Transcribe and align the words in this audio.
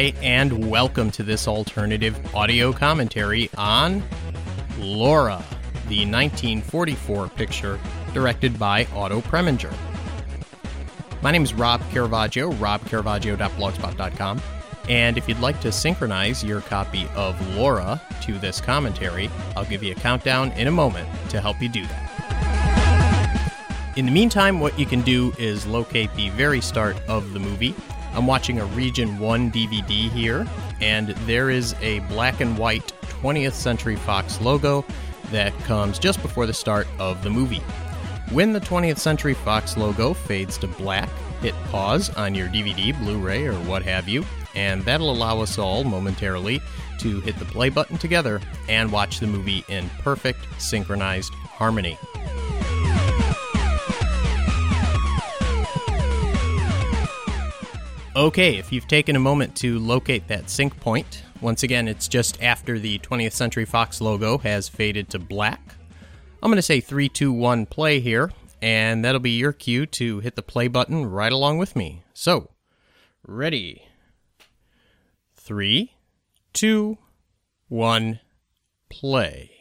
Hi, 0.00 0.14
and 0.22 0.70
welcome 0.70 1.10
to 1.10 1.22
this 1.22 1.46
alternative 1.46 2.18
audio 2.34 2.72
commentary 2.72 3.50
on 3.58 4.02
Laura, 4.78 5.44
the 5.90 6.06
1944 6.06 7.28
picture 7.28 7.78
directed 8.14 8.58
by 8.58 8.86
Otto 8.94 9.20
Preminger. 9.20 9.70
My 11.20 11.30
name 11.30 11.42
is 11.42 11.52
Rob 11.52 11.82
Caravaggio, 11.90 12.50
robcaravaggio.blogspot.com, 12.52 14.40
and 14.88 15.18
if 15.18 15.28
you'd 15.28 15.40
like 15.40 15.60
to 15.60 15.70
synchronize 15.70 16.42
your 16.42 16.62
copy 16.62 17.06
of 17.14 17.38
Laura 17.54 18.00
to 18.22 18.38
this 18.38 18.58
commentary, 18.58 19.28
I'll 19.54 19.66
give 19.66 19.82
you 19.82 19.92
a 19.92 19.96
countdown 19.96 20.50
in 20.52 20.66
a 20.66 20.70
moment 20.70 21.10
to 21.28 21.42
help 21.42 21.60
you 21.60 21.68
do 21.68 21.84
that. 21.84 22.06
In 23.96 24.06
the 24.06 24.12
meantime, 24.12 24.60
what 24.60 24.78
you 24.78 24.86
can 24.86 25.02
do 25.02 25.34
is 25.38 25.66
locate 25.66 26.10
the 26.14 26.30
very 26.30 26.62
start 26.62 26.96
of 27.06 27.34
the 27.34 27.38
movie. 27.38 27.74
I'm 28.14 28.26
watching 28.26 28.58
a 28.58 28.64
Region 28.66 29.18
1 29.18 29.52
DVD 29.52 30.10
here, 30.10 30.46
and 30.80 31.08
there 31.26 31.50
is 31.50 31.74
a 31.80 32.00
black 32.00 32.40
and 32.40 32.58
white 32.58 32.92
20th 33.22 33.52
Century 33.52 33.96
Fox 33.96 34.40
logo 34.40 34.84
that 35.30 35.56
comes 35.60 35.98
just 35.98 36.20
before 36.22 36.46
the 36.46 36.52
start 36.52 36.88
of 36.98 37.22
the 37.22 37.30
movie. 37.30 37.62
When 38.32 38.52
the 38.52 38.60
20th 38.60 38.98
Century 38.98 39.34
Fox 39.34 39.76
logo 39.76 40.14
fades 40.14 40.58
to 40.58 40.66
black, 40.66 41.08
hit 41.40 41.54
pause 41.64 42.10
on 42.10 42.34
your 42.34 42.48
DVD, 42.48 42.96
Blu 42.98 43.18
ray, 43.18 43.46
or 43.46 43.54
what 43.54 43.82
have 43.82 44.08
you, 44.08 44.24
and 44.54 44.84
that'll 44.84 45.10
allow 45.10 45.40
us 45.40 45.58
all 45.58 45.84
momentarily 45.84 46.60
to 46.98 47.20
hit 47.20 47.38
the 47.38 47.44
play 47.44 47.68
button 47.68 47.96
together 47.96 48.40
and 48.68 48.92
watch 48.92 49.20
the 49.20 49.26
movie 49.26 49.64
in 49.68 49.88
perfect 50.00 50.40
synchronized 50.58 51.32
harmony. 51.34 51.98
Okay, 58.16 58.56
if 58.56 58.72
you've 58.72 58.88
taken 58.88 59.14
a 59.14 59.20
moment 59.20 59.54
to 59.58 59.78
locate 59.78 60.26
that 60.26 60.50
sync 60.50 60.78
point, 60.80 61.22
once 61.40 61.62
again, 61.62 61.86
it's 61.86 62.08
just 62.08 62.42
after 62.42 62.76
the 62.76 62.98
20th 62.98 63.34
Century 63.34 63.64
Fox 63.64 64.00
logo 64.00 64.36
has 64.38 64.68
faded 64.68 65.08
to 65.10 65.20
black. 65.20 65.76
I'm 66.42 66.50
going 66.50 66.56
to 66.56 66.62
say 66.62 66.80
3, 66.80 67.08
2, 67.08 67.32
1, 67.32 67.66
play 67.66 68.00
here, 68.00 68.32
and 68.60 69.04
that'll 69.04 69.20
be 69.20 69.30
your 69.30 69.52
cue 69.52 69.86
to 69.86 70.18
hit 70.18 70.34
the 70.34 70.42
play 70.42 70.66
button 70.66 71.06
right 71.06 71.30
along 71.30 71.58
with 71.58 71.76
me. 71.76 72.02
So, 72.12 72.50
ready. 73.24 73.84
3, 75.36 75.92
2, 76.52 76.98
1, 77.68 78.20
play. 78.88 79.52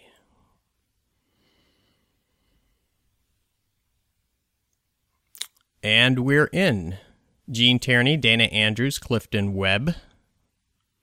And 5.84 6.26
we're 6.26 6.50
in. 6.52 6.98
Gene 7.52 7.80
Tierney, 7.80 8.16
Dana 8.16 8.44
Andrews, 8.46 9.00
Clifton 9.00 9.54
Webb. 9.56 9.96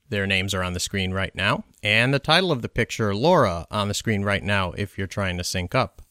Their 0.08 0.26
names 0.26 0.54
are 0.54 0.62
on 0.62 0.72
the 0.72 0.80
screen 0.80 1.12
right 1.12 1.34
now. 1.34 1.64
And 1.82 2.14
the 2.14 2.20
title 2.20 2.52
of 2.52 2.62
the 2.62 2.68
picture, 2.68 3.14
Laura, 3.14 3.66
on 3.70 3.88
the 3.88 3.94
screen 3.94 4.22
right 4.22 4.42
now 4.42 4.72
if 4.72 4.96
you're 4.96 5.06
trying 5.08 5.36
to 5.38 5.44
sync 5.44 5.74
up. 5.74 6.02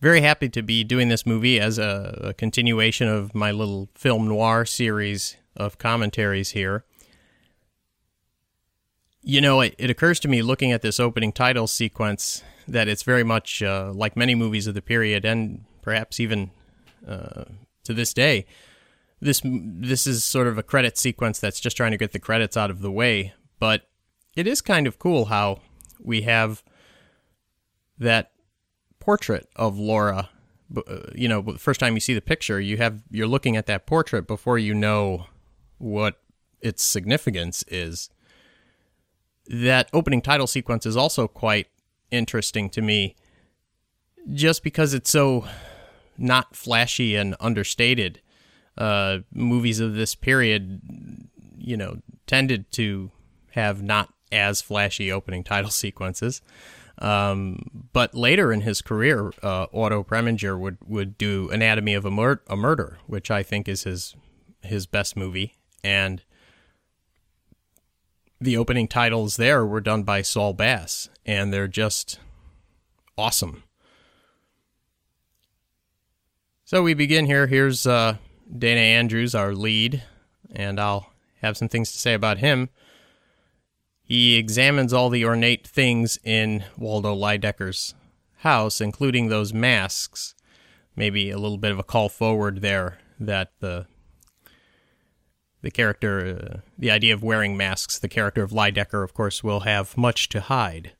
Very 0.00 0.20
happy 0.20 0.48
to 0.50 0.62
be 0.62 0.84
doing 0.84 1.08
this 1.08 1.26
movie 1.26 1.58
as 1.58 1.78
a, 1.78 2.20
a 2.22 2.34
continuation 2.34 3.08
of 3.08 3.34
my 3.34 3.50
little 3.50 3.88
film 3.94 4.28
noir 4.28 4.64
series 4.64 5.36
of 5.56 5.78
commentaries 5.78 6.50
here. 6.50 6.84
You 9.22 9.40
know, 9.40 9.62
it, 9.62 9.74
it 9.78 9.90
occurs 9.90 10.20
to 10.20 10.28
me 10.28 10.42
looking 10.42 10.70
at 10.70 10.82
this 10.82 11.00
opening 11.00 11.32
title 11.32 11.66
sequence 11.66 12.44
that 12.68 12.86
it's 12.86 13.02
very 13.02 13.24
much 13.24 13.62
uh, 13.62 13.90
like 13.92 14.16
many 14.16 14.34
movies 14.34 14.66
of 14.66 14.74
the 14.74 14.82
period 14.82 15.24
and 15.24 15.64
perhaps 15.82 16.20
even 16.20 16.50
uh, 17.06 17.44
to 17.84 17.94
this 17.94 18.12
day. 18.12 18.46
This 19.20 19.40
this 19.44 20.06
is 20.06 20.24
sort 20.24 20.46
of 20.46 20.58
a 20.58 20.62
credit 20.62 20.98
sequence 20.98 21.38
that's 21.38 21.60
just 21.60 21.76
trying 21.76 21.92
to 21.92 21.96
get 21.96 22.12
the 22.12 22.18
credits 22.18 22.56
out 22.56 22.70
of 22.70 22.82
the 22.82 22.90
way, 22.90 23.32
but 23.58 23.88
it 24.34 24.46
is 24.46 24.60
kind 24.60 24.86
of 24.86 24.98
cool 24.98 25.26
how 25.26 25.60
we 25.98 26.22
have 26.22 26.62
that 27.98 28.32
portrait 29.00 29.48
of 29.56 29.78
Laura. 29.78 30.28
Uh, 30.76 30.98
you 31.14 31.28
know, 31.28 31.40
the 31.40 31.58
first 31.58 31.80
time 31.80 31.94
you 31.94 32.00
see 32.00 32.12
the 32.12 32.20
picture, 32.20 32.60
you 32.60 32.76
have 32.76 33.02
you're 33.10 33.26
looking 33.26 33.56
at 33.56 33.66
that 33.66 33.86
portrait 33.86 34.26
before 34.26 34.58
you 34.58 34.74
know 34.74 35.26
what 35.78 36.20
its 36.60 36.82
significance 36.82 37.64
is. 37.68 38.10
That 39.46 39.88
opening 39.92 40.20
title 40.20 40.48
sequence 40.48 40.84
is 40.84 40.96
also 40.96 41.28
quite 41.28 41.68
interesting 42.10 42.68
to 42.70 42.82
me, 42.82 43.14
just 44.34 44.62
because 44.62 44.92
it's 44.92 45.08
so 45.08 45.46
not 46.18 46.56
flashy 46.56 47.16
and 47.16 47.36
understated. 47.40 48.20
Uh, 48.76 49.18
movies 49.32 49.80
of 49.80 49.94
this 49.94 50.14
period, 50.14 50.80
you 51.56 51.76
know, 51.76 51.98
tended 52.26 52.70
to 52.72 53.10
have 53.52 53.82
not 53.82 54.12
as 54.30 54.60
flashy 54.60 55.10
opening 55.10 55.42
title 55.42 55.70
sequences. 55.84 56.42
Um, 56.98 57.88
but 57.92 58.14
later 58.14 58.52
in 58.52 58.62
his 58.62 58.80
career, 58.80 59.32
uh, 59.42 59.66
Otto 59.72 60.02
Preminger 60.02 60.58
would, 60.58 60.78
would 60.86 61.18
do 61.18 61.50
Anatomy 61.50 61.94
of 61.94 62.06
a, 62.06 62.10
Mur- 62.10 62.42
a 62.48 62.56
Murder, 62.56 62.98
which 63.06 63.30
I 63.30 63.42
think 63.42 63.68
is 63.68 63.84
his 63.84 64.14
his 64.62 64.86
best 64.86 65.16
movie, 65.16 65.54
and 65.82 66.22
the 68.40 68.56
opening 68.56 68.88
titles 68.88 69.36
there 69.36 69.64
were 69.64 69.80
done 69.80 70.02
by 70.02 70.22
Saul 70.22 70.52
Bass, 70.52 71.08
and 71.24 71.52
they're 71.52 71.68
just 71.68 72.18
awesome. 73.16 73.62
So 76.68 76.82
we 76.82 76.94
begin 76.94 77.26
here. 77.26 77.46
Here's 77.46 77.86
uh, 77.86 78.16
Dana 78.58 78.80
Andrews, 78.80 79.36
our 79.36 79.54
lead, 79.54 80.02
and 80.52 80.80
I'll 80.80 81.12
have 81.40 81.56
some 81.56 81.68
things 81.68 81.92
to 81.92 81.98
say 82.00 82.12
about 82.12 82.38
him. 82.38 82.70
He 84.02 84.34
examines 84.34 84.92
all 84.92 85.08
the 85.08 85.24
ornate 85.24 85.64
things 85.64 86.18
in 86.24 86.64
Waldo 86.76 87.14
Lydecker's 87.14 87.94
house, 88.38 88.80
including 88.80 89.28
those 89.28 89.54
masks. 89.54 90.34
Maybe 90.96 91.30
a 91.30 91.38
little 91.38 91.56
bit 91.56 91.70
of 91.70 91.78
a 91.78 91.84
call 91.84 92.08
forward 92.08 92.62
there 92.62 92.98
that 93.20 93.52
the 93.60 93.86
the 95.62 95.70
character, 95.70 96.18
uh, 96.26 96.60
the 96.76 96.90
idea 96.90 97.14
of 97.14 97.22
wearing 97.22 97.56
masks, 97.56 97.96
the 97.96 98.08
character 98.08 98.42
of 98.42 98.50
Lydecker, 98.50 99.04
of 99.04 99.14
course, 99.14 99.44
will 99.44 99.60
have 99.60 99.96
much 99.96 100.28
to 100.30 100.40
hide 100.40 100.95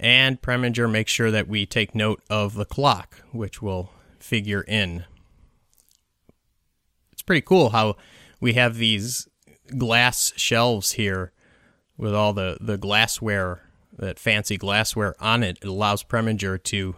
and 0.00 0.40
Preminger 0.40 0.90
makes 0.90 1.12
sure 1.12 1.30
that 1.30 1.46
we 1.46 1.66
take 1.66 1.94
note 1.94 2.22
of 2.30 2.54
the 2.54 2.64
clock, 2.64 3.22
which 3.32 3.60
will 3.62 3.92
figure 4.18 4.62
in. 4.62 5.04
It's 7.12 7.22
pretty 7.22 7.42
cool 7.42 7.70
how 7.70 7.96
we 8.40 8.54
have 8.54 8.76
these 8.76 9.28
glass 9.76 10.32
shelves 10.36 10.92
here 10.92 11.32
with 11.96 12.14
all 12.14 12.32
the, 12.32 12.56
the 12.60 12.78
glassware, 12.78 13.68
that 13.98 14.18
fancy 14.18 14.56
glassware 14.56 15.14
on 15.20 15.42
it. 15.42 15.58
It 15.60 15.68
allows 15.68 16.02
Preminger 16.02 16.60
to 16.64 16.96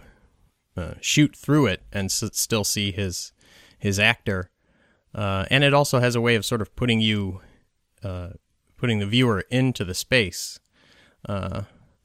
uh, 0.77 0.95
shoot 1.01 1.35
through 1.35 1.67
it 1.67 1.83
and 1.93 2.07
s- 2.07 2.31
still 2.33 2.65
see 2.65 2.93
his 2.93 3.33
his 3.79 3.99
actor. 3.99 4.49
Uh, 5.13 5.45
and 5.51 5.65
it 5.65 5.75
also 5.75 5.99
has 5.99 6.15
a 6.15 6.21
way 6.21 6.37
of 6.37 6.45
sort 6.45 6.63
of 6.63 6.75
putting 6.77 7.01
you, 7.01 7.41
uh, 8.05 8.31
putting 8.77 9.01
the 9.01 9.07
viewer 9.07 9.45
into 9.51 9.85
the 9.85 9.93
space. 9.93 10.61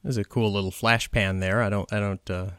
There's 0.02 0.16
a 0.16 0.24
cool 0.24 0.52
little 0.52 0.70
flash 0.70 1.10
pan 1.10 1.40
there. 1.40 1.62
I 1.62 1.68
don't, 1.68 1.92
I 1.92 2.00
don't, 2.00 2.30
uh, 2.30 2.50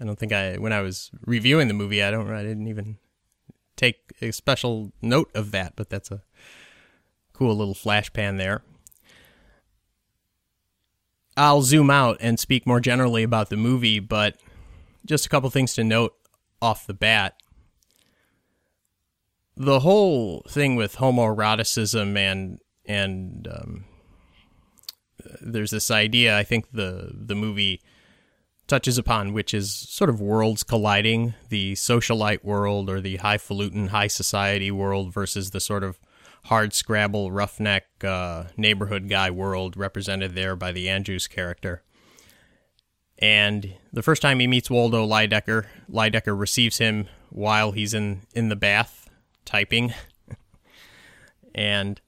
I 0.00 0.04
don't 0.04 0.18
think 0.18 0.32
I, 0.32 0.56
when 0.56 0.72
I 0.72 0.80
was 0.80 1.10
reviewing 1.24 1.68
the 1.68 1.74
movie, 1.74 2.02
I 2.02 2.10
don't, 2.10 2.30
I 2.30 2.42
didn't 2.42 2.66
even 2.66 2.98
take 3.76 4.12
a 4.20 4.32
special 4.32 4.92
note 5.00 5.30
of 5.34 5.50
that, 5.52 5.74
but 5.76 5.90
that's 5.90 6.10
a 6.10 6.22
cool 7.32 7.54
little 7.56 7.74
flash 7.74 8.12
pan 8.12 8.36
there. 8.36 8.62
I'll 11.36 11.62
zoom 11.62 11.90
out 11.90 12.18
and 12.20 12.38
speak 12.38 12.66
more 12.66 12.80
generally 12.80 13.22
about 13.22 13.48
the 13.48 13.56
movie, 13.56 14.00
but 14.00 14.36
just 15.06 15.26
a 15.26 15.28
couple 15.28 15.48
things 15.50 15.74
to 15.74 15.84
note 15.84 16.14
off 16.60 16.86
the 16.86 16.94
bat. 16.94 17.34
The 19.56 19.80
whole 19.80 20.44
thing 20.48 20.76
with 20.76 20.96
homoeroticism 20.96 22.16
and 22.16 22.58
and 22.84 23.48
um, 23.50 23.84
there's 25.40 25.70
this 25.70 25.90
idea 25.90 26.38
I 26.38 26.44
think 26.44 26.72
the 26.72 27.10
the 27.14 27.34
movie 27.34 27.80
touches 28.66 28.98
upon, 28.98 29.32
which 29.32 29.52
is 29.52 29.72
sort 29.72 30.08
of 30.08 30.20
worlds 30.20 30.62
colliding 30.62 31.34
the 31.48 31.74
socialite 31.74 32.44
world 32.44 32.88
or 32.88 33.00
the 33.00 33.16
highfalutin 33.16 33.88
high 33.88 34.06
society 34.06 34.70
world 34.70 35.12
versus 35.12 35.50
the 35.50 35.60
sort 35.60 35.84
of 35.84 35.98
hard 36.44 36.72
scrabble 36.72 37.30
roughneck 37.30 37.84
uh, 38.02 38.44
neighborhood 38.56 39.08
guy 39.08 39.30
world 39.30 39.76
represented 39.76 40.34
there 40.34 40.56
by 40.56 40.72
the 40.72 40.88
Andrews 40.88 41.28
character. 41.28 41.82
And 43.18 43.74
the 43.92 44.02
first 44.02 44.20
time 44.20 44.40
he 44.40 44.48
meets 44.48 44.68
Waldo 44.68 45.06
Lydecker, 45.06 45.66
Lydecker 45.88 46.38
receives 46.38 46.78
him 46.78 47.08
while 47.30 47.70
he's 47.70 47.94
in, 47.94 48.22
in 48.34 48.48
the 48.48 48.56
bath 48.56 49.08
typing 49.44 49.94
and 51.54 52.00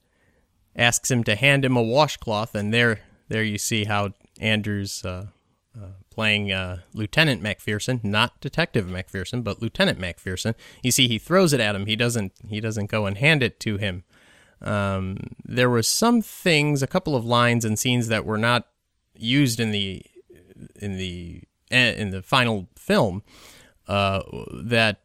asks 0.75 1.09
him 1.09 1.23
to 1.23 1.35
hand 1.35 1.63
him 1.63 1.77
a 1.77 1.81
washcloth. 1.81 2.53
And 2.53 2.73
there, 2.73 2.99
there 3.27 3.43
you 3.43 3.57
see 3.57 3.85
how 3.85 4.13
Andrews 4.39 5.03
uh, 5.05 5.27
uh, 5.77 5.87
playing 6.09 6.51
uh, 6.51 6.79
Lieutenant 6.93 7.41
McPherson, 7.41 8.03
not 8.03 8.39
Detective 8.39 8.85
McPherson, 8.85 9.43
but 9.43 9.61
Lieutenant 9.61 9.99
McPherson. 9.99 10.55
You 10.81 10.91
see, 10.91 11.07
he 11.07 11.17
throws 11.17 11.53
it 11.53 11.59
at 11.59 11.75
him. 11.75 11.85
He 11.85 11.95
doesn't. 11.95 12.33
He 12.47 12.59
doesn't 12.59 12.89
go 12.89 13.05
and 13.05 13.17
hand 13.17 13.43
it 13.43 13.59
to 13.61 13.77
him. 13.77 14.03
Um, 14.61 15.17
there 15.43 15.69
were 15.69 15.83
some 15.83 16.21
things, 16.21 16.81
a 16.81 16.87
couple 16.87 17.15
of 17.15 17.25
lines 17.25 17.65
and 17.65 17.77
scenes 17.77 18.07
that 18.07 18.25
were 18.25 18.37
not 18.37 18.67
used 19.17 19.59
in 19.59 19.71
the 19.71 20.03
in 20.77 20.97
the 20.97 21.43
eh, 21.71 21.93
in 21.93 22.11
the 22.11 22.21
final 22.21 22.67
film. 22.77 23.23
Uh, 23.87 24.21
that 24.53 25.01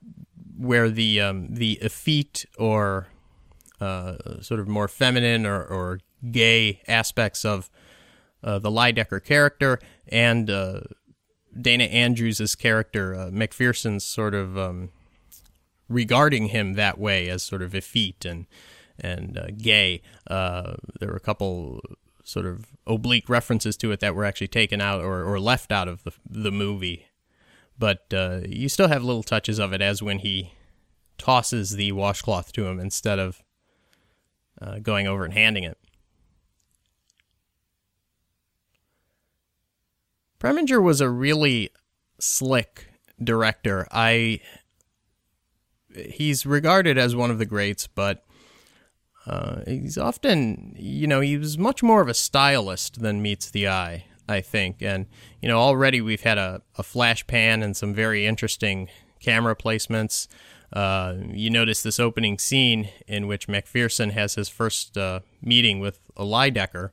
where 0.56 0.88
the 0.88 1.20
um, 1.20 1.54
the 1.54 1.72
effete 1.82 2.46
or 2.58 3.08
uh, 3.80 4.40
sort 4.40 4.60
of 4.60 4.68
more 4.68 4.88
feminine 4.88 5.46
or, 5.46 5.64
or 5.64 6.00
gay 6.30 6.80
aspects 6.86 7.44
of 7.44 7.70
uh, 8.42 8.58
the 8.58 8.70
Lydecker 8.70 9.22
character 9.22 9.78
and 10.08 10.50
uh, 10.50 10.80
Dana 11.58 11.84
Andrews' 11.84 12.54
character, 12.54 13.14
uh, 13.14 13.30
McPherson's 13.30 14.04
sort 14.04 14.34
of 14.34 14.56
um, 14.56 14.90
regarding 15.88 16.46
him 16.46 16.74
that 16.74 16.98
way 16.98 17.28
as 17.28 17.42
sort 17.42 17.62
of 17.62 17.74
effete 17.74 18.24
and 18.24 18.46
and 19.02 19.38
uh, 19.38 19.46
gay. 19.56 20.02
Uh, 20.26 20.74
there 20.98 21.08
were 21.08 21.16
a 21.16 21.20
couple 21.20 21.80
sort 22.22 22.44
of 22.44 22.66
oblique 22.86 23.28
references 23.30 23.76
to 23.78 23.90
it 23.92 24.00
that 24.00 24.14
were 24.14 24.26
actually 24.26 24.48
taken 24.48 24.80
out 24.80 25.00
or, 25.00 25.24
or 25.24 25.40
left 25.40 25.72
out 25.72 25.88
of 25.88 26.04
the, 26.04 26.12
the 26.28 26.52
movie. 26.52 27.06
But 27.78 28.12
uh, 28.12 28.40
you 28.46 28.68
still 28.68 28.88
have 28.88 29.02
little 29.02 29.22
touches 29.22 29.58
of 29.58 29.72
it, 29.72 29.80
as 29.80 30.02
when 30.02 30.18
he 30.18 30.52
tosses 31.16 31.70
the 31.72 31.92
washcloth 31.92 32.52
to 32.52 32.66
him 32.66 32.78
instead 32.78 33.18
of 33.18 33.42
going 34.82 35.06
over 35.06 35.24
and 35.24 35.32
handing 35.32 35.64
it. 35.64 35.78
Preminger 40.40 40.82
was 40.82 41.00
a 41.00 41.10
really 41.10 41.70
slick 42.18 42.88
director. 43.22 43.86
I 43.92 44.40
he's 45.94 46.46
regarded 46.46 46.96
as 46.98 47.14
one 47.14 47.30
of 47.30 47.38
the 47.38 47.46
greats, 47.46 47.86
but 47.86 48.24
uh, 49.26 49.60
he's 49.66 49.98
often, 49.98 50.74
you 50.78 51.06
know, 51.06 51.20
he 51.20 51.36
was 51.36 51.58
much 51.58 51.82
more 51.82 52.00
of 52.00 52.08
a 52.08 52.14
stylist 52.14 53.02
than 53.02 53.20
meets 53.20 53.50
the 53.50 53.68
eye, 53.68 54.06
I 54.28 54.40
think. 54.40 54.82
And, 54.82 55.06
you 55.42 55.48
know, 55.48 55.58
already 55.58 56.00
we've 56.00 56.22
had 56.22 56.38
a, 56.38 56.62
a 56.78 56.82
flash 56.82 57.26
pan 57.26 57.62
and 57.62 57.76
some 57.76 57.92
very 57.92 58.26
interesting 58.26 58.88
camera 59.20 59.54
placements. 59.54 60.26
Uh, 60.72 61.16
you 61.32 61.50
notice 61.50 61.82
this 61.82 62.00
opening 62.00 62.38
scene 62.38 62.88
in 63.06 63.26
which 63.26 63.48
McPherson 63.48 64.12
has 64.12 64.36
his 64.36 64.48
first 64.48 64.96
uh, 64.96 65.20
meeting 65.42 65.80
with 65.80 66.00
a 66.16 66.24
Lydecker. 66.24 66.90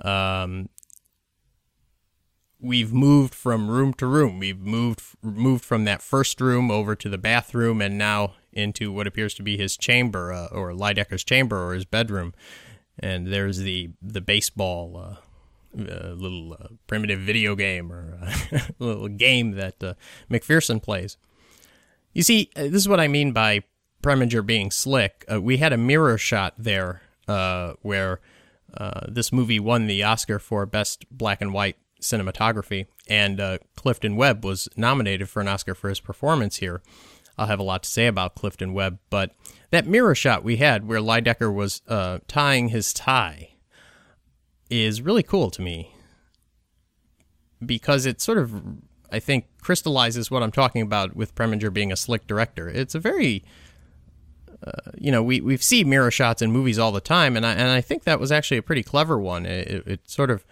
Um, 0.00 0.68
we've 2.62 2.92
moved 2.92 3.34
from 3.34 3.68
room 3.68 3.92
to 3.94 4.06
room. 4.06 4.38
We've 4.38 4.60
moved 4.60 5.02
moved 5.20 5.64
from 5.64 5.84
that 5.84 6.00
first 6.00 6.40
room 6.40 6.70
over 6.70 6.94
to 6.94 7.08
the 7.08 7.18
bathroom, 7.18 7.82
and 7.82 7.98
now 7.98 8.34
into 8.52 8.92
what 8.92 9.06
appears 9.06 9.34
to 9.34 9.42
be 9.42 9.56
his 9.56 9.76
chamber, 9.76 10.32
uh, 10.32 10.46
or 10.46 10.72
Lydecker's 10.72 11.24
chamber, 11.24 11.62
or 11.62 11.74
his 11.74 11.84
bedroom. 11.84 12.32
And 12.98 13.26
there's 13.26 13.58
the 13.58 13.90
the 14.00 14.20
baseball. 14.20 14.96
Uh, 14.96 15.16
uh, 15.74 16.12
little 16.12 16.52
uh, 16.52 16.68
primitive 16.86 17.20
video 17.20 17.54
game 17.54 17.90
or 17.90 18.18
a 18.52 18.62
little 18.78 19.08
game 19.08 19.52
that 19.52 19.82
uh, 19.82 19.94
McPherson 20.30 20.82
plays. 20.82 21.16
You 22.12 22.22
see, 22.22 22.50
uh, 22.54 22.64
this 22.64 22.74
is 22.74 22.88
what 22.90 23.00
I 23.00 23.08
mean 23.08 23.32
by 23.32 23.62
Preminger 24.02 24.44
being 24.44 24.70
slick. 24.70 25.24
Uh, 25.32 25.40
we 25.40 25.56
had 25.56 25.72
a 25.72 25.78
mirror 25.78 26.18
shot 26.18 26.52
there 26.58 27.00
uh, 27.26 27.72
where 27.80 28.20
this 29.08 29.32
movie 29.32 29.58
won 29.58 29.86
the 29.86 30.02
Oscar 30.02 30.38
for 30.38 30.66
Best 30.66 31.06
Black 31.10 31.40
and 31.40 31.54
White 31.54 31.78
cinematography, 32.02 32.86
and 33.08 33.40
uh, 33.40 33.58
Clifton 33.76 34.16
Webb 34.16 34.44
was 34.44 34.68
nominated 34.76 35.28
for 35.28 35.40
an 35.40 35.48
Oscar 35.48 35.74
for 35.74 35.88
his 35.88 36.00
performance 36.00 36.56
here. 36.56 36.82
I'll 37.38 37.46
have 37.46 37.60
a 37.60 37.64
lot 37.64 37.84
to 37.84 37.88
say 37.88 38.06
about 38.06 38.34
Clifton 38.34 38.74
Webb, 38.74 38.98
but 39.08 39.32
that 39.70 39.86
mirror 39.86 40.14
shot 40.14 40.44
we 40.44 40.56
had 40.56 40.86
where 40.86 41.00
Lydecker 41.00 41.52
was 41.52 41.80
uh, 41.88 42.18
tying 42.28 42.68
his 42.68 42.92
tie 42.92 43.54
is 44.68 45.00
really 45.00 45.22
cool 45.22 45.50
to 45.50 45.62
me 45.62 45.94
because 47.64 48.04
it 48.04 48.20
sort 48.20 48.38
of, 48.38 48.62
I 49.10 49.18
think, 49.18 49.46
crystallizes 49.62 50.30
what 50.30 50.42
I'm 50.42 50.52
talking 50.52 50.82
about 50.82 51.16
with 51.16 51.34
Preminger 51.34 51.72
being 51.72 51.92
a 51.92 51.96
slick 51.96 52.26
director. 52.26 52.68
It's 52.68 52.94
a 52.94 53.00
very 53.00 53.44
uh, 54.64 54.92
you 54.96 55.10
know, 55.10 55.22
we 55.22 55.40
we 55.40 55.56
see 55.56 55.82
mirror 55.82 56.10
shots 56.10 56.40
in 56.40 56.52
movies 56.52 56.78
all 56.78 56.92
the 56.92 57.00
time, 57.00 57.36
and 57.36 57.44
I 57.44 57.52
and 57.52 57.70
I 57.70 57.80
think 57.80 58.04
that 58.04 58.20
was 58.20 58.30
actually 58.30 58.58
a 58.58 58.62
pretty 58.62 58.82
clever 58.82 59.18
one. 59.18 59.44
It, 59.44 59.86
it 59.86 60.08
sort 60.08 60.30
of 60.30 60.44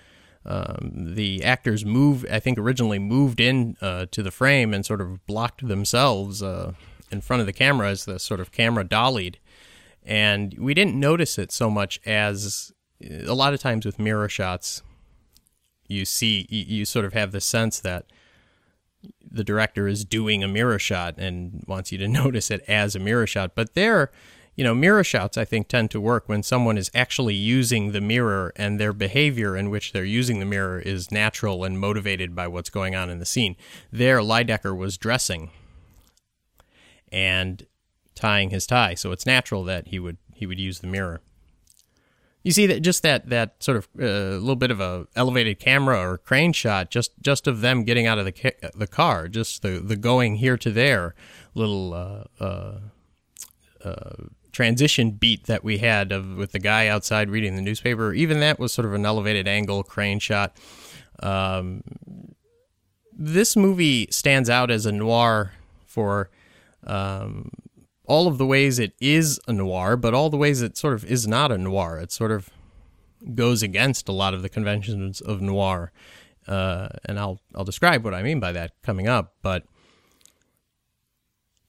um, 0.46 1.14
the 1.14 1.44
actors 1.44 1.84
moved, 1.84 2.26
I 2.28 2.40
think, 2.40 2.58
originally 2.58 2.98
moved 2.98 3.40
in 3.40 3.76
uh, 3.80 4.06
to 4.10 4.22
the 4.22 4.30
frame 4.30 4.72
and 4.72 4.84
sort 4.86 5.00
of 5.00 5.24
blocked 5.26 5.66
themselves 5.66 6.42
uh, 6.42 6.72
in 7.10 7.20
front 7.20 7.40
of 7.40 7.46
the 7.46 7.52
camera 7.52 7.90
as 7.90 8.04
the 8.04 8.18
sort 8.18 8.40
of 8.40 8.52
camera 8.52 8.84
dollied. 8.84 9.38
And 10.02 10.54
we 10.58 10.72
didn't 10.72 10.98
notice 10.98 11.38
it 11.38 11.52
so 11.52 11.68
much 11.68 12.00
as 12.06 12.72
a 13.02 13.34
lot 13.34 13.52
of 13.52 13.60
times 13.60 13.84
with 13.84 13.98
mirror 13.98 14.28
shots, 14.28 14.82
you 15.86 16.04
see, 16.04 16.46
you 16.48 16.84
sort 16.84 17.04
of 17.04 17.12
have 17.12 17.32
the 17.32 17.40
sense 17.40 17.80
that 17.80 18.06
the 19.22 19.44
director 19.44 19.88
is 19.88 20.04
doing 20.04 20.42
a 20.42 20.48
mirror 20.48 20.78
shot 20.78 21.14
and 21.18 21.64
wants 21.66 21.92
you 21.92 21.98
to 21.98 22.08
notice 22.08 22.50
it 22.50 22.62
as 22.66 22.94
a 22.94 22.98
mirror 22.98 23.26
shot. 23.26 23.52
But 23.54 23.74
there, 23.74 24.10
you 24.56 24.64
know, 24.64 24.74
mirror 24.74 25.04
shots, 25.04 25.38
I 25.38 25.44
think, 25.44 25.68
tend 25.68 25.90
to 25.92 26.00
work 26.00 26.28
when 26.28 26.42
someone 26.42 26.76
is 26.76 26.90
actually 26.94 27.34
using 27.34 27.92
the 27.92 28.00
mirror 28.00 28.52
and 28.56 28.78
their 28.78 28.92
behavior 28.92 29.56
in 29.56 29.70
which 29.70 29.92
they're 29.92 30.04
using 30.04 30.38
the 30.38 30.44
mirror 30.44 30.78
is 30.78 31.10
natural 31.10 31.64
and 31.64 31.78
motivated 31.78 32.34
by 32.34 32.46
what's 32.46 32.70
going 32.70 32.94
on 32.94 33.10
in 33.10 33.18
the 33.18 33.26
scene. 33.26 33.56
There, 33.90 34.18
Lydecker 34.18 34.76
was 34.76 34.98
dressing 34.98 35.50
and 37.10 37.66
tying 38.14 38.50
his 38.50 38.66
tie, 38.66 38.94
so 38.94 39.12
it's 39.12 39.26
natural 39.26 39.64
that 39.64 39.88
he 39.88 39.98
would 39.98 40.18
he 40.34 40.46
would 40.46 40.60
use 40.60 40.80
the 40.80 40.86
mirror. 40.86 41.20
You 42.42 42.52
see 42.52 42.66
that 42.66 42.80
just 42.80 43.02
that 43.02 43.28
that 43.28 43.62
sort 43.62 43.76
of 43.76 43.88
a 43.98 44.04
uh, 44.04 44.30
little 44.38 44.56
bit 44.56 44.70
of 44.70 44.80
a 44.80 45.06
elevated 45.14 45.58
camera 45.58 45.98
or 45.98 46.18
crane 46.18 46.52
shot, 46.52 46.90
just 46.90 47.12
just 47.20 47.46
of 47.46 47.60
them 47.60 47.84
getting 47.84 48.06
out 48.06 48.18
of 48.18 48.24
the 48.24 48.32
ca- 48.32 48.70
the 48.74 48.86
car, 48.86 49.28
just 49.28 49.62
the 49.62 49.80
the 49.80 49.96
going 49.96 50.36
here 50.36 50.56
to 50.56 50.70
there, 50.70 51.14
little 51.54 51.92
uh, 51.94 52.42
uh, 52.42 52.78
uh 53.84 54.24
transition 54.52 55.12
beat 55.12 55.44
that 55.46 55.64
we 55.64 55.78
had 55.78 56.12
of 56.12 56.36
with 56.36 56.52
the 56.52 56.58
guy 56.58 56.88
outside 56.88 57.30
reading 57.30 57.56
the 57.56 57.62
newspaper, 57.62 58.12
even 58.12 58.40
that 58.40 58.58
was 58.58 58.72
sort 58.72 58.86
of 58.86 58.94
an 58.94 59.06
elevated 59.06 59.46
angle 59.46 59.82
crane 59.82 60.18
shot. 60.18 60.56
Um, 61.22 61.82
this 63.12 63.56
movie 63.56 64.08
stands 64.10 64.48
out 64.48 64.70
as 64.70 64.86
a 64.86 64.92
noir 64.92 65.52
for 65.86 66.30
um, 66.86 67.50
all 68.06 68.26
of 68.26 68.38
the 68.38 68.46
ways 68.46 68.78
it 68.78 68.94
is 69.00 69.38
a 69.46 69.52
noir, 69.52 69.96
but 69.96 70.14
all 70.14 70.30
the 70.30 70.36
ways 70.36 70.62
it 70.62 70.76
sort 70.76 70.94
of 70.94 71.04
is 71.04 71.28
not 71.28 71.52
a 71.52 71.58
noir. 71.58 71.98
It 71.98 72.10
sort 72.10 72.32
of 72.32 72.50
goes 73.34 73.62
against 73.62 74.08
a 74.08 74.12
lot 74.12 74.32
of 74.34 74.42
the 74.42 74.48
conventions 74.48 75.20
of 75.20 75.40
noir, 75.40 75.92
uh, 76.48 76.88
and 77.04 77.18
I'll 77.18 77.40
I'll 77.54 77.64
describe 77.64 78.02
what 78.04 78.14
I 78.14 78.22
mean 78.22 78.40
by 78.40 78.52
that 78.52 78.72
coming 78.82 79.06
up. 79.06 79.34
But 79.42 79.64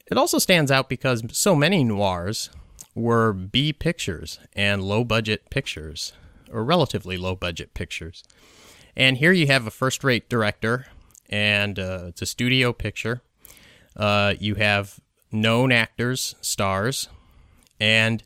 it 0.08 0.18
also 0.18 0.40
stands 0.40 0.72
out 0.72 0.90
because 0.90 1.24
so 1.32 1.56
many 1.56 1.84
noirs 1.84 2.50
were 2.96 3.34
B 3.34 3.74
pictures 3.74 4.40
and 4.54 4.84
low 4.84 5.04
budget 5.04 5.50
pictures, 5.50 6.14
or 6.52 6.64
relatively 6.64 7.18
low 7.18 7.36
budget 7.36 7.74
pictures. 7.74 8.24
And 8.96 9.18
here 9.18 9.32
you 9.32 9.48
have 9.48 9.66
a 9.66 9.72
first 9.72 10.04
rate 10.04 10.30
director, 10.30 10.88
and 11.30 11.80
uh, 11.80 12.06
it's 12.08 12.22
a 12.22 12.26
studio 12.26 12.74
picture. 12.74 13.22
Uh, 13.96 14.36
you 14.40 14.56
have 14.56 15.00
known 15.32 15.72
actors, 15.72 16.36
stars, 16.42 17.08
and 17.80 18.24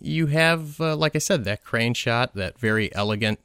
you 0.00 0.26
have, 0.26 0.80
uh, 0.80 0.96
like 0.96 1.16
I 1.16 1.18
said, 1.18 1.44
that 1.44 1.64
crane 1.64 1.94
shot, 1.94 2.34
that 2.34 2.58
very 2.58 2.94
elegant 2.94 3.40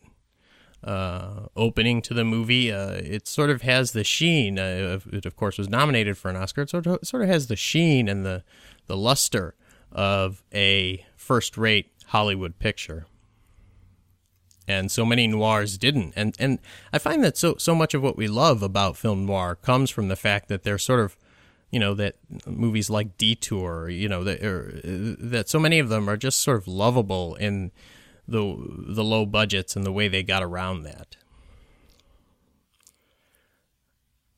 uh, 0.84 1.48
opening 1.56 2.02
to 2.04 2.14
the 2.14 2.24
movie. 2.24 2.72
Uh, 2.72 2.92
it 2.92 3.28
sort 3.28 3.50
of 3.50 3.64
has 3.64 3.94
the 3.94 4.04
sheen. 4.04 4.60
Uh, 4.60 5.00
it, 5.12 5.26
of 5.26 5.36
course, 5.36 5.58
was 5.58 5.70
nominated 5.70 6.18
for 6.18 6.30
an 6.30 6.36
Oscar. 6.36 6.64
It 6.64 6.70
sort 6.70 6.86
of, 6.86 7.00
sort 7.04 7.24
of 7.24 7.30
has 7.30 7.48
the 7.48 7.56
sheen 7.56 8.08
and 8.08 8.26
the, 8.26 8.44
the 8.86 8.98
luster 8.98 9.56
of 9.94 10.44
a 10.54 11.06
first 11.16 11.58
rate 11.58 11.92
Hollywood 12.08 12.60
picture. 12.60 13.06
And 14.68 14.92
so 14.92 15.06
many 15.06 15.28
noirs 15.28 15.78
didn't. 15.78 16.14
And 16.16 16.36
and 16.40 16.60
I 16.92 16.98
find 16.98 17.24
that 17.24 17.38
so 17.38 17.56
so 17.58 17.76
much 17.76 17.94
of 17.94 18.02
what 18.02 18.18
we 18.18 18.28
love 18.28 18.64
about 18.64 18.98
film 18.98 19.26
noir 19.26 19.56
comes 19.56 19.90
from 19.90 20.08
the 20.08 20.16
fact 20.16 20.48
that 20.48 20.64
they're 20.64 20.78
sort 20.78 21.02
of 21.02 21.18
you 21.70 21.80
know 21.80 21.94
that 21.96 22.16
movies 22.46 22.90
like 22.90 23.18
Detour, 23.18 23.90
you 23.90 24.08
know 24.08 24.24
that 24.24 24.44
er, 24.44 24.80
that 24.84 25.50
so 25.50 25.60
many 25.60 25.80
of 25.80 25.90
them 25.90 26.10
are 26.10 26.18
just 26.18 26.40
sort 26.40 26.58
of 26.58 26.68
lovable 26.68 27.36
in 27.36 27.72
the 28.28 28.56
the 28.68 29.04
low 29.04 29.26
budgets 29.26 29.76
and 29.76 29.86
the 29.86 29.92
way 29.92 30.08
they 30.08 30.24
got 30.24 30.44
around 30.44 30.84
that. 30.84 31.18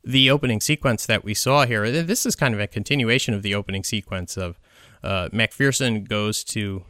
The 0.04 0.30
opening 0.30 0.62
sequence 0.62 1.06
that 1.06 1.24
we 1.24 1.34
saw 1.34 1.66
here, 1.66 1.92
this 1.92 2.26
is 2.26 2.36
kind 2.36 2.54
of 2.54 2.60
a 2.60 2.68
continuation 2.68 3.34
of 3.34 3.42
the 3.42 3.56
opening 3.56 3.84
sequence 3.84 4.38
of 4.38 4.60
uh, 5.06 5.30
McPherson 5.30 6.08
goes 6.08 6.44
to 6.46 6.84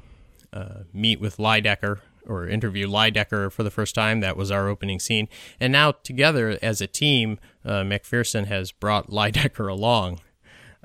uh, 0.54 0.84
meet 0.94 1.20
with 1.20 1.38
Lydecker 1.38 2.00
or 2.26 2.48
interview 2.48 2.88
Lydecker 2.88 3.52
for 3.52 3.64
the 3.64 3.70
first 3.70 3.94
time. 3.94 4.22
That 4.22 4.38
was 4.38 4.52
our 4.52 4.68
opening 4.68 5.00
scene. 5.00 5.28
And 5.60 5.72
now, 5.72 5.92
together 5.92 6.58
as 6.62 6.82
a 6.82 6.88
team, 6.88 7.40
uh, 7.64 7.82
McPherson 7.82 8.46
has 8.48 8.72
brought 8.72 9.10
Lydecker 9.10 9.70
along 9.70 10.22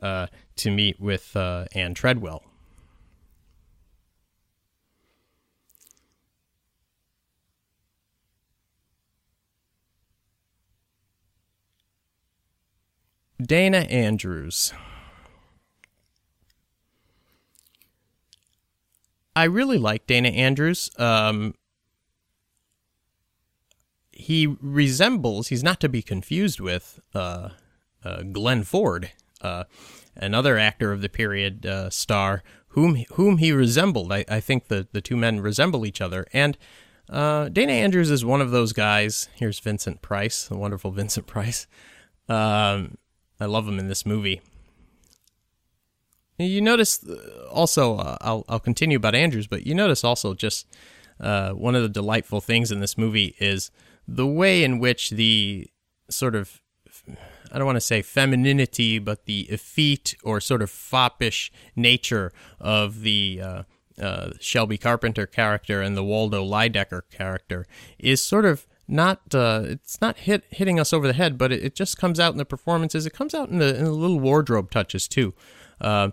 uh, 0.02 0.26
to 0.56 0.70
meet 0.70 1.00
with 1.00 1.34
uh, 1.36 1.66
Ann 1.74 1.94
Treadwell. 1.94 2.42
Dana 13.40 13.78
Andrews. 13.78 14.74
I 19.40 19.44
really 19.44 19.78
like 19.78 20.06
Dana 20.06 20.28
Andrews. 20.28 20.90
Um, 20.98 21.54
he 24.12 24.46
resembles, 24.60 25.48
he's 25.48 25.62
not 25.62 25.80
to 25.80 25.88
be 25.88 26.02
confused 26.02 26.60
with 26.60 27.00
uh, 27.14 27.48
uh, 28.04 28.20
Glenn 28.20 28.64
Ford, 28.64 29.12
uh, 29.40 29.64
another 30.14 30.58
actor 30.58 30.92
of 30.92 31.00
the 31.00 31.08
period 31.08 31.64
uh, 31.64 31.88
star, 31.88 32.42
whom 32.68 32.96
whom 33.14 33.38
he 33.38 33.50
resembled. 33.50 34.12
I, 34.12 34.26
I, 34.28 34.40
think 34.40 34.68
the, 34.68 34.88
the 34.92 35.00
two 35.00 35.16
men 35.16 35.40
resemble 35.40 35.86
each 35.86 36.02
other. 36.02 36.26
And 36.34 36.58
uh, 37.08 37.48
Dana 37.48 37.72
Andrews 37.72 38.10
is 38.10 38.22
one 38.22 38.42
of 38.42 38.50
those 38.50 38.74
guys. 38.74 39.30
Here's 39.36 39.58
Vincent 39.58 40.02
Price, 40.02 40.48
the 40.48 40.58
wonderful 40.58 40.90
Vincent 41.00 41.26
Price. 41.26 41.66
Um, 42.28 42.98
I 43.40 43.46
love 43.46 43.66
him 43.66 43.78
in 43.78 43.88
this 43.88 44.04
movie. 44.04 44.42
You 46.40 46.60
notice 46.60 47.06
uh, 47.06 47.48
also, 47.50 47.96
uh, 47.96 48.16
I'll, 48.20 48.44
I'll 48.48 48.60
continue 48.60 48.96
about 48.96 49.14
Andrews, 49.14 49.46
but 49.46 49.66
you 49.66 49.74
notice 49.74 50.04
also 50.04 50.34
just 50.34 50.66
uh, 51.20 51.50
one 51.50 51.74
of 51.74 51.82
the 51.82 51.88
delightful 51.88 52.40
things 52.40 52.72
in 52.72 52.80
this 52.80 52.96
movie 52.96 53.34
is 53.38 53.70
the 54.08 54.26
way 54.26 54.64
in 54.64 54.78
which 54.78 55.10
the 55.10 55.68
sort 56.08 56.34
of, 56.34 56.60
I 57.52 57.58
don't 57.58 57.66
want 57.66 57.76
to 57.76 57.80
say 57.80 58.02
femininity, 58.02 58.98
but 58.98 59.26
the 59.26 59.42
effete 59.50 60.16
or 60.24 60.40
sort 60.40 60.62
of 60.62 60.70
foppish 60.70 61.52
nature 61.76 62.32
of 62.58 63.02
the 63.02 63.40
uh, 63.42 63.62
uh, 64.00 64.30
Shelby 64.40 64.78
Carpenter 64.78 65.26
character 65.26 65.82
and 65.82 65.96
the 65.96 66.04
Waldo 66.04 66.44
Lydecker 66.44 67.02
character 67.10 67.66
is 67.98 68.22
sort 68.22 68.44
of 68.44 68.66
not 68.88 69.34
uh, 69.34 69.62
it's 69.66 70.00
not 70.00 70.18
hit 70.18 70.44
hitting 70.50 70.80
us 70.80 70.92
over 70.92 71.06
the 71.06 71.12
head, 71.12 71.38
but 71.38 71.52
it, 71.52 71.62
it, 71.62 71.74
just 71.74 71.96
comes 71.96 72.18
out 72.18 72.32
in 72.32 72.38
the 72.38 72.44
performances. 72.44 73.06
It 73.06 73.12
comes 73.12 73.34
out 73.34 73.48
in 73.48 73.58
the, 73.58 73.76
in 73.76 73.84
the 73.84 73.92
little 73.92 74.18
wardrobe 74.18 74.70
touches 74.70 75.06
too. 75.06 75.32
Uh, 75.80 76.10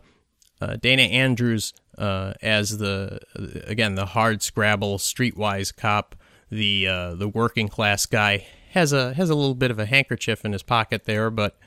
Dana 0.60 1.04
Andrews 1.04 1.74
uh, 1.98 2.34
as 2.42 2.78
the 2.78 3.20
again 3.66 3.96
the 3.96 4.08
hard 4.08 4.42
scrabble 4.42 4.98
streetwise 4.98 5.76
cop, 5.76 6.16
the 6.50 6.88
uh, 6.88 7.16
the 7.16 7.28
working 7.28 7.68
class 7.68 8.06
guy 8.06 8.46
has 8.72 8.94
a 8.94 9.14
has 9.14 9.30
a 9.30 9.36
little 9.36 9.56
bit 9.56 9.72
of 9.72 9.80
a 9.80 9.86
handkerchief 9.86 10.46
in 10.46 10.54
his 10.54 10.64
pocket 10.64 11.06
there, 11.06 11.30
but 11.30 11.58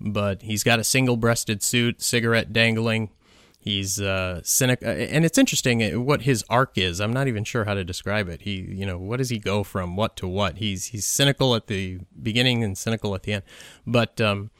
but 0.00 0.42
he's 0.42 0.62
got 0.62 0.78
a 0.78 0.84
single 0.84 1.16
breasted 1.16 1.62
suit, 1.62 2.02
cigarette 2.02 2.52
dangling. 2.52 3.10
He's 3.58 4.00
uh, 4.00 4.42
cynic, 4.44 4.80
uh, 4.84 4.90
and 4.90 5.24
it's 5.24 5.38
interesting 5.38 5.82
uh, 5.82 6.00
what 6.00 6.22
his 6.22 6.44
arc 6.48 6.78
is. 6.78 7.00
I'm 7.00 7.12
not 7.12 7.26
even 7.26 7.42
sure 7.42 7.64
how 7.64 7.74
to 7.74 7.82
describe 7.82 8.28
it. 8.28 8.42
He, 8.42 8.60
you 8.60 8.86
know, 8.86 8.96
what 8.96 9.16
does 9.16 9.30
he 9.30 9.38
go 9.38 9.64
from 9.64 9.96
what 9.96 10.14
to 10.16 10.28
what? 10.28 10.58
He's 10.58 10.86
he's 10.86 11.04
cynical 11.04 11.54
at 11.56 11.66
the 11.66 11.98
beginning 12.22 12.62
and 12.62 12.78
cynical 12.78 13.14
at 13.16 13.24
the 13.24 13.32
end. 13.34 13.42
But 13.84 14.20
um, 14.20 14.50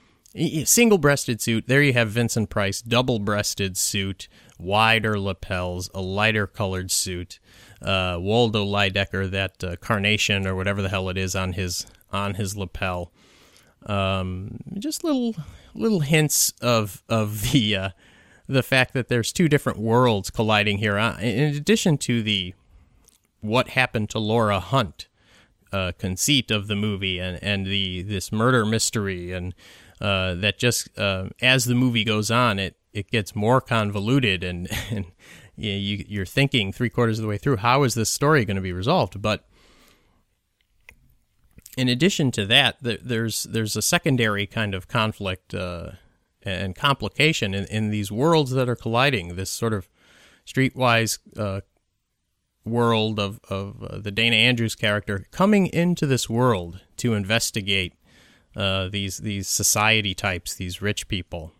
single 0.64 0.98
breasted 0.98 1.40
suit. 1.40 1.66
There 1.66 1.82
you 1.82 1.92
have 1.92 2.10
Vincent 2.10 2.50
Price, 2.50 2.82
double 2.82 3.18
breasted 3.18 3.76
suit, 3.76 4.28
wider 4.58 5.18
lapels, 5.18 5.90
a 5.94 6.00
lighter 6.00 6.46
colored 6.46 6.90
suit. 6.90 7.38
Uh, 7.82 8.16
Waldo 8.20 8.64
Lydecker, 8.64 9.30
that 9.30 9.62
uh, 9.62 9.76
carnation 9.76 10.46
or 10.46 10.54
whatever 10.54 10.82
the 10.82 10.88
hell 10.88 11.08
it 11.08 11.18
is 11.18 11.36
on 11.36 11.52
his 11.52 11.86
on 12.12 12.34
his 12.34 12.56
lapel. 12.56 13.12
Um, 13.84 14.58
just 14.78 15.04
little 15.04 15.36
little 15.74 16.00
hints 16.00 16.52
of 16.60 17.02
of 17.08 17.42
the 17.52 17.76
uh, 17.76 17.90
the 18.48 18.62
fact 18.62 18.94
that 18.94 19.08
there's 19.08 19.32
two 19.32 19.48
different 19.48 19.78
worlds 19.78 20.30
colliding 20.30 20.78
here. 20.78 20.98
Uh, 20.98 21.18
in 21.18 21.54
addition 21.54 21.98
to 21.98 22.22
the 22.22 22.54
what 23.40 23.70
happened 23.70 24.10
to 24.10 24.18
Laura 24.18 24.60
Hunt 24.60 25.08
uh, 25.72 25.92
conceit 25.98 26.50
of 26.50 26.66
the 26.66 26.76
movie 26.76 27.18
and 27.18 27.38
and 27.42 27.66
the 27.66 28.02
this 28.02 28.32
murder 28.32 28.64
mystery 28.64 29.32
and 29.32 29.54
uh, 30.00 30.34
that 30.34 30.58
just 30.58 30.96
uh, 30.98 31.28
as 31.40 31.64
the 31.64 31.74
movie 31.74 32.04
goes 32.04 32.30
on, 32.30 32.58
it 32.58 32.76
it 32.92 33.10
gets 33.10 33.34
more 33.34 33.60
convoluted 33.60 34.44
and 34.44 34.68
and 34.90 35.06
you, 35.56 36.04
you're 36.06 36.26
thinking 36.26 36.72
three 36.72 36.90
quarters 36.90 37.18
of 37.18 37.22
the 37.22 37.28
way 37.28 37.38
through 37.38 37.56
how 37.56 37.82
is 37.82 37.94
this 37.94 38.10
story 38.10 38.44
going 38.44 38.56
to 38.56 38.62
be 38.62 38.72
resolved, 38.72 39.22
but 39.22 39.46
in 41.76 41.88
addition 41.88 42.30
to 42.32 42.46
that, 42.46 42.76
there's 42.80 43.44
there's 43.44 43.76
a 43.76 43.82
secondary 43.82 44.46
kind 44.46 44.74
of 44.74 44.88
conflict 44.88 45.54
uh, 45.54 45.92
and 46.42 46.74
complication 46.74 47.54
in, 47.54 47.64
in 47.66 47.90
these 47.90 48.10
worlds 48.10 48.52
that 48.52 48.68
are 48.68 48.76
colliding. 48.76 49.36
This 49.36 49.50
sort 49.50 49.74
of 49.74 49.88
streetwise 50.46 51.18
uh, 51.36 51.60
world 52.64 53.20
of, 53.20 53.40
of 53.50 53.82
uh, 53.82 53.98
the 53.98 54.10
Dana 54.10 54.36
Andrews 54.36 54.74
character 54.74 55.26
coming 55.30 55.66
into 55.66 56.06
this 56.06 56.30
world 56.30 56.80
to 56.98 57.14
investigate 57.14 57.94
uh, 58.56 58.88
these 58.88 59.18
these 59.18 59.48
society 59.48 60.14
types, 60.14 60.54
these 60.54 60.80
rich 60.80 61.08
people. 61.08 61.52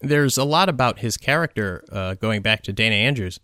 There's 0.00 0.38
a 0.38 0.44
lot 0.44 0.70
about 0.70 1.00
his 1.00 1.18
character 1.18 1.84
uh, 1.92 2.14
going 2.14 2.40
back 2.40 2.62
to 2.62 2.72
Dana 2.72 2.94
Andrews. 2.94 3.38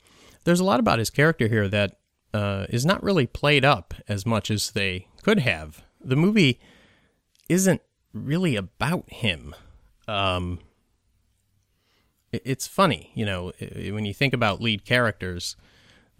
There's 0.44 0.60
a 0.60 0.64
lot 0.64 0.80
about 0.80 0.98
his 0.98 1.10
character 1.10 1.48
here 1.48 1.68
that 1.68 1.98
uh, 2.32 2.66
is 2.70 2.86
not 2.86 3.02
really 3.02 3.26
played 3.26 3.64
up 3.64 3.92
as 4.08 4.24
much 4.24 4.50
as 4.50 4.70
they 4.70 5.08
could 5.22 5.40
have. 5.40 5.84
The 6.02 6.16
movie 6.16 6.58
isn't 7.48 7.82
really 8.14 8.56
about 8.56 9.10
him. 9.10 9.54
Um, 10.08 10.60
it's 12.32 12.66
funny, 12.66 13.10
you 13.14 13.26
know, 13.26 13.52
when 13.60 14.06
you 14.06 14.14
think 14.14 14.32
about 14.32 14.60
lead 14.60 14.84
characters. 14.84 15.56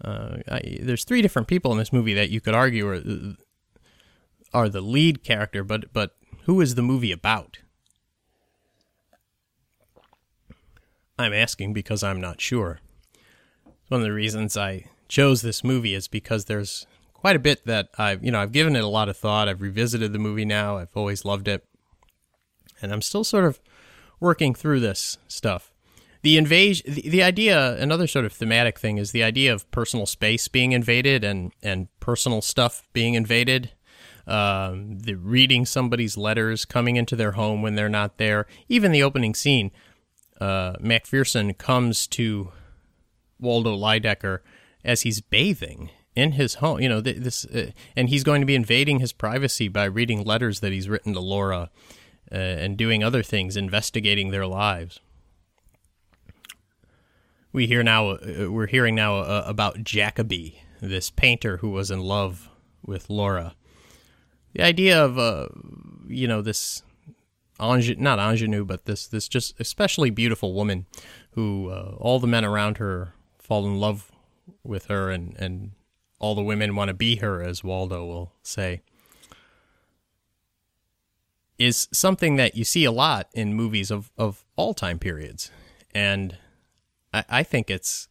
Uh, 0.03 0.37
I, 0.47 0.77
there's 0.81 1.03
three 1.03 1.23
different 1.23 1.47
people 1.47 1.71
in 1.71 1.79
this 1.79 1.91
movie 1.91 2.13
that 2.13 2.29
you 2.29 2.39
could 2.39 2.53
argue 2.53 2.87
are 2.87 3.01
are 4.53 4.69
the 4.69 4.81
lead 4.81 5.23
character, 5.23 5.63
but 5.63 5.93
but 5.93 6.15
who 6.43 6.61
is 6.61 6.75
the 6.75 6.81
movie 6.81 7.11
about? 7.11 7.59
I'm 11.19 11.33
asking 11.33 11.73
because 11.73 12.03
I'm 12.03 12.21
not 12.21 12.39
sure. 12.39 12.79
One 13.87 14.01
of 14.01 14.05
the 14.05 14.13
reasons 14.13 14.55
I 14.55 14.85
chose 15.07 15.41
this 15.41 15.63
movie 15.63 15.93
is 15.93 16.07
because 16.07 16.45
there's 16.45 16.85
quite 17.13 17.35
a 17.35 17.39
bit 17.39 17.65
that 17.65 17.89
I've 17.97 18.23
you 18.23 18.31
know 18.31 18.39
I've 18.39 18.51
given 18.51 18.75
it 18.75 18.83
a 18.83 18.87
lot 18.87 19.09
of 19.09 19.17
thought. 19.17 19.49
I've 19.49 19.61
revisited 19.61 20.13
the 20.13 20.19
movie 20.19 20.45
now. 20.45 20.77
I've 20.77 20.95
always 20.95 21.25
loved 21.25 21.47
it 21.47 21.65
and 22.81 22.91
I'm 22.91 23.01
still 23.01 23.23
sort 23.23 23.45
of 23.45 23.59
working 24.19 24.53
through 24.53 24.79
this 24.79 25.17
stuff. 25.27 25.73
The 26.23 26.37
invasion, 26.37 26.93
the, 26.93 27.09
the 27.09 27.23
idea, 27.23 27.75
another 27.75 28.07
sort 28.07 28.25
of 28.25 28.33
thematic 28.33 28.79
thing 28.79 28.97
is 28.97 29.11
the 29.11 29.23
idea 29.23 29.53
of 29.53 29.69
personal 29.71 30.05
space 30.05 30.47
being 30.47 30.71
invaded 30.71 31.23
and 31.23 31.51
and 31.61 31.87
personal 31.99 32.41
stuff 32.41 32.83
being 32.93 33.13
invaded. 33.13 33.71
Um, 34.27 34.99
the 34.99 35.15
reading 35.15 35.65
somebody's 35.65 36.17
letters, 36.17 36.65
coming 36.65 36.97
into 36.97 37.15
their 37.15 37.31
home 37.31 37.61
when 37.61 37.75
they're 37.75 37.87
not 37.87 38.17
there. 38.17 38.45
Even 38.67 38.91
the 38.91 39.03
opening 39.03 39.33
scene, 39.33 39.71
uh, 40.41 40.73
McPherson 40.73 41.57
comes 41.57 42.07
to 42.07 42.51
Waldo 43.39 43.75
Lydecker 43.75 44.39
as 44.83 45.01
he's 45.01 45.21
bathing 45.21 45.91
in 46.15 46.33
his 46.33 46.55
home. 46.55 46.81
You 46.81 46.89
know 46.89 47.01
this, 47.01 47.45
uh, 47.45 47.71
and 47.95 48.09
he's 48.09 48.23
going 48.23 48.41
to 48.41 48.47
be 48.47 48.55
invading 48.55 48.99
his 48.99 49.13
privacy 49.13 49.67
by 49.67 49.85
reading 49.85 50.23
letters 50.23 50.59
that 50.59 50.71
he's 50.71 50.89
written 50.89 51.13
to 51.13 51.19
Laura 51.19 51.69
uh, 52.31 52.35
and 52.35 52.75
doing 52.75 53.03
other 53.03 53.23
things, 53.23 53.55
investigating 53.55 54.31
their 54.31 54.47
lives. 54.47 54.99
We 57.53 57.67
hear 57.67 57.83
now. 57.83 58.09
Uh, 58.09 58.51
we're 58.51 58.67
hearing 58.67 58.95
now 58.95 59.17
uh, 59.17 59.43
about 59.45 59.83
Jacoby, 59.83 60.61
this 60.81 61.09
painter 61.09 61.57
who 61.57 61.69
was 61.69 61.89
in 61.89 62.01
love 62.01 62.49
with 62.85 63.09
Laura. 63.09 63.55
The 64.53 64.63
idea 64.63 65.03
of, 65.03 65.17
uh, 65.17 65.47
you 66.07 66.27
know, 66.27 66.41
this 66.41 66.83
Ange- 67.59 67.97
not 67.97 68.19
ingenue, 68.19 68.65
but 68.65 68.85
this 68.85 69.07
this 69.07 69.27
just 69.27 69.59
especially 69.59 70.11
beautiful 70.11 70.53
woman, 70.53 70.85
who 71.31 71.69
uh, 71.69 71.95
all 71.97 72.19
the 72.19 72.27
men 72.27 72.45
around 72.45 72.77
her 72.77 73.13
fall 73.39 73.65
in 73.65 73.79
love 73.79 74.11
with 74.63 74.85
her, 74.85 75.09
and 75.09 75.35
and 75.39 75.71
all 76.19 76.35
the 76.35 76.43
women 76.43 76.75
want 76.75 76.89
to 76.89 76.93
be 76.93 77.15
her, 77.15 77.41
as 77.41 77.63
Waldo 77.63 78.05
will 78.05 78.31
say 78.43 78.81
is 81.57 81.87
something 81.91 82.35
that 82.35 82.55
you 82.55 82.63
see 82.63 82.85
a 82.85 82.91
lot 82.91 83.27
in 83.33 83.53
movies 83.53 83.91
of, 83.91 84.11
of 84.17 84.45
all 84.55 84.73
time 84.73 84.99
periods. 84.99 85.51
And 85.93 86.37
I, 87.13 87.25
I 87.29 87.43
think 87.43 87.69
it's 87.69 88.07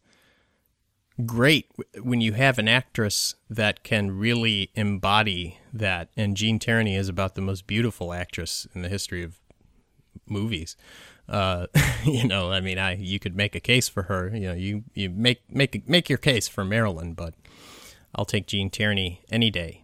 great 1.25 1.71
when 2.01 2.21
you 2.21 2.33
have 2.33 2.59
an 2.59 2.67
actress 2.67 3.35
that 3.49 3.83
can 3.83 4.11
really 4.17 4.71
embody 4.75 5.59
that. 5.73 6.09
And 6.15 6.37
Gene 6.37 6.59
Tierney 6.59 6.95
is 6.95 7.09
about 7.09 7.35
the 7.35 7.41
most 7.41 7.67
beautiful 7.67 8.13
actress 8.13 8.67
in 8.73 8.81
the 8.81 8.89
history 8.89 9.23
of 9.23 9.39
movies. 10.27 10.75
Uh, 11.27 11.67
you 12.03 12.27
know, 12.27 12.51
I 12.51 12.61
mean, 12.61 12.77
I 12.77 12.95
you 12.95 13.19
could 13.19 13.35
make 13.35 13.55
a 13.55 13.59
case 13.59 13.89
for 13.89 14.03
her. 14.03 14.31
You 14.33 14.49
know, 14.49 14.53
you 14.53 14.83
you 14.93 15.09
make 15.09 15.41
make 15.49 15.87
make 15.87 16.09
your 16.09 16.19
case 16.19 16.47
for 16.47 16.63
Marilyn, 16.63 17.13
but 17.13 17.33
I'll 18.15 18.25
take 18.25 18.47
Gene 18.47 18.69
Tierney 18.69 19.21
any 19.31 19.49
day. 19.49 19.83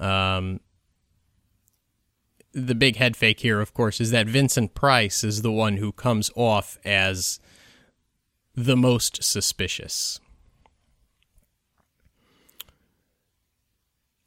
Um, 0.00 0.60
the 2.52 2.74
big 2.74 2.96
head 2.96 3.16
fake 3.16 3.40
here, 3.40 3.60
of 3.60 3.72
course, 3.72 4.00
is 4.00 4.10
that 4.10 4.26
Vincent 4.26 4.74
Price 4.74 5.24
is 5.24 5.42
the 5.42 5.52
one 5.52 5.78
who 5.78 5.92
comes 5.92 6.30
off 6.34 6.78
as 6.84 7.40
the 8.54 8.76
most 8.76 9.22
suspicious. 9.22 10.20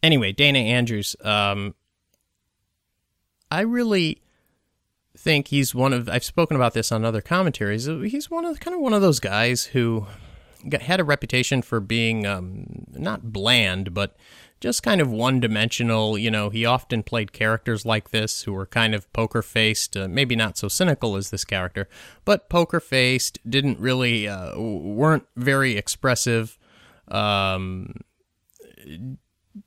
Anyway, 0.05 0.31
Dana 0.31 0.59
Andrews, 0.59 1.15
um, 1.23 1.73
I 3.49 3.61
really 3.61 4.21
think 5.17 5.47
he's 5.47 5.73
one 5.73 5.93
of 5.93 6.07
I've 6.07 6.23
spoken 6.23 6.55
about 6.55 6.75
this 6.75 6.91
on 6.91 7.03
other 7.03 7.21
commentaries. 7.21 7.87
He's 7.87 8.29
one 8.29 8.45
of 8.45 8.59
kind 8.59 8.75
of 8.75 8.81
one 8.81 8.93
of 8.93 9.01
those 9.01 9.19
guys 9.19 9.65
who 9.65 10.05
got, 10.69 10.83
had 10.83 10.99
a 10.99 11.03
reputation 11.03 11.63
for 11.63 11.79
being 11.79 12.23
um, 12.23 12.85
not 12.91 13.33
bland, 13.33 13.95
but 13.95 14.15
just 14.59 14.83
kind 14.83 15.01
of 15.01 15.09
one 15.09 15.39
dimensional. 15.39 16.19
You 16.19 16.29
know, 16.29 16.51
he 16.51 16.67
often 16.67 17.01
played 17.01 17.33
characters 17.33 17.83
like 17.83 18.11
this 18.11 18.43
who 18.43 18.53
were 18.53 18.67
kind 18.67 18.93
of 18.93 19.11
poker 19.11 19.41
faced, 19.41 19.97
uh, 19.97 20.07
maybe 20.07 20.35
not 20.35 20.55
so 20.55 20.67
cynical 20.67 21.15
as 21.15 21.31
this 21.31 21.43
character, 21.43 21.89
but 22.25 22.47
poker 22.47 22.79
faced, 22.79 23.39
didn't 23.49 23.79
really, 23.79 24.27
uh, 24.27 24.55
weren't 24.55 25.25
very 25.35 25.75
expressive. 25.75 26.59
Um, 27.07 27.95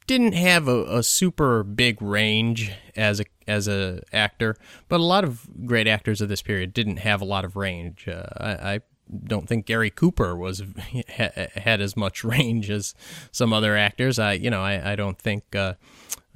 didn't 0.06 0.32
have 0.32 0.68
a, 0.68 0.98
a, 0.98 1.02
super 1.02 1.62
big 1.62 2.02
range 2.02 2.72
as 2.96 3.20
a 3.20 3.24
as 3.46 3.66
a 3.68 4.02
actor, 4.12 4.56
but 4.88 5.00
a 5.00 5.04
lot 5.04 5.24
of 5.24 5.46
great 5.66 5.86
actors 5.86 6.20
of 6.20 6.28
this 6.28 6.42
period 6.42 6.74
didn't 6.74 6.98
have 6.98 7.20
a 7.20 7.24
lot 7.24 7.44
of 7.44 7.56
range. 7.56 8.06
Uh, 8.06 8.26
I, 8.36 8.50
I, 8.74 8.80
don't 9.24 9.48
think 9.48 9.64
Gary 9.64 9.88
Cooper 9.88 10.36
was 10.36 10.62
had 11.06 11.80
as 11.80 11.96
much 11.96 12.24
range 12.24 12.70
as 12.70 12.94
some 13.32 13.54
other 13.54 13.76
actors. 13.76 14.18
I 14.18 14.32
you 14.32 14.50
know 14.50 14.62
I 14.62 14.92
I 14.92 14.96
don't 14.96 15.18
think. 15.18 15.54
Uh, 15.54 15.74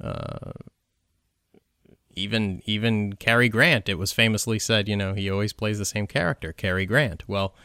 uh, 0.01 0.51
even 2.15 2.61
even 2.65 3.13
Cary 3.13 3.49
Grant, 3.49 3.89
it 3.89 3.95
was 3.95 4.11
famously 4.11 4.59
said, 4.59 4.87
you 4.87 4.95
know, 4.95 5.15
he 5.15 5.31
always 5.31 5.51
plays 5.51 5.79
the 5.79 5.85
same 5.85 6.05
character, 6.05 6.53
Cary 6.53 6.85
Grant. 6.85 7.23
Well, 7.27 7.55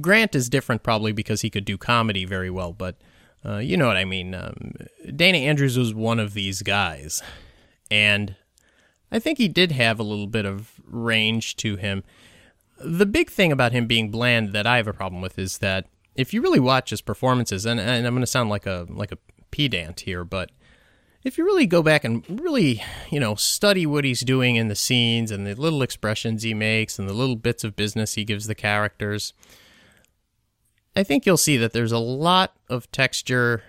Grant 0.00 0.34
is 0.34 0.48
different 0.48 0.82
probably 0.82 1.12
because 1.12 1.42
he 1.42 1.50
could 1.50 1.64
do 1.64 1.78
comedy 1.78 2.24
very 2.24 2.50
well, 2.50 2.72
but 2.72 2.96
uh, 3.44 3.58
you 3.58 3.76
know 3.76 3.86
what 3.86 3.96
I 3.96 4.04
mean. 4.04 4.34
Um, 4.34 4.72
Dana 5.14 5.38
Andrews 5.38 5.78
was 5.78 5.94
one 5.94 6.18
of 6.18 6.34
these 6.34 6.62
guys, 6.62 7.22
and 7.90 8.36
I 9.12 9.18
think 9.18 9.38
he 9.38 9.48
did 9.48 9.72
have 9.72 10.00
a 10.00 10.04
little 10.04 10.26
bit 10.26 10.46
of 10.46 10.80
range 10.86 11.56
to 11.56 11.76
him. 11.76 12.04
The 12.82 13.06
big 13.06 13.30
thing 13.30 13.52
about 13.52 13.72
him 13.72 13.86
being 13.86 14.10
bland 14.10 14.52
that 14.52 14.66
I 14.66 14.78
have 14.78 14.88
a 14.88 14.92
problem 14.92 15.22
with 15.22 15.38
is 15.38 15.58
that 15.58 15.86
if 16.14 16.32
you 16.32 16.42
really 16.42 16.60
watch 16.60 16.90
his 16.90 17.00
performances, 17.00 17.66
and, 17.66 17.78
and 17.78 18.06
I'm 18.06 18.14
going 18.14 18.22
to 18.22 18.26
sound 18.26 18.50
like 18.50 18.66
a 18.66 18.86
like 18.88 19.12
a 19.12 19.18
pedant 19.50 20.00
here, 20.00 20.24
but 20.24 20.50
if 21.22 21.38
you 21.38 21.44
really 21.44 21.66
go 21.66 21.82
back 21.82 22.04
and 22.04 22.24
really, 22.28 22.82
you 23.10 23.18
know, 23.18 23.34
study 23.34 23.86
what 23.86 24.04
he's 24.04 24.20
doing 24.20 24.56
in 24.56 24.68
the 24.68 24.74
scenes 24.74 25.30
and 25.30 25.46
the 25.46 25.54
little 25.54 25.82
expressions 25.82 26.42
he 26.42 26.52
makes 26.52 26.98
and 26.98 27.08
the 27.08 27.14
little 27.14 27.36
bits 27.36 27.64
of 27.64 27.76
business 27.76 28.14
he 28.14 28.24
gives 28.24 28.46
the 28.46 28.54
characters, 28.54 29.32
I 30.96 31.02
think 31.02 31.26
you'll 31.26 31.36
see 31.36 31.56
that 31.56 31.72
there's 31.72 31.92
a 31.92 31.98
lot 31.98 32.54
of 32.68 32.90
texture 32.92 33.64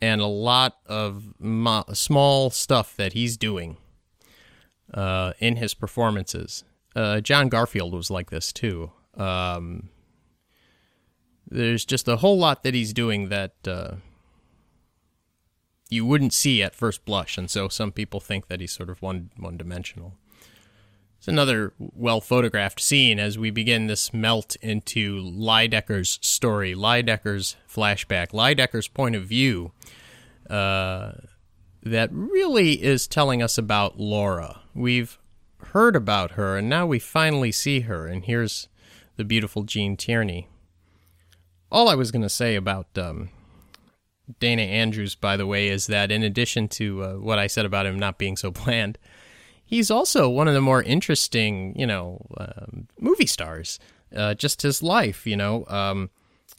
and 0.00 0.20
a 0.20 0.26
lot 0.26 0.78
of 0.86 1.34
mo- 1.40 1.84
small 1.92 2.50
stuff 2.50 2.96
that 2.96 3.14
he's 3.14 3.36
doing 3.36 3.76
uh, 4.94 5.32
in 5.38 5.56
his 5.56 5.74
performances. 5.74 6.64
Uh, 6.94 7.20
John 7.20 7.48
Garfield 7.48 7.94
was 7.94 8.10
like 8.10 8.30
this 8.30 8.52
too. 8.52 8.92
Um, 9.16 9.88
there's 11.50 11.84
just 11.84 12.06
a 12.06 12.16
whole 12.16 12.38
lot 12.38 12.62
that 12.62 12.74
he's 12.74 12.92
doing 12.92 13.28
that 13.28 13.54
uh, 13.66 13.96
you 15.90 16.04
wouldn't 16.04 16.32
see 16.32 16.62
at 16.62 16.74
first 16.74 17.04
blush, 17.04 17.38
and 17.38 17.50
so 17.50 17.68
some 17.68 17.90
people 17.90 18.20
think 18.20 18.48
that 18.48 18.60
he's 18.60 18.72
sort 18.72 18.90
of 18.90 19.02
one 19.02 19.30
one 19.36 19.56
dimensional. 19.56 20.14
It's 21.18 21.28
another 21.28 21.72
well 21.78 22.20
photographed 22.20 22.80
scene 22.80 23.18
as 23.18 23.36
we 23.36 23.50
begin 23.50 23.88
this 23.88 24.14
melt 24.14 24.56
into 24.62 25.20
Lydecker's 25.20 26.18
story, 26.22 26.74
Lydecker's 26.74 27.56
flashback, 27.68 28.28
Lydecker's 28.28 28.88
point 28.88 29.16
of 29.16 29.24
view. 29.24 29.72
Uh, 30.48 31.12
that 31.82 32.10
really 32.12 32.82
is 32.82 33.06
telling 33.06 33.42
us 33.42 33.58
about 33.58 33.98
Laura. 33.98 34.60
We've 34.74 35.18
heard 35.58 35.96
about 35.96 36.32
her, 36.32 36.56
and 36.56 36.68
now 36.68 36.86
we 36.86 36.98
finally 36.98 37.52
see 37.52 37.80
her, 37.80 38.06
and 38.06 38.24
here's 38.24 38.68
the 39.16 39.24
beautiful 39.24 39.64
Gene 39.64 39.96
Tierney. 39.96 40.48
All 41.70 41.88
I 41.88 41.94
was 41.94 42.10
going 42.10 42.22
to 42.22 42.28
say 42.28 42.54
about 42.54 42.96
um, 42.96 43.30
Dana 44.40 44.62
Andrews, 44.62 45.14
by 45.14 45.36
the 45.36 45.46
way, 45.46 45.68
is 45.68 45.86
that 45.88 46.10
in 46.10 46.22
addition 46.22 46.68
to 46.68 47.02
uh, 47.02 47.12
what 47.14 47.38
I 47.38 47.46
said 47.46 47.66
about 47.66 47.86
him 47.86 47.98
not 47.98 48.18
being 48.18 48.36
so 48.36 48.50
bland, 48.52 48.98
he's 49.68 49.90
also 49.90 50.28
one 50.28 50.48
of 50.48 50.54
the 50.54 50.60
more 50.60 50.82
interesting, 50.82 51.78
you 51.78 51.86
know, 51.86 52.26
um, 52.38 52.88
movie 52.98 53.26
stars. 53.26 53.78
Uh, 54.16 54.32
just 54.32 54.62
his 54.62 54.82
life, 54.82 55.26
you 55.26 55.36
know. 55.36 55.66
Um, 55.68 56.08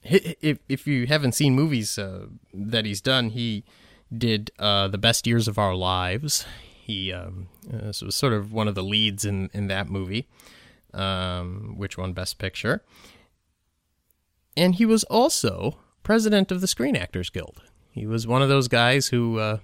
if 0.03 0.59
if 0.69 0.85
you 0.85 1.07
haven't 1.07 1.31
seen 1.33 1.55
movies 1.55 1.97
uh, 1.97 2.27
that 2.53 2.85
he's 2.85 3.01
done, 3.01 3.31
he 3.31 3.63
did 4.15 4.51
uh, 4.59 4.87
the 4.87 4.99
best 4.99 5.25
years 5.25 5.47
of 5.47 5.57
our 5.57 5.73
lives. 5.73 6.45
He 6.83 7.11
um, 7.11 7.47
uh, 7.73 7.87
was 7.87 8.15
sort 8.15 8.33
of 8.33 8.53
one 8.53 8.67
of 8.67 8.75
the 8.75 8.83
leads 8.83 9.25
in 9.25 9.49
in 9.51 9.67
that 9.67 9.89
movie, 9.89 10.27
um, 10.93 11.73
which 11.75 11.97
won 11.97 12.13
Best 12.13 12.37
Picture. 12.37 12.83
And 14.55 14.75
he 14.75 14.85
was 14.85 15.03
also 15.05 15.79
president 16.03 16.51
of 16.51 16.61
the 16.61 16.67
Screen 16.67 16.95
Actors 16.95 17.31
Guild. 17.31 17.63
He 17.91 18.05
was 18.05 18.27
one 18.27 18.43
of 18.43 18.49
those 18.49 18.67
guys 18.67 19.07
who 19.07 19.39
uh, 19.39 19.57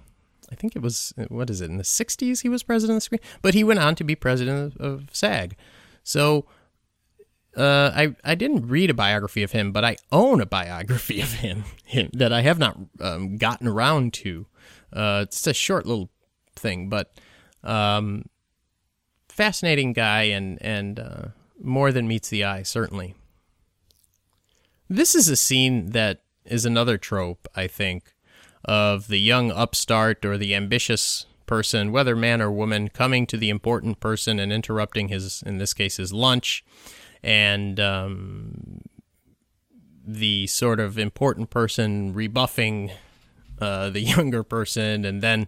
I 0.50 0.54
think 0.54 0.76
it 0.76 0.82
was 0.82 1.12
what 1.28 1.50
is 1.50 1.60
it 1.60 1.70
in 1.70 1.76
the 1.76 1.82
'60s 1.82 2.42
he 2.42 2.48
was 2.48 2.62
president 2.62 2.96
of 2.96 2.98
the 2.98 3.00
screen, 3.02 3.20
but 3.42 3.54
he 3.54 3.64
went 3.64 3.80
on 3.80 3.94
to 3.96 4.04
be 4.04 4.14
president 4.14 4.76
of, 4.76 5.08
SAG. 5.12 5.56
So 6.02 6.46
uh, 7.56 7.90
I 7.94 8.14
I 8.24 8.34
didn't 8.34 8.68
read 8.68 8.90
a 8.90 8.94
biography 8.94 9.42
of 9.42 9.52
him, 9.52 9.72
but 9.72 9.84
I 9.84 9.96
own 10.12 10.40
a 10.40 10.46
biography 10.46 11.20
of 11.22 11.34
him, 11.34 11.64
him 11.84 12.10
that 12.12 12.32
I 12.32 12.42
have 12.42 12.58
not 12.58 12.78
um, 13.00 13.36
gotten 13.36 13.66
around 13.66 14.12
to. 14.14 14.46
Uh, 14.92 15.20
it's 15.22 15.46
a 15.46 15.54
short 15.54 15.86
little 15.86 16.10
thing, 16.54 16.88
but 16.88 17.12
um, 17.62 18.26
fascinating 19.28 19.92
guy 19.92 20.22
and 20.22 20.58
and 20.62 20.98
uh, 20.98 21.22
more 21.62 21.92
than 21.92 22.08
meets 22.08 22.28
the 22.28 22.44
eye 22.44 22.62
certainly. 22.62 23.14
This 24.88 25.14
is 25.14 25.28
a 25.28 25.36
scene 25.36 25.90
that 25.90 26.22
is 26.44 26.64
another 26.64 26.96
trope 26.96 27.48
I 27.56 27.66
think 27.66 28.14
of 28.66 29.06
the 29.06 29.18
young 29.18 29.50
upstart 29.50 30.24
or 30.24 30.36
the 30.36 30.54
ambitious 30.54 31.26
person, 31.46 31.92
whether 31.92 32.14
man 32.14 32.42
or 32.42 32.50
woman, 32.50 32.88
coming 32.88 33.26
to 33.26 33.36
the 33.36 33.48
important 33.48 34.00
person 34.00 34.38
and 34.38 34.52
interrupting 34.52 35.08
his, 35.08 35.42
in 35.46 35.58
this 35.58 35.72
case, 35.72 35.96
his 35.96 36.12
lunch, 36.12 36.64
and 37.22 37.80
um, 37.80 38.80
the 40.06 40.46
sort 40.48 40.80
of 40.80 40.98
important 40.98 41.50
person 41.50 42.12
rebuffing 42.12 42.90
uh, 43.60 43.90
the 43.90 44.00
younger 44.16 44.42
person, 44.42 45.04
and 45.04 45.22
then 45.22 45.46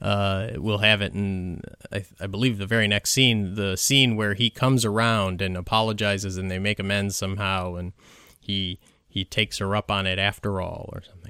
uh, 0.00 0.50
we'll 0.56 0.78
have 0.78 1.00
it 1.00 1.14
in, 1.14 1.62
I, 1.92 2.04
I, 2.20 2.26
believe, 2.26 2.58
the 2.58 2.66
very 2.66 2.88
next 2.88 3.10
scene, 3.10 3.54
the 3.54 3.76
scene 3.76 4.16
where 4.16 4.34
he 4.34 4.50
comes 4.50 4.84
around 4.84 5.40
and 5.40 5.56
apologizes, 5.56 6.36
and 6.36 6.50
they 6.50 6.58
make 6.58 6.80
amends 6.80 7.14
somehow, 7.14 7.76
and 7.76 7.92
he 8.40 8.80
he 9.06 9.24
takes 9.26 9.58
her 9.58 9.76
up 9.76 9.90
on 9.90 10.06
it 10.06 10.18
after 10.18 10.60
all, 10.60 10.88
or 10.92 11.02
something. 11.02 11.21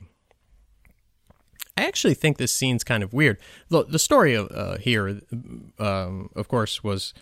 I 1.76 1.84
actually 1.84 2.14
think 2.14 2.36
this 2.36 2.52
scene's 2.52 2.84
kind 2.84 3.02
of 3.02 3.12
weird. 3.12 3.38
The, 3.68 3.84
the 3.84 3.98
story 3.98 4.36
uh, 4.36 4.76
here, 4.78 5.20
um, 5.78 6.30
of 6.36 6.48
course, 6.48 6.84
was 6.84 7.14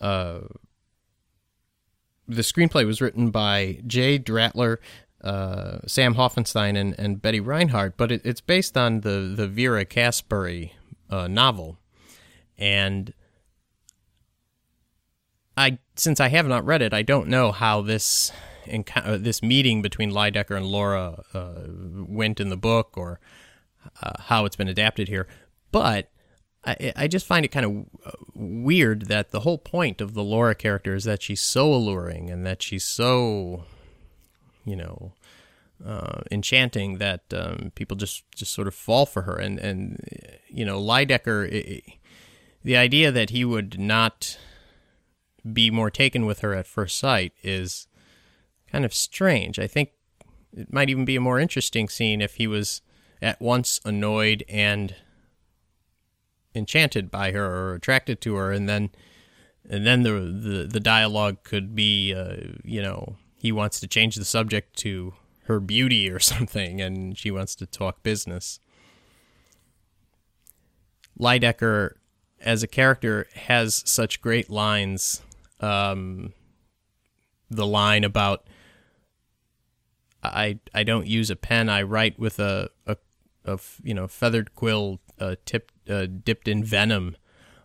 uh, 0.00 0.40
the 2.26 2.42
screenplay 2.42 2.86
was 2.86 3.00
written 3.00 3.30
by 3.30 3.80
Jay 3.86 4.18
Dratler, 4.18 4.78
uh, 5.22 5.78
Sam 5.86 6.16
Hoffenstein, 6.16 6.76
and, 6.76 6.98
and 6.98 7.22
Betty 7.22 7.40
Reinhardt, 7.40 7.96
but 7.96 8.10
it, 8.10 8.22
it's 8.24 8.40
based 8.40 8.76
on 8.76 9.00
the, 9.00 9.32
the 9.36 9.46
Vera 9.46 9.84
Caspary 9.84 10.72
uh, 11.08 11.28
novel. 11.28 11.78
And 12.58 13.12
I, 15.56 15.78
since 15.96 16.20
I 16.20 16.28
have 16.28 16.48
not 16.48 16.66
read 16.66 16.82
it, 16.82 16.92
I 16.92 17.02
don't 17.02 17.28
know 17.28 17.52
how 17.52 17.80
this 17.80 18.32
uh, 18.96 19.18
this 19.18 19.42
meeting 19.42 19.82
between 19.82 20.10
Lydecker 20.10 20.56
and 20.56 20.64
Laura 20.64 21.22
uh, 21.34 21.54
went 22.08 22.40
in 22.40 22.48
the 22.48 22.56
book, 22.56 22.96
or 22.96 23.20
uh, 24.02 24.12
how 24.24 24.44
it's 24.44 24.56
been 24.56 24.68
adapted 24.68 25.08
here. 25.08 25.26
But 25.72 26.10
I, 26.64 26.92
I 26.96 27.08
just 27.08 27.26
find 27.26 27.44
it 27.44 27.48
kind 27.48 27.66
of 27.66 28.14
weird 28.34 29.06
that 29.06 29.30
the 29.30 29.40
whole 29.40 29.58
point 29.58 30.00
of 30.00 30.14
the 30.14 30.24
Laura 30.24 30.54
character 30.54 30.94
is 30.94 31.04
that 31.04 31.22
she's 31.22 31.40
so 31.40 31.72
alluring 31.72 32.30
and 32.30 32.46
that 32.46 32.62
she's 32.62 32.84
so, 32.84 33.64
you 34.64 34.76
know, 34.76 35.12
uh, 35.84 36.22
enchanting 36.30 36.98
that 36.98 37.22
um, 37.34 37.72
people 37.74 37.96
just, 37.96 38.24
just 38.34 38.52
sort 38.52 38.68
of 38.68 38.74
fall 38.74 39.04
for 39.04 39.22
her. 39.22 39.36
And, 39.36 39.58
and 39.58 40.00
you 40.48 40.64
know, 40.64 40.80
Lydecker, 40.80 41.50
it, 41.50 41.84
the 42.62 42.76
idea 42.76 43.12
that 43.12 43.30
he 43.30 43.44
would 43.44 43.78
not 43.78 44.38
be 45.52 45.70
more 45.70 45.90
taken 45.90 46.24
with 46.24 46.40
her 46.40 46.54
at 46.54 46.66
first 46.66 46.98
sight 46.98 47.32
is 47.42 47.86
kind 48.70 48.84
of 48.84 48.94
strange. 48.94 49.58
I 49.58 49.66
think 49.66 49.90
it 50.56 50.72
might 50.72 50.88
even 50.88 51.04
be 51.04 51.16
a 51.16 51.20
more 51.20 51.38
interesting 51.38 51.88
scene 51.88 52.22
if 52.22 52.36
he 52.36 52.46
was 52.46 52.80
at 53.24 53.40
once 53.40 53.80
annoyed 53.86 54.44
and 54.50 54.94
enchanted 56.54 57.10
by 57.10 57.32
her 57.32 57.46
or 57.46 57.74
attracted 57.74 58.20
to 58.20 58.34
her, 58.34 58.52
and 58.52 58.68
then 58.68 58.90
and 59.68 59.86
then 59.86 60.02
the 60.02 60.10
the, 60.10 60.68
the 60.70 60.80
dialogue 60.80 61.42
could 61.42 61.74
be, 61.74 62.12
uh, 62.12 62.36
you 62.62 62.82
know, 62.82 63.16
he 63.34 63.50
wants 63.50 63.80
to 63.80 63.88
change 63.88 64.16
the 64.16 64.26
subject 64.26 64.76
to 64.80 65.14
her 65.44 65.58
beauty 65.58 66.10
or 66.10 66.20
something, 66.20 66.82
and 66.82 67.16
she 67.16 67.30
wants 67.30 67.54
to 67.56 67.66
talk 67.66 68.02
business. 68.02 68.60
Lydecker, 71.18 71.94
as 72.40 72.62
a 72.62 72.68
character, 72.68 73.26
has 73.34 73.82
such 73.86 74.20
great 74.20 74.50
lines. 74.50 75.22
Um, 75.60 76.34
the 77.50 77.66
line 77.66 78.04
about 78.04 78.46
I 80.22 80.58
I 80.74 80.82
don't 80.82 81.06
use 81.06 81.30
a 81.30 81.36
pen. 81.36 81.70
I 81.70 81.82
write 81.82 82.18
with 82.18 82.38
a 82.38 82.70
a, 82.86 82.96
a 83.44 83.58
you 83.82 83.94
know 83.94 84.08
feathered 84.08 84.54
quill 84.54 85.00
uh, 85.20 85.36
tipped 85.44 85.74
uh, 85.88 86.06
dipped 86.06 86.48
in 86.48 86.64
venom. 86.64 87.16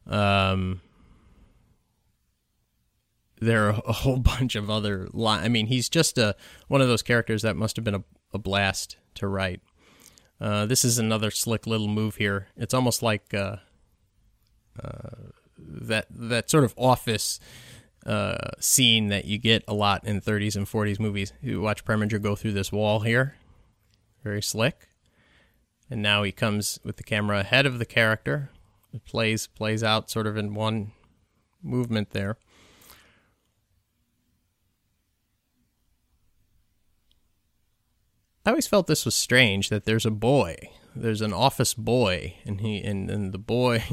Um, 0.07 0.81
there 3.39 3.67
are 3.67 3.81
a 3.85 3.93
whole 3.93 4.17
bunch 4.19 4.55
of 4.55 4.69
other 4.69 5.07
lines. 5.13 5.45
I 5.45 5.49
mean, 5.49 5.67
he's 5.67 5.89
just 5.89 6.17
a 6.17 6.35
one 6.67 6.81
of 6.81 6.87
those 6.87 7.01
characters 7.01 7.41
that 7.41 7.55
must 7.55 7.75
have 7.75 7.85
been 7.85 7.95
a, 7.95 8.03
a 8.33 8.39
blast 8.39 8.97
to 9.15 9.27
write. 9.27 9.61
Uh, 10.41 10.65
this 10.65 10.85
is 10.85 10.97
another 10.97 11.31
slick 11.31 11.67
little 11.67 11.87
move 11.87 12.15
here. 12.15 12.47
It's 12.55 12.73
almost 12.73 13.03
like 13.03 13.33
uh, 13.33 13.57
uh, 14.81 15.09
that 15.57 16.07
that 16.09 16.49
sort 16.49 16.63
of 16.63 16.73
office 16.77 17.39
uh, 18.05 18.51
scene 18.59 19.07
that 19.07 19.25
you 19.25 19.37
get 19.37 19.63
a 19.67 19.73
lot 19.73 20.05
in 20.05 20.21
30s 20.21 20.55
and 20.55 20.65
40s 20.65 20.99
movies. 20.99 21.33
You 21.41 21.61
watch 21.61 21.83
Preminger 21.83 22.21
go 22.21 22.35
through 22.35 22.53
this 22.53 22.71
wall 22.71 23.01
here, 23.01 23.35
very 24.23 24.41
slick, 24.41 24.88
and 25.89 26.01
now 26.01 26.23
he 26.23 26.31
comes 26.31 26.79
with 26.83 26.97
the 26.97 27.03
camera 27.03 27.39
ahead 27.39 27.65
of 27.65 27.79
the 27.79 27.85
character. 27.85 28.51
It 28.93 29.05
plays 29.05 29.47
plays 29.47 29.83
out 29.83 30.09
sort 30.09 30.27
of 30.27 30.37
in 30.37 30.53
one 30.53 30.91
movement 31.61 32.11
there. 32.11 32.37
I 38.45 38.51
always 38.51 38.67
felt 38.67 38.87
this 38.87 39.05
was 39.05 39.15
strange 39.15 39.69
that 39.69 39.85
there's 39.85 40.05
a 40.05 40.11
boy, 40.11 40.55
there's 40.95 41.21
an 41.21 41.33
office 41.33 41.73
boy, 41.73 42.35
and 42.45 42.61
he 42.61 42.81
and, 42.81 43.09
and 43.09 43.31
the 43.31 43.37
boy 43.37 43.83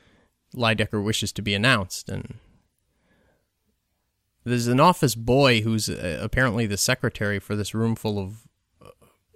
Lydecker 0.54 1.02
wishes 1.02 1.32
to 1.32 1.42
be 1.42 1.54
announced, 1.54 2.08
and 2.08 2.38
there's 4.44 4.68
an 4.68 4.80
office 4.80 5.14
boy 5.14 5.60
who's 5.60 5.90
uh, 5.90 6.18
apparently 6.22 6.66
the 6.66 6.76
secretary 6.76 7.38
for 7.38 7.54
this 7.54 7.74
room 7.74 7.94
full 7.94 8.18
of 8.18 8.46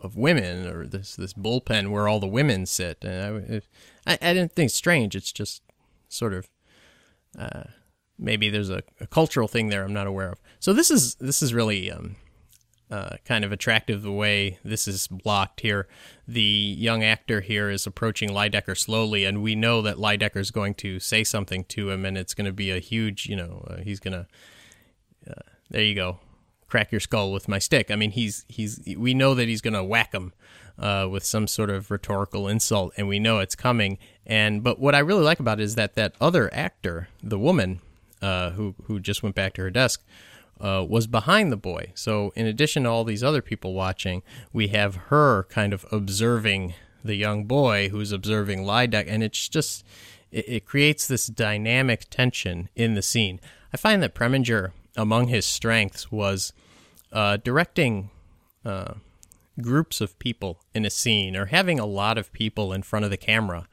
of 0.05 0.17
women, 0.17 0.67
or 0.67 0.87
this 0.87 1.17
this 1.17 1.33
bullpen 1.33 1.90
where 1.90 2.07
all 2.07 2.21
the 2.21 2.27
women 2.27 2.67
sit. 2.67 3.05
And 3.05 3.62
I, 4.07 4.12
I, 4.12 4.19
I 4.21 4.35
didn't 4.35 4.53
think 4.53 4.67
it's 4.69 4.75
strange. 4.75 5.17
It's 5.17 5.33
just 5.33 5.62
sort 6.09 6.35
of 6.35 6.49
uh, 7.38 7.64
maybe 8.19 8.49
there's 8.51 8.71
a, 8.71 8.83
a, 9.01 9.07
cultural 9.07 9.49
thing 9.49 9.69
there 9.69 9.85
I'm 9.85 9.93
not 9.93 10.07
aware 10.07 10.31
of. 10.31 10.40
So 10.61 10.73
this 10.73 10.90
is 10.90 11.17
this 11.17 11.43
is 11.43 11.53
really 11.53 11.90
um, 11.90 12.17
uh, 12.90 13.17
kind 13.25 13.45
of 13.45 13.53
attractive 13.53 14.03
the 14.03 14.12
way 14.12 14.59
this 14.64 14.87
is 14.87 15.09
blocked 15.09 15.61
here. 15.61 15.88
The 16.29 16.43
young 16.43 17.03
actor 17.03 17.40
here 17.40 17.71
is 17.71 17.87
approaching 17.87 18.31
Lydecker 18.31 18.77
slowly, 18.77 19.25
and 19.25 19.43
we 19.43 19.55
know 19.55 19.83
that 19.83 19.97
Lydecker 19.97 20.38
is 20.38 20.51
going 20.51 20.75
to 20.75 21.01
say 21.01 21.25
something 21.25 21.64
to 21.64 21.90
him, 21.90 22.05
and 22.05 22.17
it's 22.17 22.35
going 22.35 22.47
to 22.47 22.53
be 22.53 22.71
a 22.71 22.79
huge, 22.79 23.27
you 23.27 23.37
know, 23.37 23.67
uh, 23.69 23.83
he's 23.83 24.01
going 24.01 24.12
to. 24.12 24.27
Uh, 25.29 25.51
there 25.71 25.83
you 25.83 25.95
go, 25.95 26.19
crack 26.74 26.90
your 26.90 27.00
skull 27.00 27.30
with 27.30 27.46
my 27.46 27.60
stick. 27.60 27.88
I 27.92 27.94
mean, 27.94 28.10
he's 28.10 28.44
he's 28.48 28.80
we 28.98 29.14
know 29.14 29.32
that 29.37 29.46
he's 29.46 29.60
going 29.60 29.74
to 29.74 29.84
whack 29.84 30.12
him 30.12 30.32
uh, 30.76 31.06
with 31.08 31.22
some 31.22 31.46
sort 31.46 31.70
of 31.70 31.88
rhetorical 31.88 32.48
insult, 32.48 32.92
and 32.96 33.06
we 33.06 33.20
know 33.20 33.38
it's 33.38 33.54
coming. 33.54 33.96
And 34.26 34.60
but 34.64 34.80
what 34.80 34.92
I 34.92 34.98
really 34.98 35.22
like 35.22 35.38
about 35.38 35.60
it 35.60 35.62
is 35.62 35.76
that 35.76 35.94
that 35.94 36.16
other 36.20 36.52
actor, 36.52 37.06
the 37.22 37.38
woman 37.38 37.80
uh, 38.20 38.50
who 38.50 38.74
who 38.87 38.98
just 38.98 39.22
went 39.22 39.37
back 39.37 39.52
to 39.52 39.62
her 39.62 39.70
desk 39.70 40.04
uh, 40.60 40.84
was 40.88 41.06
behind 41.06 41.52
the 41.52 41.56
boy. 41.56 41.92
So, 41.94 42.32
in 42.34 42.44
addition 42.46 42.82
to 42.82 42.88
all 42.88 43.04
these 43.04 43.22
other 43.22 43.40
people 43.40 43.72
watching, 43.72 44.24
we 44.52 44.66
have 44.68 44.96
her 45.10 45.44
kind 45.44 45.72
of 45.72 45.87
observing 45.92 46.74
the 47.04 47.14
young 47.14 47.44
boy 47.44 47.90
who's 47.90 48.10
observing 48.10 48.64
Lydeck, 48.64 49.04
and 49.06 49.22
it's 49.22 49.48
just 49.48 49.87
it, 50.32 50.44
it, 50.48 50.64
creates 50.64 51.06
this 51.06 51.28
dynamic 51.28 52.10
tension 52.10 52.68
in 52.74 52.94
the 52.94 53.02
scene. 53.02 53.38
I 53.72 53.76
find 53.76 54.02
that 54.02 54.16
Preminger, 54.16 54.72
among 54.96 55.28
his 55.28 55.46
strengths, 55.46 56.10
was 56.10 56.52
uh, 57.14 57.38
directing. 57.38 58.11
Uh, 58.64 58.94
groups 59.61 60.00
of 60.00 60.18
people 60.18 60.59
in 60.74 60.85
a 60.85 60.90
scene 60.90 61.37
or 61.37 61.46
having 61.46 61.79
a 61.79 61.87
lot 61.87 62.18
of 62.18 62.33
people 62.33 62.72
in 62.72 62.83
front 62.83 63.05
of 63.05 63.11
the 63.12 63.16
camera 63.16 63.68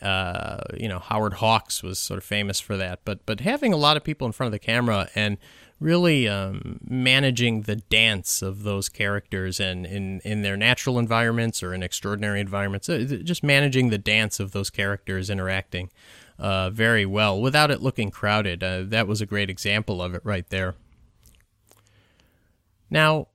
uh, 0.00 0.58
you 0.76 0.88
know, 0.88 1.00
Howard 1.00 1.34
Hawks 1.34 1.82
was 1.82 1.98
sort 1.98 2.18
of 2.18 2.24
famous 2.24 2.60
for 2.60 2.76
that, 2.76 3.00
but 3.04 3.26
but 3.26 3.40
having 3.40 3.72
a 3.72 3.76
lot 3.76 3.96
of 3.96 4.04
people 4.04 4.26
in 4.26 4.32
front 4.32 4.46
of 4.48 4.52
the 4.52 4.58
camera 4.58 5.08
and 5.14 5.38
really 5.80 6.28
um, 6.28 6.78
managing 6.84 7.62
the 7.62 7.76
dance 7.76 8.42
of 8.42 8.62
those 8.62 8.88
characters 8.88 9.60
and 9.60 9.86
in, 9.86 10.20
in 10.20 10.42
their 10.42 10.56
natural 10.56 10.98
environments 10.98 11.62
or 11.62 11.72
in 11.72 11.82
extraordinary 11.82 12.40
environments, 12.40 12.88
uh, 12.88 13.18
just 13.22 13.44
managing 13.44 13.90
the 13.90 13.98
dance 13.98 14.40
of 14.40 14.50
those 14.52 14.70
characters 14.70 15.30
interacting 15.30 15.88
uh, 16.38 16.68
very 16.70 17.06
well 17.06 17.40
without 17.40 17.70
it 17.70 17.80
looking 17.80 18.10
crowded. 18.10 18.62
Uh, 18.62 18.82
that 18.84 19.06
was 19.06 19.20
a 19.20 19.26
great 19.26 19.50
example 19.50 20.02
of 20.02 20.14
it 20.14 20.20
right 20.24 20.48
there. 20.50 20.74
Now, 22.90 23.28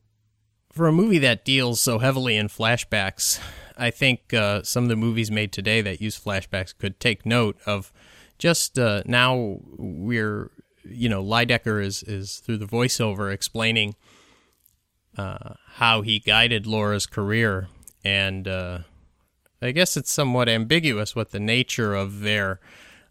for 0.71 0.87
a 0.87 0.91
movie 0.91 1.19
that 1.19 1.45
deals 1.45 1.79
so 1.79 1.99
heavily 1.99 2.35
in 2.35 2.47
flashbacks, 2.47 3.39
I 3.77 3.91
think 3.91 4.33
uh, 4.33 4.63
some 4.63 4.83
of 4.83 4.89
the 4.89 4.95
movies 4.95 5.29
made 5.29 5.51
today 5.51 5.81
that 5.81 6.01
use 6.01 6.19
flashbacks 6.19 6.77
could 6.77 6.99
take 6.99 7.25
note 7.25 7.57
of 7.65 7.91
just 8.37 8.79
uh, 8.79 9.03
now 9.05 9.59
we're 9.77 10.49
you 10.83 11.09
know, 11.09 11.23
Lydecker 11.23 11.83
is 11.83 12.03
is 12.03 12.37
through 12.37 12.57
the 12.57 12.65
voiceover 12.65 13.31
explaining 13.31 13.95
uh, 15.17 15.53
how 15.75 16.01
he 16.01 16.19
guided 16.19 16.65
Laura's 16.65 17.05
career, 17.05 17.67
and 18.03 18.47
uh, 18.47 18.79
I 19.61 19.71
guess 19.71 19.95
it's 19.95 20.11
somewhat 20.11 20.49
ambiguous 20.49 21.15
what 21.15 21.31
the 21.31 21.39
nature 21.39 21.93
of 21.93 22.21
their 22.21 22.59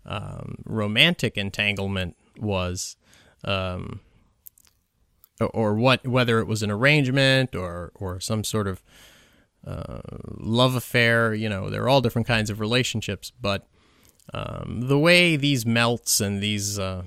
um, 0.05 0.57
romantic 0.65 1.39
entanglement 1.39 2.17
was, 2.37 2.97
um, 3.45 4.01
or 5.47 5.75
what 5.75 6.07
whether 6.07 6.39
it 6.39 6.47
was 6.47 6.63
an 6.63 6.71
arrangement 6.71 7.55
or 7.55 7.93
or 7.95 8.21
some 8.21 8.45
sort 8.45 8.67
of 8.67 8.83
uh, 9.67 10.01
love 10.39 10.75
affair. 10.75 11.35
You 11.35 11.49
know, 11.49 11.71
there 11.71 11.83
are 11.83 11.89
all 11.89 12.01
different 12.01 12.27
kinds 12.27 12.51
of 12.51 12.61
relationships, 12.61 13.33
but 13.41 13.67
um, 14.33 14.83
the 14.89 14.99
way 14.99 15.37
these 15.37 15.67
melts 15.67 16.21
and 16.21 16.43
these 16.43 16.79
uh, 16.79 17.03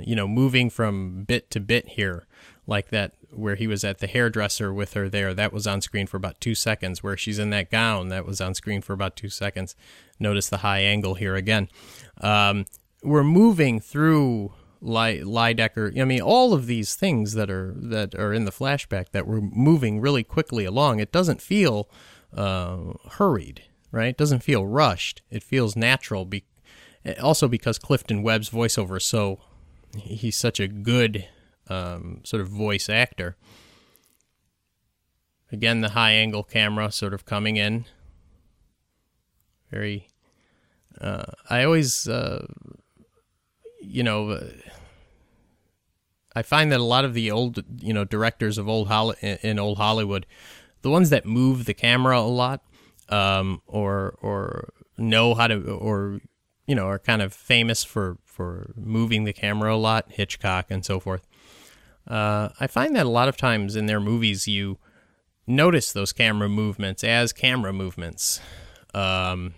you 0.00 0.14
know, 0.14 0.28
moving 0.28 0.70
from 0.70 1.24
bit 1.24 1.50
to 1.50 1.60
bit 1.60 1.88
here, 1.90 2.26
like 2.66 2.88
that 2.90 3.14
where 3.30 3.56
he 3.56 3.66
was 3.66 3.82
at 3.82 3.98
the 3.98 4.06
hairdresser 4.06 4.72
with 4.72 4.92
her 4.94 5.08
there. 5.08 5.34
That 5.34 5.52
was 5.52 5.66
on 5.66 5.80
screen 5.80 6.06
for 6.06 6.16
about 6.16 6.40
two 6.40 6.54
seconds. 6.54 7.02
Where 7.02 7.16
she's 7.16 7.38
in 7.38 7.50
that 7.50 7.70
gown, 7.70 8.08
that 8.08 8.26
was 8.26 8.40
on 8.40 8.54
screen 8.54 8.82
for 8.82 8.92
about 8.92 9.16
two 9.16 9.28
seconds. 9.28 9.74
Notice 10.18 10.48
the 10.48 10.58
high 10.58 10.80
angle 10.80 11.14
here 11.14 11.34
again. 11.34 11.68
Um, 12.20 12.66
we're 13.02 13.24
moving 13.24 13.80
through 13.80 14.52
Lydecker. 14.82 15.98
I 16.00 16.04
mean, 16.04 16.20
all 16.20 16.52
of 16.52 16.66
these 16.66 16.94
things 16.94 17.34
that 17.34 17.50
are 17.50 17.74
that 17.76 18.14
are 18.14 18.32
in 18.32 18.44
the 18.44 18.50
flashback 18.50 19.10
that 19.12 19.26
we're 19.26 19.40
moving 19.40 20.00
really 20.00 20.24
quickly 20.24 20.64
along. 20.64 21.00
It 21.00 21.12
doesn't 21.12 21.40
feel 21.40 21.88
uh, 22.36 22.94
hurried, 23.12 23.62
right? 23.90 24.08
It 24.08 24.16
doesn't 24.16 24.42
feel 24.42 24.66
rushed. 24.66 25.22
It 25.30 25.42
feels 25.42 25.76
natural. 25.76 26.24
Be- 26.24 26.44
also 27.22 27.48
because 27.48 27.78
Clifton 27.78 28.22
Webb's 28.22 28.50
voiceover 28.50 28.96
is 28.96 29.04
so 29.04 29.40
he's 29.96 30.36
such 30.36 30.60
a 30.60 30.68
good 30.68 31.28
um, 31.68 32.20
sort 32.24 32.40
of 32.40 32.48
voice 32.48 32.88
actor. 32.88 33.36
Again, 35.50 35.82
the 35.82 35.90
high 35.90 36.12
angle 36.12 36.42
camera 36.42 36.90
sort 36.90 37.12
of 37.12 37.24
coming 37.24 37.56
in. 37.56 37.84
Very. 39.70 40.08
Uh, 41.00 41.24
I 41.48 41.64
always, 41.64 42.08
uh, 42.08 42.46
you 43.82 44.02
know, 44.02 44.30
uh, 44.30 44.46
I 46.34 46.42
find 46.42 46.72
that 46.72 46.80
a 46.80 46.84
lot 46.84 47.04
of 47.04 47.14
the 47.14 47.30
old, 47.30 47.62
you 47.80 47.92
know, 47.92 48.04
directors 48.04 48.58
of 48.58 48.68
old 48.68 48.88
Holly- 48.88 49.38
in 49.42 49.58
old 49.58 49.78
Hollywood, 49.78 50.26
the 50.82 50.90
ones 50.90 51.10
that 51.10 51.26
move 51.26 51.64
the 51.66 51.74
camera 51.74 52.18
a 52.18 52.22
lot, 52.22 52.62
um, 53.08 53.60
or 53.66 54.16
or 54.22 54.72
know 54.96 55.34
how 55.34 55.46
to, 55.46 55.60
or 55.72 56.20
you 56.66 56.74
know, 56.74 56.86
are 56.86 56.98
kind 56.98 57.20
of 57.20 57.34
famous 57.34 57.84
for 57.84 58.18
for 58.24 58.72
moving 58.76 59.24
the 59.24 59.32
camera 59.32 59.74
a 59.74 59.76
lot, 59.76 60.10
Hitchcock 60.12 60.66
and 60.70 60.84
so 60.84 60.98
forth. 60.98 61.26
Uh, 62.06 62.48
I 62.58 62.66
find 62.66 62.96
that 62.96 63.06
a 63.06 63.10
lot 63.10 63.28
of 63.28 63.36
times 63.36 63.76
in 63.76 63.86
their 63.86 64.00
movies, 64.00 64.48
you 64.48 64.78
notice 65.46 65.92
those 65.92 66.12
camera 66.12 66.48
movements 66.48 67.04
as 67.04 67.32
camera 67.32 67.72
movements. 67.72 68.40
Um, 68.94 69.54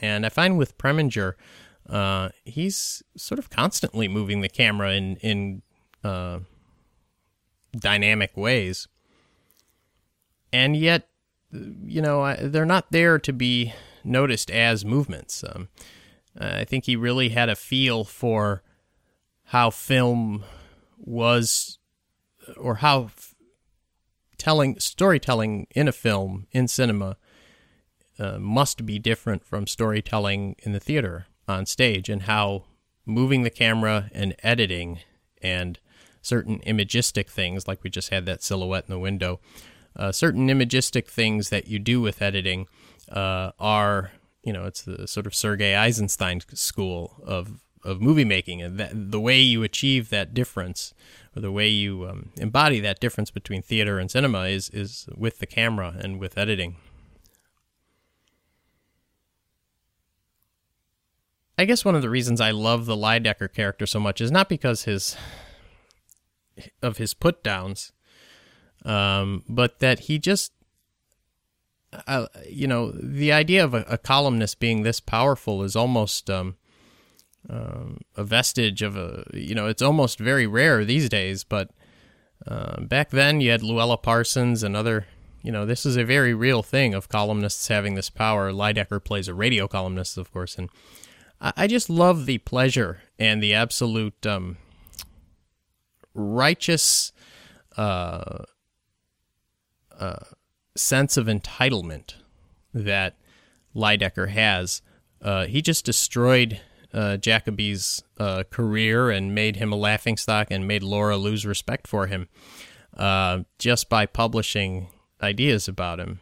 and 0.00 0.24
I 0.24 0.28
find 0.28 0.58
with 0.58 0.78
Preminger, 0.78 1.34
uh, 1.88 2.28
he's 2.44 3.02
sort 3.16 3.38
of 3.38 3.48
constantly 3.48 4.08
moving 4.08 4.40
the 4.40 4.48
camera 4.48 4.92
in 4.92 5.16
in 5.16 5.62
uh, 6.04 6.40
dynamic 7.72 8.36
ways, 8.36 8.88
and 10.52 10.76
yet, 10.76 11.08
you 11.50 12.02
know, 12.02 12.34
they're 12.36 12.66
not 12.66 12.92
there 12.92 13.18
to 13.18 13.32
be 13.32 13.72
noticed 14.04 14.50
as 14.50 14.84
movements. 14.84 15.42
Um, 15.42 15.68
I 16.38 16.64
think 16.64 16.84
he 16.84 16.94
really 16.94 17.30
had 17.30 17.48
a 17.48 17.56
feel 17.56 18.04
for 18.04 18.62
how 19.46 19.70
film 19.70 20.44
was, 20.98 21.78
or 22.56 22.76
how 22.76 23.04
f- 23.04 23.34
telling 24.36 24.78
storytelling 24.78 25.66
in 25.70 25.88
a 25.88 25.92
film 25.92 26.46
in 26.52 26.68
cinema 26.68 27.16
uh, 28.18 28.38
must 28.38 28.84
be 28.84 28.98
different 28.98 29.42
from 29.42 29.66
storytelling 29.66 30.54
in 30.58 30.72
the 30.72 30.80
theater 30.80 31.27
on 31.48 31.66
stage, 31.66 32.08
and 32.08 32.22
how 32.22 32.64
moving 33.06 33.42
the 33.42 33.50
camera 33.50 34.10
and 34.12 34.34
editing 34.42 35.00
and 35.40 35.78
certain 36.20 36.60
imagistic 36.60 37.30
things, 37.30 37.66
like 37.66 37.82
we 37.82 37.90
just 37.90 38.10
had 38.10 38.26
that 38.26 38.42
silhouette 38.42 38.84
in 38.86 38.92
the 38.92 38.98
window, 38.98 39.40
uh, 39.96 40.12
certain 40.12 40.48
imagistic 40.48 41.08
things 41.08 41.48
that 41.48 41.68
you 41.68 41.78
do 41.78 42.00
with 42.00 42.20
editing 42.20 42.66
uh, 43.10 43.52
are, 43.58 44.12
you 44.42 44.52
know, 44.52 44.64
it's 44.64 44.82
the 44.82 45.08
sort 45.08 45.26
of 45.26 45.34
Sergei 45.34 45.76
Eisenstein 45.76 46.40
school 46.54 47.22
of 47.24 47.60
of 47.84 48.00
movie 48.02 48.24
making, 48.24 48.60
and 48.60 48.78
that, 48.78 48.90
the 48.92 49.20
way 49.20 49.40
you 49.40 49.62
achieve 49.62 50.10
that 50.10 50.34
difference, 50.34 50.92
or 51.34 51.40
the 51.40 51.52
way 51.52 51.68
you 51.68 52.08
um, 52.08 52.30
embody 52.36 52.80
that 52.80 52.98
difference 52.98 53.30
between 53.30 53.62
theater 53.62 53.98
and 53.98 54.10
cinema, 54.10 54.42
is 54.46 54.68
is 54.70 55.08
with 55.16 55.38
the 55.38 55.46
camera 55.46 55.94
and 55.98 56.18
with 56.18 56.36
editing. 56.36 56.76
I 61.58 61.64
guess 61.64 61.84
one 61.84 61.96
of 61.96 62.02
the 62.02 62.10
reasons 62.10 62.40
I 62.40 62.52
love 62.52 62.86
the 62.86 62.94
Lydecker 62.94 63.52
character 63.52 63.84
so 63.84 63.98
much 63.98 64.20
is 64.20 64.30
not 64.30 64.48
because 64.48 64.84
his 64.84 65.16
of 66.82 66.98
his 66.98 67.14
put 67.14 67.42
downs, 67.42 67.92
um, 68.84 69.42
but 69.48 69.80
that 69.80 70.00
he 70.00 70.20
just, 70.20 70.52
uh, 72.06 72.26
you 72.48 72.68
know, 72.68 72.92
the 72.92 73.32
idea 73.32 73.64
of 73.64 73.74
a, 73.74 73.84
a, 73.88 73.98
columnist 73.98 74.60
being 74.60 74.82
this 74.82 75.00
powerful 75.00 75.62
is 75.62 75.76
almost 75.76 76.30
um, 76.30 76.56
um, 77.50 78.00
a 78.16 78.24
vestige 78.24 78.82
of 78.82 78.96
a, 78.96 79.24
you 79.32 79.54
know, 79.54 79.66
it's 79.66 79.82
almost 79.82 80.18
very 80.18 80.46
rare 80.46 80.84
these 80.84 81.08
days. 81.08 81.44
But 81.44 81.70
uh, 82.46 82.80
back 82.82 83.10
then, 83.10 83.40
you 83.40 83.50
had 83.50 83.62
Louella 83.62 84.00
Parsons 84.00 84.62
and 84.62 84.76
other. 84.76 85.06
You 85.42 85.52
know, 85.52 85.64
this 85.64 85.86
is 85.86 85.96
a 85.96 86.04
very 86.04 86.34
real 86.34 86.62
thing 86.62 86.94
of 86.94 87.08
columnists 87.08 87.68
having 87.68 87.94
this 87.94 88.10
power. 88.10 88.52
Lydecker 88.52 89.02
plays 89.02 89.28
a 89.28 89.34
radio 89.34 89.68
columnist, 89.68 90.18
of 90.18 90.32
course, 90.32 90.58
and 90.58 90.68
I 91.40 91.66
just 91.68 91.88
love 91.88 92.26
the 92.26 92.38
pleasure 92.38 93.02
and 93.18 93.42
the 93.42 93.54
absolute 93.54 94.26
um, 94.26 94.56
righteous 96.14 97.12
uh, 97.76 98.44
uh, 99.98 100.16
sense 100.76 101.16
of 101.16 101.26
entitlement 101.26 102.14
that 102.74 103.16
Lydecker 103.74 104.30
has. 104.30 104.82
Uh, 105.22 105.46
he 105.46 105.62
just 105.62 105.84
destroyed 105.84 106.60
uh, 106.92 107.16
Jacoby's 107.18 108.02
uh, 108.18 108.42
career 108.50 109.10
and 109.10 109.34
made 109.34 109.56
him 109.56 109.72
a 109.72 109.76
laughingstock 109.76 110.48
and 110.50 110.66
made 110.66 110.82
Laura 110.82 111.16
lose 111.16 111.46
respect 111.46 111.86
for 111.86 112.06
him 112.06 112.28
uh, 112.96 113.40
just 113.58 113.88
by 113.88 114.06
publishing 114.06 114.88
ideas 115.22 115.68
about 115.68 116.00
him. 116.00 116.20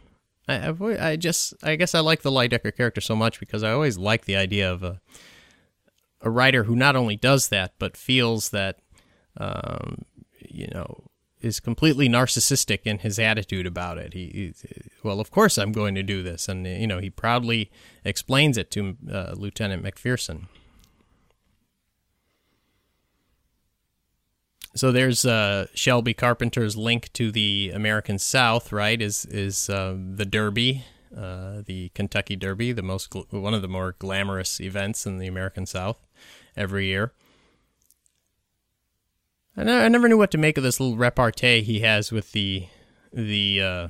I, 0.48 0.72
I 1.00 1.16
just 1.16 1.54
I 1.62 1.76
guess 1.76 1.94
I 1.94 2.00
like 2.00 2.22
the 2.22 2.30
Lydecker 2.30 2.74
character 2.76 3.00
so 3.00 3.16
much 3.16 3.40
because 3.40 3.62
I 3.62 3.72
always 3.72 3.98
like 3.98 4.24
the 4.24 4.36
idea 4.36 4.70
of 4.70 4.82
a 4.82 5.00
a 6.22 6.30
writer 6.30 6.64
who 6.64 6.74
not 6.74 6.96
only 6.96 7.16
does 7.16 7.48
that 7.48 7.74
but 7.78 7.96
feels 7.96 8.50
that 8.50 8.78
um, 9.36 10.02
you 10.48 10.68
know 10.68 11.04
is 11.40 11.60
completely 11.60 12.08
narcissistic 12.08 12.80
in 12.84 12.98
his 12.98 13.18
attitude 13.18 13.66
about 13.66 13.98
it. 13.98 14.14
He, 14.14 14.26
he, 14.26 14.54
well, 15.02 15.20
of 15.20 15.30
course 15.30 15.58
I'm 15.58 15.72
going 15.72 15.94
to 15.94 16.02
do 16.02 16.22
this, 16.22 16.48
and 16.48 16.66
you 16.66 16.86
know 16.86 16.98
he 16.98 17.10
proudly 17.10 17.70
explains 18.04 18.56
it 18.56 18.70
to 18.72 18.96
uh, 19.10 19.34
Lieutenant 19.36 19.82
McPherson. 19.84 20.46
So 24.76 24.92
there's 24.92 25.24
uh, 25.24 25.68
Shelby 25.72 26.12
Carpenter's 26.12 26.76
link 26.76 27.10
to 27.14 27.32
the 27.32 27.72
American 27.74 28.18
South, 28.18 28.72
right? 28.72 29.00
Is 29.00 29.24
is 29.24 29.70
uh, 29.70 29.96
the 29.96 30.26
Derby, 30.26 30.84
uh, 31.16 31.62
the 31.64 31.90
Kentucky 31.94 32.36
Derby, 32.36 32.72
the 32.72 32.82
most 32.82 33.08
gl- 33.10 33.32
one 33.32 33.54
of 33.54 33.62
the 33.62 33.68
more 33.68 33.96
glamorous 33.98 34.60
events 34.60 35.06
in 35.06 35.16
the 35.16 35.28
American 35.28 35.64
South 35.64 35.96
every 36.58 36.88
year. 36.88 37.12
I, 39.56 39.62
I 39.62 39.88
never 39.88 40.08
knew 40.08 40.18
what 40.18 40.30
to 40.32 40.38
make 40.38 40.58
of 40.58 40.62
this 40.62 40.78
little 40.78 40.96
repartee 40.96 41.62
he 41.62 41.80
has 41.80 42.12
with 42.12 42.32
the 42.32 42.66
the 43.10 43.62
uh, 43.62 43.88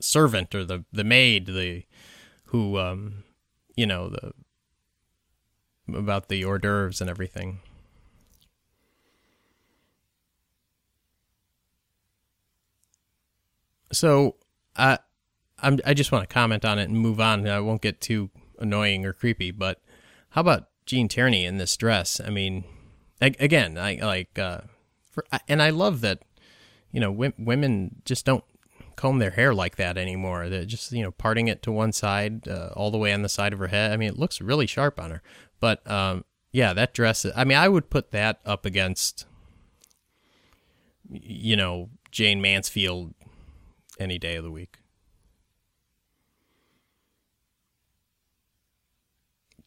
servant 0.00 0.52
or 0.52 0.64
the 0.64 0.84
the 0.92 1.04
maid, 1.04 1.46
the 1.46 1.84
who 2.46 2.76
um, 2.76 3.22
you 3.76 3.86
know 3.86 4.08
the 4.08 4.32
about 5.96 6.28
the 6.28 6.44
hors 6.44 6.58
d'oeuvres 6.58 7.00
and 7.00 7.08
everything. 7.08 7.60
So 13.96 14.36
I 14.76 14.98
I'm, 15.58 15.80
I 15.86 15.94
just 15.94 16.12
want 16.12 16.28
to 16.28 16.32
comment 16.32 16.64
on 16.64 16.78
it 16.78 16.88
and 16.88 16.98
move 16.98 17.20
on. 17.20 17.48
I 17.48 17.60
won't 17.60 17.80
get 17.80 18.00
too 18.00 18.30
annoying 18.58 19.06
or 19.06 19.12
creepy, 19.12 19.50
but 19.50 19.80
how 20.30 20.42
about 20.42 20.68
Gene 20.84 21.08
Tierney 21.08 21.44
in 21.44 21.56
this 21.56 21.76
dress? 21.76 22.20
I 22.20 22.28
mean, 22.28 22.64
again, 23.20 23.78
I 23.78 23.94
like, 24.02 24.38
uh, 24.38 24.60
for, 25.10 25.24
and 25.48 25.62
I 25.62 25.70
love 25.70 26.02
that, 26.02 26.20
you 26.92 27.00
know, 27.00 27.10
women 27.10 28.02
just 28.04 28.26
don't 28.26 28.44
comb 28.96 29.18
their 29.18 29.30
hair 29.30 29.54
like 29.54 29.76
that 29.76 29.96
anymore. 29.96 30.48
They're 30.48 30.66
just, 30.66 30.92
you 30.92 31.02
know, 31.02 31.10
parting 31.10 31.48
it 31.48 31.62
to 31.62 31.72
one 31.72 31.92
side, 31.92 32.46
uh, 32.46 32.70
all 32.76 32.90
the 32.90 32.98
way 32.98 33.12
on 33.12 33.22
the 33.22 33.28
side 33.28 33.54
of 33.54 33.58
her 33.58 33.68
head. 33.68 33.92
I 33.92 33.96
mean, 33.96 34.10
it 34.10 34.18
looks 34.18 34.40
really 34.40 34.66
sharp 34.66 35.00
on 35.00 35.10
her. 35.10 35.22
But, 35.58 35.90
um, 35.90 36.24
yeah, 36.52 36.74
that 36.74 36.92
dress, 36.92 37.24
I 37.34 37.44
mean, 37.44 37.58
I 37.58 37.68
would 37.68 37.88
put 37.88 38.10
that 38.10 38.40
up 38.44 38.66
against, 38.66 39.26
you 41.08 41.56
know, 41.56 41.88
Jayne 42.10 42.42
Mansfield 42.42 43.14
any 43.98 44.18
day 44.18 44.36
of 44.36 44.44
the 44.44 44.50
week. 44.50 44.78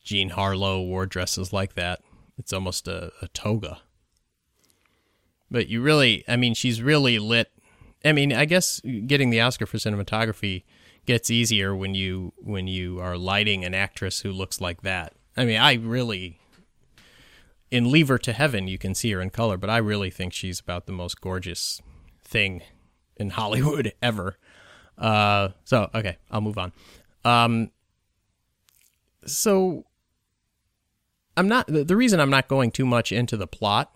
Jean 0.03 0.29
Harlow 0.29 0.81
wore 0.81 1.05
dresses 1.05 1.53
like 1.53 1.75
that. 1.75 2.01
It's 2.37 2.53
almost 2.53 2.87
a, 2.87 3.11
a 3.21 3.27
toga. 3.27 3.81
But 5.51 5.67
you 5.67 5.81
really, 5.81 6.23
I 6.27 6.35
mean, 6.35 6.53
she's 6.53 6.81
really 6.81 7.19
lit. 7.19 7.51
I 8.03 8.13
mean, 8.13 8.33
I 8.33 8.45
guess 8.45 8.81
getting 8.81 9.29
the 9.29 9.41
Oscar 9.41 9.65
for 9.65 9.77
cinematography 9.77 10.63
gets 11.05 11.29
easier 11.29 11.75
when 11.75 11.95
you 11.95 12.33
when 12.37 12.67
you 12.67 12.99
are 12.99 13.17
lighting 13.17 13.65
an 13.65 13.73
actress 13.73 14.21
who 14.21 14.31
looks 14.31 14.61
like 14.61 14.81
that. 14.81 15.13
I 15.35 15.45
mean, 15.45 15.59
I 15.59 15.73
really 15.73 16.39
in 17.71 17.91
Leave 17.91 18.07
Her 18.07 18.17
to 18.19 18.33
Heaven 18.33 18.67
you 18.67 18.77
can 18.77 18.95
see 18.95 19.11
her 19.11 19.21
in 19.21 19.29
color, 19.29 19.57
but 19.57 19.69
I 19.69 19.77
really 19.77 20.09
think 20.09 20.33
she's 20.33 20.59
about 20.59 20.85
the 20.85 20.91
most 20.91 21.21
gorgeous 21.21 21.81
thing 22.23 22.61
in 23.19 23.31
Hollywood 23.31 23.93
ever. 24.01 24.37
Uh, 24.97 25.49
so 25.65 25.89
okay, 25.93 26.17
I'll 26.31 26.41
move 26.41 26.57
on. 26.57 26.71
Um, 27.23 27.71
so 29.25 29.85
I'm 31.37 31.47
not 31.47 31.67
the, 31.67 31.83
the 31.83 31.95
reason 31.95 32.19
I'm 32.19 32.29
not 32.29 32.47
going 32.47 32.71
too 32.71 32.85
much 32.85 33.11
into 33.11 33.37
the 33.37 33.47
plot 33.47 33.93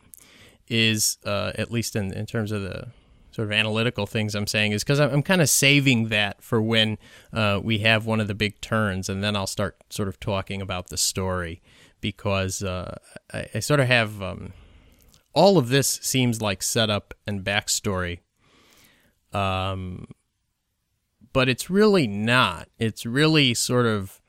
is 0.67 1.17
uh, 1.25 1.51
at 1.55 1.71
least 1.71 1.95
in 1.95 2.13
in 2.13 2.25
terms 2.25 2.51
of 2.51 2.61
the 2.61 2.87
sort 3.33 3.47
of 3.47 3.51
analytical 3.51 4.05
things 4.05 4.35
I'm 4.35 4.47
saying 4.47 4.73
is 4.73 4.83
because 4.83 4.99
I'm, 4.99 5.11
I'm 5.11 5.23
kind 5.23 5.41
of 5.41 5.49
saving 5.49 6.09
that 6.09 6.43
for 6.43 6.61
when 6.61 6.99
uh, 7.33 7.59
we 7.63 7.79
have 7.79 8.05
one 8.05 8.19
of 8.19 8.27
the 8.27 8.35
big 8.35 8.61
turns, 8.61 9.09
and 9.09 9.23
then 9.23 9.35
I'll 9.35 9.47
start 9.47 9.77
sort 9.89 10.07
of 10.07 10.19
talking 10.19 10.61
about 10.61 10.89
the 10.89 10.97
story 10.97 11.61
because 11.99 12.61
uh, 12.61 12.97
I, 13.33 13.47
I, 13.55 13.59
sort 13.59 13.79
of 13.79 13.87
have 13.87 14.21
um, 14.21 14.53
all 15.33 15.57
of 15.57 15.69
this 15.69 15.99
seems 16.03 16.41
like 16.41 16.61
setup 16.61 17.13
and 17.25 17.43
backstory. 17.43 18.19
Um, 19.33 20.07
but 21.33 21.49
it's 21.49 21.69
really 21.69 22.07
not. 22.07 22.69
It's 22.77 23.05
really 23.05 23.53
sort 23.53 23.85
of 23.85 24.21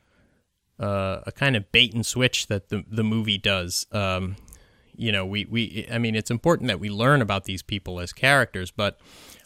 uh, 0.80 1.20
a 1.26 1.32
kind 1.32 1.54
of 1.54 1.70
bait 1.70 1.94
and 1.94 2.04
switch 2.04 2.48
that 2.48 2.68
the 2.70 2.84
the 2.90 3.04
movie 3.04 3.38
does. 3.38 3.86
Um, 3.92 4.36
you 4.96 5.12
know, 5.12 5.26
we, 5.26 5.44
we 5.44 5.86
I 5.92 5.98
mean, 5.98 6.14
it's 6.14 6.30
important 6.30 6.68
that 6.68 6.80
we 6.80 6.88
learn 6.88 7.20
about 7.20 7.44
these 7.44 7.62
people 7.62 8.00
as 8.00 8.12
characters, 8.12 8.70
but 8.70 8.98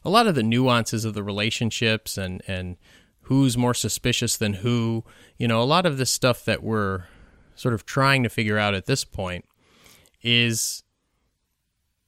a 0.05 0.11
lot 0.11 0.27
of 0.27 0.35
the 0.35 0.43
nuances 0.43 1.05
of 1.05 1.15
the 1.15 1.23
relationships 1.23 2.17
and 2.17 2.43
and 2.47 2.77
who's 3.23 3.59
more 3.59 3.75
suspicious 3.75 4.37
than 4.37 4.55
who, 4.55 5.05
you 5.37 5.47
know, 5.47 5.61
a 5.61 5.65
lot 5.65 5.85
of 5.85 5.99
this 5.99 6.11
stuff 6.11 6.45
that 6.47 6.63
we're 6.63 7.05
sort 7.55 7.75
of 7.75 7.85
trying 7.85 8.23
to 8.23 8.29
figure 8.29 8.57
out 8.57 8.75
at 8.75 8.87
this 8.87 9.05
point 9.05 9.45
is 10.23 10.83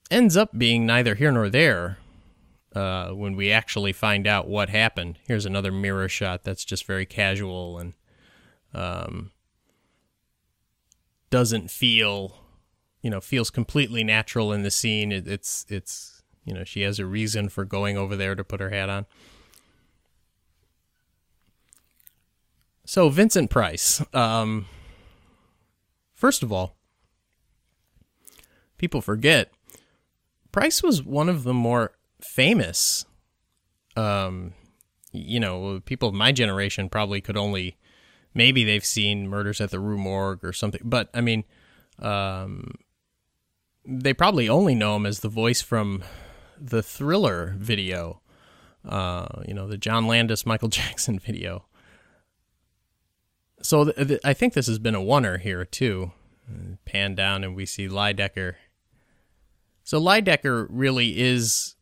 ends 0.09 0.35
up 0.35 0.57
being 0.57 0.85
neither 0.85 1.15
here 1.15 1.31
nor 1.31 1.47
there 1.49 1.97
uh, 2.75 3.09
when 3.09 3.35
we 3.35 3.51
actually 3.51 3.93
find 3.93 4.25
out 4.25 4.47
what 4.47 4.69
happened. 4.69 5.19
Here's 5.27 5.45
another 5.45 5.71
mirror 5.71 6.07
shot 6.07 6.43
that's 6.43 6.63
just 6.63 6.85
very 6.85 7.05
casual 7.05 7.77
and 7.77 7.93
um, 8.73 9.31
doesn't 11.29 11.69
feel, 11.69 12.37
you 13.01 13.09
know, 13.09 13.19
feels 13.19 13.49
completely 13.49 14.03
natural 14.03 14.53
in 14.53 14.63
the 14.63 14.71
scene. 14.71 15.11
It, 15.11 15.27
it's 15.27 15.65
it's 15.69 16.23
you 16.45 16.53
know 16.53 16.63
she 16.63 16.81
has 16.81 16.99
a 16.99 17.05
reason 17.05 17.49
for 17.49 17.65
going 17.65 17.97
over 17.97 18.15
there 18.15 18.35
to 18.35 18.43
put 18.43 18.59
her 18.59 18.69
hat 18.69 18.89
on. 18.89 19.05
So 22.85 23.09
Vincent 23.09 23.49
Price, 23.49 24.03
um, 24.13 24.65
first 26.13 26.43
of 26.43 26.51
all, 26.51 26.75
people 28.77 29.01
forget 29.01 29.51
Price 30.51 30.83
was 30.83 31.01
one 31.01 31.29
of 31.29 31.43
the 31.43 31.53
more 31.53 31.93
famous. 32.23 33.05
Um, 33.95 34.53
you 35.11 35.39
know, 35.39 35.81
people 35.81 36.09
of 36.09 36.15
my 36.15 36.31
generation 36.31 36.89
probably 36.89 37.21
could 37.21 37.37
only 37.37 37.77
maybe 38.33 38.63
they've 38.63 38.85
seen 38.85 39.27
Murders 39.27 39.59
at 39.59 39.71
the 39.71 39.79
Rue 39.79 39.97
Morgue 39.97 40.43
or 40.43 40.53
something, 40.53 40.81
but 40.83 41.09
I 41.13 41.21
mean, 41.21 41.43
um, 41.99 42.75
they 43.85 44.13
probably 44.13 44.47
only 44.47 44.75
know 44.75 44.95
him 44.95 45.05
as 45.05 45.19
the 45.19 45.29
voice 45.29 45.61
from 45.61 46.03
the 46.57 46.81
Thriller 46.81 47.55
video. 47.57 48.21
Uh, 48.87 49.27
you 49.47 49.53
know, 49.53 49.67
the 49.67 49.77
John 49.77 50.07
Landis 50.07 50.45
Michael 50.45 50.67
Jackson 50.69 51.19
video. 51.19 51.65
So 53.61 53.85
th- 53.85 54.07
th- 54.07 54.21
I 54.23 54.33
think 54.33 54.53
this 54.53 54.67
has 54.67 54.79
been 54.79 54.95
a 54.95 55.01
oneer 55.01 55.39
here 55.39 55.65
too. 55.65 56.11
Pan 56.85 57.15
down 57.15 57.43
and 57.43 57.55
we 57.55 57.65
see 57.65 57.87
Lydecker 57.87 58.55
so 59.83 59.99
Lydecker 59.99 60.67
really 60.69 61.19
is 61.19 61.75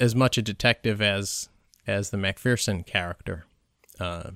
as 0.00 0.14
much 0.14 0.38
a 0.38 0.42
detective 0.42 1.00
as 1.00 1.48
as 1.86 2.10
the 2.10 2.16
McPherson 2.16 2.84
character. 2.86 3.44
Uh, 4.00 4.30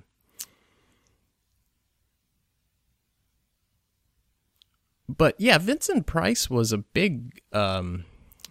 but 5.09 5.35
yeah, 5.39 5.59
Vincent 5.59 6.07
Price 6.07 6.51
was 6.51 6.73
a 6.73 6.79
big, 6.79 7.41
um, 7.53 8.05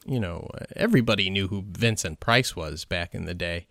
you 0.06 0.20
know, 0.20 0.50
everybody 0.76 1.30
knew 1.30 1.48
who 1.48 1.64
Vincent 1.70 2.20
Price 2.20 2.56
was 2.56 2.86
back 2.86 3.14
in 3.14 3.26
the 3.26 3.36
day. 3.36 3.68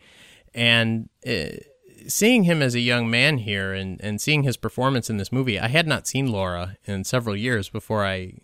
And 0.55 1.09
uh, 1.27 1.59
seeing 2.07 2.45
him 2.45 2.63
as 2.63 2.75
a 2.75 2.81
young 2.81 3.11
man 3.11 3.39
here 3.39 3.73
and, 3.73 4.01
and 4.01 4.21
seeing 4.21 4.45
his 4.45 4.57
performance 4.57 5.11
in 5.11 5.17
this 5.17 5.33
movie, 5.33 5.59
I 5.59 5.69
had 5.69 5.87
not 5.87 6.07
seen 6.07 6.31
Laura 6.31 6.77
in 6.85 7.03
several 7.05 7.37
years 7.37 7.69
before 7.69 8.05
I 8.07 8.35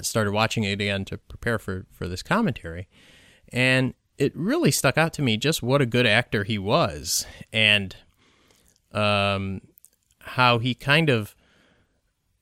started 0.00 0.32
watching 0.32 0.64
it 0.64 0.72
again 0.72 1.04
to 1.06 1.18
prepare 1.18 1.58
for, 1.58 1.86
for 1.92 2.08
this 2.08 2.22
commentary. 2.22 2.88
And 3.52 3.94
it 4.18 4.32
really 4.36 4.70
stuck 4.70 4.96
out 4.96 5.12
to 5.14 5.22
me 5.22 5.36
just 5.36 5.62
what 5.62 5.82
a 5.82 5.86
good 5.86 6.06
actor 6.06 6.44
he 6.44 6.58
was 6.58 7.26
and 7.52 7.96
um, 8.92 9.60
how 10.20 10.58
he 10.58 10.74
kind 10.74 11.10
of, 11.10 11.34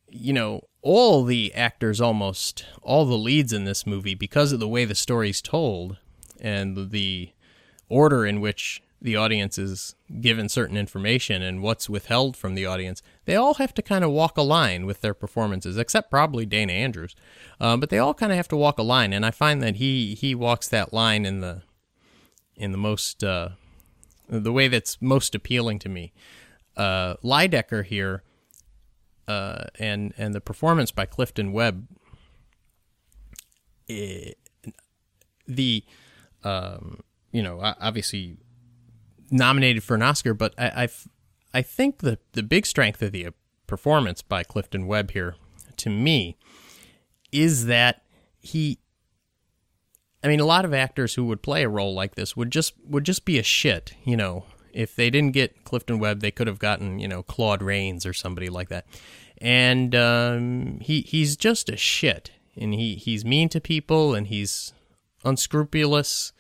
you 0.09 0.33
know, 0.33 0.63
all 0.83 1.25
the 1.25 1.55
actors 1.55 2.01
almost, 2.01 2.67
all 2.83 3.07
the 3.07 3.17
leads 3.17 3.53
in 3.53 3.65
this 3.65 3.87
movie, 3.87 4.15
because 4.15 4.53
of 4.53 4.61
the 4.61 4.69
way 4.69 4.85
the 4.85 4.95
story's 4.95 5.41
told 5.41 5.97
and 6.41 6.91
the 6.91 7.31
order 7.89 8.27
in 8.27 8.41
which 8.41 8.83
the 9.03 9.17
audience 9.17 9.59
is 9.59 9.97
given 10.21 10.49
certain 10.49 10.77
information 10.77 11.43
and 11.43 11.61
what's 11.61 11.91
withheld 11.91 12.37
from 12.37 12.55
the 12.55 12.65
audience, 12.65 13.03
they 13.25 13.35
all 13.35 13.55
have 13.55 13.75
to 13.75 13.83
kind 13.83 14.05
of 14.05 14.11
walk 14.11 14.37
a 14.37 14.43
line 14.43 14.87
with 14.87 15.01
their 15.01 15.13
performances, 15.13 15.77
except 15.77 16.09
probably 16.09 16.47
Dana 16.47 16.73
Andrews. 16.73 17.17
Um, 17.61 17.81
but 17.81 17.91
they 17.91 17.99
all 17.99 18.15
kind 18.15 18.31
of 18.31 18.37
have 18.37 18.49
to 18.49 18.57
walk 18.57 18.79
a 18.79 18.83
line, 18.83 19.13
and 19.13 19.27
I 19.27 19.33
find 19.33 19.61
that 19.63 19.77
he 19.77 20.15
he 20.15 20.35
walks 20.35 20.69
that 20.69 20.93
line 20.93 21.27
in 21.27 21.41
the 21.41 21.63
in 22.57 22.71
the 22.71 22.79
most 22.79 23.25
uh, 23.25 23.51
the 24.29 24.53
way 24.53 24.69
that's 24.69 25.03
most 25.03 25.35
appealing 25.35 25.81
to 25.81 25.89
me. 25.89 26.13
Uh, 26.77 27.15
Lydecker 27.25 27.85
here, 27.85 28.23
uh, 29.27 29.65
and 29.81 30.15
and 30.17 30.33
the 30.33 30.41
performance 30.41 30.93
by 30.93 31.07
Clifton 31.07 31.53
Webb. 31.53 31.89
It, 33.89 34.39
eh, 34.65 34.71
the 35.49 35.85
um, 36.45 37.01
you 37.33 37.43
know 37.43 37.59
obviously 37.61 38.37
nominated 39.33 39.83
for 39.83 39.95
an 39.95 40.03
Oscar, 40.03 40.35
but 40.35 40.55
I, 40.59 40.83
I've, 40.85 41.09
I 41.55 41.63
think 41.63 41.99
the 41.99 42.19
the 42.33 42.43
big 42.43 42.67
strength 42.67 43.03
of 43.03 43.13
the 43.13 43.29
performance 43.67 44.23
by 44.23 44.43
Clifton 44.43 44.87
Webb 44.87 45.13
here, 45.13 45.37
to 45.79 45.91
me, 45.91 46.37
is 47.31 47.67
that 47.67 48.03
he. 48.41 48.79
I 50.25 50.29
mean, 50.29 50.39
a 50.39 50.45
lot 50.45 50.65
of 50.65 50.73
actors 50.73 51.15
who 51.15 51.25
would 51.25 51.43
play 51.43 51.65
a 51.65 51.69
role 51.69 51.95
like 51.95 52.15
this 52.15 52.37
would 52.37 52.53
just 52.53 52.75
would 52.87 53.05
just 53.05 53.25
be 53.25 53.39
a 53.39 53.43
shit, 53.43 53.95
you 54.05 54.17
know. 54.17 54.45
If 54.73 54.97
they 54.97 55.11
didn't 55.11 55.33
get 55.33 55.65
Clifton 55.65 55.99
Webb, 55.99 56.21
they 56.21 56.31
could 56.31 56.47
have 56.47 56.59
gotten 56.59 56.99
you 56.99 57.09
know 57.09 57.23
Claude 57.23 57.63
Rains 57.63 58.07
or 58.07 58.13
somebody 58.13 58.49
like 58.49 58.69
that, 58.69 58.87
and 59.39 59.95
um, 59.95 60.79
he 60.81 61.01
he's 61.03 61.37
just 61.37 61.69
a 61.69 61.77
shit, 61.77 62.31
and 62.57 62.73
he 62.73 62.95
he's 62.95 63.25
mean 63.25 63.49
to 63.51 63.61
people, 63.61 64.15
and 64.15 64.29
he's 64.29 64.73
unscrupulous 65.25 66.33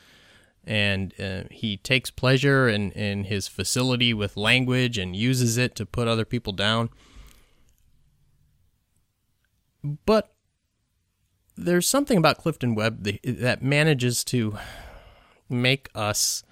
and 0.64 1.12
uh, 1.20 1.44
he 1.51 1.77
takes 1.77 2.11
pleasure 2.11 2.68
in, 2.68 2.92
in 2.92 3.25
his 3.25 3.48
facility 3.48 4.14
with 4.14 4.37
language 4.37 4.98
and 4.98 5.16
uses 5.16 5.57
it 5.59 5.75
to 5.77 5.87
put 5.87 6.09
other 6.09 6.25
people 6.25 6.53
down. 6.53 6.90
But 10.07 10.33
there's 11.57 11.88
something 11.88 12.16
about 12.16 12.38
Clifton 12.38 12.75
Webb 12.75 13.03
that 13.25 13.62
manages 13.62 14.22
to 14.25 14.57
make 15.48 15.88
us 15.94 16.44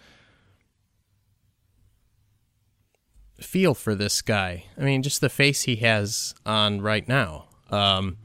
feel 3.40 3.74
for 3.74 3.94
this 3.94 4.20
guy. 4.20 4.64
I 4.76 4.82
mean, 4.82 5.02
just 5.02 5.20
the 5.20 5.28
face 5.28 5.62
he 5.62 5.76
has 5.76 6.34
on 6.44 6.80
right 6.80 7.06
now. 7.08 7.46
Um, 7.70 8.18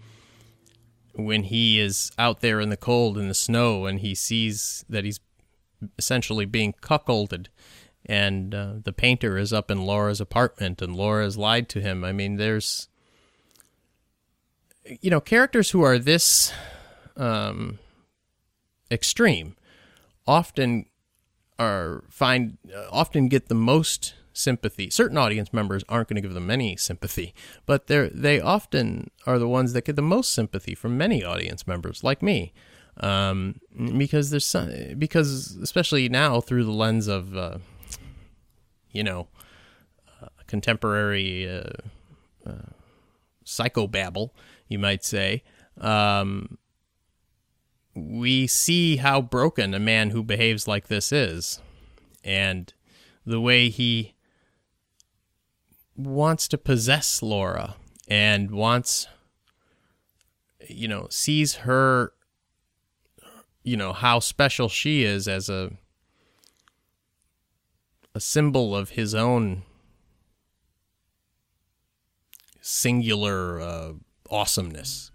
when 1.13 1.43
he 1.43 1.79
is 1.79 2.11
out 2.17 2.41
there 2.41 2.59
in 2.59 2.69
the 2.69 2.77
cold 2.77 3.17
in 3.17 3.27
the 3.27 3.33
snow 3.33 3.85
and 3.85 3.99
he 3.99 4.13
sees 4.13 4.83
that 4.89 5.05
he's 5.05 5.19
essentially 5.97 6.45
being 6.45 6.73
cuckolded. 6.81 7.47
And 8.05 8.53
uh, 8.53 8.73
the 8.83 8.93
painter 8.93 9.37
is 9.37 9.51
up 9.51 9.71
in 9.71 9.85
Laura's 9.85 10.21
apartment, 10.21 10.81
and 10.81 10.95
Laura 10.95 11.23
has 11.23 11.37
lied 11.37 11.67
to 11.69 11.81
him. 11.81 12.03
I 12.03 12.11
mean, 12.11 12.35
there's, 12.35 12.87
you 15.01 15.09
know, 15.09 15.19
characters 15.19 15.71
who 15.71 15.81
are 15.81 15.97
this 15.97 16.53
um, 17.17 17.79
extreme 18.91 19.55
often 20.27 20.85
are 21.57 22.03
find 22.09 22.57
uh, 22.75 22.85
often 22.91 23.27
get 23.27 23.47
the 23.47 23.55
most 23.55 24.13
sympathy. 24.33 24.89
Certain 24.89 25.17
audience 25.17 25.53
members 25.53 25.83
aren't 25.89 26.09
going 26.09 26.15
to 26.15 26.21
give 26.21 26.33
them 26.33 26.51
any 26.51 26.75
sympathy, 26.75 27.33
but 27.65 27.87
they 27.87 28.09
they 28.13 28.39
often 28.39 29.09
are 29.25 29.39
the 29.39 29.47
ones 29.47 29.73
that 29.73 29.85
get 29.85 29.95
the 29.95 30.01
most 30.01 30.31
sympathy 30.31 30.75
from 30.75 30.97
many 30.97 31.23
audience 31.23 31.65
members, 31.65 32.03
like 32.03 32.21
me 32.21 32.53
um, 33.01 33.59
because 33.97 34.29
there's 34.29 34.45
some, 34.45 34.71
because 34.97 35.57
especially 35.61 36.07
now 36.09 36.39
through 36.41 36.63
the 36.63 36.71
lens 36.71 37.07
of 37.07 37.35
uh, 37.35 37.57
you 38.91 39.03
know 39.03 39.27
uh, 40.21 40.27
contemporary 40.47 41.49
uh, 41.49 41.69
uh 42.45 42.71
psychobabble, 43.45 44.31
you 44.67 44.79
might 44.79 45.03
say. 45.03 45.43
Um, 45.79 46.57
we 47.95 48.47
see 48.47 48.97
how 48.97 49.21
broken 49.21 49.73
a 49.73 49.79
man 49.79 50.09
who 50.09 50.23
behaves 50.23 50.67
like 50.67 50.87
this 50.87 51.11
is, 51.11 51.59
and 52.23 52.73
the 53.25 53.39
way 53.39 53.69
he 53.69 54.13
wants 55.95 56.47
to 56.49 56.57
possess 56.57 57.21
Laura 57.21 57.75
and 58.07 58.51
wants 58.51 59.07
you 60.69 60.87
know 60.87 61.07
sees 61.09 61.55
her 61.55 62.11
you 63.65 63.75
know 63.75 63.91
how 63.91 64.19
special 64.19 64.69
she 64.69 65.03
is 65.03 65.27
as 65.27 65.49
a 65.49 65.71
a 68.13 68.19
symbol 68.21 68.73
of 68.73 68.91
his 68.91 69.13
own 69.13 69.63
singular 72.61 73.59
uh, 73.59 73.91
awesomeness. 74.29 75.11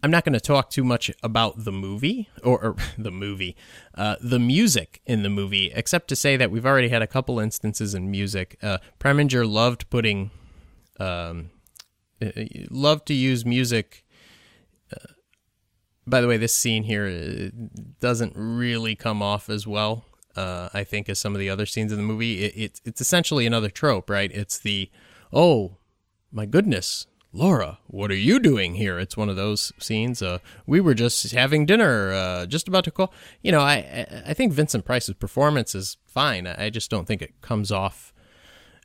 I'm 0.00 0.12
not 0.12 0.24
going 0.24 0.32
to 0.32 0.40
talk 0.40 0.70
too 0.70 0.84
much 0.84 1.10
about 1.24 1.64
the 1.64 1.72
movie 1.72 2.28
or, 2.44 2.64
or 2.64 2.76
the 2.98 3.10
movie, 3.10 3.56
uh, 3.96 4.16
the 4.20 4.38
music 4.38 5.02
in 5.06 5.24
the 5.24 5.28
movie, 5.28 5.72
except 5.74 6.08
to 6.08 6.16
say 6.16 6.36
that 6.36 6.50
we've 6.50 6.64
already 6.64 6.88
had 6.88 7.02
a 7.02 7.06
couple 7.06 7.40
instances 7.40 7.94
in 7.94 8.10
music. 8.10 8.56
Uh, 8.62 8.78
Preminger 9.00 9.46
loved 9.46 9.90
putting 9.90 10.30
um, 10.98 11.50
love 12.70 13.04
to 13.06 13.14
use 13.14 13.44
music. 13.44 14.04
Uh, 14.92 15.12
by 16.06 16.20
the 16.20 16.28
way, 16.28 16.36
this 16.36 16.54
scene 16.54 16.84
here 16.84 17.50
doesn't 18.00 18.32
really 18.36 18.94
come 18.94 19.22
off 19.22 19.48
as 19.50 19.66
well, 19.66 20.04
uh, 20.36 20.68
I 20.72 20.84
think, 20.84 21.08
as 21.08 21.18
some 21.18 21.34
of 21.34 21.38
the 21.38 21.50
other 21.50 21.66
scenes 21.66 21.92
in 21.92 21.98
the 21.98 22.04
movie. 22.04 22.44
It, 22.44 22.56
it, 22.56 22.80
it's 22.84 23.00
essentially 23.00 23.46
another 23.46 23.70
trope, 23.70 24.10
right? 24.10 24.30
It's 24.32 24.58
the, 24.58 24.90
oh, 25.32 25.76
my 26.32 26.46
goodness, 26.46 27.06
Laura, 27.32 27.78
what 27.86 28.10
are 28.10 28.16
you 28.16 28.40
doing 28.40 28.76
here? 28.76 28.98
It's 28.98 29.16
one 29.16 29.28
of 29.28 29.36
those 29.36 29.72
scenes. 29.78 30.22
Uh, 30.22 30.38
we 30.66 30.80
were 30.80 30.94
just 30.94 31.30
having 31.32 31.66
dinner, 31.66 32.12
uh, 32.12 32.46
just 32.46 32.68
about 32.68 32.84
to 32.84 32.90
call. 32.90 33.12
You 33.42 33.52
know, 33.52 33.60
I 33.60 34.22
I 34.26 34.32
think 34.32 34.52
Vincent 34.52 34.86
Price's 34.86 35.14
performance 35.14 35.74
is 35.74 35.98
fine. 36.06 36.46
I 36.46 36.70
just 36.70 36.90
don't 36.90 37.06
think 37.06 37.20
it 37.20 37.40
comes 37.42 37.70
off 37.70 38.14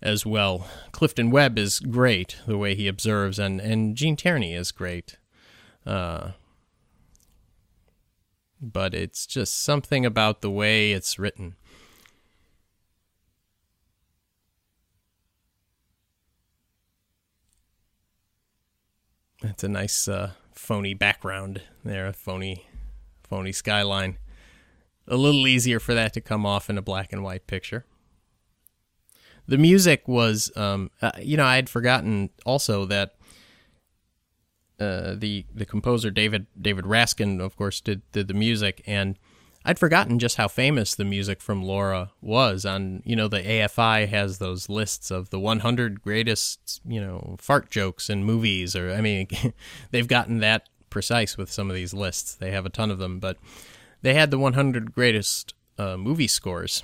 as 0.04 0.26
well. 0.26 0.68
Clifton 0.92 1.32
Webb 1.32 1.58
is 1.58 1.80
great 1.80 2.38
the 2.46 2.58
way 2.58 2.76
he 2.76 2.88
observes, 2.88 3.40
and 3.40 3.60
and 3.60 3.96
Gene 3.96 4.16
Tierney 4.16 4.54
is 4.54 4.72
great. 4.72 5.18
Uh, 5.86 6.32
but 8.62 8.94
it's 8.94 9.26
just 9.26 9.62
something 9.62 10.06
about 10.06 10.42
the 10.42 10.52
way 10.52 10.92
it's 10.92 11.18
written. 11.18 11.56
It's 19.42 19.64
a 19.64 19.68
nice 19.68 20.08
uh, 20.08 20.32
phony 20.54 20.94
background 20.94 21.62
there, 21.84 22.08
a 22.08 22.14
phony, 22.14 22.66
phony 23.24 23.52
skyline. 23.52 24.18
A 25.06 25.18
little 25.18 25.46
easier 25.48 25.82
for 25.82 25.94
that 25.94 26.14
to 26.14 26.22
come 26.22 26.46
off 26.46 26.70
in 26.70 26.78
a 26.78 26.82
black 26.82 27.12
and 27.12 27.24
white 27.24 27.46
picture. 27.46 27.86
The 29.48 29.58
music 29.58 30.08
was, 30.08 30.56
um, 30.56 30.90
uh, 31.02 31.12
you 31.22 31.38
know, 31.38 31.46
I 31.46 31.56
had 31.56 31.70
forgotten 31.70 32.30
also 32.46 32.86
that 32.86 33.16
uh, 34.80 35.16
the 35.18 35.46
the 35.54 35.66
composer 35.66 36.12
David 36.12 36.48
David 36.60 36.86
Raskin, 36.86 37.40
of 37.40 37.56
course, 37.56 37.80
did 37.82 38.02
did 38.12 38.28
the 38.28 38.34
music, 38.34 38.82
and 38.86 39.18
I'd 39.66 39.80
forgotten 39.80 40.20
just 40.20 40.38
how 40.38 40.48
famous 40.48 40.96
the 40.96 41.06
music 41.06 41.42
from 41.42 41.64
Laura 41.64 42.12
was. 42.22 42.66
On 42.66 43.02
you 43.06 43.16
know, 43.16 43.28
the 43.28 43.42
AFI 43.42 44.08
has 44.08 44.40
those 44.40 44.70
lists 44.70 45.12
of 45.12 45.30
the 45.30 45.40
100 45.40 46.02
greatest 46.02 46.82
you 46.86 47.00
know 47.00 47.36
fart 47.40 47.70
jokes 47.70 48.10
in 48.10 48.24
movies, 48.24 48.76
or 48.76 48.92
I 48.92 49.02
mean, 49.02 49.28
they've 49.92 50.08
gotten 50.08 50.40
that 50.40 50.70
precise 50.90 51.38
with 51.38 51.52
some 51.52 51.70
of 51.70 51.76
these 51.76 51.94
lists. 51.94 52.36
They 52.36 52.52
have 52.52 52.66
a 52.66 52.70
ton 52.70 52.92
of 52.92 52.98
them, 53.00 53.20
but 53.20 53.38
they 54.02 54.14
had 54.14 54.32
the 54.32 54.38
100 54.38 54.94
greatest 54.94 55.54
uh, 55.78 55.98
movie 55.98 56.28
scores. 56.28 56.84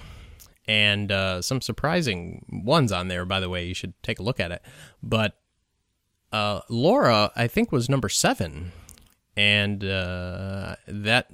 And 0.69 1.11
uh, 1.11 1.41
some 1.41 1.61
surprising 1.61 2.45
ones 2.63 2.91
on 2.91 3.07
there, 3.07 3.25
by 3.25 3.39
the 3.39 3.49
way. 3.49 3.65
You 3.65 3.73
should 3.73 3.95
take 4.03 4.19
a 4.19 4.23
look 4.23 4.39
at 4.39 4.51
it. 4.51 4.61
But 5.01 5.35
uh, 6.31 6.61
Laura, 6.69 7.31
I 7.35 7.47
think, 7.47 7.71
was 7.71 7.89
number 7.89 8.07
seven, 8.07 8.71
and 9.35 9.83
uh, 9.83 10.75
that 10.87 11.31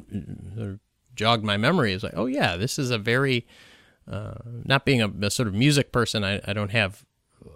jogged 1.15 1.43
my 1.43 1.57
memory. 1.57 1.91
It's 1.91 2.03
like, 2.03 2.13
oh 2.15 2.27
yeah, 2.27 2.55
this 2.55 2.79
is 2.79 2.91
a 2.91 2.97
very 2.97 3.45
uh, 4.09 4.35
not 4.63 4.85
being 4.85 5.01
a, 5.01 5.09
a, 5.21 5.29
sort 5.29 5.49
of 5.49 5.53
music 5.53 5.91
person. 5.91 6.23
I, 6.23 6.39
I, 6.45 6.53
don't 6.53 6.71
have 6.71 7.03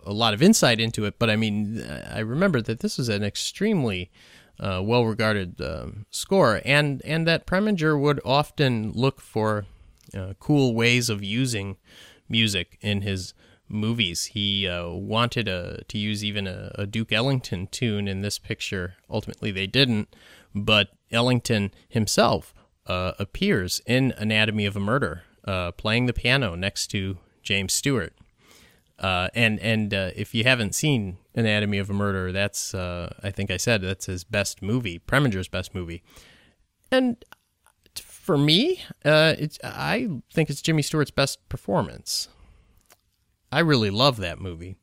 a 0.05 0.11
lot 0.11 0.33
of 0.33 0.41
insight 0.41 0.81
into 0.81 1.05
it, 1.05 1.17
but 1.17 1.29
I 1.29 1.37
mean, 1.37 1.81
I 2.11 2.19
remember 2.19 2.59
that 2.61 2.81
this 2.81 2.99
is 2.99 3.07
an 3.07 3.23
extremely 3.23 4.11
uh, 4.59 4.81
well-regarded 4.83 5.61
um, 5.61 6.07
score, 6.09 6.61
and 6.65 7.01
and 7.05 7.25
that 7.25 7.47
Preminger 7.47 7.97
would 7.97 8.19
often 8.25 8.91
look 8.91 9.21
for 9.21 9.65
uh, 10.15 10.33
cool 10.39 10.73
ways 10.73 11.09
of 11.09 11.23
using 11.23 11.77
music 12.27 12.77
in 12.81 13.01
his 13.01 13.33
movies. 13.67 14.25
He 14.25 14.67
uh, 14.67 14.89
wanted 14.89 15.47
a, 15.47 15.83
to 15.87 15.97
use 15.97 16.23
even 16.23 16.47
a, 16.47 16.71
a, 16.75 16.85
Duke 16.85 17.11
Ellington 17.11 17.67
tune 17.67 18.07
in 18.07 18.21
this 18.21 18.39
picture. 18.39 18.95
Ultimately, 19.09 19.51
they 19.51 19.67
didn't, 19.67 20.15
but 20.55 20.89
Ellington 21.11 21.71
himself 21.87 22.53
uh, 22.87 23.13
appears 23.19 23.81
in 23.85 24.13
Anatomy 24.17 24.65
of 24.65 24.75
a 24.75 24.79
Murder, 24.79 25.23
uh, 25.45 25.71
playing 25.71 26.07
the 26.07 26.13
piano 26.13 26.55
next 26.55 26.87
to 26.87 27.17
James 27.43 27.73
Stewart. 27.73 28.13
Uh, 28.97 29.29
and 29.33 29.59
and 29.61 29.93
uh, 29.93 30.09
if 30.15 30.35
you 30.35 30.43
haven't 30.43 30.75
seen 30.75 31.17
Anatomy 31.33 31.77
of 31.77 31.89
a 31.89 31.93
Murder, 31.93 32.33
that's 32.33 32.73
uh, 32.73 33.13
I 33.23 33.31
think 33.31 33.49
I 33.49 33.55
said 33.55 33.81
that's 33.81 34.07
his 34.07 34.25
best 34.25 34.61
movie, 34.61 34.99
Preminger's 34.99 35.47
best 35.47 35.73
movie. 35.73 36.03
And 36.91 37.23
for 38.29 38.37
me, 38.37 38.79
it's 39.03 39.57
I 39.63 40.07
think 40.31 40.51
it's 40.51 40.61
Jimmy 40.61 40.83
Stewart's 40.83 41.09
best 41.09 41.49
performance. 41.49 42.27
I 43.51 43.61
really 43.61 43.89
love 43.89 44.17
that 44.17 44.39
movie. 44.39 44.77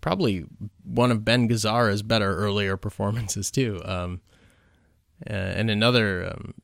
Probably 0.00 0.44
one 0.84 1.10
of 1.10 1.24
Ben 1.24 1.48
Gazzara's 1.48 2.04
better 2.04 2.36
earlier 2.36 2.76
performances 2.76 3.50
too. 3.50 3.82
Um, 3.84 4.20
uh, 5.28 5.32
and 5.32 5.68
another 5.68 6.28
um, 6.28 6.54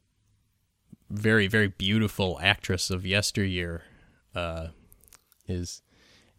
very 1.11 1.49
very 1.49 1.67
beautiful 1.67 2.39
actress 2.41 2.89
of 2.89 3.05
yesteryear 3.05 3.83
uh, 4.37 4.69
is 5.49 5.83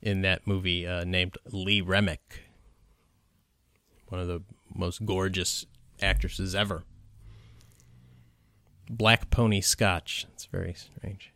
in 0.02 0.22
that 0.22 0.48
movie 0.48 0.88
uh, 0.88 1.04
named 1.04 1.38
Lee 1.52 1.82
Remick, 1.82 2.44
one 4.08 4.22
of 4.22 4.30
the 4.30 4.44
most 4.74 5.06
gorgeous 5.06 5.66
actresses 6.02 6.56
ever. 6.56 6.84
Black 8.90 9.30
Pony 9.30 9.62
Scotch. 9.62 10.28
It's 10.34 10.46
very 10.46 10.74
strange. 10.74 11.32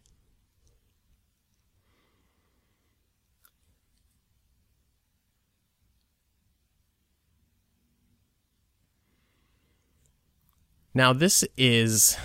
Now 10.94 11.14
this 11.14 11.46
is 11.56 12.18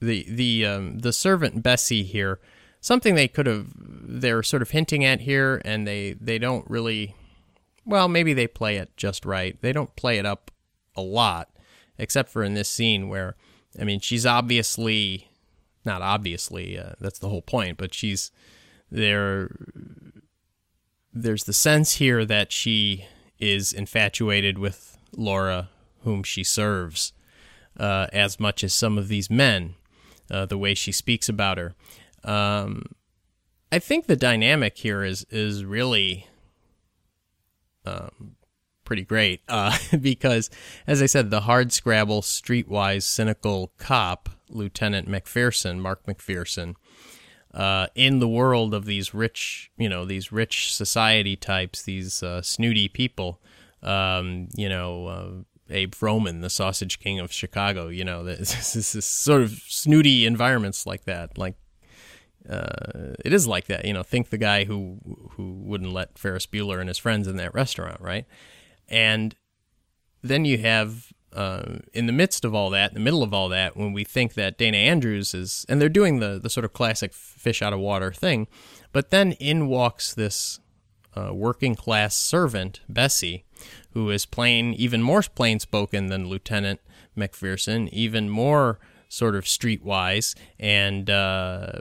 the 0.00 0.26
the 0.28 0.66
um, 0.66 0.98
the 0.98 1.12
servant 1.12 1.62
Bessie 1.62 2.02
here. 2.02 2.40
Something 2.80 3.14
they 3.14 3.28
could 3.28 3.46
have 3.46 3.68
they're 3.76 4.42
sort 4.42 4.62
of 4.62 4.70
hinting 4.70 5.04
at 5.04 5.20
here, 5.22 5.62
and 5.64 5.86
they 5.86 6.12
they 6.20 6.38
don't 6.38 6.68
really. 6.68 7.14
Well, 7.84 8.08
maybe 8.08 8.32
they 8.32 8.46
play 8.46 8.76
it 8.76 8.96
just 8.96 9.24
right. 9.24 9.60
They 9.60 9.72
don't 9.72 9.94
play 9.96 10.18
it 10.18 10.26
up 10.26 10.50
a 10.96 11.02
lot, 11.02 11.50
except 11.98 12.30
for 12.30 12.44
in 12.44 12.54
this 12.54 12.68
scene 12.68 13.08
where, 13.08 13.36
I 13.80 13.84
mean, 13.84 14.00
she's 14.00 14.24
obviously 14.24 15.28
not 15.84 16.02
obviously. 16.02 16.78
Uh, 16.78 16.92
that's 17.00 17.18
the 17.18 17.28
whole 17.28 17.42
point, 17.42 17.78
but 17.78 17.94
she's 17.94 18.30
there. 18.90 19.50
There's 21.12 21.44
the 21.44 21.52
sense 21.52 21.94
here 21.94 22.24
that 22.24 22.52
she 22.52 23.06
is 23.38 23.72
infatuated 23.72 24.58
with 24.58 24.96
Laura 25.16 25.70
whom 26.04 26.22
she 26.22 26.42
serves, 26.42 27.12
uh, 27.78 28.06
as 28.12 28.40
much 28.40 28.64
as 28.64 28.74
some 28.74 28.98
of 28.98 29.08
these 29.08 29.30
men, 29.30 29.74
uh, 30.30 30.46
the 30.46 30.58
way 30.58 30.74
she 30.74 30.90
speaks 30.90 31.28
about 31.28 31.58
her. 31.58 31.74
Um, 32.24 32.86
I 33.70 33.78
think 33.78 34.06
the 34.06 34.16
dynamic 34.16 34.78
here 34.78 35.04
is 35.04 35.24
is 35.30 35.64
really 35.64 36.26
um, 37.84 38.36
pretty 38.84 39.02
great 39.02 39.40
uh, 39.48 39.76
because, 40.00 40.50
as 40.86 41.02
I 41.02 41.06
said, 41.06 41.30
the 41.30 41.42
hard 41.42 41.72
scrabble, 41.72 42.22
streetwise, 42.22 43.02
cynical 43.02 43.72
cop, 43.78 44.28
Lieutenant 44.48 45.08
McPherson, 45.08 45.78
Mark 45.78 46.06
McPherson, 46.06 46.74
uh, 47.54 47.86
in 47.94 48.18
the 48.18 48.28
world 48.28 48.74
of 48.74 48.84
these 48.84 49.14
rich, 49.14 49.70
you 49.76 49.88
know, 49.88 50.04
these 50.04 50.32
rich 50.32 50.74
society 50.74 51.36
types, 51.36 51.82
these 51.82 52.22
uh, 52.22 52.42
snooty 52.42 52.88
people, 52.88 53.40
um, 53.82 54.48
you 54.56 54.68
know, 54.68 55.06
uh, 55.06 55.30
Abe 55.70 55.94
Froman, 55.94 56.40
the 56.40 56.50
Sausage 56.50 56.98
King 56.98 57.18
of 57.18 57.32
Chicago. 57.32 57.88
You 57.88 58.04
know, 58.04 58.24
this, 58.24 58.72
this, 58.72 58.92
this 58.92 59.06
sort 59.06 59.42
of 59.42 59.50
snooty 59.50 60.26
environments 60.26 60.86
like 60.86 61.04
that. 61.04 61.38
Like 61.38 61.56
uh, 62.48 63.14
it 63.24 63.32
is 63.32 63.46
like 63.46 63.66
that. 63.66 63.84
You 63.84 63.92
know, 63.92 64.02
think 64.02 64.30
the 64.30 64.38
guy 64.38 64.64
who 64.64 64.98
who 65.32 65.52
wouldn't 65.64 65.92
let 65.92 66.18
Ferris 66.18 66.46
Bueller 66.46 66.80
and 66.80 66.88
his 66.88 66.98
friends 66.98 67.28
in 67.28 67.36
that 67.36 67.54
restaurant, 67.54 68.00
right? 68.00 68.26
And 68.88 69.34
then 70.22 70.44
you 70.44 70.58
have 70.58 71.12
uh, 71.32 71.78
in 71.92 72.06
the 72.06 72.12
midst 72.12 72.44
of 72.44 72.54
all 72.54 72.70
that, 72.70 72.90
in 72.90 72.94
the 72.94 73.00
middle 73.00 73.22
of 73.22 73.32
all 73.32 73.48
that, 73.48 73.76
when 73.76 73.92
we 73.92 74.04
think 74.04 74.34
that 74.34 74.58
Dana 74.58 74.76
Andrews 74.76 75.34
is, 75.34 75.64
and 75.68 75.80
they're 75.80 75.88
doing 75.88 76.18
the 76.18 76.38
the 76.42 76.50
sort 76.50 76.64
of 76.64 76.72
classic 76.72 77.12
fish 77.12 77.62
out 77.62 77.72
of 77.72 77.80
water 77.80 78.12
thing, 78.12 78.48
but 78.92 79.10
then 79.10 79.32
in 79.32 79.68
walks 79.68 80.14
this 80.14 80.60
uh, 81.16 81.30
working 81.32 81.74
class 81.74 82.16
servant, 82.16 82.80
Bessie, 82.88 83.44
who 83.92 84.10
is 84.10 84.26
plain, 84.26 84.74
even 84.74 85.02
more 85.02 85.22
plain 85.22 85.58
spoken 85.58 86.06
than 86.06 86.28
Lieutenant 86.28 86.80
McPherson, 87.16 87.88
even 87.90 88.28
more 88.28 88.78
sort 89.12 89.36
of 89.36 89.44
streetwise 89.44 90.34
and 90.58 91.10
uh, 91.10 91.80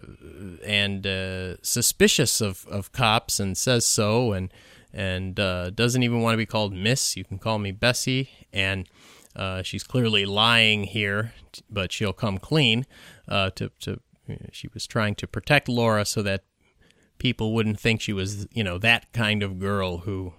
and 0.65 1.07
uh, 1.07 1.55
suspicious 1.61 2.41
of, 2.41 2.65
of 2.69 2.91
cops 2.91 3.39
and 3.39 3.57
says 3.57 3.86
so 3.86 4.34
and 4.34 4.51
and 4.93 5.39
uh, 5.39 5.69
doesn't 5.69 6.03
even 6.03 6.19
want 6.19 6.34
to 6.34 6.38
be 6.38 6.45
called 6.45 6.73
Miss. 6.73 7.15
You 7.15 7.23
can 7.23 7.39
call 7.39 7.57
me 7.57 7.71
Bessie. 7.71 8.29
And 8.51 8.89
uh, 9.34 9.61
she's 9.61 9.84
clearly 9.84 10.25
lying 10.25 10.84
here, 10.84 11.34
but 11.69 11.93
she'll 11.93 12.11
come 12.11 12.38
clean. 12.38 12.86
Uh, 13.29 13.49
to 13.51 13.71
to 13.79 14.01
she 14.51 14.67
was 14.73 14.86
trying 14.86 15.15
to 15.15 15.25
protect 15.25 15.69
Laura 15.69 16.03
so 16.03 16.21
that 16.23 16.43
people 17.17 17.53
wouldn't 17.53 17.79
think 17.79 18.01
she 18.01 18.11
was 18.11 18.45
you 18.51 18.63
know 18.63 18.77
that 18.77 19.13
kind 19.13 19.41
of 19.41 19.57
girl 19.57 19.99
who 19.99 20.34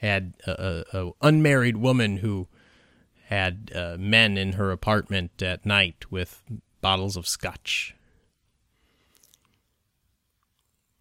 had 0.00 0.32
a, 0.46 0.84
a, 0.94 0.98
a 0.98 1.10
unmarried 1.20 1.76
woman 1.76 2.18
who 2.18 2.48
had 3.32 3.72
uh, 3.74 3.96
men 3.98 4.36
in 4.36 4.52
her 4.52 4.70
apartment 4.70 5.42
at 5.42 5.66
night 5.66 6.10
with 6.10 6.42
bottles 6.80 7.16
of 7.16 7.26
scotch. 7.26 7.94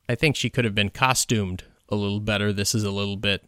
I 0.07 0.15
think 0.15 0.35
she 0.35 0.49
could 0.49 0.65
have 0.65 0.75
been 0.75 0.89
costumed 0.89 1.63
a 1.89 1.95
little 1.95 2.19
better. 2.19 2.51
This 2.51 2.73
is 2.75 2.83
a 2.83 2.91
little 2.91 3.17
bit, 3.17 3.43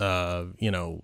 uh, 0.00 0.44
you 0.58 0.70
know, 0.70 1.02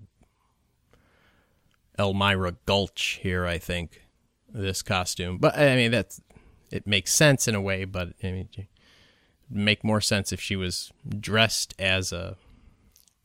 Elmira 1.98 2.56
Gulch 2.66 3.18
here. 3.22 3.46
I 3.46 3.58
think 3.58 4.02
this 4.48 4.82
costume, 4.82 5.38
but 5.38 5.58
I 5.58 5.76
mean 5.76 5.90
that's 5.90 6.20
it 6.70 6.86
makes 6.86 7.12
sense 7.12 7.48
in 7.48 7.54
a 7.54 7.60
way. 7.60 7.84
But 7.84 8.14
I 8.22 8.30
mean, 8.30 8.48
make 9.50 9.84
more 9.84 10.00
sense 10.00 10.32
if 10.32 10.40
she 10.40 10.56
was 10.56 10.92
dressed 11.18 11.74
as 11.78 12.12
a 12.12 12.36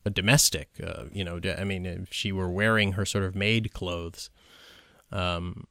a 0.05 0.09
domestic. 0.09 0.69
Uh, 0.83 1.05
you 1.11 1.23
know, 1.23 1.39
I 1.57 1.63
mean, 1.63 1.85
if 1.85 2.13
she 2.13 2.31
were 2.31 2.49
wearing 2.49 2.93
her 2.93 3.05
sort 3.05 3.23
of 3.23 3.35
maid 3.35 3.73
clothes. 3.73 4.29
Um, 5.11 5.67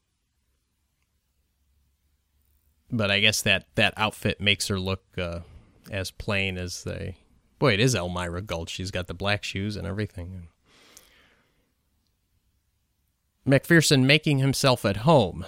but 2.90 3.10
I 3.10 3.20
guess 3.20 3.42
that 3.42 3.66
that 3.74 3.94
outfit 3.96 4.40
makes 4.40 4.68
her 4.68 4.78
look 4.78 5.02
uh, 5.18 5.40
as 5.90 6.10
plain 6.10 6.58
as 6.58 6.84
they. 6.84 7.16
Boy, 7.58 7.74
it 7.74 7.80
is 7.80 7.94
Elmira 7.94 8.42
Gulch. 8.42 8.70
She's 8.70 8.90
got 8.90 9.06
the 9.06 9.14
black 9.14 9.44
shoes 9.44 9.76
and 9.76 9.86
everything. 9.86 10.48
McPherson 13.46 14.04
making 14.04 14.38
himself 14.38 14.84
at 14.84 14.98
home. 14.98 15.46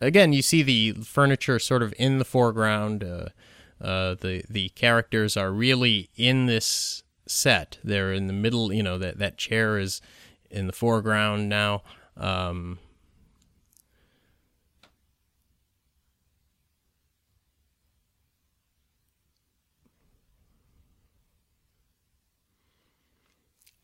Again, 0.00 0.32
you 0.32 0.42
see 0.42 0.62
the 0.62 0.92
furniture 0.92 1.58
sort 1.58 1.82
of 1.82 1.94
in 1.98 2.18
the 2.18 2.24
foreground. 2.24 3.04
Uh, 3.04 3.28
uh, 3.80 4.14
the 4.20 4.42
the 4.48 4.70
characters 4.70 5.36
are 5.36 5.52
really 5.52 6.10
in 6.16 6.46
this 6.46 7.03
set. 7.26 7.78
They're 7.84 8.12
in 8.12 8.26
the 8.26 8.32
middle. 8.32 8.72
You 8.72 8.82
know 8.82 8.98
that 8.98 9.18
that 9.18 9.36
chair 9.36 9.78
is 9.78 10.00
in 10.50 10.66
the 10.66 10.72
foreground 10.72 11.48
now. 11.48 11.82
Um, 12.16 12.78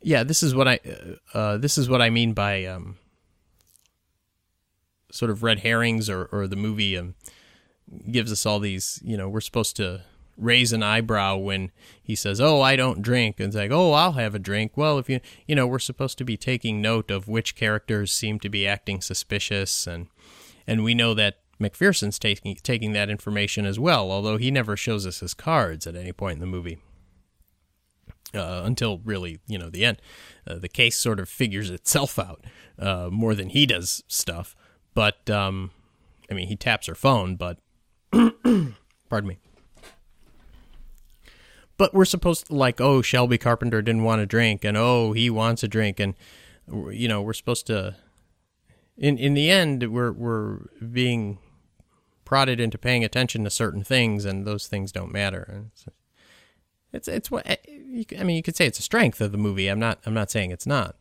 yeah, 0.03 0.23
this 0.23 0.43
is 0.43 0.55
what 0.55 0.69
I 0.69 0.81
uh, 1.35 1.37
uh, 1.39 1.57
this 1.59 1.79
is 1.79 1.89
what 1.89 2.03
I 2.03 2.11
mean 2.11 2.33
by 2.33 2.65
um, 2.65 2.97
sort 5.11 5.31
of 5.31 5.43
red 5.43 5.61
herrings, 5.61 6.09
or 6.09 6.27
or 6.33 6.47
the 6.47 6.57
movie 6.57 6.97
um, 6.97 7.15
gives 8.11 8.33
us 8.33 8.47
all 8.47 8.61
these. 8.61 9.01
You 9.05 9.17
know, 9.17 9.29
we're 9.29 9.41
supposed 9.41 9.77
to 9.77 10.03
raise 10.37 10.73
an 10.73 10.83
eyebrow 10.83 11.37
when 11.37 11.71
he 12.03 12.15
says, 12.15 12.41
"Oh, 12.41 12.61
I 12.61 12.77
don't 12.77 13.03
drink," 13.03 13.39
and 13.39 13.49
it's 13.49 13.57
like, 13.57 13.71
"Oh, 13.71 13.93
I'll 13.93 14.13
have 14.13 14.35
a 14.35 14.39
drink." 14.39 14.77
Well, 14.77 14.99
if 14.99 15.09
you 15.09 15.21
you 15.47 15.55
know, 15.55 15.67
we're 15.67 15.79
supposed 15.79 16.19
to 16.19 16.25
be 16.25 16.37
taking 16.37 16.81
note 16.81 17.11
of 17.11 17.29
which 17.29 17.57
characters 17.57 18.13
seem 18.13 18.41
to 18.41 18.49
be 18.49 18.67
acting 18.67 19.01
suspicious, 19.01 19.87
and 19.87 20.09
and 20.67 20.85
we 20.85 20.95
know 20.95 21.15
that 21.15 21.39
McPherson's 21.61 22.19
taking 22.19 22.57
taking 22.57 22.93
that 22.93 23.11
information 23.11 23.67
as 23.67 23.79
well, 23.79 24.11
although 24.11 24.37
he 24.37 24.51
never 24.51 24.77
shows 24.77 25.07
us 25.07 25.21
his 25.21 25.35
cards 25.35 25.87
at 25.87 25.97
any 25.97 26.13
point 26.13 26.35
in 26.35 26.41
the 26.41 26.47
movie 26.47 26.79
uh, 28.35 28.63
until 28.65 28.99
really, 29.05 29.41
you 29.47 29.59
know, 29.59 29.71
the 29.71 29.85
end. 29.85 30.01
Uh, 30.47 30.59
the 30.59 30.69
case 30.69 30.97
sort 30.97 31.21
of 31.21 31.29
figures 31.29 31.71
itself 31.71 32.19
out 32.19 32.45
uh, 32.79 33.09
more 33.11 33.35
than 33.35 33.51
he 33.51 33.67
does 33.67 34.03
stuff. 34.09 34.55
But 34.95 35.29
um, 35.31 35.71
I 36.31 36.35
mean, 36.35 36.49
he 36.49 36.57
taps 36.57 36.87
her 36.87 36.95
phone, 36.95 37.37
but 37.37 37.59
pardon 38.13 39.29
me. 39.29 39.39
But 41.81 41.95
we're 41.95 42.05
supposed 42.05 42.49
to 42.49 42.55
like, 42.55 42.79
oh, 42.79 43.01
Shelby 43.01 43.39
Carpenter 43.39 43.81
didn't 43.81 44.03
want 44.03 44.21
a 44.21 44.27
drink, 44.27 44.67
and 44.67 44.77
oh, 44.77 45.13
he 45.15 45.31
wants 45.31 45.63
a 45.63 45.69
drink, 45.69 45.99
and 45.99 46.15
you 46.91 47.09
know, 47.09 47.23
we're 47.23 47.33
supposed 47.33 47.67
to. 47.69 47.97
In 48.99 49.17
in 49.17 49.33
the 49.33 49.51
end, 49.51 49.91
we're 49.91 50.13
we're 50.13 50.59
being 50.93 51.39
prodded 52.27 52.61
into 52.61 52.77
paying 52.77 53.03
attention 53.03 53.45
to 53.45 53.51
certain 53.51 53.83
things, 53.83 54.27
and 54.27 54.47
those 54.47 54.67
things 54.67 54.93
don't 54.93 55.11
matter. 55.11 55.71
It's, 56.93 57.09
it's 57.09 57.31
what 57.31 57.47
I 57.49 58.25
mean. 58.25 58.37
You 58.37 58.43
could 58.43 58.57
say 58.57 58.67
it's 58.67 58.79
a 58.79 58.83
strength 58.83 59.23
of 59.23 59.33
the 59.33 59.39
movie. 59.39 59.69
I'm 59.69 59.81
not. 59.81 60.01
I'm 60.05 60.13
not 60.13 60.31
saying 60.31 60.51
it's 60.51 60.67
not. 60.67 60.97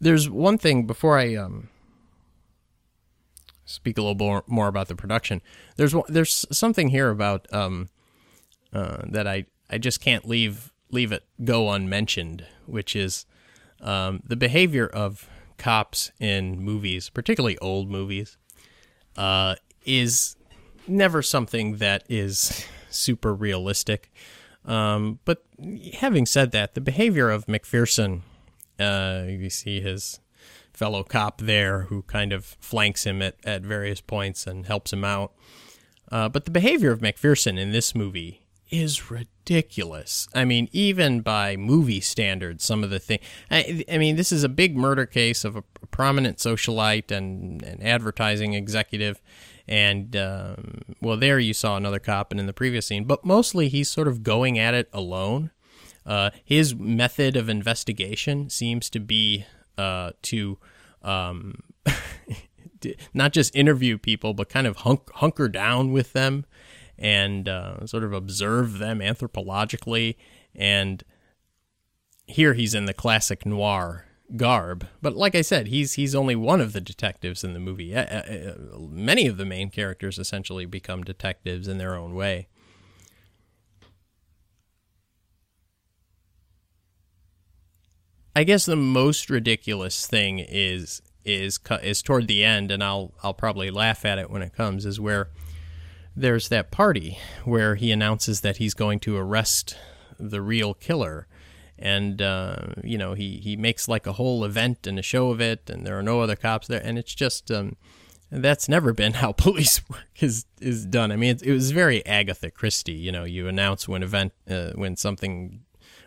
There's 0.00 0.28
one 0.28 0.58
thing 0.58 0.86
before 0.86 1.18
I 1.18 1.34
um 1.34 1.68
speak 3.68 3.98
a 3.98 4.00
little 4.00 4.16
more, 4.16 4.44
more 4.46 4.66
about 4.66 4.88
the 4.88 4.96
production. 4.96 5.42
There's 5.76 5.94
there's 6.08 6.46
something 6.50 6.88
here 6.88 7.10
about 7.10 7.52
um, 7.52 7.88
uh, 8.72 9.02
that 9.08 9.26
I 9.26 9.46
I 9.70 9.78
just 9.78 10.00
can't 10.00 10.26
leave 10.26 10.72
leave 10.90 11.12
it 11.12 11.24
go 11.44 11.70
unmentioned, 11.70 12.46
which 12.66 12.96
is 12.96 13.26
um, 13.80 14.22
the 14.26 14.36
behavior 14.36 14.86
of 14.86 15.28
cops 15.58 16.10
in 16.18 16.60
movies, 16.60 17.10
particularly 17.10 17.58
old 17.58 17.90
movies, 17.90 18.36
uh, 19.16 19.56
is 19.84 20.36
never 20.86 21.20
something 21.22 21.76
that 21.76 22.04
is 22.08 22.66
super 22.90 23.34
realistic. 23.34 24.10
Um, 24.64 25.18
but 25.24 25.44
having 25.94 26.26
said 26.26 26.52
that, 26.52 26.74
the 26.74 26.80
behavior 26.80 27.30
of 27.30 27.46
McPherson, 27.46 28.22
uh, 28.78 29.24
you 29.26 29.50
see 29.50 29.80
his 29.80 30.20
fellow 30.72 31.02
cop 31.02 31.40
there 31.40 31.82
who 31.82 32.02
kind 32.02 32.32
of 32.32 32.44
flanks 32.60 33.04
him 33.04 33.20
at, 33.20 33.36
at 33.44 33.62
various 33.62 34.00
points 34.00 34.46
and 34.46 34.66
helps 34.66 34.92
him 34.92 35.04
out. 35.04 35.32
Uh, 36.10 36.28
but 36.28 36.44
the 36.44 36.50
behavior 36.50 36.92
of 36.92 37.00
McPherson 37.00 37.58
in 37.58 37.72
this 37.72 37.94
movie 37.94 38.42
is 38.70 39.10
ridiculous. 39.10 40.28
I 40.34 40.44
mean, 40.44 40.68
even 40.72 41.20
by 41.20 41.56
movie 41.56 42.00
standards, 42.00 42.64
some 42.64 42.84
of 42.84 42.90
the 42.90 42.98
things. 42.98 43.22
I, 43.50 43.84
I, 43.90 43.98
mean, 43.98 44.16
this 44.16 44.30
is 44.30 44.44
a 44.44 44.48
big 44.48 44.76
murder 44.76 45.06
case 45.06 45.44
of 45.44 45.56
a 45.56 45.62
prominent 45.90 46.38
socialite 46.38 47.10
and 47.10 47.62
an 47.62 47.82
advertising 47.82 48.54
executive. 48.54 49.20
And, 49.66 50.16
um, 50.16 50.80
well, 51.00 51.16
there 51.16 51.38
you 51.38 51.54
saw 51.54 51.76
another 51.76 51.98
cop 51.98 52.30
and 52.30 52.40
in 52.40 52.46
the 52.46 52.52
previous 52.52 52.86
scene, 52.86 53.04
but 53.04 53.24
mostly 53.24 53.68
he's 53.68 53.90
sort 53.90 54.08
of 54.08 54.22
going 54.22 54.58
at 54.58 54.74
it 54.74 54.88
alone. 54.92 55.50
Uh, 56.08 56.30
his 56.42 56.74
method 56.74 57.36
of 57.36 57.50
investigation 57.50 58.48
seems 58.48 58.88
to 58.88 58.98
be 58.98 59.44
uh, 59.76 60.12
to 60.22 60.58
um, 61.02 61.62
not 63.14 63.34
just 63.34 63.54
interview 63.54 63.98
people, 63.98 64.32
but 64.32 64.48
kind 64.48 64.66
of 64.66 64.78
hunk- 64.78 65.12
hunker 65.16 65.48
down 65.48 65.92
with 65.92 66.14
them 66.14 66.46
and 66.98 67.46
uh, 67.46 67.86
sort 67.86 68.04
of 68.04 68.14
observe 68.14 68.78
them 68.78 69.00
anthropologically. 69.00 70.16
And 70.54 71.04
here 72.26 72.54
he's 72.54 72.74
in 72.74 72.86
the 72.86 72.94
classic 72.94 73.44
noir 73.44 74.06
garb. 74.34 74.86
But 75.02 75.14
like 75.14 75.34
I 75.34 75.42
said, 75.42 75.68
he's 75.68 75.94
he's 75.94 76.14
only 76.14 76.36
one 76.36 76.62
of 76.62 76.72
the 76.72 76.80
detectives 76.80 77.44
in 77.44 77.52
the 77.52 77.60
movie. 77.60 77.94
Many 78.78 79.26
of 79.26 79.36
the 79.36 79.44
main 79.44 79.68
characters 79.68 80.18
essentially 80.18 80.64
become 80.64 81.04
detectives 81.04 81.68
in 81.68 81.76
their 81.76 81.94
own 81.94 82.14
way. 82.14 82.48
I 88.38 88.44
guess 88.44 88.66
the 88.66 88.76
most 88.76 89.30
ridiculous 89.30 90.06
thing 90.06 90.38
is 90.38 91.02
is 91.24 91.58
is 91.82 92.02
toward 92.02 92.28
the 92.28 92.44
end, 92.44 92.70
and 92.70 92.84
I'll 92.84 93.12
I'll 93.20 93.34
probably 93.34 93.68
laugh 93.68 94.04
at 94.04 94.16
it 94.16 94.30
when 94.30 94.42
it 94.42 94.52
comes. 94.52 94.86
Is 94.86 95.00
where 95.00 95.30
there's 96.14 96.48
that 96.48 96.70
party 96.70 97.18
where 97.44 97.74
he 97.74 97.90
announces 97.90 98.42
that 98.42 98.58
he's 98.58 98.74
going 98.74 99.00
to 99.00 99.16
arrest 99.16 99.76
the 100.20 100.40
real 100.40 100.72
killer, 100.72 101.26
and 101.76 102.22
uh, 102.22 102.58
you 102.84 102.96
know 102.96 103.14
he 103.14 103.38
he 103.38 103.56
makes 103.56 103.88
like 103.88 104.06
a 104.06 104.12
whole 104.12 104.44
event 104.44 104.86
and 104.86 105.00
a 105.00 105.02
show 105.02 105.30
of 105.30 105.40
it, 105.40 105.68
and 105.68 105.84
there 105.84 105.98
are 105.98 106.02
no 106.04 106.20
other 106.20 106.36
cops 106.36 106.68
there, 106.68 106.82
and 106.84 106.96
it's 106.96 107.16
just. 107.16 107.50
Um, 107.50 107.74
that's 108.30 108.68
never 108.68 108.92
been 108.92 109.14
how 109.14 109.32
police 109.32 109.80
work 109.90 110.06
is 110.20 110.46
is 110.60 110.86
done. 110.86 111.10
I 111.10 111.16
mean, 111.16 111.34
it, 111.34 111.42
it 111.42 111.52
was 111.52 111.72
very 111.72 112.06
Agatha 112.06 112.52
Christie. 112.52 112.92
You 112.92 113.10
know, 113.10 113.24
you 113.24 113.48
announce 113.48 113.88
when 113.88 114.04
event 114.04 114.32
uh, 114.48 114.74
when 114.76 114.94
something 114.94 115.64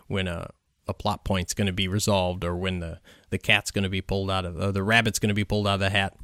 when 0.08 0.30
a 0.30 0.52
a 0.88 0.94
plot 0.94 1.24
point's 1.24 1.54
going 1.54 1.68
to 1.68 1.74
be 1.74 1.88
resolved 1.88 2.44
or 2.44 2.56
when 2.56 2.80
the, 2.80 3.00
the 3.30 3.38
cat's 3.38 3.72
going 3.72 3.84
to 3.84 3.90
be 3.90 4.02
pulled 4.02 4.32
out 4.32 4.46
of 4.46 4.60
or 4.60 4.72
the 4.72 4.84
rabbit's 4.84 5.20
going 5.20 5.30
to 5.30 5.36
be 5.36 5.44
pulled 5.44 5.68
out 5.68 5.76
of 5.76 5.80
the 5.80 5.90
hat. 5.90 6.16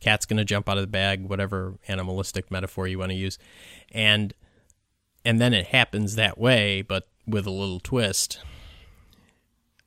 Cat's 0.00 0.26
going 0.26 0.38
to 0.38 0.44
jump 0.44 0.68
out 0.68 0.78
of 0.78 0.82
the 0.82 0.88
bag 0.88 1.28
whatever 1.28 1.74
animalistic 1.88 2.50
metaphor 2.50 2.86
you 2.86 2.98
want 2.98 3.10
to 3.10 3.16
use. 3.16 3.38
And 3.92 4.34
and 5.24 5.40
then 5.40 5.52
it 5.52 5.68
happens 5.68 6.14
that 6.14 6.38
way 6.38 6.82
but 6.82 7.08
with 7.26 7.46
a 7.46 7.50
little 7.50 7.80
twist. 7.80 8.40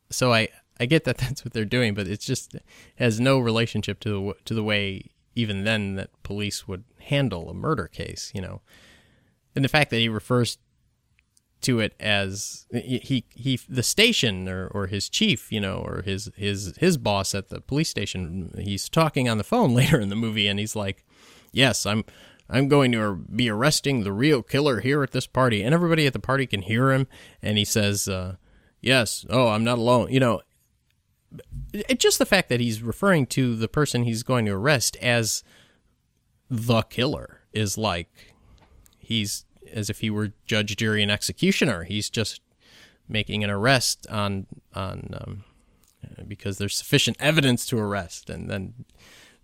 So 0.09 0.33
i 0.33 0.47
i 0.79 0.85
get 0.85 1.03
that 1.03 1.17
that's 1.19 1.43
what 1.43 1.53
they're 1.53 1.65
doing 1.65 1.93
but 1.93 2.07
it's 2.07 2.25
just 2.25 2.55
has 2.95 3.19
no 3.19 3.39
relationship 3.39 3.99
to 4.01 4.09
the 4.09 4.33
to 4.45 4.53
the 4.53 4.63
way 4.63 5.11
even 5.35 5.63
then 5.63 5.95
that 5.95 6.09
police 6.23 6.67
would 6.67 6.83
handle 7.01 7.49
a 7.49 7.53
murder 7.53 7.87
case 7.87 8.31
you 8.33 8.41
know. 8.41 8.61
And 9.55 9.65
the 9.65 9.69
fact 9.69 9.89
that 9.89 9.97
he 9.97 10.07
refers 10.07 10.59
to 11.61 11.79
it 11.79 11.93
as 11.99 12.65
he 12.71 13.25
he 13.29 13.59
the 13.67 13.83
station 13.83 14.47
or, 14.47 14.67
or 14.67 14.87
his 14.87 15.09
chief 15.09 15.51
you 15.51 15.59
know 15.59 15.77
or 15.77 16.01
his 16.03 16.31
his 16.35 16.75
his 16.77 16.97
boss 16.97 17.35
at 17.35 17.49
the 17.49 17.61
police 17.61 17.89
station. 17.89 18.53
He's 18.57 18.89
talking 18.89 19.27
on 19.27 19.37
the 19.37 19.43
phone 19.43 19.73
later 19.75 19.99
in 19.99 20.09
the 20.09 20.15
movie 20.15 20.47
and 20.47 20.59
he's 20.59 20.75
like 20.75 21.05
yes, 21.51 21.85
I'm 21.85 22.03
I'm 22.49 22.67
going 22.67 22.91
to 22.93 23.15
be 23.15 23.49
arresting 23.49 24.03
the 24.03 24.11
real 24.11 24.41
killer 24.41 24.79
here 24.79 25.03
at 25.03 25.11
this 25.11 25.27
party, 25.27 25.61
and 25.61 25.73
everybody 25.73 26.07
at 26.07 26.13
the 26.13 26.19
party 26.19 26.47
can 26.47 26.63
hear 26.63 26.91
him, 26.91 27.07
and 27.41 27.57
he 27.57 27.65
says, 27.65 28.07
uh, 28.07 28.35
"Yes, 28.81 29.25
oh, 29.29 29.49
I'm 29.49 29.63
not 29.63 29.77
alone." 29.77 30.11
You 30.11 30.19
know, 30.19 30.41
it, 31.73 31.99
just 31.99 32.17
the 32.17 32.25
fact 32.25 32.49
that 32.49 32.59
he's 32.59 32.81
referring 32.81 33.27
to 33.27 33.55
the 33.55 33.67
person 33.67 34.03
he's 34.03 34.23
going 34.23 34.45
to 34.45 34.51
arrest 34.51 34.97
as 34.97 35.43
the 36.49 36.81
killer 36.81 37.41
is 37.53 37.77
like 37.77 38.09
he's 38.97 39.45
as 39.73 39.89
if 39.89 39.99
he 39.99 40.09
were 40.09 40.33
judge, 40.45 40.75
jury, 40.75 41.01
and 41.01 41.11
executioner. 41.11 41.83
He's 41.83 42.09
just 42.09 42.41
making 43.07 43.43
an 43.43 43.49
arrest 43.49 44.07
on 44.09 44.47
on 44.73 45.09
um, 45.19 45.43
because 46.27 46.57
there's 46.57 46.75
sufficient 46.75 47.17
evidence 47.19 47.65
to 47.67 47.79
arrest, 47.79 48.29
and 48.29 48.49
then 48.49 48.85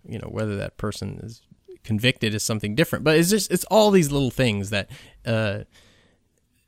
you 0.06 0.18
know 0.18 0.28
whether 0.28 0.56
that 0.56 0.76
person 0.76 1.20
is 1.22 1.42
convicted 1.84 2.34
is 2.34 2.42
something 2.42 2.74
different. 2.74 3.04
But 3.04 3.16
it's 3.16 3.30
just 3.30 3.50
it's 3.50 3.64
all 3.64 3.90
these 3.90 4.12
little 4.12 4.30
things 4.30 4.70
that 4.70 4.90
uh, 5.24 5.60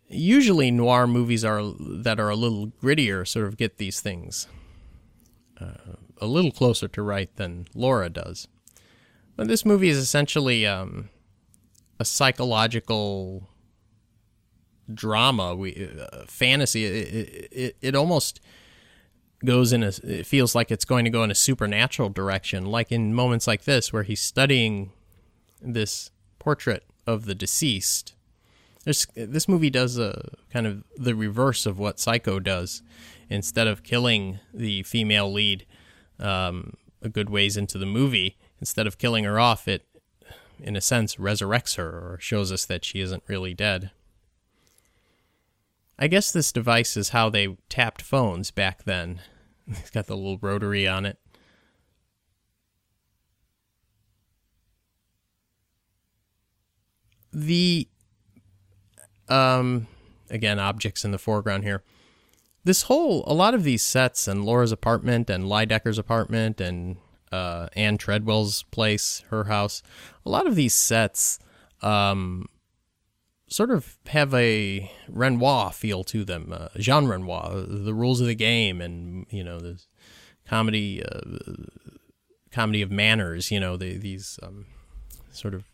usually 0.09 0.71
noir 0.71 1.07
movies 1.07 1.45
are 1.45 1.63
that 1.79 2.19
are 2.19 2.31
a 2.31 2.37
little 2.37 2.69
grittier 2.83 3.27
sort 3.27 3.47
of 3.47 3.57
get 3.57 3.79
these 3.79 4.01
things 4.01 4.49
uh, 5.61 5.97
a 6.21 6.27
little 6.27 6.51
closer 6.53 6.89
to 6.89 7.03
right 7.03 7.35
than 7.37 7.67
Laura 7.75 8.09
does. 8.09 8.49
But 9.37 9.47
this 9.49 9.65
movie 9.65 9.89
is 9.89 9.99
essentially 9.99 10.67
um, 10.67 11.11
a 11.99 12.05
psychological 12.05 13.49
drama, 14.93 15.55
we 15.55 15.91
uh, 16.01 16.25
fantasy. 16.27 16.85
It, 16.85 17.49
it, 17.53 17.77
it 17.81 17.95
almost 17.95 18.41
goes 19.45 19.73
in 19.73 19.83
a. 19.83 19.93
It 20.03 20.27
feels 20.27 20.55
like 20.55 20.71
it's 20.71 20.85
going 20.85 21.05
to 21.05 21.11
go 21.11 21.23
in 21.23 21.31
a 21.31 21.35
supernatural 21.35 22.11
direction, 22.11 22.67
like 22.67 22.93
in 22.93 23.15
moments 23.15 23.47
like 23.47 23.65
this 23.65 23.93
where 23.93 24.03
he's 24.03 24.21
studying 24.21 24.93
this 25.61 26.11
portrait 26.39 26.85
of 27.07 27.25
the 27.25 27.35
deceased. 27.35 28.15
This 28.85 29.07
this 29.15 29.49
movie 29.49 29.71
does 29.71 29.99
a 29.99 30.37
kind 30.53 30.67
of 30.67 30.85
the 30.97 31.15
reverse 31.15 31.67
of 31.67 31.79
what 31.79 31.99
Psycho 31.99 32.39
does. 32.41 32.83
Instead 33.31 33.67
of 33.67 33.83
killing 33.83 34.41
the 34.55 34.83
female 34.85 35.31
lead 35.31 35.67
um, 36.19 36.73
a 37.03 37.11
good 37.11 37.29
ways 37.29 37.59
into 37.59 37.77
the 37.77 37.85
movie, 37.85 38.39
instead 38.59 38.87
of 38.87 38.97
killing 38.97 39.25
her 39.25 39.39
off, 39.39 39.69
it 39.69 39.85
in 40.61 40.77
a 40.77 40.81
sense 40.81 41.17
resurrects 41.17 41.77
her 41.77 41.89
or 41.89 42.19
shows 42.21 42.53
us 42.53 42.65
that 42.67 42.85
she 42.85 43.01
isn't 43.01 43.23
really 43.27 43.55
dead. 43.55 43.91
I 45.99 46.07
guess 46.07 46.31
this 46.31 46.53
device 46.53 46.97
is 46.97 47.09
how 47.11 47.29
they 47.29 47.57
tapped 47.69 48.03
phones 48.03 48.51
back 48.51 48.85
then. 48.85 49.21
It's 49.71 49.91
got 49.91 50.07
the 50.07 50.17
little 50.17 50.39
rotary 50.39 50.89
on 50.89 51.05
it. 51.05 51.19
The 57.35 57.87
um 59.29 59.87
again 60.31 60.59
objects 60.59 61.05
in 61.05 61.11
the 61.11 61.19
foreground 61.19 61.65
here. 61.65 61.83
This 62.65 62.85
whole 62.85 63.25
a 63.27 63.35
lot 63.35 63.53
of 63.53 63.63
these 63.63 63.83
sets 63.83 64.27
and 64.27 64.43
Laura's 64.43 64.73
apartment 64.73 65.29
and 65.29 65.45
Lydecker's 65.45 65.99
apartment 65.99 66.63
and 66.63 66.97
uh, 67.33 67.69
Ann 67.75 67.99
Treadwell's 67.99 68.63
place, 68.65 69.25
her 69.31 69.45
house, 69.45 69.83
a 70.25 70.31
lot 70.31 70.47
of 70.47 70.55
these 70.55 70.75
sets 70.75 71.39
um, 71.83 72.49
sort 73.49 73.71
of 73.71 73.97
have 74.07 74.33
a 74.35 74.91
Renoir 75.09 75.73
feel 75.73 76.05
to 76.05 76.25
them, 76.25 76.53
uh, 76.53 76.69
Jean 76.77 77.07
Renoir, 77.07 77.65
the 77.67 77.95
rules 77.95 78.21
of 78.21 78.27
the 78.27 78.35
game, 78.35 78.81
and 78.81 79.27
you 79.31 79.43
know 79.43 79.59
the 79.59 79.81
comedy, 80.47 81.03
uh, 81.03 81.21
comedy 82.53 82.83
of 82.83 82.91
manners. 82.91 83.51
You 83.51 83.61
know 83.61 83.77
the, 83.77 83.97
these 83.97 84.39
um, 84.43 84.67
sort 85.33 85.55
of. 85.55 85.65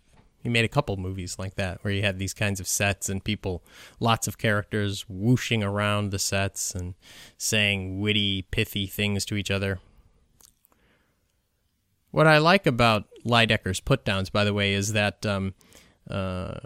He 0.42 0.50
made 0.50 0.66
a 0.66 0.68
couple 0.68 0.94
movies 0.98 1.38
like 1.38 1.54
that 1.54 1.82
where 1.82 1.94
you 1.94 2.02
had 2.02 2.18
these 2.18 2.34
kinds 2.34 2.60
of 2.60 2.68
sets 2.68 3.08
and 3.08 3.24
people, 3.24 3.64
lots 3.98 4.28
of 4.28 4.36
characters 4.36 5.06
whooshing 5.08 5.62
around 5.62 6.10
the 6.10 6.18
sets 6.18 6.74
and 6.74 6.92
saying 7.38 7.98
witty, 7.98 8.42
pithy 8.50 8.86
things 8.86 9.24
to 9.24 9.36
each 9.36 9.50
other. 9.50 9.78
What 12.14 12.28
I 12.28 12.38
like 12.38 12.64
about 12.64 13.06
Lydecker's 13.26 13.80
put 13.80 14.04
downs, 14.04 14.30
by 14.30 14.44
the 14.44 14.54
way, 14.54 14.72
is 14.72 14.92
that 14.92 15.26
um, 15.26 15.52
uh, 16.08 16.60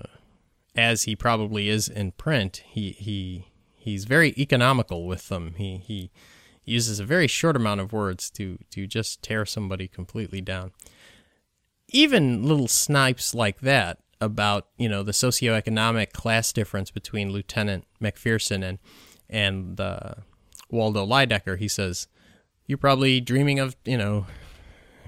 as 0.77 1.05
he 1.05 1.17
probably 1.17 1.71
is 1.71 1.89
in 1.89 2.13
print, 2.13 2.63
he 2.67 2.91
he 2.91 3.47
he's 3.75 4.05
very 4.05 4.35
economical 4.37 5.07
with 5.07 5.31
them. 5.31 5.55
He 5.57 5.79
he 5.79 6.11
uses 6.67 7.01
a 7.01 7.05
very 7.07 7.27
short 7.27 7.57
amount 7.57 7.81
of 7.81 7.95
words 7.95 8.29
to 8.33 8.59
to 8.73 8.87
just 8.87 9.23
tear 9.23 9.47
somebody 9.47 9.89
completely 9.89 10.43
down. 10.43 10.73
Even 11.89 12.47
little 12.47 12.69
snipes 12.69 13.35
like 13.35 13.61
that 13.61 14.01
about 14.21 14.67
you 14.77 14.87
know 14.87 15.03
the 15.03 15.13
socioeconomic 15.13 16.13
class 16.13 16.53
difference 16.53 16.91
between 16.91 17.33
Lieutenant 17.33 17.87
McPherson 18.03 18.63
and 18.63 18.79
and 19.31 19.81
uh, 19.81 20.13
Waldo 20.69 21.07
Lydecker. 21.07 21.57
He 21.59 21.69
says, 21.69 22.07
"You're 22.67 22.77
probably 22.77 23.23
dreaming 23.23 23.59
of 23.59 23.77
you 23.87 23.97
know." 23.97 24.27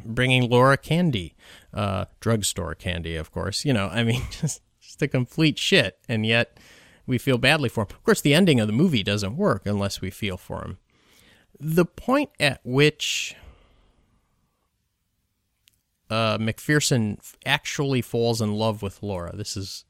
Bringing 0.04 0.48
Laura 0.48 0.76
candy, 0.76 1.34
uh, 1.72 2.06
drugstore 2.20 2.74
candy, 2.74 3.16
of 3.16 3.30
course. 3.30 3.64
You 3.64 3.72
know, 3.72 3.88
I 3.88 4.02
mean, 4.04 4.22
just 4.30 4.62
just 4.80 5.02
a 5.02 5.08
complete 5.08 5.58
shit, 5.58 5.98
and 6.08 6.26
yet 6.26 6.58
we 7.06 7.18
feel 7.18 7.38
badly 7.38 7.68
for 7.68 7.82
him. 7.82 7.88
Of 7.90 8.04
course, 8.04 8.20
the 8.20 8.34
ending 8.34 8.60
of 8.60 8.66
the 8.66 8.72
movie 8.72 9.02
doesn't 9.02 9.36
work 9.36 9.66
unless 9.66 10.00
we 10.00 10.10
feel 10.10 10.36
for 10.36 10.62
him. 10.64 10.78
The 11.58 11.84
point 11.84 12.30
at 12.40 12.60
which 12.64 13.36
uh, 16.08 16.38
McPherson 16.38 17.18
actually 17.46 18.02
falls 18.02 18.40
in 18.40 18.54
love 18.54 18.82
with 18.82 19.02
Laura. 19.02 19.34
This 19.36 19.56
is 19.56 19.84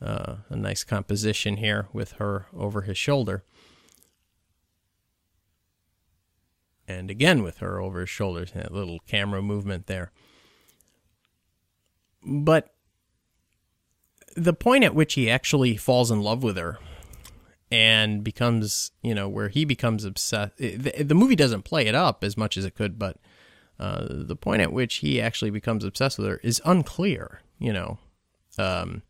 uh, 0.00 0.36
a 0.48 0.56
nice 0.56 0.84
composition 0.84 1.56
here 1.56 1.88
with 1.92 2.12
her 2.12 2.46
over 2.54 2.82
his 2.82 2.98
shoulder. 2.98 3.44
And 6.98 7.10
again 7.10 7.42
with 7.42 7.58
her 7.58 7.80
over 7.80 8.00
his 8.00 8.10
shoulders, 8.10 8.52
that 8.52 8.72
little 8.72 9.00
camera 9.06 9.42
movement 9.42 9.86
there. 9.86 10.12
But 12.24 12.74
the 14.36 14.52
point 14.52 14.84
at 14.84 14.94
which 14.94 15.14
he 15.14 15.30
actually 15.30 15.76
falls 15.76 16.10
in 16.10 16.22
love 16.22 16.42
with 16.42 16.56
her 16.56 16.78
and 17.70 18.22
becomes, 18.22 18.92
you 19.02 19.14
know, 19.14 19.28
where 19.28 19.48
he 19.48 19.64
becomes 19.64 20.04
obsessed. 20.04 20.56
The, 20.58 21.02
the 21.02 21.14
movie 21.14 21.36
doesn't 21.36 21.62
play 21.62 21.86
it 21.86 21.94
up 21.94 22.22
as 22.22 22.36
much 22.36 22.56
as 22.56 22.64
it 22.64 22.74
could, 22.74 22.98
but 22.98 23.16
uh, 23.80 24.06
the 24.10 24.36
point 24.36 24.62
at 24.62 24.72
which 24.72 24.96
he 24.96 25.20
actually 25.20 25.50
becomes 25.50 25.84
obsessed 25.84 26.18
with 26.18 26.28
her 26.28 26.36
is 26.42 26.60
unclear, 26.64 27.40
you 27.58 27.72
know. 27.72 27.98
Um, 28.58 29.02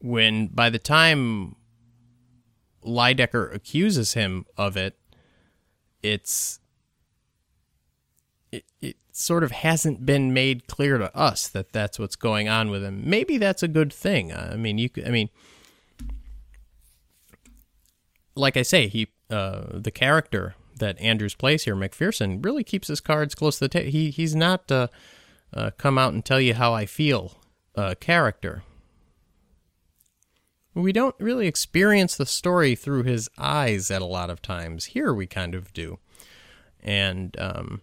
when 0.00 0.48
by 0.48 0.70
the 0.70 0.78
time 0.78 1.56
Lydecker 2.84 3.54
accuses 3.54 4.14
him 4.14 4.44
of 4.56 4.76
it, 4.76 4.98
it's 6.06 6.60
it, 8.52 8.64
it 8.80 8.96
sort 9.12 9.42
of 9.42 9.50
hasn't 9.50 10.04
been 10.04 10.32
made 10.32 10.66
clear 10.66 10.98
to 10.98 11.16
us 11.16 11.48
that 11.48 11.72
that's 11.72 11.98
what's 11.98 12.16
going 12.16 12.48
on 12.48 12.70
with 12.70 12.82
him. 12.82 13.02
Maybe 13.04 13.38
that's 13.38 13.62
a 13.62 13.68
good 13.68 13.92
thing. 13.92 14.32
I 14.32 14.56
mean, 14.56 14.78
you 14.78 14.88
could, 14.88 15.06
I 15.06 15.10
mean, 15.10 15.30
like 18.34 18.56
I 18.56 18.62
say, 18.62 18.88
he, 18.88 19.08
uh, 19.30 19.64
the 19.72 19.90
character 19.90 20.54
that 20.78 21.00
Andrews 21.00 21.34
plays 21.34 21.64
here, 21.64 21.74
McPherson, 21.74 22.44
really 22.44 22.62
keeps 22.62 22.88
his 22.88 23.00
cards 23.00 23.34
close 23.34 23.58
to 23.58 23.64
the 23.64 23.68
table. 23.68 23.90
He, 23.90 24.10
he's 24.10 24.36
not, 24.36 24.70
uh, 24.70 24.88
uh, 25.54 25.70
come 25.78 25.96
out 25.96 26.12
and 26.12 26.24
tell 26.24 26.40
you 26.40 26.54
how 26.54 26.74
I 26.74 26.84
feel, 26.86 27.38
uh, 27.74 27.94
character. 27.98 28.62
We 30.76 30.92
don't 30.92 31.16
really 31.18 31.46
experience 31.46 32.16
the 32.16 32.26
story 32.26 32.74
through 32.74 33.04
his 33.04 33.30
eyes 33.38 33.90
at 33.90 34.02
a 34.02 34.06
lot 34.06 34.28
of 34.28 34.42
times. 34.42 34.86
Here 34.86 35.12
we 35.14 35.26
kind 35.26 35.54
of 35.54 35.72
do. 35.72 35.98
And, 36.82 37.34
um, 37.40 37.80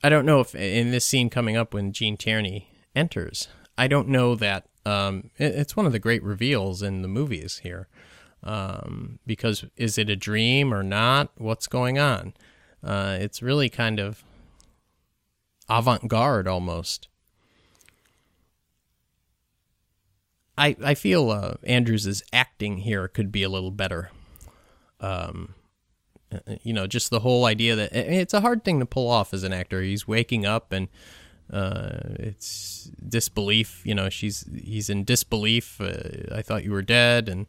I 0.00 0.10
don't 0.10 0.24
know 0.24 0.38
if 0.38 0.54
in 0.54 0.92
this 0.92 1.04
scene 1.04 1.28
coming 1.28 1.56
up 1.56 1.74
when 1.74 1.92
Gene 1.92 2.16
Tierney 2.16 2.68
enters, 2.94 3.48
I 3.76 3.88
don't 3.88 4.06
know 4.06 4.36
that 4.36 4.68
um, 4.86 5.30
it's 5.38 5.76
one 5.76 5.86
of 5.86 5.92
the 5.92 5.98
great 5.98 6.22
reveals 6.22 6.82
in 6.82 7.02
the 7.02 7.08
movies 7.08 7.58
here. 7.64 7.88
Um, 8.44 9.18
because 9.26 9.64
is 9.76 9.98
it 9.98 10.08
a 10.08 10.14
dream 10.14 10.72
or 10.72 10.84
not? 10.84 11.32
What's 11.36 11.66
going 11.66 11.98
on? 11.98 12.32
Uh, 12.80 13.18
it's 13.20 13.42
really 13.42 13.68
kind 13.68 13.98
of 13.98 14.22
avant 15.68 16.06
garde 16.06 16.46
almost. 16.46 17.08
I 20.58 20.76
I 20.82 20.94
feel 20.94 21.30
uh, 21.30 21.54
Andrews's 21.64 22.22
acting 22.32 22.78
here 22.78 23.08
could 23.08 23.32
be 23.32 23.42
a 23.42 23.48
little 23.48 23.70
better. 23.70 24.10
Um, 25.00 25.54
uh, 26.32 26.56
you 26.62 26.72
know, 26.72 26.86
just 26.86 27.10
the 27.10 27.20
whole 27.20 27.44
idea 27.46 27.76
that 27.76 27.94
it's 27.94 28.34
a 28.34 28.40
hard 28.40 28.64
thing 28.64 28.80
to 28.80 28.86
pull 28.86 29.08
off 29.08 29.32
as 29.32 29.44
an 29.44 29.52
actor. 29.52 29.80
He's 29.80 30.06
waking 30.06 30.44
up 30.44 30.72
and 30.72 30.88
uh, 31.52 32.00
it's 32.18 32.90
disbelief. 33.08 33.82
You 33.84 33.94
know, 33.94 34.08
she's 34.08 34.44
he's 34.54 34.90
in 34.90 35.04
disbelief. 35.04 35.80
Uh, 35.80 36.34
I 36.34 36.42
thought 36.42 36.64
you 36.64 36.72
were 36.72 36.82
dead, 36.82 37.28
and 37.28 37.46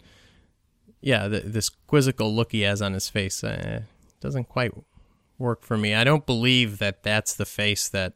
yeah, 1.01 1.28
the, 1.28 1.41
this 1.41 1.70
quizzical 1.70 2.34
look 2.34 2.51
he 2.51 2.62
has 2.62 2.82
on 2.82 2.93
his 2.93 3.10
face 3.10 3.43
uh, 3.43 3.82
doesn't 4.22 4.47
quite 4.47 4.72
work 5.38 5.64
for 5.64 5.78
me. 5.78 5.93
I 5.93 6.03
don't 6.03 6.26
believe 6.26 6.78
that 6.80 7.03
that's 7.03 7.34
the 7.34 7.45
face 7.45 7.89
that 7.89 8.14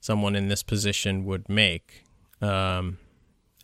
someone 0.00 0.36
in 0.36 0.48
this 0.48 0.62
position 0.62 1.24
would 1.24 1.48
make. 1.48 2.04
Um, 2.40 2.98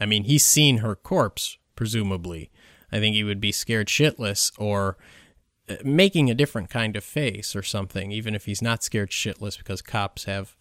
I 0.02 0.06
mean, 0.06 0.24
he's 0.24 0.44
seen 0.44 0.78
her 0.78 0.94
corpse, 0.94 1.56
presumably. 1.76 2.50
I 2.90 2.98
think 2.98 3.14
he 3.14 3.24
would 3.24 3.40
be 3.40 3.52
scared 3.52 3.86
shitless 3.86 4.52
or 4.58 4.98
uh, 5.68 5.76
making 5.84 6.28
a 6.28 6.34
different 6.34 6.68
kind 6.68 6.96
of 6.96 7.04
face 7.04 7.54
or 7.54 7.62
something, 7.62 8.10
even 8.10 8.34
if 8.34 8.44
he's 8.46 8.60
not 8.60 8.82
scared 8.82 9.10
shitless, 9.10 9.56
because 9.56 9.80
cops 9.80 10.24
have, 10.24 10.56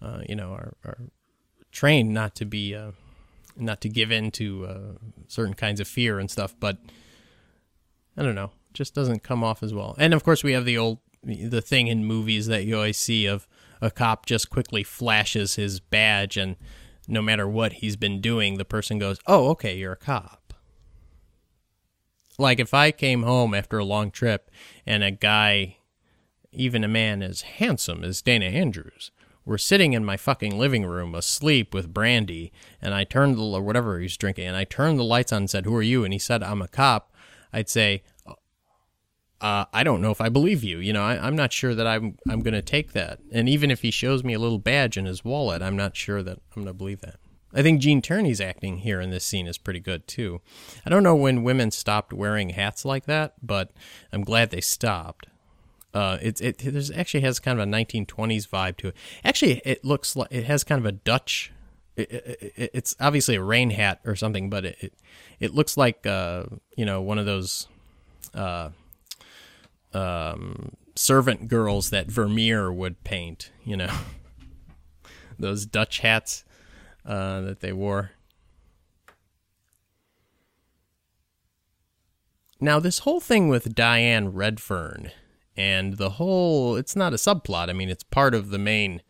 uh, 0.00 0.20
you 0.28 0.36
know, 0.36 0.52
are, 0.52 0.74
are, 0.84 0.98
trained 1.72 2.14
not 2.14 2.34
to 2.36 2.46
be, 2.46 2.74
uh, 2.74 2.92
not 3.56 3.82
to 3.82 3.88
give 3.88 4.10
in 4.10 4.30
to 4.30 4.66
uh, 4.66 4.92
certain 5.26 5.52
kinds 5.52 5.80
of 5.80 5.88
fear 5.88 6.18
and 6.18 6.30
stuff. 6.30 6.54
But 6.58 6.78
I 8.16 8.22
don't 8.22 8.36
know, 8.36 8.52
just 8.72 8.94
doesn't 8.94 9.22
come 9.22 9.44
off 9.44 9.62
as 9.62 9.74
well. 9.74 9.94
And 9.98 10.14
of 10.14 10.24
course, 10.24 10.42
we 10.42 10.52
have 10.52 10.64
the 10.64 10.78
old 10.78 11.00
the 11.22 11.60
thing 11.60 11.88
in 11.88 12.04
movies 12.04 12.46
that 12.46 12.64
you 12.64 12.76
always 12.76 12.96
see 12.96 13.26
of 13.26 13.48
a 13.80 13.90
cop 13.90 14.26
just 14.26 14.48
quickly 14.48 14.84
flashes 14.84 15.56
his 15.56 15.80
badge 15.80 16.36
and 16.36 16.56
no 17.06 17.22
matter 17.22 17.48
what 17.48 17.74
he's 17.74 17.96
been 17.96 18.20
doing, 18.20 18.58
the 18.58 18.64
person 18.64 18.98
goes, 18.98 19.18
"Oh, 19.26 19.48
okay, 19.50 19.76
you're 19.76 19.92
a 19.92 19.96
cop." 19.96 20.54
Like 22.38 22.60
if 22.60 22.74
I 22.74 22.90
came 22.90 23.22
home 23.22 23.54
after 23.54 23.78
a 23.78 23.84
long 23.84 24.10
trip 24.10 24.50
and 24.84 25.02
a 25.02 25.10
guy, 25.10 25.78
even 26.52 26.84
a 26.84 26.88
man 26.88 27.22
as 27.22 27.42
handsome 27.42 28.04
as 28.04 28.22
Dana 28.22 28.46
Andrews, 28.46 29.10
were 29.44 29.58
sitting 29.58 29.92
in 29.92 30.04
my 30.04 30.16
fucking 30.16 30.58
living 30.58 30.84
room 30.84 31.14
asleep 31.14 31.72
with 31.72 31.94
brandy, 31.94 32.52
and 32.82 32.92
I 32.92 33.04
turned 33.04 33.36
the 33.36 33.42
or 33.42 33.62
whatever 33.62 34.00
he's 34.00 34.16
drinking, 34.16 34.46
and 34.48 34.56
I 34.56 34.64
turned 34.64 34.98
the 34.98 35.04
lights 35.04 35.32
on 35.32 35.42
and 35.42 35.50
said, 35.50 35.64
"Who 35.64 35.74
are 35.76 35.82
you?" 35.82 36.04
and 36.04 36.12
he 36.12 36.18
said, 36.18 36.42
"I'm 36.42 36.60
a 36.60 36.68
cop." 36.68 37.12
I'd 37.52 37.68
say, 37.70 38.02
uh, 39.46 39.64
I 39.72 39.84
don't 39.84 40.00
know 40.00 40.10
if 40.10 40.20
I 40.20 40.28
believe 40.28 40.64
you. 40.64 40.78
You 40.78 40.92
know, 40.92 41.04
I, 41.04 41.24
am 41.24 41.36
not 41.36 41.52
sure 41.52 41.72
that 41.72 41.86
I'm 41.86 42.18
I'm 42.28 42.40
going 42.40 42.54
to 42.54 42.62
take 42.62 42.92
that. 42.92 43.20
And 43.30 43.48
even 43.48 43.70
if 43.70 43.82
he 43.82 43.92
shows 43.92 44.24
me 44.24 44.34
a 44.34 44.40
little 44.40 44.58
badge 44.58 44.96
in 44.96 45.04
his 45.04 45.24
wallet, 45.24 45.62
I'm 45.62 45.76
not 45.76 45.96
sure 45.96 46.20
that 46.20 46.38
I'm 46.56 46.64
going 46.64 46.66
to 46.66 46.72
believe 46.72 47.00
that. 47.02 47.20
I 47.54 47.62
think 47.62 47.80
Gene 47.80 48.02
Tierney's 48.02 48.40
acting 48.40 48.78
here 48.78 49.00
in 49.00 49.10
this 49.10 49.24
scene 49.24 49.46
is 49.46 49.56
pretty 49.56 49.78
good 49.78 50.08
too. 50.08 50.40
I 50.84 50.90
don't 50.90 51.04
know 51.04 51.14
when 51.14 51.44
women 51.44 51.70
stopped 51.70 52.12
wearing 52.12 52.50
hats 52.50 52.84
like 52.84 53.06
that, 53.06 53.34
but 53.40 53.70
I'm 54.12 54.24
glad 54.24 54.50
they 54.50 54.60
stopped. 54.60 55.28
Uh, 55.94 56.18
it 56.20 56.40
it 56.40 56.58
there's 56.58 56.90
actually 56.90 57.20
has 57.20 57.38
kind 57.38 57.60
of 57.60 57.68
a 57.68 57.70
1920s 57.70 58.48
vibe 58.48 58.76
to 58.78 58.88
it. 58.88 58.96
Actually, 59.24 59.62
it 59.64 59.84
looks 59.84 60.16
like 60.16 60.28
it 60.32 60.44
has 60.44 60.64
kind 60.64 60.80
of 60.80 60.86
a 60.86 60.92
Dutch. 60.92 61.52
It, 61.94 62.10
it, 62.10 62.70
it's 62.74 62.96
obviously 62.98 63.36
a 63.36 63.42
rain 63.42 63.70
hat 63.70 64.00
or 64.04 64.16
something, 64.16 64.50
but 64.50 64.64
it 64.64 64.76
it, 64.80 64.92
it 65.38 65.54
looks 65.54 65.76
like 65.76 66.04
uh, 66.04 66.46
you 66.76 66.84
know 66.84 67.00
one 67.00 67.18
of 67.18 67.26
those 67.26 67.68
uh, 68.34 68.70
um, 69.92 70.72
servant 70.94 71.48
girls 71.48 71.90
that 71.90 72.10
Vermeer 72.10 72.72
would 72.72 73.04
paint, 73.04 73.50
you 73.64 73.76
know, 73.76 73.94
those 75.38 75.66
Dutch 75.66 76.00
hats 76.00 76.44
uh, 77.04 77.40
that 77.42 77.60
they 77.60 77.72
wore. 77.72 78.12
Now, 82.58 82.80
this 82.80 83.00
whole 83.00 83.20
thing 83.20 83.48
with 83.48 83.74
Diane 83.74 84.32
Redfern 84.32 85.10
and 85.56 85.98
the 85.98 86.10
whole, 86.10 86.76
it's 86.76 86.96
not 86.96 87.12
a 87.12 87.16
subplot. 87.16 87.68
I 87.68 87.74
mean, 87.74 87.90
it's 87.90 88.02
part 88.02 88.34
of 88.34 88.48
the 88.48 88.58
main 88.58 89.02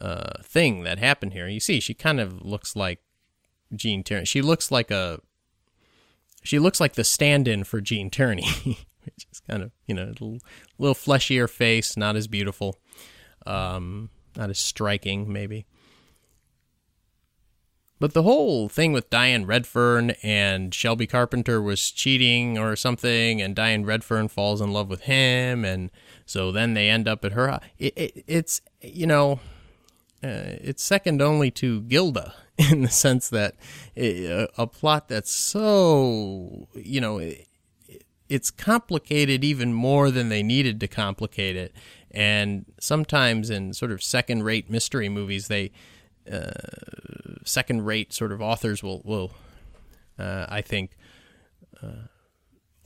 uh, 0.00 0.42
thing 0.42 0.82
that 0.84 0.98
happened 0.98 1.34
here. 1.34 1.46
You 1.46 1.60
see, 1.60 1.78
she 1.78 1.92
kind 1.92 2.20
of 2.20 2.40
looks 2.40 2.74
like 2.74 3.00
Gene 3.74 4.02
Tierney. 4.02 4.24
She 4.24 4.40
looks 4.40 4.70
like 4.70 4.90
a, 4.90 5.20
she 6.42 6.58
looks 6.58 6.80
like 6.80 6.94
the 6.94 7.04
stand 7.04 7.46
in 7.46 7.64
for 7.64 7.82
Gene 7.82 8.08
Tierney. 8.08 8.78
kind 9.50 9.62
of 9.62 9.72
you 9.86 9.94
know 9.94 10.04
a 10.04 10.06
little, 10.06 10.38
little 10.78 10.94
fleshier 10.94 11.48
face, 11.48 11.96
not 11.96 12.16
as 12.16 12.28
beautiful, 12.28 12.78
um, 13.46 14.10
not 14.36 14.50
as 14.50 14.58
striking 14.58 15.32
maybe. 15.32 15.66
But 17.98 18.14
the 18.14 18.22
whole 18.22 18.70
thing 18.70 18.94
with 18.94 19.10
Diane 19.10 19.44
Redfern 19.44 20.12
and 20.22 20.74
Shelby 20.74 21.06
Carpenter 21.06 21.60
was 21.60 21.90
cheating 21.90 22.56
or 22.56 22.74
something, 22.74 23.42
and 23.42 23.54
Diane 23.54 23.84
Redfern 23.84 24.28
falls 24.28 24.62
in 24.62 24.72
love 24.72 24.88
with 24.88 25.02
him, 25.02 25.66
and 25.66 25.90
so 26.24 26.50
then 26.50 26.72
they 26.72 26.88
end 26.88 27.06
up 27.06 27.26
at 27.26 27.32
her. 27.32 27.60
It, 27.78 27.92
it, 27.98 28.24
it's 28.26 28.62
you 28.80 29.06
know, 29.06 29.40
uh, 30.24 30.56
it's 30.62 30.82
second 30.82 31.20
only 31.20 31.50
to 31.50 31.82
Gilda 31.82 32.32
in 32.70 32.82
the 32.82 32.88
sense 32.88 33.28
that 33.28 33.54
it, 33.94 34.30
a, 34.30 34.62
a, 34.62 34.66
plot 34.66 35.08
that's 35.08 35.30
so 35.30 36.68
you 36.74 37.02
know 37.02 37.18
it's 38.30 38.50
complicated 38.50 39.42
even 39.44 39.74
more 39.74 40.10
than 40.10 40.28
they 40.28 40.42
needed 40.42 40.78
to 40.80 40.88
complicate 40.88 41.56
it. 41.56 41.74
And 42.12 42.64
sometimes 42.78 43.50
in 43.50 43.74
sort 43.74 43.90
of 43.90 44.02
second 44.02 44.44
rate 44.44 44.70
mystery 44.70 45.08
movies, 45.08 45.48
they 45.48 45.72
uh, 46.30 46.50
second 47.44 47.84
rate 47.84 48.12
sort 48.12 48.32
of 48.32 48.40
authors 48.40 48.82
will 48.82 49.02
will 49.04 49.32
uh, 50.18 50.46
I 50.48 50.62
think 50.62 50.92
uh, 51.82 52.06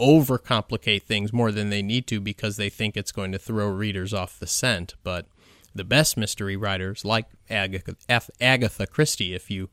overcomplicate 0.01 1.03
things 1.03 1.33
more 1.33 1.53
than 1.53 1.69
they 1.69 1.83
need 1.83 2.07
to 2.07 2.21
because 2.21 2.57
they 2.57 2.71
think 2.71 2.97
it's 2.97 3.13
going 3.13 3.33
to 3.33 3.39
throw 3.39 3.69
readers 3.69 4.15
off 4.15 4.39
the 4.39 4.47
scent. 4.47 4.95
But 5.03 5.27
the 5.75 5.85
best 5.85 6.17
mystery 6.17 6.57
writers, 6.57 7.05
like 7.05 7.27
Agatha, 7.51 7.97
Agatha 8.41 8.87
Christie, 8.87 9.35
if 9.35 9.51
you 9.51 9.69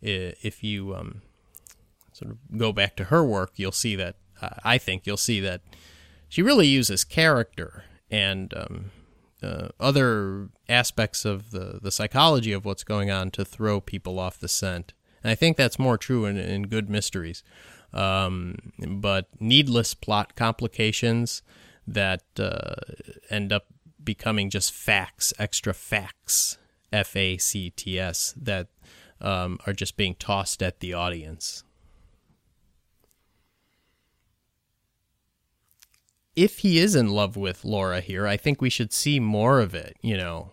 if 0.00 0.62
you 0.62 0.94
um, 0.94 1.22
sort 2.12 2.30
of 2.30 2.38
go 2.56 2.72
back 2.72 2.94
to 2.96 3.04
her 3.04 3.24
work, 3.24 3.52
you'll 3.56 3.72
see 3.72 3.96
that 3.96 4.14
I 4.64 4.78
think 4.78 5.06
you'll 5.06 5.16
see 5.16 5.40
that 5.40 5.60
she 6.28 6.42
really 6.42 6.66
uses 6.66 7.04
character 7.04 7.84
and 8.10 8.54
um, 8.54 8.90
uh, 9.42 9.68
other 9.80 10.48
aspects 10.68 11.24
of 11.24 11.50
the, 11.50 11.78
the 11.82 11.90
psychology 11.90 12.52
of 12.52 12.64
what's 12.64 12.84
going 12.84 13.10
on 13.10 13.30
to 13.32 13.44
throw 13.44 13.80
people 13.80 14.18
off 14.18 14.38
the 14.38 14.48
scent. 14.48 14.92
And 15.22 15.30
I 15.30 15.34
think 15.34 15.56
that's 15.56 15.78
more 15.78 15.98
true 15.98 16.24
in, 16.24 16.36
in 16.36 16.68
good 16.68 16.88
mysteries. 16.88 17.42
Um, 17.92 18.72
but 18.86 19.28
needless 19.40 19.94
plot 19.94 20.36
complications 20.36 21.42
that 21.86 22.22
uh, 22.38 22.74
end 23.30 23.52
up 23.52 23.66
becoming 24.02 24.50
just 24.50 24.72
facts, 24.72 25.32
extra 25.38 25.72
facts, 25.72 26.58
F 26.92 27.16
A 27.16 27.38
C 27.38 27.70
T 27.70 27.98
S, 27.98 28.34
that 28.36 28.68
um, 29.20 29.58
are 29.66 29.72
just 29.72 29.96
being 29.96 30.14
tossed 30.14 30.62
at 30.62 30.80
the 30.80 30.94
audience. 30.94 31.64
If 36.38 36.60
he 36.60 36.78
is 36.78 36.94
in 36.94 37.08
love 37.08 37.36
with 37.36 37.64
Laura 37.64 38.00
here, 38.00 38.24
I 38.24 38.36
think 38.36 38.60
we 38.60 38.70
should 38.70 38.92
see 38.92 39.18
more 39.18 39.58
of 39.58 39.74
it, 39.74 39.96
you 40.00 40.16
know. 40.16 40.52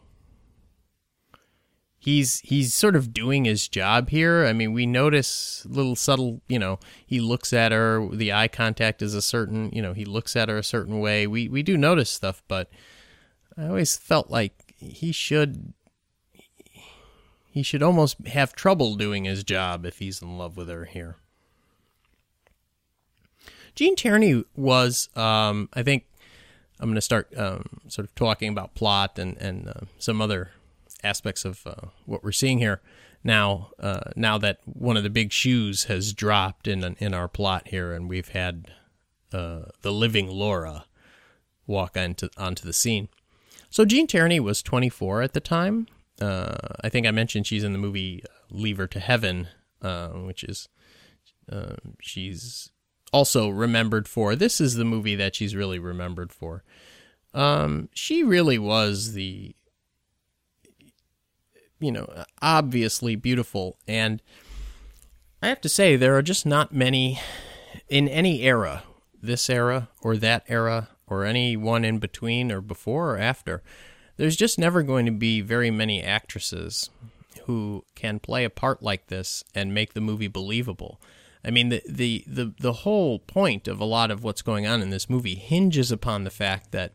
He's 1.99 2.39
he's 2.39 2.73
sort 2.73 2.95
of 2.95 3.13
doing 3.13 3.45
his 3.45 3.67
job 3.67 4.09
here. 4.09 4.45
I 4.45 4.53
mean, 4.53 4.73
we 4.73 4.87
notice 4.87 5.63
little 5.69 5.95
subtle, 5.95 6.41
you 6.47 6.57
know, 6.57 6.79
he 7.05 7.19
looks 7.19 7.53
at 7.53 7.71
her, 7.71 8.07
the 8.11 8.33
eye 8.33 8.47
contact 8.47 9.03
is 9.03 9.13
a 9.13 9.21
certain, 9.21 9.69
you 9.73 9.81
know, 9.81 9.93
he 9.93 10.05
looks 10.05 10.35
at 10.35 10.49
her 10.49 10.57
a 10.57 10.63
certain 10.63 10.99
way. 10.99 11.27
We 11.27 11.49
we 11.49 11.61
do 11.61 11.77
notice 11.77 12.09
stuff, 12.09 12.41
but 12.47 12.71
I 13.55 13.67
always 13.67 13.95
felt 13.95 14.31
like 14.31 14.73
he 14.77 15.11
should 15.11 15.73
he 17.51 17.61
should 17.61 17.83
almost 17.83 18.25
have 18.27 18.55
trouble 18.55 18.95
doing 18.95 19.25
his 19.25 19.43
job 19.43 19.85
if 19.85 19.99
he's 19.99 20.19
in 20.19 20.35
love 20.35 20.57
with 20.57 20.67
her 20.67 20.85
here. 20.85 21.17
Gene 23.75 23.95
Tierney 23.95 24.45
was, 24.55 25.09
um, 25.15 25.69
I 25.73 25.83
think, 25.83 26.05
I'm 26.79 26.87
going 26.87 26.95
to 26.95 27.01
start 27.01 27.31
um, 27.37 27.81
sort 27.87 28.07
of 28.07 28.15
talking 28.15 28.49
about 28.49 28.75
plot 28.75 29.17
and 29.17 29.37
and 29.37 29.69
uh, 29.69 29.81
some 29.97 30.21
other 30.21 30.51
aspects 31.03 31.45
of 31.45 31.65
uh, 31.65 31.87
what 32.05 32.23
we're 32.23 32.31
seeing 32.31 32.59
here 32.59 32.81
now. 33.23 33.69
Uh, 33.79 34.11
now 34.15 34.37
that 34.37 34.59
one 34.65 34.97
of 34.97 35.03
the 35.03 35.09
big 35.09 35.31
shoes 35.31 35.85
has 35.85 36.13
dropped 36.13 36.67
in 36.67 36.83
in 36.99 37.13
our 37.13 37.27
plot 37.27 37.69
here, 37.69 37.93
and 37.93 38.09
we've 38.09 38.29
had 38.29 38.71
uh, 39.31 39.63
the 39.81 39.93
living 39.93 40.27
Laura 40.27 40.85
walk 41.65 41.95
onto 41.95 42.27
onto 42.37 42.65
the 42.65 42.73
scene. 42.73 43.07
So 43.69 43.85
Gene 43.85 44.07
Tierney 44.07 44.39
was 44.39 44.61
24 44.61 45.21
at 45.21 45.33
the 45.33 45.39
time. 45.39 45.87
Uh, 46.21 46.55
I 46.81 46.89
think 46.89 47.05
I 47.05 47.11
mentioned 47.11 47.47
she's 47.47 47.63
in 47.63 47.73
the 47.73 47.79
movie 47.79 48.23
Leave 48.49 48.77
Her 48.77 48.87
to 48.87 48.99
Heaven, 48.99 49.47
uh, 49.81 50.09
which 50.09 50.43
is 50.43 50.69
she's 52.01 52.71
also 53.15 53.47
remembered 53.47 54.09
for. 54.09 54.35
This 54.35 54.59
is 54.59 54.75
the 54.75 54.83
movie 54.83 55.15
that 55.15 55.35
she's 55.35 55.55
really 55.55 55.79
remembered 55.79 56.33
for. 56.33 56.65
Um, 57.33 57.87
she 57.93 58.23
really 58.23 58.59
was 58.59 59.13
the, 59.13 59.55
you 61.79 61.93
know, 61.93 62.25
obviously 62.41 63.15
beautiful. 63.15 63.77
And 63.87 64.21
I 65.41 65.47
have 65.47 65.61
to 65.61 65.69
say, 65.69 65.95
there 65.95 66.17
are 66.17 66.21
just 66.21 66.45
not 66.45 66.73
many 66.73 67.17
in 67.87 68.09
any 68.09 68.41
era, 68.41 68.83
this 69.21 69.49
era 69.49 69.87
or 70.01 70.17
that 70.17 70.43
era, 70.49 70.89
or 71.07 71.23
any 71.23 71.55
one 71.55 71.85
in 71.85 71.99
between 71.99 72.51
or 72.51 72.59
before 72.59 73.11
or 73.11 73.17
after. 73.17 73.63
There's 74.17 74.35
just 74.35 74.59
never 74.59 74.83
going 74.83 75.05
to 75.05 75.11
be 75.13 75.39
very 75.39 75.71
many 75.71 76.03
actresses 76.03 76.89
who 77.45 77.85
can 77.95 78.19
play 78.19 78.43
a 78.43 78.49
part 78.49 78.83
like 78.83 79.07
this 79.07 79.41
and 79.53 79.73
make 79.73 79.93
the 79.93 80.01
movie 80.01 80.27
believable. 80.27 80.99
I 81.45 81.51
mean, 81.51 81.69
the, 81.69 81.83
the, 81.87 82.23
the, 82.25 82.53
the 82.59 82.73
whole 82.73 83.19
point 83.19 83.67
of 83.67 83.79
a 83.79 83.85
lot 83.85 84.09
of 84.09 84.23
what's 84.23 84.41
going 84.41 84.65
on 84.65 84.81
in 84.81 84.89
this 84.89 85.09
movie 85.09 85.35
hinges 85.35 85.91
upon 85.91 86.23
the 86.23 86.31
fact 86.31 86.71
that 86.71 86.93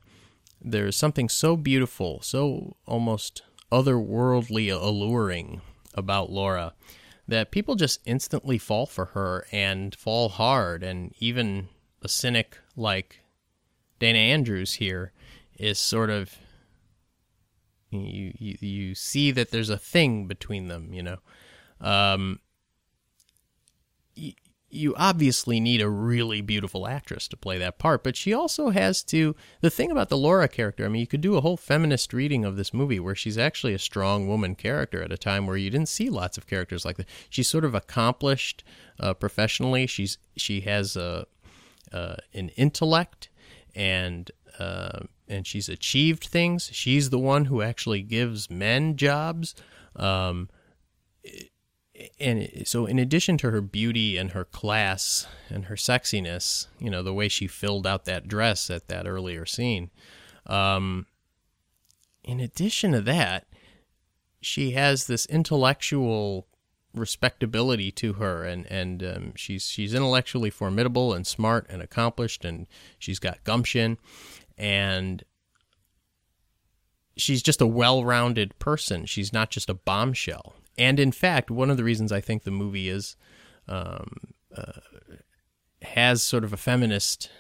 there's 0.61 0.97
something 0.97 1.29
so 1.29 1.57
beautiful, 1.57 2.21
so 2.21 2.77
almost 2.85 3.43
otherworldly 3.71 4.73
alluring 4.73 5.61
about 5.95 6.31
Laura 6.31 6.75
that 7.29 7.53
people 7.53 7.77
just 7.77 8.01
instantly 8.05 8.59
fall 8.59 8.87
for 8.87 9.07
her 9.07 9.47
and 9.53 9.95
fall 9.95 10.29
hard. 10.29 10.83
And 10.83 11.15
even 11.21 11.69
a 12.03 12.09
cynic 12.09 12.59
like 12.77 13.21
Dana 14.01 14.19
Andrews 14.19 14.75
here 14.75 15.13
is 15.57 15.79
sort 15.79 16.11
of 16.11 16.37
you 17.91 18.33
you, 18.39 18.57
you 18.61 18.95
see 18.95 19.31
that 19.31 19.51
there's 19.51 19.71
a 19.71 19.79
thing 19.79 20.27
between 20.27 20.69
them, 20.69 20.93
you 20.93 21.03
know. 21.03 21.19
Um, 21.81 22.41
you 24.71 24.95
obviously 24.97 25.59
need 25.59 25.83
a 25.83 25.89
really 25.89 26.41
beautiful 26.41 26.87
actress 26.87 27.27
to 27.29 27.37
play 27.37 27.59
that 27.59 27.79
part, 27.79 28.05
but 28.05 28.17
she 28.17 28.33
also 28.33 28.71
has 28.71 29.03
to. 29.05 29.35
The 29.61 29.71
thing 29.71 29.91
about 29.91 30.09
the 30.09 30.17
Laura 30.17 30.49
character, 30.49 30.85
I 30.85 30.89
mean, 30.89 31.01
you 31.01 31.07
could 31.07 31.21
do 31.21 31.37
a 31.37 31.41
whole 31.41 31.57
feminist 31.57 32.13
reading 32.13 32.45
of 32.45 32.57
this 32.57 32.73
movie 32.73 33.01
where 33.01 33.15
she's 33.15 33.37
actually 33.37 33.75
a 33.75 33.79
strong 33.79 34.29
woman 34.29 34.55
character 34.55 35.03
at 35.03 35.13
a 35.13 35.19
time 35.19 35.47
where 35.47 35.57
you 35.57 35.71
didn't 35.71 35.89
see 35.89 36.09
lots 36.09 36.39
of 36.39 36.47
characters 36.47 36.85
like 36.85 36.97
that. 36.99 37.09
She's 37.29 37.49
sort 37.49 37.65
of 37.65 37.75
accomplished 37.75 38.63
uh, 39.01 39.15
professionally. 39.15 39.87
She's 39.87 40.19
she 40.37 40.61
has 40.61 40.97
a 40.97 41.27
uh, 41.93 42.17
an 42.33 42.51
intellect 42.51 43.29
and 43.75 44.31
uh, 44.59 45.01
and 45.29 45.47
she's 45.47 45.69
achieved 45.69 46.25
things. 46.25 46.71
She's 46.73 47.11
the 47.11 47.19
one 47.19 47.47
who 47.47 47.63
actually 47.63 48.03
gives 48.03 48.51
men 48.51 48.97
jobs. 48.97 49.55
Um, 49.97 50.49
and 52.19 52.63
so 52.65 52.87
in 52.87 52.99
addition 52.99 53.37
to 53.39 53.51
her 53.51 53.61
beauty 53.61 54.17
and 54.17 54.33
her 54.33 54.45
class 54.45 55.27
and 55.49 55.67
her 55.67 55.75
sexiness 55.75 56.67
you 56.79 56.91
know 56.91 57.03
the 57.03 57.15
way 57.15 57.29
she 57.29 57.47
filled 57.47 57.87
out 57.87 58.05
that 58.05 58.29
dress 58.29 58.71
at 58.71 58.89
that 58.89 59.07
earlier 59.07 59.45
scene 59.47 59.91
um, 60.47 61.07
in 62.25 62.41
addition 62.41 62.93
to 62.93 63.01
that 63.01 63.47
she 64.41 64.73
has 64.73 65.07
this 65.07 65.27
intellectual 65.27 66.47
respectability 66.95 67.93
to 67.93 68.15
her 68.15 68.45
and 68.45 68.67
and 68.67 69.03
um, 69.03 69.33
she's 69.37 69.69
she's 69.69 69.95
intellectually 69.95 70.51
formidable 70.51 71.13
and 71.13 71.27
smart 71.27 71.67
and 71.69 71.83
accomplished 71.83 72.45
and 72.45 72.67
she's 72.99 73.19
got 73.19 73.45
gumption 73.45 73.97
and 74.59 75.25
she's 77.17 77.43
just 77.43 77.61
a 77.61 77.67
well-rounded 77.67 78.59
person. 78.59 79.07
She's 79.07 79.33
not 79.33 79.51
just 79.51 79.71
a 79.71 79.75
bombshell 79.75 80.55
and 80.79 80.99
in 80.99 81.13
fact, 81.13 81.51
one 81.51 81.71
of 81.71 81.77
the 81.77 81.85
reasons 81.85 82.13
I 82.13 82.21
think 82.21 82.43
the 82.43 82.51
movie 82.51 82.89
is 82.89 83.17
um, 83.69 84.35
uh, 84.57 84.81
has 85.83 86.23
sort 86.23 86.45
of 86.45 86.53
a 86.53 86.59
feminist 86.59 87.31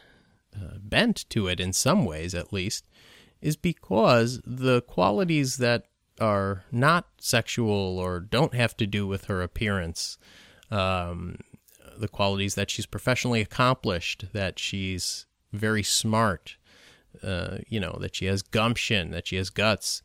uh, 0.54 0.78
bent 0.78 1.28
to 1.30 1.46
it 1.46 1.60
in 1.60 1.72
some 1.72 2.04
ways, 2.04 2.34
at 2.34 2.52
least, 2.52 2.86
is 3.40 3.56
because 3.56 4.40
the 4.44 4.82
qualities 4.82 5.56
that 5.58 5.84
are 6.20 6.64
not 6.70 7.06
sexual 7.18 7.98
or 7.98 8.20
don't 8.20 8.54
have 8.54 8.76
to 8.76 8.86
do 8.86 9.06
with 9.06 9.24
her 9.26 9.40
appearance, 9.40 10.18
um, 10.70 11.38
the 11.96 12.08
qualities 12.08 12.54
that 12.54 12.70
she's 12.70 12.86
professionally 12.86 13.40
accomplished, 13.40 14.26
that 14.32 14.58
she's 14.58 15.26
very 15.52 15.82
smart, 15.82 16.56
uh, 17.22 17.58
you 17.68 17.80
know, 17.80 17.96
that 18.00 18.14
she 18.14 18.26
has 18.26 18.42
gumption, 18.42 19.10
that 19.10 19.26
she 19.26 19.36
has 19.36 19.50
guts, 19.50 20.02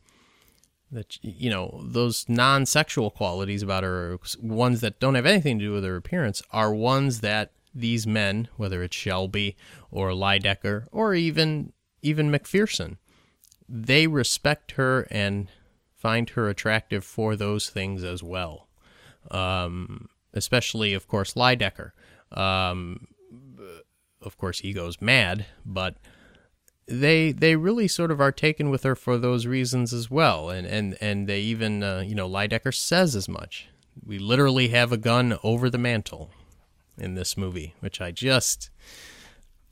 that 0.90 1.18
you 1.22 1.50
know 1.50 1.80
those 1.84 2.28
non-sexual 2.28 3.10
qualities 3.10 3.62
about 3.62 3.82
her 3.82 4.18
ones 4.40 4.80
that 4.80 5.00
don't 5.00 5.16
have 5.16 5.26
anything 5.26 5.58
to 5.58 5.64
do 5.64 5.72
with 5.72 5.84
her 5.84 5.96
appearance 5.96 6.42
are 6.52 6.72
ones 6.72 7.20
that 7.20 7.52
these 7.74 8.06
men 8.06 8.48
whether 8.56 8.82
it's 8.82 8.96
shelby 8.96 9.56
or 9.90 10.10
lydecker 10.10 10.86
or 10.92 11.14
even 11.14 11.72
even 12.02 12.30
mcpherson 12.30 12.96
they 13.68 14.06
respect 14.06 14.72
her 14.72 15.06
and 15.10 15.48
find 15.96 16.30
her 16.30 16.48
attractive 16.48 17.04
for 17.04 17.36
those 17.36 17.68
things 17.68 18.04
as 18.04 18.22
well. 18.22 18.68
Um, 19.30 20.08
especially 20.32 20.94
of 20.94 21.08
course 21.08 21.34
lydecker. 21.34 21.92
Um, 22.30 23.08
of 24.22 24.36
course 24.38 24.60
he 24.60 24.72
goes 24.72 25.00
mad 25.00 25.46
but 25.64 25.96
they 26.86 27.32
they 27.32 27.56
really 27.56 27.88
sort 27.88 28.10
of 28.10 28.20
are 28.20 28.32
taken 28.32 28.70
with 28.70 28.84
her 28.84 28.94
for 28.94 29.18
those 29.18 29.46
reasons 29.46 29.92
as 29.92 30.10
well, 30.10 30.50
and 30.50 30.66
and 30.66 30.96
and 31.00 31.28
they 31.28 31.40
even 31.40 31.82
uh, 31.82 32.02
you 32.06 32.14
know 32.14 32.28
Lydecker 32.28 32.74
says 32.74 33.16
as 33.16 33.28
much. 33.28 33.68
We 34.04 34.18
literally 34.18 34.68
have 34.68 34.92
a 34.92 34.96
gun 34.96 35.38
over 35.42 35.70
the 35.70 35.78
mantle 35.78 36.30
in 36.98 37.14
this 37.14 37.36
movie, 37.36 37.74
which 37.80 38.00
I 38.00 38.10
just. 38.10 38.70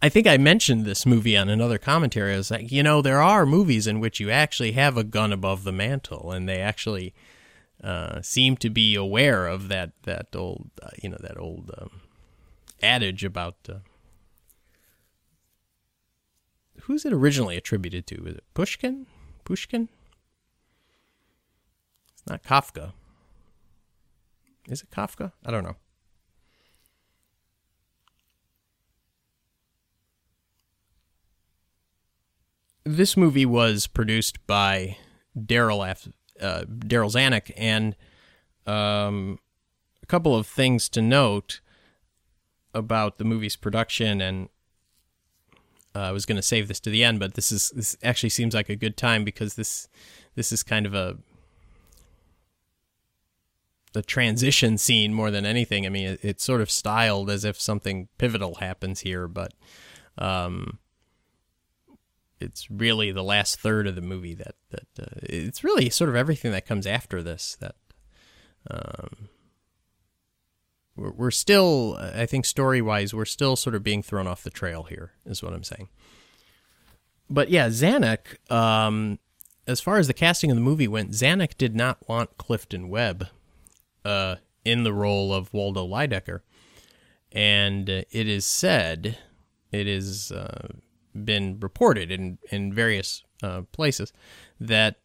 I 0.03 0.11
think 0.11 0.27
I 0.27 0.37
mentioned 0.37 0.85
this 0.85 1.07
movie 1.07 1.35
on 1.35 1.49
another 1.49 1.79
commentary. 1.79 2.35
I 2.35 2.37
was 2.37 2.51
like, 2.51 2.71
you 2.71 2.83
know, 2.83 3.01
there 3.01 3.23
are 3.23 3.47
movies 3.47 3.87
in 3.87 4.01
which 4.01 4.21
you 4.21 4.31
actually 4.31 4.73
have 4.73 4.99
a 4.99 5.05
gun 5.05 5.33
above 5.33 5.65
the 5.65 5.73
mantle, 5.73 6.31
and 6.31 6.47
they 6.47 6.61
actually 6.61 7.15
uh, 7.83 8.21
seem 8.21 8.57
to 8.59 8.69
be 8.69 8.95
aware 8.97 9.47
of 9.47 9.69
that 9.69 9.93
that 10.03 10.27
old, 10.35 10.71
uh, 10.83 10.91
you 11.03 11.09
know, 11.09 11.17
that 11.21 11.39
old 11.39 11.71
um, 11.79 12.03
adage 12.83 13.25
about 13.25 13.57
uh, 13.69 13.77
who's 16.85 17.05
it 17.05 17.13
originally 17.13 17.57
attributed 17.57 18.07
to? 18.07 18.27
Is 18.27 18.37
it 18.37 18.45
Pushkin? 18.53 19.07
Pushkin? 19.45 19.89
It's 22.13 22.23
not 22.27 22.43
Kafka. 22.43 22.93
Is 24.69 24.83
it 24.83 24.91
Kafka? 24.91 25.33
I 25.45 25.51
don't 25.51 25.65
know. 25.65 25.77
This 32.85 33.17
movie 33.17 33.47
was 33.47 33.87
produced 33.87 34.47
by 34.47 34.99
Darryl 35.37 35.89
F. 35.89 36.07
Uh, 36.39 36.65
Darryl 36.65 37.11
Zanuck, 37.11 37.51
and 37.57 37.97
um, 38.67 39.39
a 40.03 40.07
couple 40.07 40.37
of 40.37 40.47
things 40.47 40.89
to 40.91 41.01
note 41.01 41.61
about 42.75 43.19
the 43.19 43.25
movie's 43.25 43.57
production 43.57 44.21
and 44.21 44.49
uh, 45.95 46.01
I 46.01 46.13
was 46.13 46.27
going 46.27 46.37
to 46.37 46.43
save 46.43 46.69
this 46.69 46.81
to 46.81 46.91
the 46.91 47.05
end, 47.05 47.21
but 47.21 47.35
this 47.35 47.53
is 47.53 47.71
this 47.71 47.97
actually 48.03 48.31
seems 48.31 48.55
like 48.55 48.69
a 48.69 48.77
good 48.77 48.97
time 48.97 49.25
because 49.25 49.55
this 49.55 49.89
this 50.35 50.53
is 50.53 50.63
kind 50.63 50.87
of 50.87 50.95
a 50.95 51.17
the 53.93 54.03
transition 54.03 54.77
scene 54.77 55.15
more 55.15 55.31
than 55.31 55.47
anything. 55.47 55.87
I 55.87 55.89
mean, 55.89 56.09
it, 56.09 56.21
it's 56.23 56.45
sort 56.45 56.61
of 56.61 56.71
styled 56.71 57.31
as 57.31 57.45
if 57.45 57.61
something 57.61 58.09
pivotal 58.19 58.57
happens 58.57 59.01
here, 59.01 59.29
but 59.29 59.55
um, 60.19 60.81
it's 62.41 62.69
really 62.71 63.13
the 63.13 63.23
last 63.23 63.61
third 63.61 63.87
of 63.87 63.95
the 63.95 64.01
movie 64.01 64.35
that 64.35 64.57
that 64.71 64.89
uh, 65.01 65.21
it's 65.23 65.63
really 65.63 65.89
sort 65.91 66.11
of 66.11 66.17
everything 66.17 66.51
that 66.53 66.67
comes 66.67 66.87
after 66.87 67.23
this 67.23 67.57
that 67.61 67.77
um, 68.71 69.29
we're, 70.97 71.31
still, 71.31 71.97
I 71.99 72.27
think, 72.27 72.45
story 72.45 72.81
wise, 72.81 73.13
we're 73.13 73.25
still 73.25 73.57
sort 73.57 73.75
of 73.75 73.83
being 73.83 74.03
thrown 74.03 74.27
off 74.27 74.43
the 74.43 74.51
trail 74.51 74.85
here, 74.85 75.13
is 75.27 75.43
what 75.43 75.53
I'm 75.53 75.65
saying. 75.65 75.89
But 77.29 77.51
yeah, 77.51 77.69
Zanuck, 77.69 78.51
um, 78.53 79.19
as 79.67 79.81
far 79.81 79.99
as 79.99 80.07
the 80.07 80.15
casting 80.15 80.51
of 80.51 80.57
the 80.57 80.63
movie 80.63 80.89
went, 80.89 81.13
Zanuck 81.13 81.57
did 81.57 81.75
not 81.75 82.09
want 82.09 82.37
Clifton 82.37 82.89
Webb 82.89 83.29
uh, 84.05 84.37
in 84.65 84.85
the 84.85 84.93
role 84.93 85.33
of 85.33 85.53
Waldo 85.53 85.87
Lydecker. 85.87 86.41
And 87.33 87.91
uh, 87.91 88.03
it 88.11 88.29
is 88.29 88.45
said, 88.47 89.19
it 89.73 89.87
has 89.87 90.31
uh, 90.31 90.69
been 91.15 91.59
reported 91.61 92.13
in, 92.13 92.39
in 92.51 92.73
various 92.73 93.25
uh, 93.43 93.63
places, 93.73 94.13
that 94.61 94.97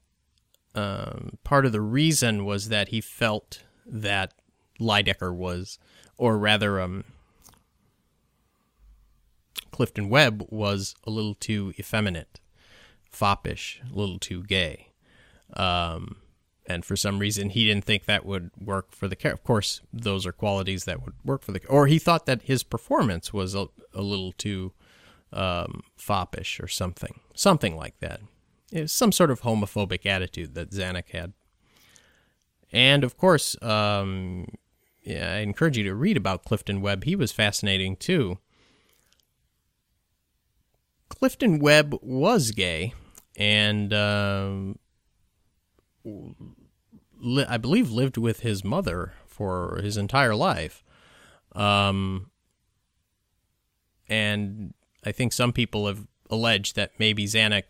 um, 0.75 1.37
part 1.43 1.65
of 1.65 1.71
the 1.71 1.81
reason 1.81 2.45
was 2.45 2.69
that 2.69 2.89
he 2.89 3.01
felt 3.01 3.63
that 3.85 4.33
Lydecker 4.79 5.33
was, 5.33 5.79
or 6.17 6.37
rather, 6.37 6.79
um, 6.79 7.03
Clifton 9.71 10.09
Webb 10.09 10.45
was 10.49 10.95
a 11.05 11.09
little 11.09 11.35
too 11.35 11.73
effeminate, 11.79 12.39
foppish, 13.09 13.81
a 13.89 13.97
little 13.97 14.19
too 14.19 14.43
gay. 14.43 14.91
Um, 15.53 16.17
and 16.65 16.85
for 16.85 16.95
some 16.95 17.19
reason, 17.19 17.49
he 17.49 17.65
didn't 17.65 17.85
think 17.85 18.05
that 18.05 18.25
would 18.25 18.51
work 18.59 18.91
for 18.91 19.07
the 19.07 19.15
character. 19.15 19.39
Of 19.41 19.43
course, 19.43 19.81
those 19.91 20.25
are 20.25 20.31
qualities 20.31 20.85
that 20.85 21.03
would 21.03 21.15
work 21.25 21.41
for 21.41 21.51
the, 21.51 21.65
or 21.67 21.87
he 21.87 21.97
thought 21.97 22.25
that 22.27 22.43
his 22.43 22.61
performance 22.61 23.33
was 23.33 23.55
a, 23.55 23.67
a 23.93 24.01
little 24.01 24.33
too 24.33 24.73
um, 25.33 25.81
foppish 25.97 26.59
or 26.59 26.67
something, 26.67 27.19
something 27.33 27.75
like 27.75 27.99
that. 27.99 28.21
It 28.71 28.81
was 28.81 28.91
some 28.91 29.11
sort 29.11 29.31
of 29.31 29.41
homophobic 29.41 30.05
attitude 30.05 30.53
that 30.55 30.71
Zanuck 30.71 31.09
had. 31.09 31.33
And 32.71 33.03
of 33.03 33.17
course, 33.17 33.55
um, 33.63 34.45
I 35.17 35.39
encourage 35.39 35.77
you 35.77 35.83
to 35.85 35.95
read 35.95 36.17
about 36.17 36.43
Clifton 36.43 36.81
Webb. 36.81 37.03
He 37.03 37.15
was 37.15 37.31
fascinating 37.31 37.95
too. 37.95 38.37
Clifton 41.09 41.59
Webb 41.59 41.97
was 42.01 42.51
gay, 42.51 42.93
and 43.35 43.91
uh, 43.91 44.51
li- 46.05 47.45
I 47.47 47.57
believe 47.57 47.91
lived 47.91 48.17
with 48.17 48.41
his 48.41 48.63
mother 48.63 49.13
for 49.25 49.79
his 49.81 49.97
entire 49.97 50.35
life. 50.35 50.83
Um, 51.53 52.29
and 54.07 54.73
I 55.05 55.11
think 55.11 55.33
some 55.33 55.51
people 55.51 55.87
have 55.87 56.07
alleged 56.29 56.75
that 56.75 56.91
maybe 56.99 57.25
Zanuck 57.25 57.63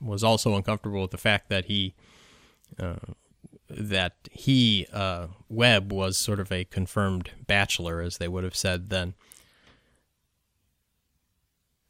was 0.00 0.24
also 0.24 0.56
uncomfortable 0.56 1.02
with 1.02 1.12
the 1.12 1.18
fact 1.18 1.48
that 1.48 1.66
he 1.66 1.94
uh, 2.78 2.96
that 3.76 4.14
he 4.30 4.86
uh, 4.92 5.28
Webb 5.48 5.92
was 5.92 6.18
sort 6.18 6.40
of 6.40 6.52
a 6.52 6.64
confirmed 6.64 7.30
bachelor, 7.46 8.00
as 8.00 8.18
they 8.18 8.28
would 8.28 8.44
have 8.44 8.56
said 8.56 8.90
then. 8.90 9.14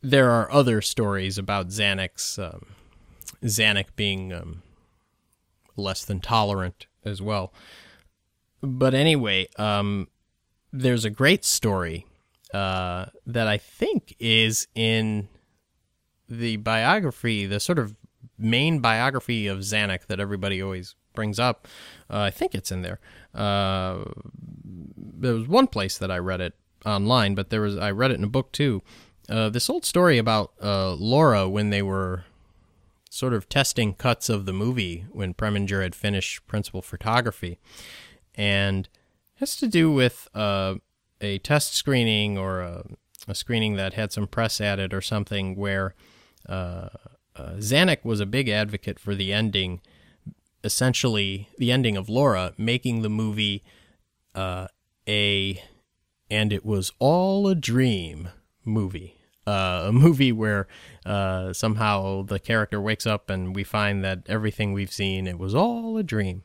There 0.01 0.31
are 0.31 0.51
other 0.51 0.81
stories 0.81 1.39
about 1.39 1.69
Zanuck's 1.69 2.39
um, 2.39 2.67
Zanuck 3.45 3.87
being 3.95 4.33
um, 4.33 4.63
less 5.77 6.05
than 6.05 6.21
tolerant 6.21 6.87
as 7.05 7.23
well. 7.23 7.53
But 8.63 8.95
anyway, 8.95 9.49
um, 9.59 10.09
there's 10.73 11.05
a 11.05 11.11
great 11.11 11.45
story 11.45 12.07
uh, 12.55 13.07
that 13.27 13.49
I 13.49 13.59
think 13.59 14.15
is 14.19 14.69
in 14.75 15.29
the 16.29 16.57
biography, 16.57 17.47
the 17.47 17.61
sort 17.61 17.79
of 17.79 17.95
main 18.39 18.81
biography 18.81 19.47
of 19.47 19.59
Zanuck 19.61 20.07
that 20.07 20.21
everybody 20.21 20.63
always 20.63 20.95
brings 21.15 21.39
up. 21.39 21.69
Uh, 22.11 22.21
I 22.21 22.31
think 22.31 22.55
it's 22.55 22.73
in 22.73 22.83
there. 22.83 23.01
Uh, 23.35 24.05
there 24.65 25.35
was 25.35 25.49
one 25.49 25.67
place 25.67 25.99
that 25.99 26.11
I 26.11 26.19
read 26.19 26.41
it 26.41 26.55
online, 26.85 27.35
but 27.35 27.51
there 27.51 27.61
was 27.61 27.77
I 27.77 27.91
read 27.91 28.11
it 28.11 28.19
in 28.19 28.25
a 28.25 28.29
book 28.29 28.53
too. 28.53 28.83
Uh, 29.29 29.49
this 29.49 29.71
old 29.71 29.85
story 29.85 30.19
about 30.19 30.53
uh, 30.63 30.93
Laura 30.95 31.49
when 31.49 31.71
they 31.71 31.83
were 31.83 32.25
sort 33.09 33.33
of 33.35 33.49
testing 33.49 33.95
cuts 33.95 34.29
of 34.29 34.47
the 34.47 34.53
movie 34.53 35.05
when 35.13 35.35
Preminger 35.35 35.83
had 35.83 35.95
finished 35.95 36.47
principal 36.47 36.83
photography, 36.83 37.59
and 38.35 38.89
has 39.35 39.57
to 39.57 39.67
do 39.67 39.93
with 39.93 40.29
uh, 40.35 40.77
a 41.21 41.39
test 41.39 41.75
screening 41.75 42.39
or 42.39 42.61
a, 42.61 42.85
a, 43.29 43.35
screening 43.35 43.77
that 43.77 43.95
had 43.95 44.13
some 44.13 44.27
press 44.27 44.61
added 44.61 44.95
or 44.95 45.01
something 45.01 45.57
where 45.57 45.95
uh, 46.49 46.89
Zanuck 47.37 48.05
was 48.05 48.21
a 48.21 48.27
big 48.27 48.49
advocate 48.49 48.99
for 48.99 49.15
the 49.15 49.33
ending, 49.33 49.81
essentially 50.65 51.49
the 51.59 51.73
ending 51.73 51.97
of 51.97 52.09
Laura, 52.09 52.53
making 52.57 53.03
the 53.03 53.11
movie 53.11 53.63
uh, 54.35 54.69
a 55.09 55.63
and 56.31 56.53
it 56.53 56.65
was 56.65 56.93
all 56.99 57.47
a 57.47 57.55
dream 57.55 58.31
movie. 58.65 59.19
Uh, 59.47 59.87
a 59.87 59.93
movie 59.93 60.31
where 60.31 60.69
uh, 61.05 61.53
somehow 61.53 62.23
the 62.23 62.39
character 62.39 62.81
wakes 62.81 63.07
up 63.07 63.29
and 63.29 63.57
we 63.57 63.65
find 63.65 64.05
that 64.05 64.21
everything 64.29 64.73
we've 64.73 64.93
seen 64.93 65.27
it 65.27 65.39
was 65.39 65.55
all 65.55 65.97
a 65.99 66.03
dream. 66.03 66.45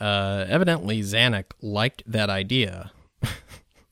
Uh, 0.00 0.44
evidently, 0.48 1.00
Zanuck 1.02 1.52
liked 1.60 2.02
that 2.06 2.30
idea, 2.30 2.90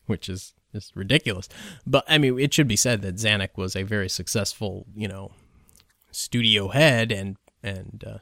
which 0.06 0.28
is 0.28 0.54
just 0.72 0.96
ridiculous. 0.96 1.48
But 1.86 2.04
I 2.08 2.18
mean, 2.18 2.38
it 2.38 2.52
should 2.54 2.66
be 2.66 2.76
said 2.76 3.02
that 3.02 3.16
Zanuck 3.16 3.56
was 3.56 3.76
a 3.76 3.82
very 3.82 4.08
successful, 4.08 4.86
you 4.96 5.06
know, 5.06 5.32
studio 6.10 6.68
head 6.68 7.12
and 7.12 7.36
and 7.62 8.02
uh, 8.06 8.18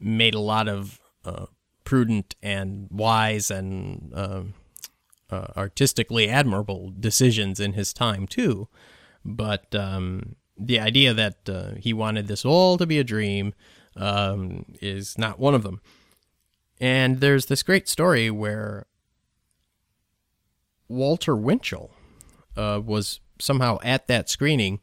made 0.00 0.34
a 0.34 0.40
lot 0.40 0.68
of 0.68 1.00
uh, 1.24 1.46
prudent 1.84 2.34
and 2.42 2.88
wise 2.90 3.50
and 3.50 4.12
um, 4.14 4.54
uh, 5.30 5.48
artistically 5.56 6.28
admirable 6.28 6.92
decisions 6.98 7.60
in 7.60 7.72
his 7.72 7.92
time 7.92 8.26
too. 8.26 8.68
But 9.24 9.74
um, 9.74 10.36
the 10.58 10.80
idea 10.80 11.14
that 11.14 11.48
uh, 11.48 11.70
he 11.76 11.92
wanted 11.92 12.28
this 12.28 12.44
all 12.44 12.78
to 12.78 12.86
be 12.86 12.98
a 12.98 13.04
dream 13.04 13.54
um, 13.96 14.64
is 14.80 15.18
not 15.18 15.38
one 15.38 15.54
of 15.54 15.62
them. 15.62 15.80
And 16.80 17.20
there's 17.20 17.46
this 17.46 17.62
great 17.62 17.88
story 17.88 18.30
where 18.30 18.86
Walter 20.88 21.36
Winchell 21.36 21.90
uh, 22.56 22.80
was 22.84 23.20
somehow 23.40 23.78
at 23.82 24.06
that 24.06 24.28
screening 24.28 24.80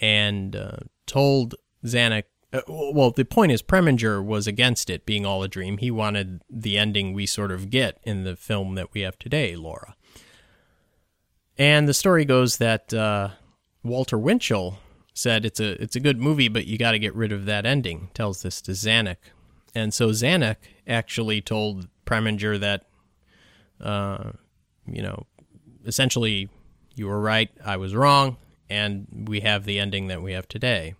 and 0.00 0.56
uh, 0.56 0.76
told 1.06 1.54
Zanuck. 1.84 2.24
Uh, 2.52 2.60
well, 2.68 3.10
the 3.10 3.24
point 3.24 3.52
is, 3.52 3.62
Preminger 3.62 4.24
was 4.24 4.46
against 4.46 4.90
it 4.90 5.06
being 5.06 5.24
all 5.24 5.42
a 5.42 5.48
dream. 5.48 5.78
He 5.78 5.90
wanted 5.90 6.42
the 6.50 6.78
ending 6.78 7.12
we 7.12 7.26
sort 7.26 7.52
of 7.52 7.70
get 7.70 7.98
in 8.02 8.24
the 8.24 8.36
film 8.36 8.74
that 8.74 8.92
we 8.92 9.02
have 9.02 9.18
today, 9.18 9.54
Laura. 9.54 9.94
And 11.56 11.86
the 11.86 11.94
story 11.94 12.24
goes 12.24 12.56
that 12.56 12.92
uh, 12.92 13.30
Walter 13.84 14.18
Winchell 14.18 14.78
said 15.14 15.44
it's 15.44 15.60
a 15.60 15.80
it's 15.82 15.94
a 15.94 16.00
good 16.00 16.18
movie, 16.18 16.48
but 16.48 16.66
you 16.66 16.78
got 16.78 16.92
to 16.92 16.98
get 16.98 17.14
rid 17.14 17.32
of 17.32 17.44
that 17.46 17.66
ending. 17.66 18.08
Tells 18.14 18.42
this 18.42 18.60
to 18.62 18.72
Zanuck, 18.72 19.18
and 19.74 19.92
so 19.92 20.08
Zanuck 20.08 20.56
actually 20.88 21.40
told 21.40 21.88
Preminger 22.06 22.58
that, 22.58 22.86
uh, 23.80 24.32
you 24.86 25.02
know, 25.02 25.26
essentially, 25.84 26.48
you 26.94 27.06
were 27.06 27.20
right, 27.20 27.50
I 27.64 27.76
was 27.76 27.94
wrong, 27.94 28.38
and 28.68 29.26
we 29.28 29.40
have 29.40 29.64
the 29.64 29.78
ending 29.78 30.08
that 30.08 30.22
we 30.22 30.32
have 30.32 30.48
today. 30.48 30.94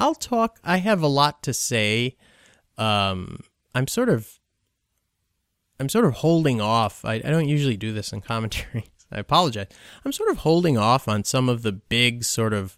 I'll 0.00 0.14
talk. 0.14 0.58
I 0.64 0.78
have 0.78 1.02
a 1.02 1.06
lot 1.06 1.42
to 1.44 1.54
say. 1.54 2.16
Um, 2.78 3.40
I'm 3.74 3.86
sort 3.86 4.08
of, 4.08 4.38
I'm 5.78 5.88
sort 5.88 6.04
of 6.04 6.14
holding 6.14 6.60
off. 6.60 7.04
I, 7.04 7.14
I 7.14 7.18
don't 7.18 7.48
usually 7.48 7.76
do 7.76 7.92
this 7.92 8.12
in 8.12 8.20
commentary. 8.20 8.86
I 9.12 9.18
apologize. 9.18 9.68
I'm 10.04 10.12
sort 10.12 10.30
of 10.30 10.38
holding 10.38 10.76
off 10.76 11.06
on 11.08 11.24
some 11.24 11.48
of 11.48 11.62
the 11.62 11.72
big 11.72 12.24
sort 12.24 12.52
of 12.52 12.76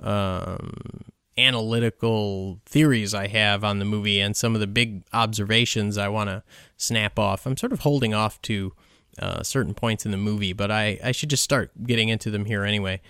um, 0.00 1.04
analytical 1.36 2.60
theories 2.64 3.12
I 3.12 3.26
have 3.26 3.64
on 3.64 3.78
the 3.78 3.84
movie 3.84 4.20
and 4.20 4.36
some 4.36 4.54
of 4.54 4.60
the 4.60 4.66
big 4.66 5.02
observations 5.12 5.98
I 5.98 6.08
want 6.08 6.30
to 6.30 6.42
snap 6.76 7.18
off. 7.18 7.46
I'm 7.46 7.56
sort 7.56 7.72
of 7.72 7.80
holding 7.80 8.14
off 8.14 8.40
to 8.42 8.72
uh, 9.18 9.42
certain 9.42 9.74
points 9.74 10.04
in 10.04 10.10
the 10.10 10.16
movie, 10.16 10.52
but 10.52 10.70
I, 10.70 10.98
I 11.02 11.12
should 11.12 11.30
just 11.30 11.42
start 11.42 11.70
getting 11.84 12.08
into 12.08 12.30
them 12.30 12.44
here 12.44 12.64
anyway. 12.64 13.00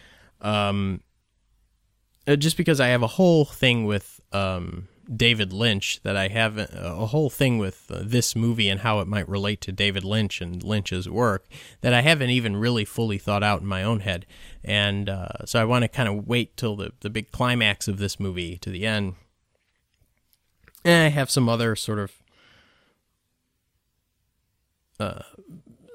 Um, 0.41 1.01
uh, 2.27 2.37
just 2.37 2.57
because 2.57 2.81
I 2.81 2.89
have 2.89 3.03
a 3.03 3.09
whole 3.09 3.45
thing 3.45 3.85
with 3.85 4.21
um, 4.33 4.89
David 5.15 5.53
Lynch 5.53 6.01
that 6.03 6.17
I 6.17 6.29
have 6.29 6.59
a, 6.59 6.69
a 6.73 7.07
whole 7.07 7.31
thing 7.31 7.59
with 7.59 7.91
uh, 7.91 8.01
this 8.03 8.35
movie 8.35 8.69
and 8.69 8.81
how 8.81 9.01
it 9.01 9.09
might 9.09 9.29
relate 9.29 9.61
to 9.63 9.73
David 9.73 10.05
Lynch 10.05 10.41
and 10.41 10.63
Lynch's 10.63 11.09
work 11.09 11.47
that 11.81 11.93
I 11.93 12.01
haven't 12.01 12.31
even 12.31 12.57
really 12.57 12.85
fully 12.85 13.19
thought 13.19 13.43
out 13.43 13.61
in 13.61 13.67
my 13.67 13.83
own 13.83 14.01
head. 14.01 14.27
And 14.63 15.09
uh, 15.09 15.45
so 15.45 15.61
I 15.61 15.65
want 15.65 15.83
to 15.83 15.89
kind 15.89 16.09
of 16.09 16.27
wait 16.27 16.57
till 16.57 16.77
the, 16.77 16.93
the 17.01 17.11
big 17.11 17.31
climax 17.31 17.89
of 17.89 17.99
this 17.99 18.19
movie 18.19 18.57
to 18.59 18.71
the 18.71 18.87
end. 18.87 19.15
And 20.85 21.07
I 21.07 21.09
have 21.09 21.31
some 21.31 21.49
other 21.49 21.77
sort 21.77 21.99
of 21.99 22.13
uh, 25.01 25.23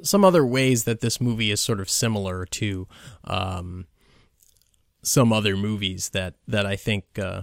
some 0.01 0.25
other 0.25 0.45
ways 0.45 0.83
that 0.83 1.01
this 1.01 1.19
movie 1.21 1.51
is 1.51 1.61
sort 1.61 1.79
of 1.79 1.89
similar 1.89 2.45
to 2.45 2.87
um, 3.23 3.85
some 5.09 5.33
other 5.33 5.57
movies 5.57 6.09
that 6.09 6.35
that 6.47 6.67
I 6.67 6.75
think 6.75 7.17
uh, 7.17 7.41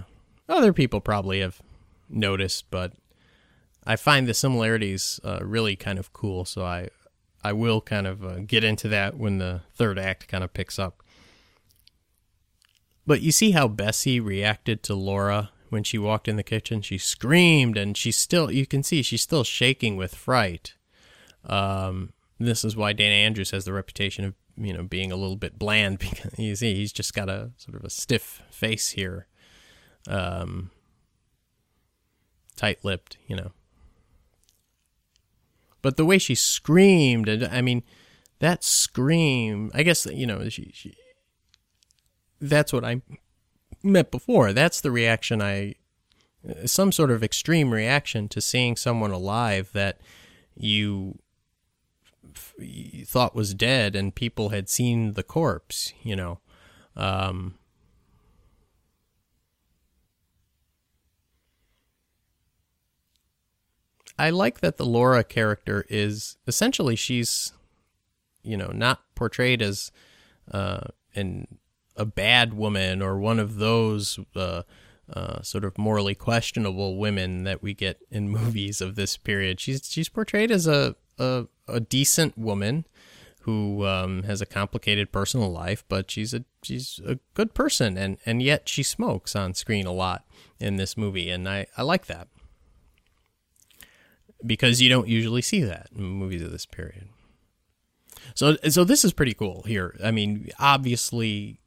other 0.48 0.72
people 0.72 1.00
probably 1.00 1.40
have 1.40 1.60
noticed, 2.08 2.70
but 2.70 2.92
I 3.84 3.96
find 3.96 4.28
the 4.28 4.34
similarities 4.34 5.18
uh, 5.24 5.40
really 5.42 5.74
kind 5.74 5.98
of 5.98 6.12
cool. 6.12 6.44
So 6.44 6.64
I 6.64 6.90
I 7.42 7.52
will 7.52 7.80
kind 7.80 8.06
of 8.06 8.24
uh, 8.24 8.38
get 8.46 8.62
into 8.62 8.86
that 8.88 9.16
when 9.16 9.38
the 9.38 9.62
third 9.74 9.98
act 9.98 10.28
kind 10.28 10.44
of 10.44 10.54
picks 10.54 10.78
up. 10.78 11.02
But 13.04 13.20
you 13.20 13.32
see 13.32 13.50
how 13.50 13.66
Bessie 13.66 14.20
reacted 14.20 14.84
to 14.84 14.94
Laura 14.94 15.50
when 15.68 15.82
she 15.82 15.98
walked 15.98 16.28
in 16.28 16.36
the 16.36 16.44
kitchen. 16.44 16.82
She 16.82 16.98
screamed, 16.98 17.76
and 17.76 17.96
she's 17.96 18.16
still 18.16 18.48
you 18.48 18.64
can 18.64 18.84
see 18.84 19.02
she's 19.02 19.22
still 19.22 19.42
shaking 19.42 19.96
with 19.96 20.14
fright. 20.14 20.74
Um, 21.44 22.12
this 22.38 22.64
is 22.64 22.76
why 22.76 22.92
Dana 22.92 23.14
Andrews 23.14 23.50
has 23.50 23.64
the 23.64 23.72
reputation 23.72 24.24
of 24.24 24.34
you 24.56 24.72
know 24.72 24.82
being 24.82 25.12
a 25.12 25.16
little 25.16 25.36
bit 25.36 25.58
bland 25.58 25.98
because 26.00 26.38
you 26.38 26.56
see 26.56 26.74
he's 26.74 26.92
just 26.92 27.14
got 27.14 27.28
a 27.28 27.50
sort 27.56 27.76
of 27.76 27.84
a 27.84 27.90
stiff 27.90 28.42
face 28.50 28.90
here 28.90 29.26
um, 30.08 30.70
tight-lipped, 32.56 33.18
you 33.26 33.36
know. 33.36 33.52
But 35.82 35.96
the 35.96 36.04
way 36.04 36.18
she 36.18 36.34
screamed, 36.34 37.28
and 37.28 37.44
I 37.44 37.60
mean, 37.60 37.82
that 38.40 38.64
scream, 38.64 39.70
I 39.74 39.82
guess 39.82 40.06
you 40.06 40.26
know, 40.26 40.48
she, 40.48 40.70
she 40.74 40.96
that's 42.40 42.72
what 42.72 42.84
I 42.84 43.02
meant 43.82 44.10
before. 44.10 44.52
That's 44.52 44.80
the 44.80 44.90
reaction 44.90 45.40
I, 45.40 45.74
some 46.64 46.92
sort 46.92 47.10
of 47.10 47.22
extreme 47.22 47.72
reaction 47.72 48.28
to 48.28 48.40
seeing 48.40 48.76
someone 48.76 49.10
alive 49.10 49.70
that 49.74 50.00
you 50.56 51.18
thought 53.06 53.34
was 53.34 53.54
dead 53.54 53.96
and 53.96 54.14
people 54.14 54.50
had 54.50 54.68
seen 54.68 55.14
the 55.14 55.22
corpse, 55.22 55.92
you 56.02 56.16
know. 56.16 56.40
Um, 56.96 57.56
I 64.18 64.30
like 64.30 64.60
that 64.60 64.76
the 64.76 64.86
Laura 64.86 65.22
character 65.22 65.84
is 65.88 66.36
essentially 66.46 66.96
she's, 66.96 67.52
you 68.42 68.56
know, 68.56 68.70
not 68.72 69.02
portrayed 69.14 69.60
as 69.60 69.92
uh, 70.50 70.80
an 71.14 71.46
a 71.96 72.04
bad 72.04 72.54
woman 72.54 73.00
or 73.02 73.18
one 73.18 73.38
of 73.38 73.56
those 73.56 74.18
uh, 74.34 74.62
uh, 75.12 75.40
sort 75.42 75.64
of 75.64 75.78
morally 75.78 76.14
questionable 76.14 76.98
women 76.98 77.44
that 77.44 77.62
we 77.62 77.74
get 77.74 77.98
in 78.10 78.28
movies 78.30 78.80
of 78.80 78.94
this 78.94 79.16
period. 79.16 79.60
She's 79.60 79.88
she's 79.90 80.08
portrayed 80.08 80.50
as 80.50 80.66
a 80.66 80.96
a, 81.18 81.46
a 81.68 81.80
decent 81.80 82.36
woman 82.36 82.86
who 83.42 83.86
um, 83.86 84.24
has 84.24 84.40
a 84.40 84.46
complicated 84.46 85.12
personal 85.12 85.50
life, 85.50 85.84
but 85.88 86.10
she's 86.10 86.34
a 86.34 86.44
she's 86.62 87.00
a 87.06 87.18
good 87.34 87.54
person, 87.54 87.96
and 87.96 88.18
and 88.26 88.42
yet 88.42 88.68
she 88.68 88.82
smokes 88.82 89.36
on 89.36 89.54
screen 89.54 89.86
a 89.86 89.92
lot 89.92 90.24
in 90.58 90.76
this 90.76 90.96
movie, 90.96 91.30
and 91.30 91.48
I 91.48 91.66
I 91.76 91.82
like 91.82 92.06
that 92.06 92.28
because 94.44 94.82
you 94.82 94.88
don't 94.88 95.08
usually 95.08 95.42
see 95.42 95.62
that 95.62 95.88
in 95.96 96.02
movies 96.02 96.42
of 96.42 96.50
this 96.50 96.66
period. 96.66 97.08
So 98.34 98.56
so 98.68 98.84
this 98.84 99.04
is 99.04 99.12
pretty 99.12 99.34
cool 99.34 99.62
here. 99.66 99.96
I 100.02 100.10
mean, 100.10 100.50
obviously 100.58 101.60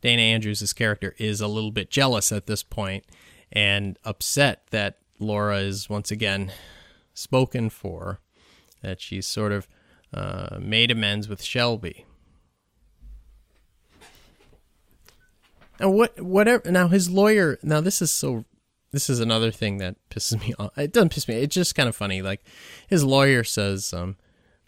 Dana 0.00 0.22
Andrews' 0.22 0.72
character 0.72 1.14
is 1.18 1.40
a 1.40 1.48
little 1.48 1.70
bit 1.70 1.90
jealous 1.90 2.32
at 2.32 2.46
this 2.46 2.62
point 2.62 3.04
and 3.52 3.98
upset 4.04 4.62
that 4.70 4.98
Laura 5.18 5.58
is 5.58 5.90
once 5.90 6.10
again 6.10 6.52
spoken 7.14 7.68
for, 7.70 8.20
that 8.82 9.00
she's 9.00 9.26
sort 9.26 9.52
of 9.52 9.68
uh, 10.12 10.58
made 10.60 10.90
amends 10.90 11.28
with 11.28 11.42
Shelby. 11.42 12.06
And 15.80 15.94
what 15.94 16.20
whatever 16.20 16.70
now 16.70 16.88
his 16.88 17.08
lawyer 17.08 17.58
now 17.62 17.80
this 17.80 18.02
is 18.02 18.10
so 18.10 18.44
this 18.90 19.08
is 19.08 19.20
another 19.20 19.50
thing 19.50 19.78
that 19.78 19.96
pisses 20.10 20.40
me 20.40 20.54
off. 20.58 20.76
It 20.76 20.92
doesn't 20.92 21.10
piss 21.10 21.28
me. 21.28 21.36
It's 21.36 21.54
just 21.54 21.74
kind 21.74 21.88
of 21.88 21.96
funny. 21.96 22.22
Like 22.22 22.42
his 22.88 23.04
lawyer 23.04 23.44
says, 23.44 23.92
um, 23.92 24.16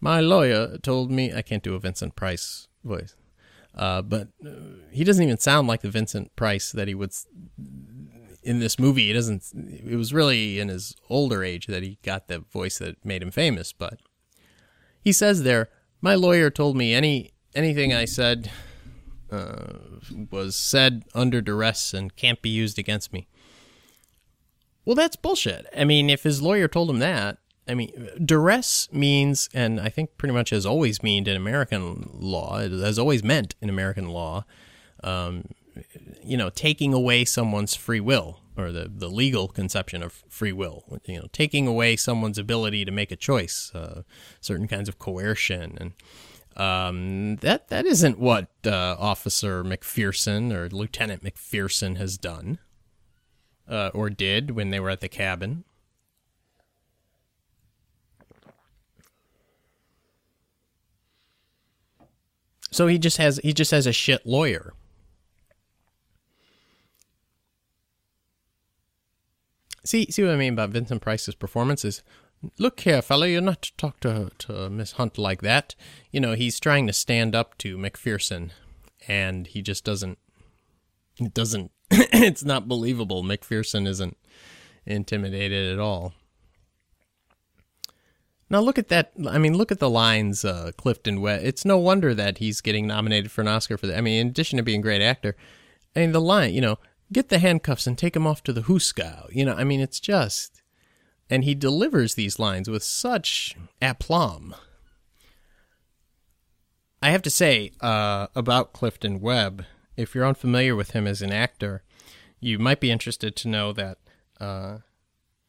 "My 0.00 0.20
lawyer 0.20 0.78
told 0.78 1.10
me 1.10 1.32
I 1.32 1.42
can't 1.42 1.62
do 1.62 1.74
a 1.74 1.80
Vincent 1.80 2.14
Price 2.16 2.68
voice, 2.84 3.16
uh, 3.74 4.02
but 4.02 4.28
uh, 4.44 4.50
he 4.92 5.04
doesn't 5.04 5.22
even 5.22 5.38
sound 5.38 5.68
like 5.68 5.80
the 5.80 5.90
Vincent 5.90 6.34
Price 6.36 6.70
that 6.70 6.86
he 6.86 6.94
would 6.94 7.12
in 8.50 8.58
this 8.58 8.78
movie. 8.78 9.10
It 9.10 9.14
doesn't. 9.14 9.44
It 9.54 9.96
was 9.96 10.12
really 10.12 10.58
in 10.58 10.68
his 10.68 10.96
older 11.08 11.44
age 11.44 11.66
that 11.68 11.84
he 11.84 11.98
got 12.02 12.26
the 12.26 12.40
voice 12.40 12.78
that 12.78 13.04
made 13.04 13.22
him 13.22 13.30
famous. 13.30 13.72
But 13.72 14.00
he 15.00 15.12
says 15.12 15.44
there, 15.44 15.68
"My 16.00 16.16
lawyer 16.16 16.50
told 16.50 16.76
me 16.76 16.92
any 16.92 17.30
anything 17.54 17.94
I 17.94 18.04
said." 18.04 18.50
Uh, 19.30 19.78
was 20.32 20.56
said 20.56 21.04
under 21.14 21.40
duress 21.40 21.94
and 21.94 22.16
can't 22.16 22.42
be 22.42 22.50
used 22.50 22.80
against 22.80 23.12
me. 23.12 23.28
Well, 24.84 24.96
that's 24.96 25.14
bullshit. 25.14 25.66
I 25.76 25.84
mean, 25.84 26.10
if 26.10 26.24
his 26.24 26.42
lawyer 26.42 26.66
told 26.66 26.90
him 26.90 26.98
that, 26.98 27.38
I 27.68 27.74
mean, 27.74 28.08
duress 28.24 28.88
means, 28.90 29.48
and 29.54 29.80
I 29.80 29.88
think 29.88 30.18
pretty 30.18 30.34
much 30.34 30.50
has 30.50 30.66
always 30.66 31.00
meant 31.04 31.28
in 31.28 31.36
American 31.36 32.10
law, 32.12 32.58
it 32.58 32.72
has 32.72 32.98
always 32.98 33.22
meant 33.22 33.54
in 33.62 33.68
American 33.68 34.08
law, 34.08 34.44
um, 35.04 35.44
you 36.22 36.36
know, 36.36 36.50
taking 36.50 36.92
away 36.92 37.24
someone's 37.24 37.74
free 37.74 38.00
will 38.00 38.40
or 38.56 38.72
the, 38.72 38.90
the 38.92 39.08
legal 39.08 39.48
conception 39.48 40.02
of 40.02 40.12
free 40.28 40.52
will, 40.52 40.84
you 41.06 41.18
know, 41.18 41.28
taking 41.32 41.66
away 41.66 41.96
someone's 41.96 42.38
ability 42.38 42.84
to 42.84 42.90
make 42.90 43.10
a 43.10 43.16
choice, 43.16 43.72
uh, 43.74 44.02
certain 44.40 44.68
kinds 44.68 44.88
of 44.88 44.98
coercion. 44.98 45.78
And 45.80 46.62
um, 46.62 47.36
that, 47.36 47.68
that 47.68 47.86
isn't 47.86 48.18
what 48.18 48.48
uh, 48.66 48.96
Officer 48.98 49.64
McPherson 49.64 50.52
or 50.52 50.68
Lieutenant 50.68 51.22
McPherson 51.24 51.96
has 51.96 52.18
done 52.18 52.58
uh, 53.68 53.90
or 53.94 54.10
did 54.10 54.50
when 54.50 54.70
they 54.70 54.80
were 54.80 54.90
at 54.90 55.00
the 55.00 55.08
cabin. 55.08 55.64
So 62.72 62.86
he 62.86 62.98
just 62.98 63.16
has 63.16 63.38
he 63.42 63.52
just 63.52 63.72
has 63.72 63.86
a 63.86 63.92
shit 63.92 64.24
lawyer. 64.24 64.72
See 69.84 70.10
see 70.10 70.22
what 70.22 70.32
I 70.32 70.36
mean 70.36 70.52
about 70.52 70.70
Vincent 70.70 71.02
Price's 71.02 71.34
performances. 71.34 72.02
Look 72.58 72.80
here, 72.80 73.02
fella, 73.02 73.28
you're 73.28 73.40
not 73.40 73.62
to 73.62 73.76
talk 73.76 74.00
to 74.00 74.30
to 74.38 74.70
Miss 74.70 74.92
Hunt 74.92 75.18
like 75.18 75.42
that. 75.42 75.74
You 76.10 76.20
know 76.20 76.34
he's 76.34 76.60
trying 76.60 76.86
to 76.86 76.92
stand 76.92 77.34
up 77.34 77.56
to 77.58 77.76
McPherson, 77.76 78.50
and 79.08 79.46
he 79.46 79.62
just 79.62 79.84
doesn't. 79.84 80.18
It 81.18 81.34
doesn't 81.34 81.70
it's 81.90 82.44
not 82.44 82.68
believable. 82.68 83.22
McPherson 83.22 83.86
isn't 83.86 84.16
intimidated 84.86 85.72
at 85.72 85.78
all. 85.78 86.14
Now 88.48 88.60
look 88.60 88.78
at 88.78 88.88
that. 88.88 89.12
I 89.28 89.38
mean, 89.38 89.56
look 89.56 89.70
at 89.70 89.78
the 89.78 89.90
lines, 89.90 90.44
uh, 90.44 90.72
Clifton 90.76 91.20
Webb. 91.20 91.42
It's 91.44 91.64
no 91.64 91.78
wonder 91.78 92.14
that 92.14 92.38
he's 92.38 92.60
getting 92.60 92.86
nominated 92.86 93.30
for 93.30 93.42
an 93.42 93.48
Oscar 93.48 93.76
for 93.76 93.86
that. 93.86 93.96
I 93.96 94.00
mean, 94.00 94.20
in 94.20 94.28
addition 94.28 94.56
to 94.56 94.62
being 94.62 94.80
a 94.80 94.82
great 94.82 95.02
actor, 95.02 95.36
I 95.94 96.00
mean, 96.00 96.12
the 96.12 96.20
line, 96.20 96.52
you 96.52 96.60
know, 96.60 96.78
get 97.12 97.28
the 97.28 97.38
handcuffs 97.38 97.86
and 97.86 97.96
take 97.96 98.16
him 98.16 98.26
off 98.26 98.42
to 98.44 98.52
the 98.52 98.62
hoosegow. 98.62 99.28
You 99.30 99.44
know, 99.44 99.54
I 99.54 99.64
mean, 99.64 99.80
it's 99.80 100.00
just, 100.00 100.62
and 101.28 101.44
he 101.44 101.54
delivers 101.54 102.14
these 102.14 102.38
lines 102.38 102.68
with 102.68 102.82
such 102.82 103.56
aplomb. 103.80 104.54
I 107.02 107.10
have 107.10 107.22
to 107.22 107.30
say 107.30 107.72
uh, 107.80 108.26
about 108.34 108.72
Clifton 108.72 109.20
Webb, 109.20 109.64
if 109.96 110.14
you're 110.14 110.26
unfamiliar 110.26 110.76
with 110.76 110.90
him 110.90 111.06
as 111.06 111.22
an 111.22 111.32
actor, 111.32 111.82
you 112.40 112.58
might 112.58 112.80
be 112.80 112.90
interested 112.90 113.36
to 113.36 113.48
know 113.48 113.72
that. 113.72 113.98
Uh, 114.40 114.78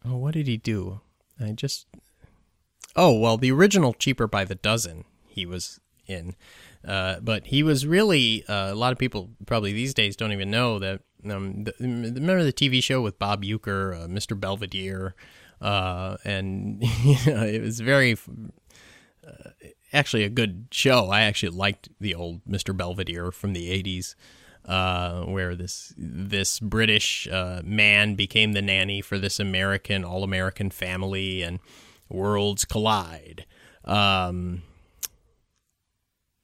oh, 0.06 0.18
what 0.18 0.34
did 0.34 0.48
he 0.48 0.58
do? 0.58 1.02
I 1.40 1.52
just. 1.52 1.88
Oh 2.96 3.18
well, 3.18 3.38
the 3.38 3.52
original 3.52 3.94
Cheaper 3.94 4.28
by 4.28 4.44
the 4.44 4.56
Dozen 4.56 5.06
he 5.28 5.46
was 5.46 5.80
in, 6.08 6.36
uh, 6.86 7.20
but 7.22 7.48
he 7.48 7.64
was 7.64 7.88
really 7.88 8.44
uh, 8.48 8.74
a 8.74 8.76
lot 8.76 8.92
of 8.92 8.98
people 8.98 9.30
probably 9.46 9.72
these 9.72 9.94
days 9.94 10.16
don't 10.16 10.34
even 10.34 10.52
know 10.52 10.80
that. 10.80 11.02
Um, 11.30 11.66
the, 11.66 11.74
remember 11.80 12.44
the 12.44 12.54
TV 12.54 12.82
show 12.84 13.02
with 13.02 13.20
Bob 13.20 13.44
Uecker, 13.44 14.04
uh, 14.04 14.08
Mr. 14.08 14.40
Belvedere, 14.40 15.16
uh, 15.62 16.18
and 16.24 16.82
you 17.04 17.34
know, 17.34 17.44
it 17.44 17.62
was 17.62 17.80
very 17.80 18.18
uh, 19.26 19.50
actually 19.94 20.24
a 20.24 20.30
good 20.30 20.68
show. 20.72 21.10
I 21.10 21.22
actually 21.22 21.56
liked 21.56 21.90
the 22.00 22.16
old 22.16 22.42
Mr. 22.46 22.76
Belvedere 22.76 23.32
from 23.32 23.54
the 23.54 23.70
'80s 23.70 24.16
uh, 24.66 25.24
where 25.24 25.56
this 25.56 25.94
this 25.98 26.60
British 26.60 27.28
uh, 27.28 27.62
man 27.64 28.16
became 28.16 28.54
the 28.54 28.62
nanny 28.62 29.02
for 29.02 29.18
this 29.18 29.40
American 29.40 30.04
all 30.04 30.24
American 30.24 30.70
family, 30.70 31.42
and 31.42 31.60
worlds 32.10 32.66
collide. 32.66 33.46
Um, 33.86 34.64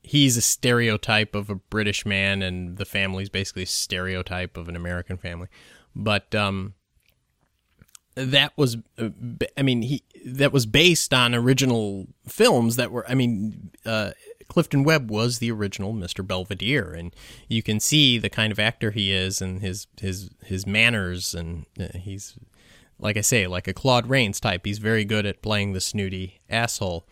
he's 0.08 0.38
a 0.38 0.42
stereotype 0.42 1.36
of 1.36 1.50
a 1.50 1.56
British 1.56 2.06
man, 2.06 2.42
and 2.42 2.78
the 2.78 2.86
family's 2.86 3.30
basically 3.30 3.64
a 3.64 3.68
stereotype 3.68 4.58
of 4.58 4.70
an 4.70 4.76
American 4.76 5.18
family. 5.18 5.48
But 5.96 6.34
um, 6.34 6.74
that 8.16 8.54
was, 8.56 8.78
uh, 8.98 9.10
I 9.58 9.62
mean, 9.62 9.84
he 9.84 10.04
that 10.26 10.52
was 10.52 10.66
based 10.66 11.14
on 11.14 11.36
original 11.36 12.08
films 12.28 12.76
that 12.76 12.92
were, 12.92 13.10
I 13.10 13.14
mean, 13.14 13.72
uh, 13.86 14.12
Clifton 14.48 14.84
Webb 14.84 15.12
was 15.12 15.40
the 15.40 15.52
original 15.52 15.94
Mr. 15.94 16.26
Belvedere, 16.26 16.94
and 16.94 17.16
you 17.48 17.62
can 17.62 17.80
see 17.80 18.18
the 18.18 18.30
kind 18.30 18.52
of 18.52 18.60
actor 18.60 18.92
he 18.92 19.12
is 19.12 19.42
and 19.42 19.62
his 19.62 19.88
his 20.00 20.30
his 20.46 20.66
manners, 20.66 21.34
and 21.34 21.66
uh, 21.80 21.98
he's 21.98 22.38
like 23.00 23.18
I 23.18 23.22
say, 23.22 23.48
like 23.48 23.68
a 23.68 23.74
Claude 23.74 24.10
Rains 24.10 24.40
type. 24.40 24.66
He's 24.66 24.80
very 24.80 25.06
good 25.06 25.26
at 25.26 25.42
playing 25.42 25.74
the 25.74 25.82
snooty 25.82 26.40
asshole, 26.50 27.06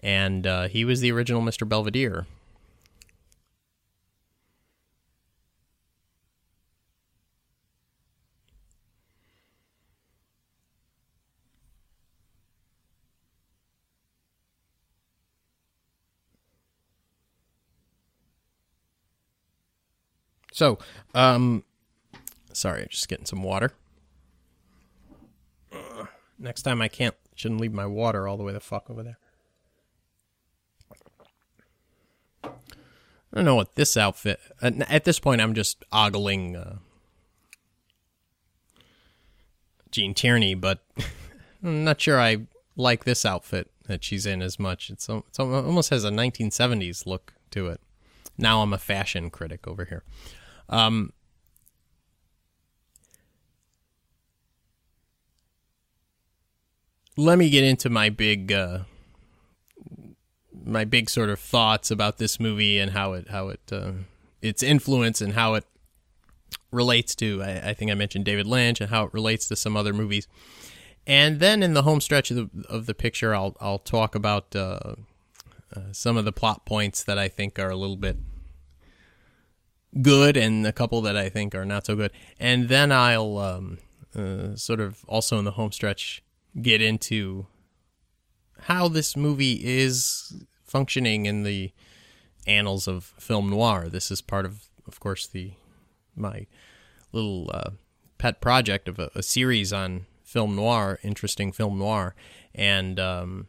and 0.00 0.46
uh, 0.46 0.68
he 0.68 0.84
was 0.84 1.00
the 1.00 1.12
original 1.12 1.42
Mr. 1.42 1.68
Belvedere. 1.68 2.26
So, 20.52 20.78
um, 21.14 21.64
sorry, 22.52 22.86
just 22.90 23.08
getting 23.08 23.26
some 23.26 23.42
water. 23.42 23.72
Uh, 25.72 26.06
next 26.38 26.62
time 26.62 26.80
I 26.82 26.88
can't, 26.88 27.14
shouldn't 27.34 27.60
leave 27.60 27.72
my 27.72 27.86
water 27.86 28.28
all 28.28 28.36
the 28.36 28.44
way 28.44 28.52
the 28.52 28.60
fuck 28.60 28.90
over 28.90 29.02
there. 29.02 29.18
I 32.44 33.36
don't 33.36 33.46
know 33.46 33.54
what 33.54 33.76
this 33.76 33.96
outfit. 33.96 34.40
At 34.60 35.04
this 35.04 35.18
point, 35.18 35.40
I'm 35.40 35.54
just 35.54 35.82
ogling 35.90 36.54
uh, 36.54 36.76
Tierney, 39.90 40.54
but 40.54 40.84
I'm 41.64 41.84
not 41.84 42.00
sure 42.00 42.20
I 42.20 42.46
like 42.76 43.04
this 43.04 43.24
outfit 43.24 43.70
that 43.86 44.04
she's 44.04 44.26
in 44.26 44.42
as 44.42 44.58
much. 44.58 44.90
It's, 44.90 45.08
it's 45.08 45.38
almost 45.38 45.88
has 45.88 46.04
a 46.04 46.10
1970s 46.10 47.06
look 47.06 47.32
to 47.52 47.68
it. 47.68 47.80
Now 48.36 48.62
I'm 48.62 48.72
a 48.72 48.78
fashion 48.78 49.30
critic 49.30 49.66
over 49.66 49.86
here. 49.86 50.02
Um, 50.68 51.12
let 57.16 57.38
me 57.38 57.50
get 57.50 57.64
into 57.64 57.90
my 57.90 58.08
big 58.08 58.52
uh, 58.52 58.80
my 60.64 60.84
big 60.84 61.10
sort 61.10 61.28
of 61.28 61.38
thoughts 61.38 61.90
about 61.90 62.18
this 62.18 62.38
movie 62.40 62.78
and 62.78 62.92
how 62.92 63.12
it 63.12 63.28
how 63.28 63.48
it 63.48 63.60
uh, 63.70 63.92
its 64.40 64.62
influence 64.62 65.20
and 65.20 65.34
how 65.34 65.54
it 65.54 65.64
relates 66.70 67.14
to 67.14 67.42
I, 67.42 67.70
I, 67.70 67.74
think 67.74 67.90
I 67.90 67.94
mentioned 67.94 68.24
David 68.24 68.46
Lynch 68.46 68.80
and 68.80 68.90
how 68.90 69.04
it 69.04 69.12
relates 69.12 69.46
to 69.48 69.56
some 69.56 69.76
other 69.76 69.92
movies. 69.92 70.26
And 71.06 71.40
then 71.40 71.62
in 71.62 71.74
the 71.74 71.82
home 71.82 72.00
stretch 72.00 72.30
of 72.30 72.36
the 72.36 72.64
of 72.68 72.86
the 72.86 72.94
picture, 72.94 73.34
I'll 73.34 73.56
I'll 73.60 73.80
talk 73.80 74.14
about 74.14 74.54
uh, 74.54 74.94
uh, 75.74 75.80
some 75.92 76.16
of 76.16 76.24
the 76.24 76.32
plot 76.32 76.64
points 76.64 77.02
that 77.04 77.18
I 77.18 77.28
think 77.28 77.58
are 77.58 77.70
a 77.70 77.76
little 77.76 77.96
bit 77.96 78.16
good, 80.00 80.36
and 80.36 80.66
a 80.66 80.72
couple 80.72 81.00
that 81.02 81.16
I 81.16 81.28
think 81.28 81.54
are 81.54 81.64
not 81.64 81.86
so 81.86 81.96
good. 81.96 82.12
And 82.38 82.68
then 82.68 82.92
I'll 82.92 83.38
um, 83.38 83.78
uh, 84.14 84.56
sort 84.56 84.80
of 84.80 85.04
also 85.06 85.38
in 85.38 85.44
the 85.44 85.52
home 85.52 85.72
stretch 85.72 86.22
get 86.60 86.80
into 86.80 87.46
how 88.62 88.88
this 88.88 89.16
movie 89.16 89.60
is 89.64 90.44
functioning 90.64 91.26
in 91.26 91.42
the 91.42 91.72
annals 92.46 92.88
of 92.88 93.12
film 93.18 93.50
noir. 93.50 93.88
This 93.88 94.10
is 94.10 94.20
part 94.20 94.44
of, 94.44 94.64
of 94.86 95.00
course, 95.00 95.26
the 95.26 95.52
my 96.14 96.46
little 97.12 97.50
uh, 97.52 97.70
pet 98.18 98.40
project 98.40 98.88
of 98.88 98.98
a, 98.98 99.10
a, 99.14 99.22
series 99.22 99.72
on 99.72 100.06
film 100.22 100.56
noir, 100.56 100.98
interesting 101.02 101.52
film 101.52 101.78
noir, 101.78 102.14
and 102.54 103.00
um, 103.00 103.46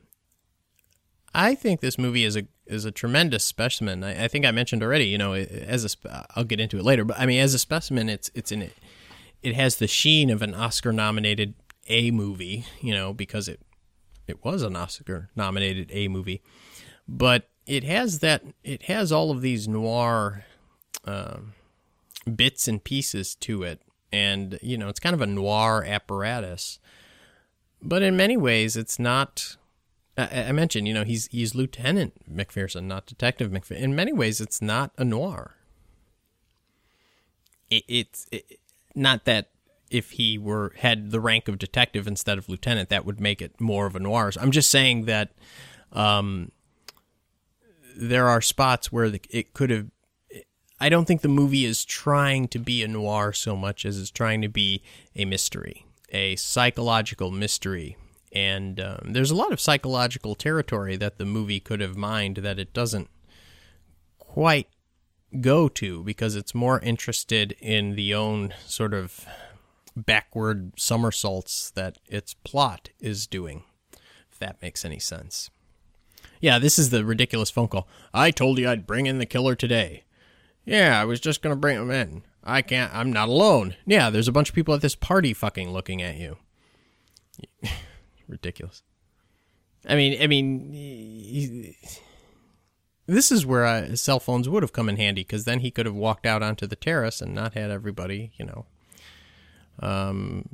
I 1.33 1.55
think 1.55 1.81
this 1.81 1.97
movie 1.97 2.23
is 2.23 2.35
a 2.35 2.47
is 2.65 2.85
a 2.85 2.91
tremendous 2.91 3.43
specimen. 3.43 4.03
I, 4.03 4.25
I, 4.25 4.27
think 4.27 4.45
I 4.45 4.51
mentioned 4.51 4.83
already. 4.83 5.05
You 5.05 5.17
know, 5.17 5.33
as 5.33 5.83
a 5.83 6.25
I'll 6.35 6.43
get 6.43 6.59
into 6.59 6.77
it 6.77 6.83
later, 6.83 7.03
but 7.03 7.19
I 7.19 7.25
mean, 7.25 7.39
as 7.39 7.53
a 7.53 7.59
specimen, 7.59 8.09
it's 8.09 8.29
it's 8.33 8.51
in 8.51 8.61
it. 8.61 8.73
It 9.41 9.55
has 9.55 9.77
the 9.77 9.87
sheen 9.87 10.29
of 10.29 10.41
an 10.41 10.53
Oscar 10.53 10.93
nominated 10.93 11.55
A 11.87 12.11
movie. 12.11 12.65
You 12.81 12.93
know, 12.93 13.13
because 13.13 13.47
it 13.47 13.59
it 14.27 14.43
was 14.43 14.61
an 14.61 14.75
Oscar 14.75 15.29
nominated 15.35 15.89
A 15.91 16.07
movie, 16.07 16.41
but 17.07 17.49
it 17.65 17.83
has 17.83 18.19
that 18.19 18.43
it 18.63 18.83
has 18.83 19.11
all 19.11 19.31
of 19.31 19.41
these 19.41 19.67
noir 19.67 20.45
um, 21.05 21.53
bits 22.35 22.67
and 22.67 22.83
pieces 22.83 23.35
to 23.35 23.63
it, 23.63 23.81
and 24.11 24.59
you 24.61 24.77
know, 24.77 24.87
it's 24.87 24.99
kind 24.99 25.15
of 25.15 25.21
a 25.21 25.27
noir 25.27 25.83
apparatus. 25.83 26.79
But 27.81 28.01
in 28.01 28.15
many 28.15 28.37
ways, 28.37 28.77
it's 28.77 28.97
not 28.97 29.57
I, 30.17 30.45
I 30.47 30.51
mentioned, 30.51 30.87
you 30.87 30.93
know, 30.93 31.03
he's 31.03 31.27
he's 31.27 31.55
Lieutenant 31.55 32.13
McPherson, 32.31 32.83
not 32.83 33.05
Detective 33.05 33.51
McPherson. 33.51 33.79
In 33.79 33.95
many 33.95 34.13
ways, 34.13 34.39
it's 34.39 34.61
not 34.61 34.91
a 34.97 35.03
noir. 35.03 35.55
It, 37.69 37.83
it's 37.87 38.27
it, 38.31 38.59
not 38.95 39.25
that 39.25 39.49
if 39.89 40.11
he 40.11 40.37
were 40.37 40.73
had 40.77 41.11
the 41.11 41.19
rank 41.19 41.47
of 41.47 41.57
detective 41.57 42.07
instead 42.07 42.37
of 42.37 42.49
lieutenant, 42.49 42.89
that 42.89 43.05
would 43.05 43.19
make 43.19 43.41
it 43.41 43.59
more 43.59 43.85
of 43.85 43.95
a 43.95 43.99
noir. 43.99 44.31
I'm 44.39 44.51
just 44.51 44.69
saying 44.69 45.05
that 45.05 45.31
um, 45.91 46.51
there 47.95 48.27
are 48.27 48.41
spots 48.41 48.91
where 48.91 49.09
the, 49.09 49.21
it 49.29 49.53
could 49.53 49.69
have. 49.69 49.87
I 50.79 50.89
don't 50.89 51.05
think 51.05 51.21
the 51.21 51.29
movie 51.29 51.63
is 51.63 51.85
trying 51.85 52.49
to 52.49 52.59
be 52.59 52.83
a 52.83 52.87
noir 52.87 53.31
so 53.31 53.55
much 53.55 53.85
as 53.85 53.99
it's 53.99 54.11
trying 54.11 54.41
to 54.41 54.49
be 54.49 54.83
a 55.15 55.25
mystery, 55.25 55.85
a 56.09 56.35
psychological 56.35 57.31
mystery 57.31 57.95
and 58.33 58.79
um, 58.79 59.13
there's 59.13 59.31
a 59.31 59.35
lot 59.35 59.53
of 59.53 59.61
psychological 59.61 60.33
territory 60.33 60.95
that 60.95 61.17
the 61.19 61.25
movie 61.25 61.59
could 61.59 61.79
have 61.79 61.95
mined 61.95 62.37
that 62.37 62.59
it 62.59 62.73
doesn't 62.73 63.09
quite 64.17 64.67
go 65.39 65.67
to 65.67 66.03
because 66.03 66.35
it's 66.35 66.55
more 66.55 66.79
interested 66.79 67.55
in 67.59 67.95
the 67.95 68.13
own 68.13 68.53
sort 68.65 68.93
of 68.93 69.25
backward 69.95 70.73
somersaults 70.75 71.69
that 71.71 71.99
its 72.07 72.33
plot 72.33 72.89
is 72.99 73.27
doing, 73.27 73.63
if 74.31 74.39
that 74.39 74.61
makes 74.61 74.83
any 74.83 74.99
sense. 74.99 75.51
Yeah, 76.41 76.59
this 76.59 76.79
is 76.79 76.89
the 76.89 77.05
ridiculous 77.05 77.51
phone 77.51 77.67
call. 77.67 77.87
I 78.13 78.31
told 78.31 78.57
you 78.57 78.67
I'd 78.67 78.87
bring 78.87 79.05
in 79.05 79.19
the 79.19 79.25
killer 79.25 79.55
today. 79.55 80.03
Yeah, 80.65 80.99
I 80.99 81.05
was 81.05 81.19
just 81.19 81.41
going 81.41 81.55
to 81.55 81.59
bring 81.59 81.77
him 81.77 81.91
in. 81.91 82.23
I 82.43 82.61
can't, 82.61 82.93
I'm 82.93 83.13
not 83.13 83.29
alone. 83.29 83.75
Yeah, 83.85 84.09
there's 84.09 84.27
a 84.27 84.33
bunch 84.33 84.49
of 84.49 84.55
people 84.55 84.73
at 84.73 84.81
this 84.81 84.95
party 84.95 85.33
fucking 85.33 85.71
looking 85.71 86.01
at 86.01 86.17
you. 86.17 86.37
Ridiculous. 88.27 88.83
I 89.87 89.95
mean, 89.95 90.21
I 90.21 90.27
mean, 90.27 90.71
he, 90.71 91.77
this 93.05 93.31
is 93.31 93.45
where 93.45 93.65
uh, 93.65 93.95
cell 93.95 94.19
phones 94.19 94.47
would 94.47 94.63
have 94.63 94.73
come 94.73 94.87
in 94.87 94.97
handy 94.97 95.21
because 95.21 95.45
then 95.45 95.59
he 95.59 95.71
could 95.71 95.85
have 95.85 95.95
walked 95.95 96.25
out 96.25 96.41
onto 96.41 96.65
the 96.65 96.75
terrace 96.75 97.21
and 97.21 97.33
not 97.33 97.53
had 97.53 97.69
everybody, 97.69 98.31
you 98.37 98.45
know, 98.45 98.65
um, 99.79 100.49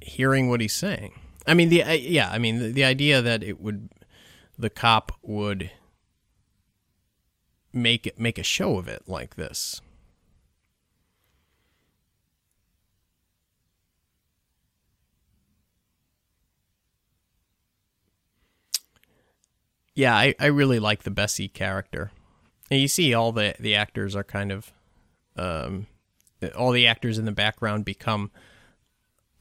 hearing 0.00 0.48
what 0.48 0.60
he's 0.60 0.72
saying. 0.72 1.12
I 1.46 1.52
mean, 1.52 1.68
the 1.68 1.84
yeah, 2.00 2.30
I 2.30 2.38
mean, 2.38 2.58
the, 2.58 2.68
the 2.72 2.84
idea 2.84 3.20
that 3.20 3.42
it 3.42 3.60
would, 3.60 3.90
the 4.58 4.70
cop 4.70 5.12
would 5.22 5.70
make 7.70 8.06
it 8.06 8.18
make 8.18 8.38
a 8.38 8.42
show 8.42 8.78
of 8.78 8.88
it 8.88 9.02
like 9.06 9.34
this 9.36 9.82
yeah, 19.94 20.14
I, 20.14 20.34
I 20.38 20.46
really 20.46 20.78
like 20.78 21.02
the 21.02 21.10
Bessie 21.10 21.48
character. 21.48 22.10
And 22.70 22.80
you 22.80 22.88
see 22.88 23.14
all 23.14 23.32
the 23.32 23.54
the 23.60 23.74
actors 23.74 24.16
are 24.16 24.24
kind 24.24 24.50
of 24.50 24.72
um, 25.36 25.86
all 26.56 26.72
the 26.72 26.86
actors 26.86 27.18
in 27.18 27.24
the 27.24 27.32
background 27.32 27.84
become 27.84 28.30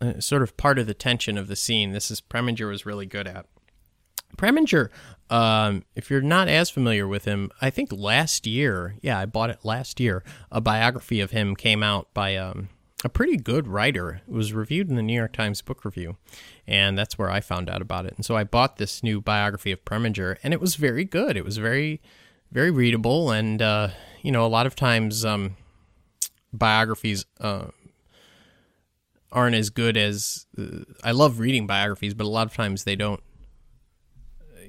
uh, 0.02 0.20
sort 0.20 0.42
of 0.42 0.58
part 0.58 0.78
of 0.78 0.88
the 0.88 0.94
tension 0.94 1.38
of 1.38 1.48
the 1.48 1.56
scene. 1.56 1.92
This 1.92 2.12
is 2.12 2.22
Preminger 2.22 2.68
was 2.70 2.86
really 2.86 3.06
good 3.06 3.28
at. 3.28 3.46
Preminger, 4.38 4.90
um, 5.30 5.84
if 5.96 6.10
you're 6.10 6.22
not 6.22 6.48
as 6.48 6.70
familiar 6.70 7.08
with 7.08 7.26
him, 7.26 7.52
I 7.62 7.70
think 7.70 7.92
last 7.92 8.48
year, 8.48 8.96
yeah, 9.02 9.20
I 9.20 9.26
bought 9.26 9.52
it 9.52 9.60
last 9.64 10.00
year. 10.00 10.24
A 10.52 10.60
biography 10.60 11.20
of 11.20 11.32
him 11.32 11.56
came 11.56 11.84
out 11.84 12.14
by 12.14 12.36
um, 12.36 12.70
a 13.04 13.10
pretty 13.10 13.38
good 13.38 13.68
writer. 13.68 14.22
It 14.28 14.34
was 14.34 14.54
reviewed 14.54 14.90
in 14.90 14.96
the 14.96 15.02
New 15.02 15.14
York 15.14 15.34
Times 15.34 15.62
Book 15.62 15.84
Review, 15.84 16.18
and 16.66 16.98
that's 16.98 17.18
where 17.18 17.30
I 17.30 17.42
found 17.42 17.70
out 17.70 17.82
about 17.82 18.06
it. 18.06 18.14
And 18.16 18.26
so 18.26 18.36
I 18.36 18.44
bought 18.44 18.78
this 18.78 19.04
new 19.04 19.22
biography 19.22 19.72
of 19.72 19.84
Preminger, 19.86 20.38
and 20.44 20.54
it 20.54 20.62
was 20.62 20.76
very 20.76 21.04
good. 21.04 21.36
It 21.36 21.46
was 21.46 21.58
very, 21.58 22.02
very 22.52 22.72
readable, 22.72 23.32
and 23.32 23.62
uh, 23.62 23.90
you 24.22 24.32
know, 24.32 24.46
a 24.46 24.48
lot 24.48 24.66
of 24.66 24.76
times 24.76 25.26
um, 25.26 25.58
biographies 26.54 27.26
uh, 27.42 27.68
aren't 29.32 29.56
as 29.56 29.70
good 29.70 29.98
as 29.98 30.46
uh, 30.58 30.84
I 31.04 31.12
love 31.12 31.40
reading 31.40 31.68
biographies, 31.68 32.14
but 32.14 32.26
a 32.26 32.30
lot 32.30 32.48
of 32.48 32.54
times 32.54 32.84
they 32.86 32.96
don't. 32.96 33.22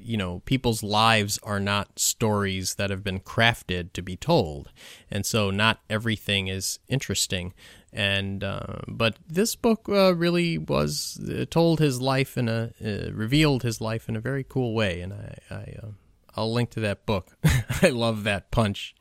You 0.04 0.16
know, 0.16 0.42
people's 0.44 0.82
lives 0.82 1.38
are 1.42 1.60
not 1.60 1.98
stories 1.98 2.74
that 2.74 2.90
have 2.90 3.02
been 3.02 3.20
crafted 3.20 3.92
to 3.94 4.02
be 4.02 4.16
told, 4.16 4.70
and 5.10 5.24
so 5.24 5.50
not 5.50 5.80
everything 5.88 6.48
is 6.48 6.78
interesting 6.88 7.54
and 7.94 8.42
uh, 8.42 8.78
but 8.88 9.16
this 9.28 9.54
book 9.54 9.88
uh, 9.88 10.14
really 10.14 10.58
was 10.58 11.20
uh, 11.30 11.44
told 11.48 11.78
his 11.78 12.00
life 12.00 12.36
in 12.36 12.48
a 12.48 12.72
uh, 12.84 13.12
revealed 13.12 13.62
his 13.62 13.80
life 13.80 14.08
in 14.08 14.16
a 14.16 14.20
very 14.20 14.42
cool 14.42 14.74
way, 14.74 15.00
and 15.00 15.12
I, 15.12 15.38
I 15.48 15.76
uh, 15.80 15.90
I'll 16.36 16.52
link 16.52 16.70
to 16.70 16.80
that 16.80 17.06
book. 17.06 17.36
I 17.82 17.90
love 17.90 18.24
that 18.24 18.50
punch. 18.50 18.96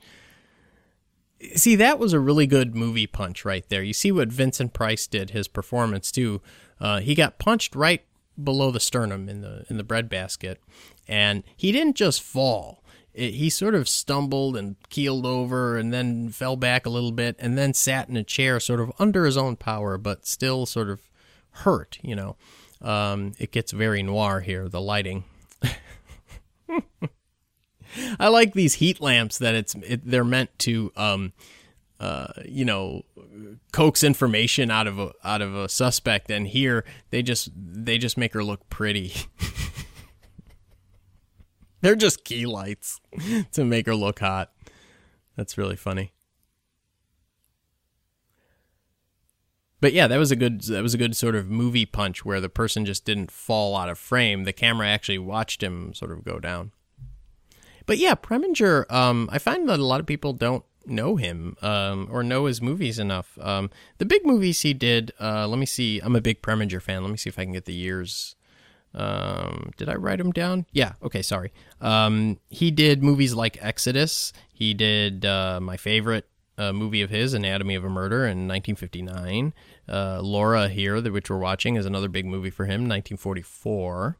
See, 1.55 1.75
that 1.75 1.97
was 1.97 2.13
a 2.13 2.19
really 2.19 2.45
good 2.45 2.75
movie 2.75 3.07
punch 3.07 3.43
right 3.43 3.67
there. 3.67 3.81
You 3.81 3.93
see 3.93 4.11
what 4.11 4.29
Vincent 4.29 4.73
Price 4.73 5.07
did 5.07 5.31
his 5.31 5.47
performance 5.47 6.11
too. 6.11 6.41
Uh, 6.79 6.99
he 6.99 7.15
got 7.15 7.39
punched 7.39 7.75
right 7.75 8.05
below 8.41 8.71
the 8.71 8.79
sternum 8.79 9.27
in 9.27 9.41
the 9.41 9.65
in 9.69 9.77
the 9.77 9.83
breadbasket, 9.83 10.61
and 11.07 11.43
he 11.55 11.71
didn't 11.71 11.95
just 11.95 12.21
fall. 12.21 12.83
It, 13.13 13.33
he 13.33 13.49
sort 13.49 13.75
of 13.75 13.87
stumbled 13.87 14.57
and 14.57 14.75
keeled 14.89 15.25
over 15.25 15.77
and 15.77 15.93
then 15.93 16.29
fell 16.29 16.55
back 16.55 16.85
a 16.85 16.89
little 16.89 17.11
bit 17.11 17.35
and 17.39 17.57
then 17.57 17.73
sat 17.73 18.09
in 18.09 18.17
a 18.17 18.23
chair 18.23 18.59
sort 18.59 18.79
of 18.79 18.91
under 18.99 19.25
his 19.25 19.37
own 19.37 19.55
power 19.55 19.97
but 19.97 20.25
still 20.25 20.65
sort 20.65 20.89
of 20.89 21.01
hurt 21.51 21.99
you 22.01 22.15
know. 22.15 22.35
Um, 22.81 23.33
it 23.39 23.51
gets 23.51 23.71
very 23.71 24.03
noir 24.03 24.41
here 24.41 24.67
the 24.67 24.81
lighting. 24.81 25.23
I 28.19 28.27
like 28.27 28.53
these 28.53 28.75
heat 28.75 29.01
lamps 29.01 29.37
that 29.37 29.55
it's 29.55 29.75
it, 29.75 30.01
they're 30.03 30.23
meant 30.23 30.57
to 30.59 30.91
um, 30.95 31.33
uh, 31.99 32.27
you 32.45 32.65
know 32.65 33.03
coax 33.71 34.03
information 34.03 34.71
out 34.71 34.87
of 34.87 34.99
a 34.99 35.11
out 35.23 35.41
of 35.41 35.55
a 35.55 35.69
suspect. 35.69 36.29
And 36.29 36.47
here 36.47 36.83
they 37.11 37.21
just 37.21 37.49
they 37.55 37.97
just 37.97 38.17
make 38.17 38.33
her 38.33 38.43
look 38.43 38.67
pretty 38.69 39.13
They're 41.83 41.97
just 41.97 42.23
key 42.23 42.45
lights 42.45 43.01
to 43.51 43.65
make 43.65 43.87
her 43.87 43.95
look 43.95 44.19
hot. 44.19 44.53
That's 45.35 45.57
really 45.57 45.75
funny. 45.75 46.13
But 49.81 49.91
yeah, 49.91 50.07
that 50.07 50.17
was 50.17 50.31
a 50.31 50.37
good 50.37 50.61
that 50.61 50.81
was 50.81 50.93
a 50.93 50.97
good 50.97 51.13
sort 51.13 51.35
of 51.35 51.49
movie 51.49 51.85
punch 51.85 52.23
where 52.23 52.39
the 52.39 52.47
person 52.47 52.85
just 52.85 53.03
didn't 53.03 53.31
fall 53.31 53.75
out 53.75 53.89
of 53.89 53.99
frame. 53.99 54.45
The 54.45 54.53
camera 54.53 54.87
actually 54.87 55.19
watched 55.19 55.61
him 55.61 55.93
sort 55.93 56.13
of 56.13 56.23
go 56.23 56.39
down. 56.39 56.71
But 57.85 57.97
yeah, 57.97 58.15
Preminger, 58.15 58.89
um, 58.89 59.27
I 59.29 59.37
find 59.37 59.67
that 59.67 59.81
a 59.81 59.85
lot 59.85 59.99
of 59.99 60.05
people 60.05 60.31
don't 60.31 60.63
know 60.85 61.17
him 61.17 61.57
um, 61.61 62.07
or 62.09 62.23
know 62.23 62.45
his 62.45 62.61
movies 62.61 62.97
enough. 62.97 63.37
Um, 63.41 63.69
the 63.97 64.05
big 64.05 64.25
movies 64.25 64.61
he 64.61 64.73
did, 64.73 65.11
uh, 65.19 65.49
let 65.49 65.59
me 65.59 65.65
see. 65.65 65.99
I'm 65.99 66.15
a 66.15 66.21
big 66.21 66.41
Preminger 66.41 66.81
fan. 66.81 67.03
Let 67.03 67.11
me 67.11 67.17
see 67.17 67.27
if 67.27 67.37
I 67.37 67.43
can 67.43 67.51
get 67.51 67.65
the 67.65 67.73
years 67.73 68.37
um, 68.93 69.71
did 69.77 69.89
I 69.89 69.95
write 69.95 70.19
him 70.19 70.31
down? 70.31 70.65
Yeah. 70.71 70.93
Okay. 71.01 71.21
Sorry. 71.21 71.51
Um, 71.81 72.39
he 72.49 72.71
did 72.71 73.03
movies 73.03 73.33
like 73.33 73.57
Exodus. 73.61 74.33
He 74.53 74.73
did 74.73 75.25
uh, 75.25 75.59
my 75.61 75.77
favorite 75.77 76.27
uh, 76.57 76.73
movie 76.73 77.01
of 77.01 77.09
his, 77.09 77.33
Anatomy 77.33 77.75
of 77.75 77.83
a 77.83 77.89
Murder, 77.89 78.25
in 78.25 78.47
1959. 78.47 79.53
Uh, 79.89 80.21
Laura 80.21 80.69
here, 80.69 81.01
which 81.01 81.29
we're 81.29 81.37
watching, 81.37 81.75
is 81.75 81.85
another 81.85 82.07
big 82.07 82.25
movie 82.25 82.49
for 82.49 82.65
him, 82.65 82.81
1944. 82.81 84.17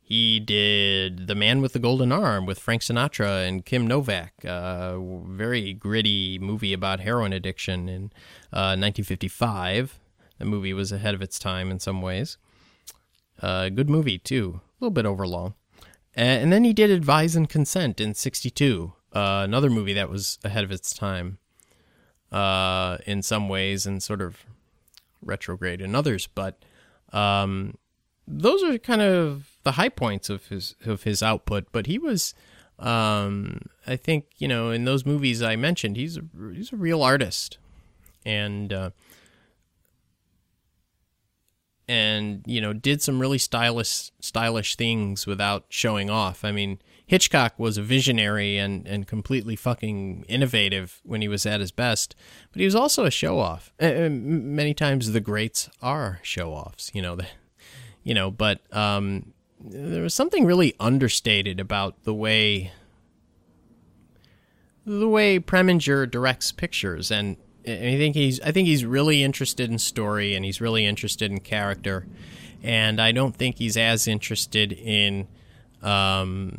He 0.00 0.38
did 0.38 1.26
The 1.26 1.34
Man 1.34 1.60
with 1.60 1.72
the 1.72 1.80
Golden 1.80 2.12
Arm 2.12 2.46
with 2.46 2.60
Frank 2.60 2.82
Sinatra 2.82 3.46
and 3.46 3.64
Kim 3.64 3.88
Novak, 3.88 4.44
a 4.44 5.00
very 5.26 5.72
gritty 5.72 6.38
movie 6.38 6.72
about 6.72 7.00
heroin 7.00 7.32
addiction 7.32 7.88
in 7.88 8.04
uh, 8.52 8.78
1955. 8.78 9.98
The 10.38 10.44
movie 10.44 10.72
was 10.72 10.92
ahead 10.92 11.14
of 11.14 11.22
its 11.22 11.40
time 11.40 11.72
in 11.72 11.80
some 11.80 12.02
ways. 12.02 12.38
Uh, 13.40 13.68
good 13.68 13.90
movie, 13.90 14.18
too. 14.18 14.60
A 14.62 14.84
little 14.84 14.92
bit 14.92 15.06
overlong. 15.06 15.54
And 16.14 16.50
then 16.50 16.64
he 16.64 16.72
did 16.72 16.90
Advise 16.90 17.36
and 17.36 17.46
Consent 17.46 18.00
in 18.00 18.14
62, 18.14 18.94
uh, 19.12 19.42
another 19.44 19.68
movie 19.68 19.92
that 19.92 20.08
was 20.08 20.38
ahead 20.42 20.64
of 20.64 20.70
its 20.70 20.94
time 20.94 21.38
uh, 22.32 22.96
in 23.06 23.22
some 23.22 23.50
ways 23.50 23.84
and 23.84 24.02
sort 24.02 24.22
of 24.22 24.46
retrograde 25.20 25.82
in 25.82 25.94
others. 25.94 26.26
But 26.26 26.64
um, 27.12 27.76
those 28.26 28.62
are 28.62 28.78
kind 28.78 29.02
of 29.02 29.58
the 29.64 29.72
high 29.72 29.88
points 29.88 30.30
of 30.30 30.46
his 30.46 30.74
of 30.84 31.02
his 31.02 31.22
output, 31.22 31.66
but 31.70 31.86
he 31.86 31.98
was, 31.98 32.34
um, 32.78 33.60
I 33.86 33.96
think, 33.96 34.26
you 34.38 34.48
know, 34.48 34.70
in 34.70 34.84
those 34.84 35.04
movies 35.04 35.42
I 35.42 35.56
mentioned, 35.56 35.96
he's 35.96 36.16
a, 36.16 36.22
he's 36.54 36.72
a 36.72 36.76
real 36.76 37.02
artist, 37.02 37.58
and 38.24 38.72
uh, 38.72 38.90
and 41.88 42.42
you 42.46 42.60
know 42.60 42.72
did 42.72 43.00
some 43.02 43.20
really 43.20 43.38
stylish 43.38 44.10
stylish 44.20 44.76
things 44.76 45.26
without 45.26 45.66
showing 45.68 46.10
off. 46.10 46.44
I 46.44 46.52
mean, 46.52 46.78
Hitchcock 47.06 47.58
was 47.58 47.78
a 47.78 47.82
visionary 47.82 48.58
and 48.58 48.86
and 48.86 49.06
completely 49.06 49.56
fucking 49.56 50.24
innovative 50.28 51.00
when 51.04 51.22
he 51.22 51.28
was 51.28 51.46
at 51.46 51.60
his 51.60 51.70
best, 51.70 52.14
but 52.52 52.60
he 52.60 52.64
was 52.64 52.74
also 52.74 53.04
a 53.04 53.10
show 53.10 53.38
off. 53.38 53.72
Uh, 53.80 54.08
many 54.10 54.74
times 54.74 55.12
the 55.12 55.20
greats 55.20 55.68
are 55.80 56.18
show 56.22 56.52
offs, 56.52 56.90
you 56.94 57.02
know. 57.02 57.16
The, 57.16 57.26
you 58.02 58.14
know, 58.14 58.30
but 58.30 58.60
um, 58.74 59.32
there 59.60 60.02
was 60.02 60.14
something 60.14 60.44
really 60.44 60.74
understated 60.78 61.58
about 61.58 62.04
the 62.04 62.14
way 62.14 62.72
the 64.84 65.08
way 65.08 65.40
Preminger 65.40 66.08
directs 66.08 66.52
pictures, 66.52 67.10
and 67.10 67.36
I 67.66 67.96
think 67.96 68.14
he's 68.14 68.40
I 68.40 68.52
think 68.52 68.68
he's 68.68 68.84
really 68.84 69.22
interested 69.22 69.70
in 69.70 69.78
story 69.78 70.34
and 70.34 70.44
he's 70.44 70.60
really 70.60 70.86
interested 70.86 71.30
in 71.30 71.40
character, 71.40 72.06
and 72.62 73.00
I 73.00 73.12
don't 73.12 73.34
think 73.34 73.56
he's 73.56 73.76
as 73.76 74.06
interested 74.06 74.72
in, 74.72 75.28
um, 75.82 76.58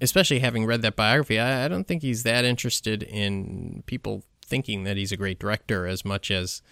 especially 0.00 0.38
having 0.38 0.66
read 0.66 0.82
that 0.82 0.96
biography. 0.96 1.38
I, 1.38 1.66
I 1.66 1.68
don't 1.68 1.86
think 1.86 2.02
he's 2.02 2.22
that 2.22 2.44
interested 2.44 3.02
in 3.02 3.82
people 3.86 4.24
thinking 4.44 4.84
that 4.84 4.96
he's 4.96 5.12
a 5.12 5.16
great 5.16 5.38
director 5.38 5.86
as 5.86 6.04
much 6.04 6.30
as 6.30 6.62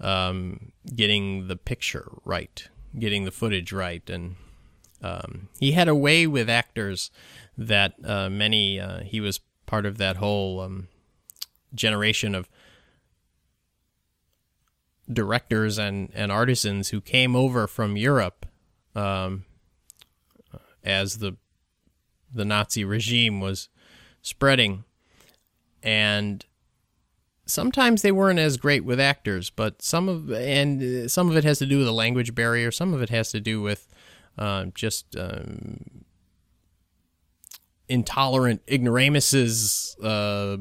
um, 0.00 0.72
getting 0.94 1.48
the 1.48 1.56
picture 1.56 2.10
right 2.24 2.68
getting 2.98 3.24
the 3.24 3.30
footage 3.30 3.72
right, 3.72 4.08
and 4.08 4.36
um, 5.02 5.48
he 5.58 5.72
had 5.72 5.88
a 5.88 5.94
way 5.94 6.26
with 6.26 6.48
actors 6.48 7.10
that 7.56 7.94
uh, 8.04 8.28
many. 8.28 8.78
Uh, 8.78 9.00
he 9.00 9.20
was 9.20 9.40
part 9.66 9.86
of 9.86 9.98
that 9.98 10.16
whole 10.16 10.60
um, 10.60 10.88
generation 11.74 12.34
of 12.34 12.48
directors 15.10 15.78
and, 15.78 16.10
and 16.14 16.30
artisans 16.30 16.88
who 16.88 17.00
came 17.00 17.34
over 17.36 17.66
from 17.66 17.96
Europe 17.96 18.46
um, 18.94 19.44
as 20.84 21.18
the 21.18 21.36
the 22.34 22.44
Nazi 22.46 22.82
regime 22.82 23.40
was 23.40 23.68
spreading, 24.22 24.84
and 25.82 26.44
sometimes 27.44 28.00
they 28.00 28.12
weren't 28.12 28.38
as 28.38 28.56
great 28.56 28.84
with 28.84 28.98
actors, 28.98 29.50
but 29.50 29.82
some 29.82 30.08
of 30.08 30.32
and 30.32 31.10
some 31.10 31.30
of 31.30 31.36
it 31.36 31.44
has 31.44 31.58
to 31.58 31.66
do 31.66 31.78
with 31.78 31.88
a 31.88 31.92
language 31.92 32.34
barrier. 32.34 32.70
Some 32.70 32.94
of 32.94 33.02
it 33.02 33.10
has 33.10 33.30
to 33.32 33.40
do 33.40 33.60
with 33.60 33.88
uh, 34.38 34.66
just 34.74 35.14
um, 35.16 36.04
intolerant 37.88 38.62
ignoramuses 38.68 39.96
uh, 40.02 40.56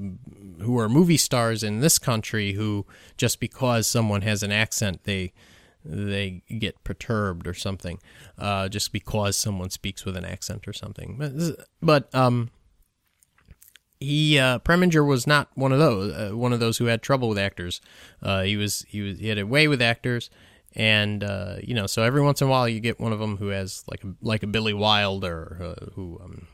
who 0.61 0.77
are 0.77 0.89
movie 0.89 1.17
stars 1.17 1.63
in 1.63 1.79
this 1.79 1.99
country 1.99 2.53
who 2.53 2.85
just 3.17 3.39
because 3.39 3.87
someone 3.87 4.21
has 4.21 4.43
an 4.43 4.51
accent 4.51 5.03
they 5.03 5.31
they 5.83 6.43
get 6.59 6.83
perturbed 6.83 7.47
or 7.47 7.53
something 7.53 7.99
uh, 8.37 8.67
just 8.69 8.91
because 8.91 9.35
someone 9.35 9.69
speaks 9.69 10.05
with 10.05 10.15
an 10.17 10.25
accent 10.25 10.67
or 10.67 10.73
something 10.73 11.17
but, 11.17 11.67
but 11.81 12.15
um 12.15 12.49
he 14.01 14.39
uh, 14.39 14.59
Preminger 14.59 15.05
was 15.05 15.27
not 15.27 15.49
one 15.53 15.71
of 15.71 15.79
those 15.79 16.13
uh, 16.13 16.35
one 16.35 16.51
of 16.51 16.59
those 16.59 16.79
who 16.79 16.85
had 16.85 17.03
trouble 17.03 17.29
with 17.29 17.37
actors. 17.37 17.79
Uh, 18.21 18.41
he 18.41 18.57
was 18.57 18.83
he 18.89 19.01
was 19.01 19.19
he 19.19 19.27
had 19.27 19.37
a 19.37 19.45
way 19.45 19.67
with 19.67 19.79
actors, 19.79 20.31
and 20.75 21.23
uh, 21.23 21.57
you 21.61 21.75
know 21.75 21.85
so 21.85 22.01
every 22.01 22.21
once 22.21 22.41
in 22.41 22.47
a 22.47 22.49
while 22.49 22.67
you 22.67 22.79
get 22.79 22.99
one 22.99 23.13
of 23.13 23.19
them 23.19 23.37
who 23.37 23.49
has 23.49 23.83
like 23.87 24.03
a, 24.03 24.07
like 24.21 24.43
a 24.43 24.47
Billy 24.47 24.73
Wilder 24.73 25.77
who. 25.93 26.19
Um, 26.21 26.47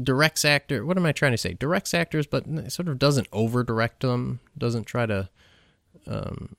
directs 0.00 0.44
actor 0.44 0.86
what 0.86 0.96
am 0.96 1.04
i 1.04 1.12
trying 1.12 1.32
to 1.32 1.38
say 1.38 1.52
directs 1.52 1.92
actors 1.92 2.26
but 2.26 2.44
sort 2.72 2.88
of 2.88 2.98
doesn't 2.98 3.28
over 3.32 3.62
direct 3.62 4.00
them 4.00 4.40
doesn't 4.56 4.84
try 4.84 5.04
to 5.04 5.28
um, 6.06 6.56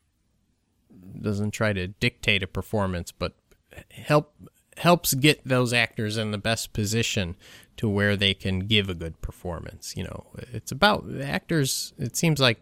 doesn't 1.20 1.52
try 1.52 1.74
to 1.74 1.88
dictate 1.88 2.44
a 2.44 2.48
performance 2.48 3.12
but 3.12 3.34
help 3.90 4.34
helps 4.78 5.14
get 5.14 5.42
those 5.48 5.74
actors 5.74 6.18
in 6.18 6.32
the 6.32 6.38
best 6.38 6.74
position 6.74 7.36
to 7.78 7.88
where 7.90 8.16
they 8.16 8.34
can 8.34 8.60
give 8.60 8.90
a 8.90 8.94
good 8.94 9.22
performance. 9.22 9.96
You 9.96 10.04
know, 10.06 10.26
it's 10.52 10.72
about 10.72 11.06
actors. 11.22 11.94
It 11.98 12.16
seems 12.16 12.40
like 12.40 12.60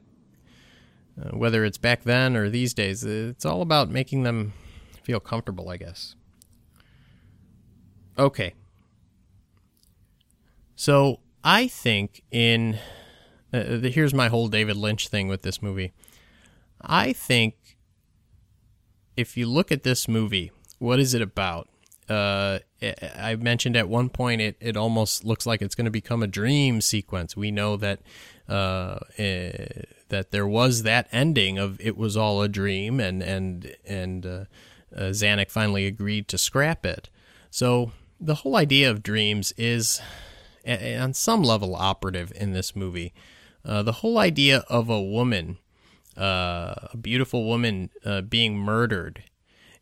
uh, 1.21 1.29
whether 1.37 1.65
it's 1.65 1.77
back 1.77 2.03
then 2.03 2.35
or 2.35 2.49
these 2.49 2.73
days, 2.73 3.03
it's 3.03 3.45
all 3.45 3.61
about 3.61 3.89
making 3.89 4.23
them 4.23 4.53
feel 5.03 5.19
comfortable. 5.19 5.69
I 5.69 5.77
guess. 5.77 6.15
Okay. 8.17 8.53
So 10.81 11.19
I 11.43 11.67
think 11.67 12.23
in 12.31 12.79
uh, 13.53 13.77
the, 13.77 13.91
here's 13.93 14.15
my 14.15 14.29
whole 14.29 14.47
David 14.47 14.77
Lynch 14.77 15.09
thing 15.09 15.27
with 15.27 15.43
this 15.43 15.61
movie. 15.61 15.93
I 16.81 17.13
think 17.13 17.77
if 19.15 19.37
you 19.37 19.45
look 19.45 19.71
at 19.71 19.83
this 19.83 20.07
movie, 20.07 20.51
what 20.79 20.99
is 20.99 21.13
it 21.13 21.21
about? 21.21 21.69
uh, 22.09 22.57
I 23.15 23.35
mentioned 23.35 23.77
at 23.77 23.87
one 23.87 24.09
point 24.09 24.41
it, 24.41 24.57
it 24.59 24.75
almost 24.75 25.23
looks 25.23 25.45
like 25.45 25.61
it's 25.61 25.75
going 25.75 25.85
to 25.85 25.91
become 25.91 26.23
a 26.23 26.27
dream 26.27 26.81
sequence. 26.81 27.37
We 27.37 27.51
know 27.51 27.77
that 27.77 27.99
uh, 28.49 28.97
uh, 29.19 29.51
that 30.09 30.31
there 30.31 30.47
was 30.47 30.81
that 30.81 31.07
ending 31.11 31.59
of 31.59 31.79
it 31.79 31.95
was 31.95 32.17
all 32.17 32.41
a 32.41 32.49
dream, 32.49 32.99
and 32.99 33.21
and 33.21 33.75
and 33.85 34.25
uh, 34.25 34.45
uh, 34.95 35.11
Zanuck 35.11 35.51
finally 35.51 35.85
agreed 35.85 36.27
to 36.29 36.39
scrap 36.39 36.87
it. 36.87 37.09
So 37.51 37.91
the 38.19 38.35
whole 38.35 38.55
idea 38.55 38.89
of 38.89 39.03
dreams 39.03 39.53
is, 39.57 40.01
on 40.67 41.13
some 41.13 41.43
level, 41.43 41.75
operative 41.75 42.31
in 42.35 42.53
this 42.53 42.75
movie. 42.75 43.13
Uh, 43.63 43.83
the 43.83 43.91
whole 43.93 44.17
idea 44.17 44.63
of 44.69 44.89
a 44.89 45.01
woman, 45.01 45.57
a 46.17 46.97
beautiful 46.99 47.45
woman, 47.45 47.89
being 48.29 48.57
murdered 48.57 49.23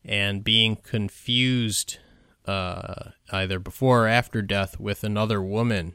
and 0.04 0.42
being 0.44 0.76
confused 0.76 1.98
uh, 2.46 3.10
either 3.30 3.58
before 3.58 4.06
or 4.06 4.08
after 4.08 4.42
death 4.42 4.80
with 4.80 5.04
another 5.04 5.42
woman. 5.42 5.94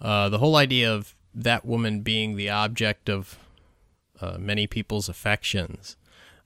Uh, 0.00 0.28
the 0.28 0.38
whole 0.38 0.56
idea 0.56 0.92
of 0.92 1.14
that 1.34 1.64
woman 1.64 2.00
being 2.00 2.36
the 2.36 2.50
object 2.50 3.08
of 3.08 3.38
uh, 4.20 4.36
many 4.38 4.66
people's 4.66 5.08
affections, 5.08 5.96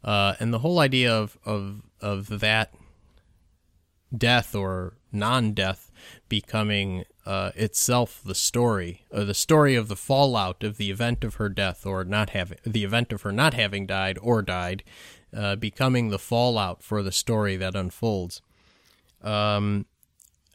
uh, 0.04 0.34
and 0.40 0.52
the 0.52 0.60
whole 0.60 0.78
idea 0.78 1.12
of 1.12 1.38
of 1.44 1.82
of 2.00 2.40
that 2.40 2.72
death 4.16 4.54
or 4.54 4.94
non-death 5.12 5.87
becoming 6.28 7.04
uh, 7.26 7.52
itself 7.54 8.20
the 8.24 8.34
story, 8.34 9.04
or 9.10 9.24
the 9.24 9.34
story 9.34 9.74
of 9.74 9.88
the 9.88 9.96
fallout 9.96 10.62
of 10.62 10.76
the 10.76 10.90
event 10.90 11.24
of 11.24 11.34
her 11.34 11.48
death 11.48 11.84
or 11.84 12.04
not 12.04 12.30
having 12.30 12.58
the 12.64 12.84
event 12.84 13.12
of 13.12 13.22
her 13.22 13.32
not 13.32 13.54
having 13.54 13.86
died 13.86 14.18
or 14.22 14.42
died, 14.42 14.82
uh, 15.36 15.56
becoming 15.56 16.08
the 16.08 16.18
fallout 16.18 16.82
for 16.82 17.02
the 17.02 17.12
story 17.12 17.56
that 17.56 17.74
unfolds. 17.74 18.40
Um, 19.22 19.86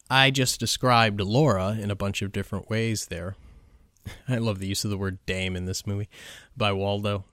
I 0.10 0.32
just 0.32 0.60
described 0.60 1.22
Laura 1.22 1.78
in 1.80 1.92
a 1.92 1.96
bunch 1.96 2.22
of 2.22 2.32
different 2.32 2.70
ways 2.70 3.08
there. 3.08 3.36
I 4.28 4.38
love 4.38 4.60
the 4.60 4.68
use 4.68 4.84
of 4.84 4.92
the 4.92 4.98
word 4.98 5.20
dame 5.26 5.56
in 5.56 5.66
this 5.66 5.88
movie 5.88 6.10
by 6.56 6.72
Waldo. 6.72 7.26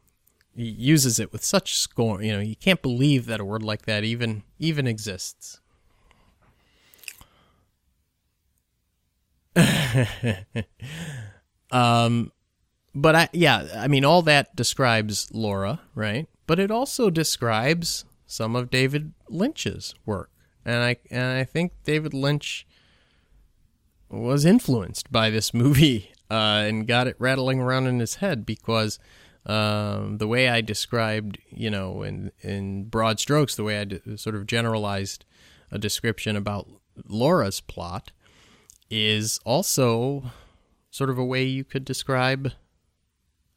He 0.54 0.64
uses 0.64 1.18
it 1.18 1.32
with 1.32 1.44
such 1.44 1.76
scorn. 1.76 2.24
You 2.24 2.32
know, 2.32 2.40
you 2.40 2.56
can't 2.56 2.82
believe 2.82 3.26
that 3.26 3.40
a 3.40 3.44
word 3.44 3.62
like 3.62 3.86
that 3.86 4.04
even 4.04 4.42
even 4.58 4.86
exists. 4.86 5.60
um, 11.70 12.32
but 12.94 13.16
I 13.16 13.28
yeah, 13.32 13.66
I 13.77 13.89
mean 13.89 14.05
all 14.05 14.22
that 14.22 14.55
describes 14.56 15.31
Laura, 15.32 15.81
right? 15.94 16.28
But 16.47 16.59
it 16.59 16.70
also 16.70 17.10
describes 17.10 18.05
some 18.27 18.56
of 18.56 18.70
David 18.70 19.12
Lynch's 19.28 19.94
work 20.06 20.31
and 20.64 20.82
I 20.82 20.97
and 21.10 21.39
I 21.39 21.44
think 21.44 21.72
David 21.85 22.14
Lynch 22.14 22.66
was 24.09 24.44
influenced 24.44 25.10
by 25.12 25.31
this 25.31 25.55
movie 25.55 26.10
uh, 26.31 26.64
and 26.66 26.86
got 26.86 27.06
it 27.06 27.16
rattling 27.18 27.60
around 27.60 27.86
in 27.86 28.01
his 28.01 28.16
head 28.16 28.44
because 28.47 28.98
Um, 29.47 30.18
the 30.18 30.28
way 30.28 30.51
I 30.51 30.60
described, 30.60 31.39
you 31.51 31.70
know, 31.70 32.02
in 32.02 32.31
in 32.43 32.85
broad 32.90 33.18
strokes, 33.18 33.56
the 33.56 33.64
way 33.64 33.81
I 33.81 33.85
d- 33.85 34.01
sort 34.16 34.36
of 34.36 34.47
generalized 34.47 35.24
a 35.70 35.78
description 35.78 36.36
about 36.36 36.68
Laura's 37.09 37.60
plot 37.62 38.12
is 38.90 39.38
also 39.44 40.32
sort 40.90 41.10
of 41.10 41.18
a 41.18 41.24
way 41.24 41.44
you 41.44 41.64
could 41.64 41.84
describe 41.84 42.52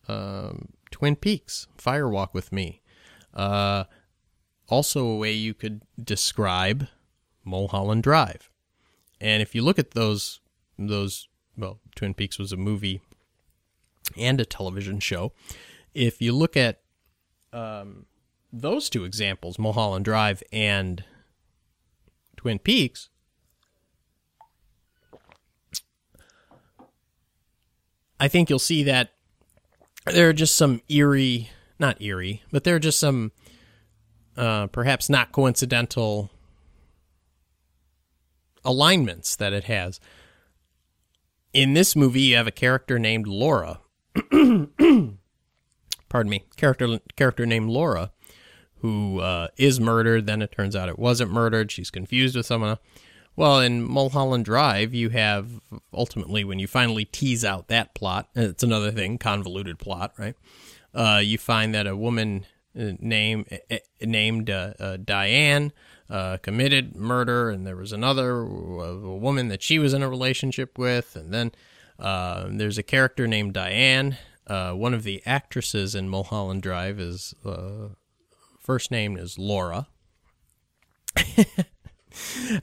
um, 0.07 0.69
Twin 0.91 1.15
Peaks, 1.15 1.67
Fire 1.75 2.07
Walk 2.07 2.33
with 2.33 2.51
Me. 2.51 2.81
Uh, 3.33 3.85
also, 4.69 5.05
a 5.05 5.17
way 5.17 5.31
you 5.31 5.53
could 5.53 5.81
describe 6.01 6.87
Mulholland 7.43 8.03
Drive. 8.03 8.49
And 9.19 9.41
if 9.41 9.53
you 9.53 9.61
look 9.61 9.79
at 9.79 9.91
those, 9.91 10.39
those 10.77 11.27
well, 11.57 11.79
Twin 11.95 12.13
Peaks 12.13 12.39
was 12.39 12.51
a 12.51 12.57
movie 12.57 13.01
and 14.17 14.39
a 14.39 14.45
television 14.45 14.99
show. 14.99 15.33
If 15.93 16.21
you 16.21 16.33
look 16.33 16.57
at 16.57 16.81
um, 17.51 18.05
those 18.51 18.89
two 18.89 19.03
examples, 19.03 19.59
Mulholland 19.59 20.05
Drive 20.05 20.43
and 20.51 21.03
Twin 22.35 22.59
Peaks, 22.59 23.09
I 28.19 28.27
think 28.27 28.49
you'll 28.49 28.59
see 28.59 28.83
that 28.83 29.13
there 30.05 30.29
are 30.29 30.33
just 30.33 30.55
some 30.55 30.81
eerie, 30.89 31.49
not 31.79 32.01
eerie, 32.01 32.43
but 32.51 32.63
there 32.63 32.75
are 32.75 32.79
just 32.79 32.99
some 32.99 33.31
uh, 34.37 34.67
perhaps 34.67 35.09
not 35.09 35.31
coincidental 35.31 36.29
alignments 38.65 39.35
that 39.35 39.53
it 39.53 39.65
has. 39.65 39.99
In 41.53 41.73
this 41.73 41.95
movie, 41.95 42.21
you 42.21 42.35
have 42.35 42.47
a 42.47 42.51
character 42.51 42.97
named 42.97 43.27
Laura. 43.27 43.79
Pardon 44.31 45.17
me, 46.29 46.43
character 46.57 46.99
character 47.15 47.45
named 47.45 47.69
Laura, 47.69 48.11
who 48.77 49.19
uh, 49.19 49.47
is 49.57 49.79
murdered. 49.79 50.25
Then 50.25 50.41
it 50.41 50.51
turns 50.51 50.75
out 50.75 50.89
it 50.89 50.99
wasn't 50.99 51.31
murdered. 51.31 51.71
She's 51.71 51.91
confused 51.91 52.35
with 52.35 52.45
someone. 52.45 52.77
Well, 53.35 53.59
in 53.61 53.81
Mulholland 53.81 54.45
Drive, 54.45 54.93
you 54.93 55.09
have 55.09 55.59
ultimately 55.91 56.43
when 56.43 56.59
you 56.59 56.67
finally 56.67 57.05
tease 57.05 57.43
out 57.43 57.67
that 57.67 57.95
plot. 57.95 58.29
It's 58.35 58.63
another 58.63 58.91
thing, 58.91 59.17
convoluted 59.17 59.79
plot, 59.79 60.13
right? 60.17 60.35
Uh, 60.93 61.19
you 61.23 61.39
find 61.39 61.73
that 61.73 61.87
a 61.87 61.97
woman 61.97 62.45
uh, 62.77 62.93
name, 62.99 63.45
uh, 63.51 63.77
named 64.01 64.49
uh, 64.49 64.73
uh, 64.79 64.97
Diane 64.97 65.71
uh, 66.09 66.37
committed 66.37 66.95
murder, 66.95 67.49
and 67.49 67.65
there 67.65 67.75
was 67.75 67.91
another 67.91 68.41
a 68.41 69.17
woman 69.17 69.47
that 69.47 69.63
she 69.63 69.79
was 69.79 69.93
in 69.93 70.03
a 70.03 70.09
relationship 70.09 70.77
with, 70.77 71.15
and 71.15 71.33
then 71.33 71.51
there's 72.57 72.77
a 72.77 72.83
character 72.83 73.27
named 73.27 73.53
Diane. 73.53 74.17
one 74.47 74.93
of 74.93 75.03
the 75.03 75.23
actresses 75.25 75.95
in 75.95 76.09
Mulholland 76.09 76.61
Drive 76.61 76.99
is 76.99 77.33
first 78.59 78.91
name 78.91 79.17
is 79.17 79.39
Laura. 79.39 79.87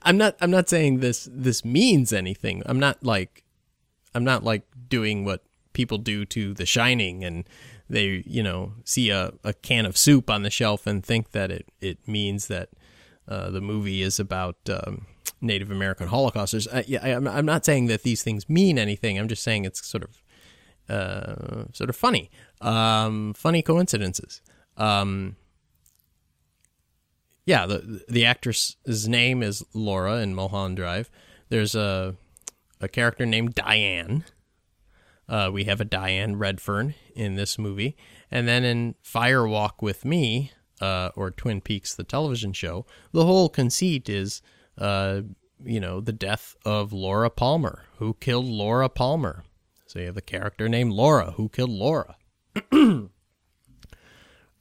I'm 0.02 0.16
not 0.16 0.36
I'm 0.40 0.50
not 0.50 0.68
saying 0.68 1.00
this 1.00 1.28
this 1.30 1.64
means 1.64 2.12
anything. 2.12 2.62
I'm 2.66 2.78
not 2.78 3.02
like 3.04 3.44
I'm 4.14 4.24
not 4.24 4.44
like 4.44 4.62
doing 4.88 5.24
what 5.24 5.42
people 5.72 5.98
do 5.98 6.24
to 6.26 6.54
The 6.54 6.66
Shining 6.66 7.24
and 7.24 7.44
they, 7.88 8.22
you 8.24 8.42
know, 8.42 8.72
see 8.84 9.10
a, 9.10 9.32
a 9.42 9.52
can 9.52 9.84
of 9.84 9.96
soup 9.96 10.30
on 10.30 10.42
the 10.42 10.50
shelf 10.50 10.86
and 10.86 11.04
think 11.04 11.32
that 11.32 11.50
it, 11.50 11.66
it 11.80 11.98
means 12.06 12.46
that 12.46 12.70
uh, 13.28 13.50
the 13.50 13.60
movie 13.60 14.02
is 14.02 14.20
about 14.20 14.56
um, 14.68 15.06
Native 15.40 15.70
American 15.70 16.08
Holocausters. 16.08 16.68
I, 16.72 16.84
yeah, 16.86 17.00
I, 17.02 17.38
am 17.38 17.46
not 17.46 17.64
saying 17.64 17.86
that 17.86 18.02
these 18.02 18.22
things 18.22 18.48
mean 18.48 18.78
anything. 18.78 19.18
I'm 19.18 19.28
just 19.28 19.42
saying 19.42 19.64
it's 19.64 19.84
sort 19.84 20.04
of 20.04 20.22
uh, 20.88 21.64
sort 21.72 21.90
of 21.90 21.96
funny, 21.96 22.30
um, 22.60 23.34
funny 23.34 23.62
coincidences. 23.62 24.40
Um, 24.76 25.36
yeah, 27.50 27.66
the 27.66 28.04
the 28.08 28.24
actress's 28.24 29.08
name 29.08 29.42
is 29.42 29.64
Laura 29.74 30.18
in 30.18 30.36
Mulholland 30.36 30.76
Drive. 30.76 31.10
There's 31.48 31.74
a 31.74 32.14
a 32.80 32.86
character 32.86 33.26
named 33.26 33.56
Diane. 33.56 34.24
Uh, 35.28 35.50
we 35.52 35.64
have 35.64 35.80
a 35.80 35.84
Diane 35.84 36.36
Redfern 36.36 36.94
in 37.16 37.34
this 37.34 37.58
movie, 37.58 37.96
and 38.30 38.46
then 38.46 38.62
in 38.62 38.94
Fire 39.02 39.48
Walk 39.48 39.82
with 39.82 40.04
Me, 40.04 40.52
uh, 40.80 41.10
or 41.16 41.32
Twin 41.32 41.60
Peaks, 41.60 41.92
the 41.92 42.04
television 42.04 42.52
show, 42.52 42.86
the 43.10 43.26
whole 43.26 43.48
conceit 43.48 44.08
is, 44.08 44.42
uh, 44.78 45.22
you 45.64 45.80
know, 45.80 46.00
the 46.00 46.12
death 46.12 46.54
of 46.64 46.92
Laura 46.92 47.30
Palmer. 47.30 47.82
Who 47.98 48.14
killed 48.14 48.46
Laura 48.46 48.88
Palmer? 48.88 49.42
So 49.86 49.98
you 49.98 50.06
have 50.06 50.16
a 50.16 50.22
character 50.22 50.68
named 50.68 50.92
Laura. 50.92 51.32
Who 51.32 51.48
killed 51.48 51.70
Laura? 51.70 52.16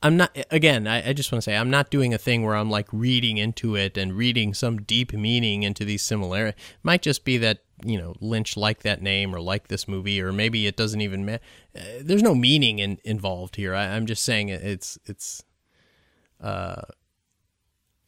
I'm 0.02 0.16
not 0.16 0.38
again. 0.50 0.88
I, 0.88 1.10
I 1.10 1.14
just 1.14 1.32
want 1.32 1.44
to 1.44 1.46
say 1.50 1.58
I'm 1.58 1.70
not 1.70 1.90
doing 1.90 2.14
a 2.14 2.18
thing 2.18 2.44
where 2.44 2.56
I'm 2.56 2.70
like 2.70 2.88
reading 2.92 3.38
into 3.38 3.76
it 3.76 3.98
and 3.98 4.14
reading 4.14 4.54
some 4.54 4.82
deep 4.82 5.12
meaning 5.12 5.64
into 5.64 5.84
these 5.84 6.04
similarities. 6.04 6.60
It 6.60 6.84
might 6.84 7.02
just 7.02 7.26
be 7.26 7.38
that 7.40 7.60
you 7.84 7.98
know 7.98 8.16
Lynch 8.22 8.56
liked 8.56 8.84
that 8.84 9.02
name 9.02 9.36
or 9.36 9.42
liked 9.42 9.68
this 9.68 9.88
movie, 9.88 10.22
or 10.22 10.32
maybe 10.32 10.68
it 10.68 10.78
doesn't 10.78 11.02
even. 11.02 11.26
Ma- 11.26 11.34
uh, 11.76 11.82
there's 12.02 12.24
no 12.24 12.34
meaning 12.34 12.80
in, 12.80 13.00
involved 13.04 13.58
here. 13.58 13.76
I, 13.76 13.86
am 13.86 14.06
just 14.06 14.24
saying 14.24 14.50
it's 14.50 14.98
it's. 15.06 15.44
Uh, 16.40 16.84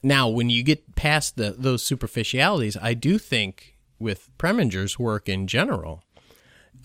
now, 0.02 0.30
when 0.30 0.50
you 0.50 0.64
get 0.64 0.96
past 0.96 1.36
the 1.36 1.52
those 1.58 1.84
superficialities, 1.84 2.78
I 2.82 2.94
do 2.94 3.18
think 3.18 3.76
with 4.00 4.30
Preminger's 4.38 4.98
work 4.98 5.28
in 5.28 5.46
general, 5.46 6.04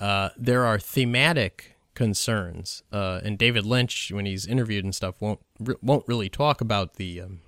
uh, 0.00 0.30
there 0.36 0.64
are 0.64 0.80
thematic 0.80 1.75
concerns. 1.96 2.84
Uh, 2.92 3.20
and 3.24 3.36
David 3.36 3.66
Lynch, 3.66 4.12
when 4.12 4.26
he's 4.26 4.46
interviewed 4.46 4.84
and 4.84 4.94
stuff, 4.94 5.16
won't 5.20 5.40
won't 5.82 6.06
really 6.06 6.28
talk 6.28 6.60
about 6.60 6.94
the 6.94 7.20
um, 7.20 7.40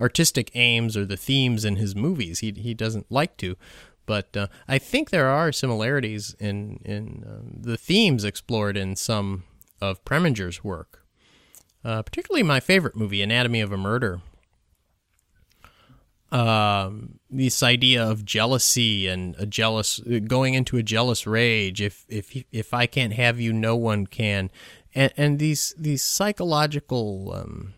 artistic 0.00 0.52
aims 0.54 0.96
or 0.96 1.04
the 1.04 1.16
themes 1.16 1.64
in 1.64 1.74
his 1.76 1.96
movies. 1.96 2.38
He 2.38 2.52
he 2.52 2.74
doesn't 2.74 3.10
like 3.10 3.36
to, 3.38 3.56
but 4.04 4.36
uh, 4.36 4.46
I 4.68 4.78
think 4.78 5.10
there 5.10 5.28
are 5.28 5.50
similarities 5.50 6.36
in 6.38 6.78
in 6.84 7.24
um, 7.26 7.62
the 7.62 7.76
themes 7.76 8.22
explored 8.22 8.76
in 8.76 8.94
some 8.94 9.42
of 9.80 10.04
Preminger's 10.04 10.62
work. 10.62 11.02
Uh, 11.84 12.02
particularly 12.02 12.42
my 12.42 12.60
favorite 12.60 12.96
movie, 12.96 13.22
Anatomy 13.22 13.60
of 13.60 13.72
a 13.72 13.76
Murder, 13.76 14.20
um, 16.32 17.20
this 17.30 17.62
idea 17.62 18.04
of 18.04 18.24
jealousy 18.24 19.06
and 19.06 19.36
a 19.38 19.46
jealous 19.46 20.00
going 20.26 20.54
into 20.54 20.76
a 20.76 20.82
jealous 20.82 21.26
rage. 21.26 21.80
If 21.80 22.04
if 22.08 22.44
if 22.50 22.74
I 22.74 22.86
can't 22.86 23.12
have 23.12 23.40
you, 23.40 23.52
no 23.52 23.76
one 23.76 24.06
can, 24.06 24.50
and 24.94 25.12
and 25.16 25.38
these 25.38 25.74
these 25.78 26.02
psychological 26.02 27.32
um, 27.32 27.74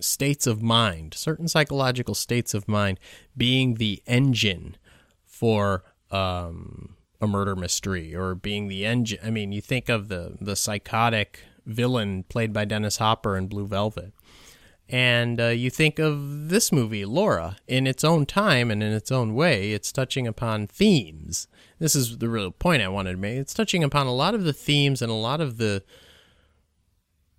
states 0.00 0.46
of 0.46 0.62
mind, 0.62 1.14
certain 1.14 1.48
psychological 1.48 2.14
states 2.14 2.54
of 2.54 2.68
mind, 2.68 3.00
being 3.36 3.74
the 3.74 4.02
engine 4.06 4.76
for 5.24 5.84
um, 6.10 6.96
a 7.20 7.26
murder 7.26 7.56
mystery, 7.56 8.14
or 8.14 8.34
being 8.34 8.68
the 8.68 8.86
engine. 8.86 9.18
I 9.22 9.30
mean, 9.30 9.50
you 9.50 9.60
think 9.60 9.88
of 9.88 10.08
the 10.08 10.36
the 10.40 10.54
psychotic 10.54 11.40
villain 11.66 12.24
played 12.24 12.52
by 12.52 12.64
Dennis 12.64 12.98
Hopper 12.98 13.36
in 13.36 13.46
Blue 13.48 13.66
Velvet 13.66 14.12
and 14.92 15.40
uh, 15.40 15.46
you 15.46 15.70
think 15.70 15.98
of 15.98 16.50
this 16.50 16.70
movie, 16.70 17.06
Laura, 17.06 17.56
in 17.66 17.86
its 17.86 18.04
own 18.04 18.26
time 18.26 18.70
and 18.70 18.82
in 18.82 18.92
its 18.92 19.10
own 19.10 19.34
way, 19.34 19.72
it's 19.72 19.90
touching 19.90 20.26
upon 20.26 20.66
themes. 20.66 21.48
This 21.78 21.96
is 21.96 22.18
the 22.18 22.28
real 22.28 22.50
point 22.50 22.82
I 22.82 22.88
wanted 22.88 23.12
to 23.12 23.16
make. 23.16 23.38
It's 23.38 23.54
touching 23.54 23.82
upon 23.82 24.06
a 24.06 24.12
lot 24.12 24.34
of 24.34 24.44
the 24.44 24.52
themes 24.52 25.00
and 25.00 25.10
a 25.10 25.14
lot 25.14 25.40
of 25.40 25.56
the 25.56 25.82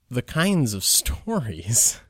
the 0.10 0.24
kinds 0.24 0.74
of 0.74 0.84
stories 0.84 2.02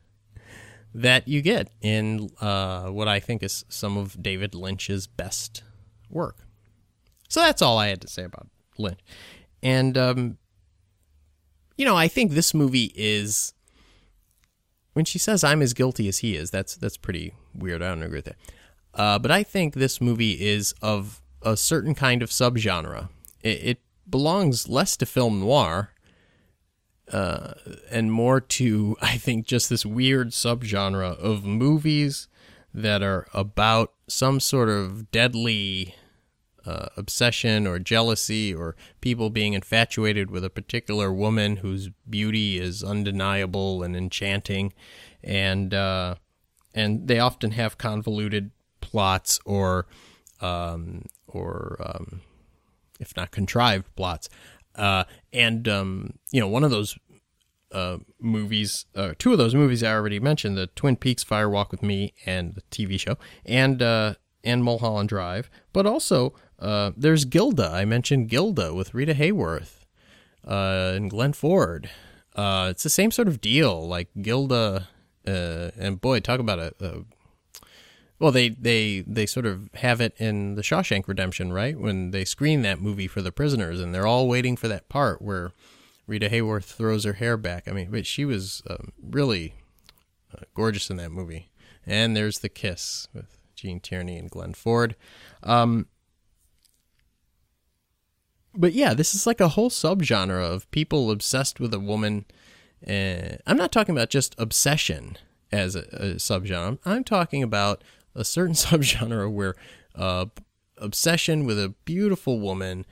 that 0.94 1.28
you 1.28 1.42
get 1.42 1.68
in 1.82 2.30
uh, 2.40 2.86
what 2.86 3.08
I 3.08 3.20
think 3.20 3.42
is 3.42 3.66
some 3.68 3.98
of 3.98 4.22
David 4.22 4.54
Lynch's 4.54 5.06
best 5.06 5.62
work. 6.08 6.38
So 7.28 7.40
that's 7.40 7.60
all 7.60 7.78
I 7.78 7.88
had 7.88 8.00
to 8.00 8.08
say 8.08 8.24
about 8.24 8.48
Lynch. 8.78 9.00
And, 9.62 9.98
um, 9.98 10.38
you 11.76 11.84
know, 11.84 11.96
I 11.96 12.08
think 12.08 12.32
this 12.32 12.54
movie 12.54 12.92
is 12.94 13.53
when 14.94 15.04
she 15.04 15.18
says 15.18 15.44
I'm 15.44 15.62
as 15.62 15.74
guilty 15.74 16.08
as 16.08 16.18
he 16.18 16.36
is, 16.36 16.50
that's 16.50 16.76
that's 16.76 16.96
pretty 16.96 17.34
weird. 17.54 17.82
I 17.82 17.88
don't 17.88 18.02
agree 18.02 18.18
with 18.18 18.24
that. 18.24 18.36
Uh, 18.94 19.18
but 19.18 19.30
I 19.30 19.42
think 19.42 19.74
this 19.74 20.00
movie 20.00 20.44
is 20.44 20.72
of 20.80 21.20
a 21.42 21.56
certain 21.56 21.94
kind 21.94 22.22
of 22.22 22.30
subgenre. 22.30 23.08
It, 23.42 23.48
it 23.62 23.78
belongs 24.08 24.68
less 24.68 24.96
to 24.96 25.06
film 25.06 25.40
noir 25.40 25.90
uh, 27.12 27.54
and 27.90 28.12
more 28.12 28.40
to, 28.40 28.96
I 29.02 29.16
think, 29.16 29.46
just 29.46 29.68
this 29.68 29.84
weird 29.84 30.30
subgenre 30.30 31.18
of 31.18 31.44
movies 31.44 32.28
that 32.72 33.02
are 33.02 33.26
about 33.32 33.92
some 34.08 34.40
sort 34.40 34.68
of 34.68 35.10
deadly 35.10 35.94
uh, 36.66 36.86
obsession 36.96 37.66
or 37.66 37.78
jealousy 37.78 38.54
or 38.54 38.76
people 39.00 39.30
being 39.30 39.52
infatuated 39.52 40.30
with 40.30 40.44
a 40.44 40.50
particular 40.50 41.12
woman 41.12 41.56
whose 41.56 41.90
beauty 42.08 42.58
is 42.58 42.82
undeniable 42.82 43.82
and 43.82 43.96
enchanting, 43.96 44.72
and 45.22 45.74
uh, 45.74 46.14
and 46.74 47.06
they 47.08 47.18
often 47.18 47.52
have 47.52 47.78
convoluted 47.78 48.50
plots 48.80 49.38
or 49.44 49.86
um, 50.40 51.04
or 51.26 51.76
um, 51.84 52.20
if 53.00 53.16
not 53.16 53.30
contrived 53.30 53.94
plots. 53.96 54.28
Uh, 54.74 55.04
and 55.32 55.68
um, 55.68 56.14
you 56.32 56.40
know, 56.40 56.48
one 56.48 56.64
of 56.64 56.70
those 56.70 56.98
uh, 57.72 57.98
movies, 58.20 58.86
uh, 58.94 59.14
two 59.18 59.32
of 59.32 59.38
those 59.38 59.54
movies 59.54 59.82
I 59.82 59.92
already 59.92 60.20
mentioned, 60.20 60.56
the 60.56 60.68
Twin 60.68 60.96
Peaks 60.96 61.22
Fire 61.22 61.50
Walk 61.50 61.72
with 61.72 61.82
Me 61.82 62.14
and 62.24 62.54
the 62.54 62.62
TV 62.70 62.98
show, 62.98 63.18
and 63.44 63.82
uh, 63.82 64.14
and 64.44 64.62
Mulholland 64.62 65.08
Drive, 65.08 65.50
but 65.72 65.86
also 65.86 66.34
uh, 66.58 66.92
there's 66.96 67.24
Gilda. 67.24 67.70
I 67.70 67.84
mentioned 67.84 68.28
Gilda 68.28 68.74
with 68.74 68.94
Rita 68.94 69.14
Hayworth 69.14 69.84
uh, 70.46 70.92
and 70.94 71.10
Glenn 71.10 71.32
Ford. 71.32 71.90
Uh, 72.34 72.68
it's 72.70 72.82
the 72.82 72.90
same 72.90 73.10
sort 73.10 73.28
of 73.28 73.40
deal, 73.40 73.86
like 73.86 74.08
Gilda, 74.20 74.88
uh, 75.26 75.70
and 75.78 76.00
boy, 76.00 76.20
talk 76.20 76.40
about 76.40 76.58
a, 76.58 77.04
well, 78.18 78.32
they, 78.32 78.48
they 78.48 79.00
they 79.06 79.26
sort 79.26 79.46
of 79.46 79.68
have 79.74 80.00
it 80.00 80.14
in 80.18 80.54
the 80.54 80.62
Shawshank 80.62 81.06
Redemption, 81.08 81.52
right? 81.52 81.78
When 81.78 82.10
they 82.10 82.24
screen 82.24 82.62
that 82.62 82.80
movie 82.80 83.08
for 83.08 83.20
the 83.20 83.32
prisoners, 83.32 83.80
and 83.80 83.94
they're 83.94 84.06
all 84.06 84.28
waiting 84.28 84.56
for 84.56 84.68
that 84.68 84.88
part 84.88 85.20
where 85.20 85.52
Rita 86.06 86.28
Hayworth 86.28 86.64
throws 86.64 87.04
her 87.04 87.14
hair 87.14 87.36
back. 87.36 87.68
I 87.68 87.72
mean, 87.72 87.90
but 87.90 88.06
she 88.06 88.24
was 88.24 88.62
um, 88.68 88.92
really 89.02 89.54
uh, 90.32 90.44
gorgeous 90.54 90.90
in 90.90 90.96
that 90.98 91.10
movie. 91.10 91.50
And 91.86 92.16
there's 92.16 92.38
the 92.38 92.48
kiss 92.48 93.08
with 93.12 93.36
Gene 93.54 93.80
Tierney 93.80 94.16
and 94.16 94.30
Glenn 94.30 94.54
Ford. 94.54 94.96
Um, 95.42 95.86
but 98.56 98.72
yeah, 98.72 98.94
this 98.94 99.14
is 99.14 99.26
like 99.26 99.40
a 99.40 99.48
whole 99.48 99.70
subgenre 99.70 100.44
of 100.44 100.70
people 100.70 101.10
obsessed 101.10 101.60
with 101.60 101.74
a 101.74 101.80
woman. 101.80 102.24
Uh, 102.86 103.36
I'm 103.46 103.56
not 103.56 103.72
talking 103.72 103.94
about 103.94 104.10
just 104.10 104.34
obsession 104.38 105.16
as 105.50 105.76
a, 105.76 105.82
a 105.92 106.14
subgenre. 106.16 106.78
I'm 106.84 107.04
talking 107.04 107.42
about 107.42 107.82
a 108.14 108.24
certain 108.24 108.54
subgenre 108.54 109.30
where 109.30 109.54
uh, 109.94 110.26
obsession 110.78 111.44
with 111.46 111.58
a 111.58 111.74
beautiful 111.84 112.40
woman 112.40 112.84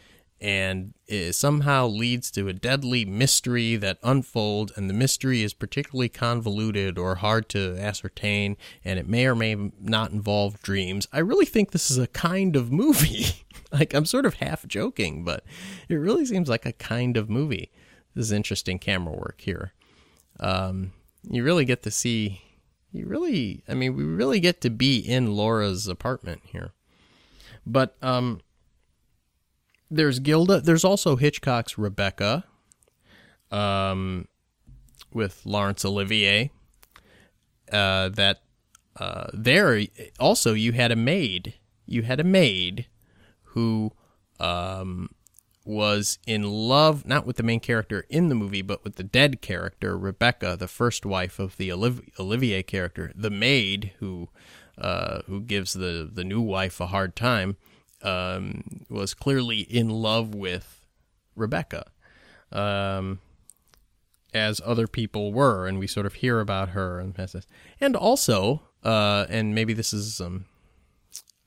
and 0.43 0.93
it 1.07 1.35
somehow 1.35 1.87
leads 1.87 2.29
to 2.33 2.49
a 2.49 2.53
deadly 2.53 3.05
mystery 3.05 3.77
that 3.77 3.99
unfolds 4.03 4.73
and 4.77 4.91
the 4.91 4.95
mystery 4.95 5.43
is 5.43 5.55
particularly 5.55 6.09
convoluted 6.09 6.99
or 6.99 7.15
hard 7.17 7.49
to 7.49 7.77
ascertain 7.79 8.57
and 8.85 8.99
it 8.99 9.07
may 9.09 9.25
or 9.25 9.37
may 9.37 9.55
not 9.81 10.11
involve 10.11 10.61
dreams 10.63 11.07
i 11.13 11.19
really 11.21 11.47
think 11.47 11.71
this 11.71 11.91
is 11.91 11.99
a 11.99 12.09
kind 12.09 12.57
of 12.57 12.73
movie 12.73 13.45
like 13.79 13.95
i'm 13.95 14.05
sort 14.05 14.27
of 14.27 14.35
half 14.35 14.67
joking 14.67 15.25
but 15.25 15.45
it 15.89 15.95
really 15.95 16.25
seems 16.25 16.49
like 16.49 16.67
a 16.67 16.73
kind 16.73 17.17
of 17.17 17.31
movie 17.31 17.71
this 18.15 18.27
is 18.27 18.33
interesting 18.33 18.79
camera 18.79 19.15
work 19.15 19.41
here 19.41 19.73
um, 20.41 20.93
you 21.29 21.45
really 21.45 21.65
get 21.65 21.83
to 21.83 21.91
see 21.91 22.43
you 22.93 23.07
really 23.07 23.63
i 23.69 23.75
mean 23.75 23.95
we 23.95 24.05
really 24.05 24.41
get 24.41 24.61
to 24.61 24.71
be 24.71 24.99
in 24.99 25.35
laura's 25.35 25.89
apartment 25.89 26.43
here 26.45 26.73
but 27.67 27.97
um 28.03 28.41
there's 29.93 30.19
Gilda. 30.21 30.61
There's 30.61 30.85
also 30.85 31.17
Hitchcock's 31.17 31.77
Rebecca, 31.77 32.45
um, 33.51 34.27
with 35.13 35.43
Laurence 35.45 35.85
Olivier. 35.85 36.51
Uh, 37.71 38.09
that 38.11 38.43
uh, 38.97 39.29
there 39.33 39.83
also 40.19 40.55
you 40.55 40.73
had 40.73 40.91
a 40.91 40.97
maid. 40.97 41.55
You 41.87 42.03
had 42.03 42.21
a 42.21 42.25
maid 42.25 42.87
who 43.53 43.93
um, 44.41 45.09
was 45.65 46.19
in 46.27 46.43
love 46.43 47.07
not 47.07 47.27
with 47.27 47.37
the 47.37 47.43
main 47.43 47.61
character 47.61 48.05
in 48.09 48.29
the 48.29 48.35
movie, 48.35 48.63
but 48.63 48.83
with 48.85 48.97
the 48.97 49.05
dead 49.05 49.41
character 49.41 49.97
Rebecca, 49.97 50.57
the 50.57 50.69
first 50.69 51.07
wife 51.07 51.39
of 51.39 51.57
the 51.57 51.73
Olivier 51.73 52.63
character. 52.63 53.13
The 53.15 53.31
maid 53.31 53.93
who 53.99 54.29
uh, 54.79 55.23
who 55.27 55.41
gives 55.41 55.75
the 55.75 56.09
the 56.13 56.25
new 56.25 56.41
wife 56.41 56.81
a 56.81 56.87
hard 56.87 57.15
time 57.15 57.57
um, 58.03 58.85
was 58.89 59.15
clearly 59.15 59.61
in 59.61 59.89
love 59.89 60.35
with 60.35 60.85
Rebecca, 61.37 61.91
um, 62.51 63.21
as 64.35 64.61
other 64.65 64.87
people 64.87 65.33
were, 65.33 65.67
and 65.67 65.79
we 65.79 65.87
sort 65.87 66.07
of 66.07 66.15
hear 66.15 66.41
about 66.41 66.71
her 66.71 66.99
and 66.99 67.15
and 67.81 67.97
also, 67.97 68.63
uh, 68.83 69.27
and 69.29 69.55
maybe 69.55 69.73
this 69.73 69.93
is 69.93 70.21
um, 70.21 70.47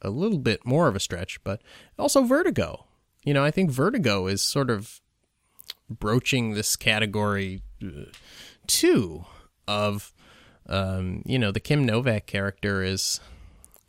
a 0.06 0.10
little 0.10 0.38
bit 0.38 0.66
more 0.66 0.88
of 0.88 0.96
a 0.96 1.00
stretch, 1.00 1.44
but 1.44 1.62
also 1.98 2.24
Vertigo. 2.24 2.86
You 3.24 3.34
know, 3.34 3.44
I 3.44 3.52
think 3.52 3.72
Vertigo 3.72 4.28
is 4.28 4.42
sort 4.42 4.70
of 4.70 5.02
broaching 5.90 6.54
this 6.54 6.76
category 6.76 7.62
uh, 7.84 8.06
too 8.68 9.26
of 9.68 10.14
um, 10.68 11.22
you 11.26 11.38
know 11.38 11.52
the 11.52 11.60
Kim 11.60 11.86
Novak 11.86 12.26
character 12.26 12.84
is 12.84 13.20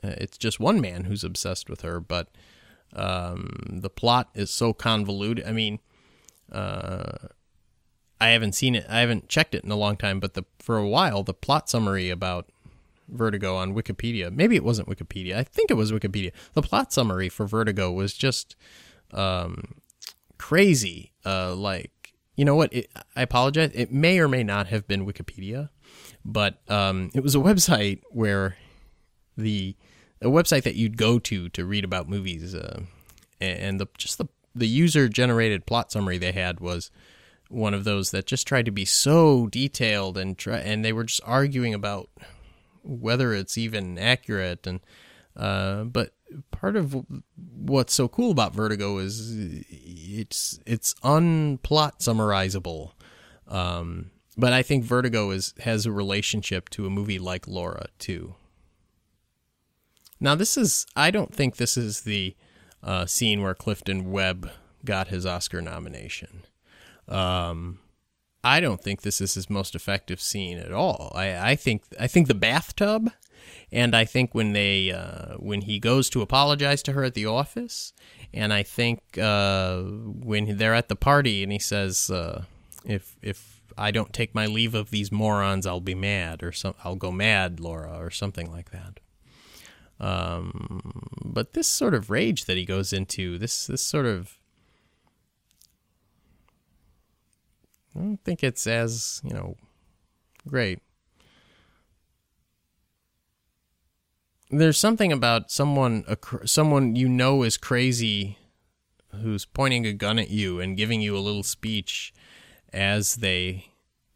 uh, 0.02 0.14
it's 0.18 0.38
just 0.38 0.60
one 0.60 0.80
man 0.80 1.04
who's 1.04 1.24
obsessed 1.24 1.68
with 1.68 1.82
her, 1.82 2.00
but 2.00 2.28
um, 2.94 3.50
the 3.68 3.90
plot 3.90 4.28
is 4.34 4.50
so 4.50 4.72
convoluted. 4.72 5.44
I 5.46 5.52
mean, 5.52 5.80
uh, 6.50 7.28
I 8.20 8.28
haven't 8.28 8.54
seen 8.54 8.74
it. 8.74 8.86
I 8.88 9.00
haven't 9.00 9.28
checked 9.28 9.54
it 9.54 9.64
in 9.64 9.70
a 9.70 9.76
long 9.76 9.96
time, 9.96 10.20
but 10.20 10.34
the 10.34 10.44
for 10.58 10.76
a 10.78 10.88
while 10.88 11.22
the 11.22 11.34
plot 11.34 11.68
summary 11.68 12.10
about 12.10 12.50
Vertigo 13.08 13.56
on 13.56 13.74
Wikipedia. 13.74 14.32
Maybe 14.32 14.56
it 14.56 14.64
wasn't 14.64 14.88
Wikipedia. 14.88 15.36
I 15.36 15.42
think 15.42 15.70
it 15.70 15.74
was 15.74 15.92
Wikipedia. 15.92 16.32
The 16.54 16.62
plot 16.62 16.92
summary 16.92 17.28
for 17.28 17.46
Vertigo 17.46 17.92
was 17.92 18.14
just 18.14 18.56
um, 19.12 19.76
crazy. 20.38 21.12
Uh, 21.24 21.54
like 21.54 22.14
you 22.36 22.44
know 22.44 22.54
what? 22.54 22.72
It, 22.72 22.90
I 23.14 23.22
apologize. 23.22 23.70
It 23.74 23.92
may 23.92 24.18
or 24.18 24.28
may 24.28 24.44
not 24.44 24.68
have 24.68 24.86
been 24.86 25.06
Wikipedia, 25.06 25.70
but 26.24 26.60
um, 26.68 27.10
it 27.14 27.22
was 27.22 27.34
a 27.34 27.38
website 27.38 28.02
where 28.10 28.56
the 29.36 29.74
a 30.20 30.28
website 30.28 30.62
that 30.62 30.76
you'd 30.76 30.96
go 30.96 31.18
to 31.18 31.48
to 31.50 31.64
read 31.64 31.84
about 31.84 32.08
movies, 32.08 32.54
uh, 32.54 32.80
and 33.40 33.80
the 33.80 33.86
just 33.96 34.18
the 34.18 34.26
the 34.54 34.68
user 34.68 35.08
generated 35.08 35.66
plot 35.66 35.92
summary 35.92 36.18
they 36.18 36.32
had 36.32 36.60
was 36.60 36.90
one 37.48 37.74
of 37.74 37.84
those 37.84 38.10
that 38.10 38.26
just 38.26 38.46
tried 38.46 38.64
to 38.64 38.70
be 38.70 38.84
so 38.84 39.46
detailed 39.46 40.18
and 40.18 40.36
try, 40.36 40.58
and 40.58 40.84
they 40.84 40.92
were 40.92 41.04
just 41.04 41.20
arguing 41.24 41.74
about 41.74 42.10
whether 42.86 43.32
it's 43.32 43.58
even 43.58 43.98
accurate 43.98 44.66
and 44.66 44.80
uh, 45.36 45.84
but 45.84 46.12
part 46.50 46.76
of 46.76 47.04
what's 47.36 47.92
so 47.92 48.08
cool 48.08 48.30
about 48.30 48.54
Vertigo 48.54 48.98
is 48.98 49.62
it's 49.70 50.58
it's 50.64 50.94
unplot 51.04 51.98
summarizable. 51.98 52.92
Um, 53.48 54.10
but 54.36 54.52
I 54.52 54.62
think 54.62 54.84
Vertigo 54.84 55.30
is 55.30 55.52
has 55.60 55.84
a 55.84 55.92
relationship 55.92 56.68
to 56.70 56.86
a 56.86 56.90
movie 56.90 57.18
like 57.18 57.46
Laura 57.46 57.88
too. 57.98 58.34
Now, 60.20 60.34
this 60.34 60.56
is, 60.56 60.86
I 60.96 61.10
don't 61.10 61.34
think 61.34 61.56
this 61.56 61.76
is 61.76 62.02
the 62.02 62.34
uh, 62.82 63.06
scene 63.06 63.42
where 63.42 63.54
Clifton 63.54 64.10
Webb 64.10 64.50
got 64.84 65.08
his 65.08 65.26
Oscar 65.26 65.60
nomination. 65.60 66.44
Um, 67.08 67.80
I 68.46 68.60
don't 68.60 68.80
think 68.80 69.02
this 69.02 69.20
is 69.20 69.34
his 69.34 69.50
most 69.50 69.74
effective 69.74 70.20
scene 70.20 70.58
at 70.58 70.72
all. 70.72 71.12
I, 71.16 71.50
I 71.50 71.56
think 71.56 71.82
I 71.98 72.06
think 72.06 72.28
the 72.28 72.34
bathtub, 72.34 73.10
and 73.72 73.94
I 73.94 74.04
think 74.04 74.34
when 74.34 74.52
they 74.52 74.92
uh, 74.92 75.34
when 75.38 75.62
he 75.62 75.80
goes 75.80 76.08
to 76.10 76.22
apologize 76.22 76.82
to 76.84 76.92
her 76.92 77.02
at 77.02 77.14
the 77.14 77.26
office, 77.26 77.92
and 78.32 78.52
I 78.52 78.62
think 78.62 79.00
uh, 79.18 79.82
when 79.82 80.58
they're 80.58 80.74
at 80.74 80.88
the 80.88 80.94
party 80.94 81.42
and 81.42 81.50
he 81.50 81.58
says, 81.58 82.08
uh, 82.08 82.44
"If 82.84 83.16
if 83.20 83.60
I 83.76 83.90
don't 83.90 84.12
take 84.12 84.32
my 84.32 84.46
leave 84.46 84.74
of 84.76 84.90
these 84.90 85.10
morons, 85.10 85.66
I'll 85.66 85.80
be 85.80 85.96
mad," 85.96 86.44
or 86.44 86.52
some, 86.52 86.74
"I'll 86.84 86.94
go 86.94 87.10
mad, 87.10 87.58
Laura," 87.58 87.98
or 87.98 88.10
something 88.10 88.50
like 88.50 88.70
that. 88.70 89.00
Um, 89.98 91.08
but 91.24 91.54
this 91.54 91.66
sort 91.66 91.94
of 91.94 92.10
rage 92.10 92.44
that 92.44 92.56
he 92.56 92.64
goes 92.64 92.92
into, 92.92 93.38
this 93.38 93.66
this 93.66 93.82
sort 93.82 94.06
of, 94.06 94.35
I 97.96 98.02
don't 98.02 98.22
think 98.24 98.44
it's 98.44 98.66
as 98.66 99.20
you 99.24 99.32
know, 99.32 99.56
great. 100.46 100.80
There's 104.50 104.78
something 104.78 105.12
about 105.12 105.50
someone 105.50 106.04
someone 106.44 106.94
you 106.94 107.08
know 107.08 107.42
is 107.42 107.56
crazy, 107.56 108.38
who's 109.22 109.44
pointing 109.44 109.86
a 109.86 109.92
gun 109.92 110.18
at 110.18 110.30
you 110.30 110.60
and 110.60 110.76
giving 110.76 111.00
you 111.00 111.16
a 111.16 111.20
little 111.20 111.42
speech 111.42 112.12
as 112.72 113.16
they 113.16 113.66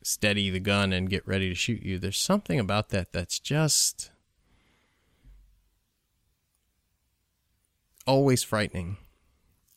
steady 0.02 0.51
the 0.51 0.61
gun 0.61 0.93
and 0.93 1.11
get 1.11 1.27
ready 1.27 1.48
to 1.48 1.55
shoot 1.55 1.82
you. 1.82 1.98
There's 1.98 2.19
something 2.19 2.61
about 2.61 2.90
that 2.90 3.12
that's 3.12 3.39
just 3.39 4.11
always 8.07 8.43
frightening. 8.43 8.98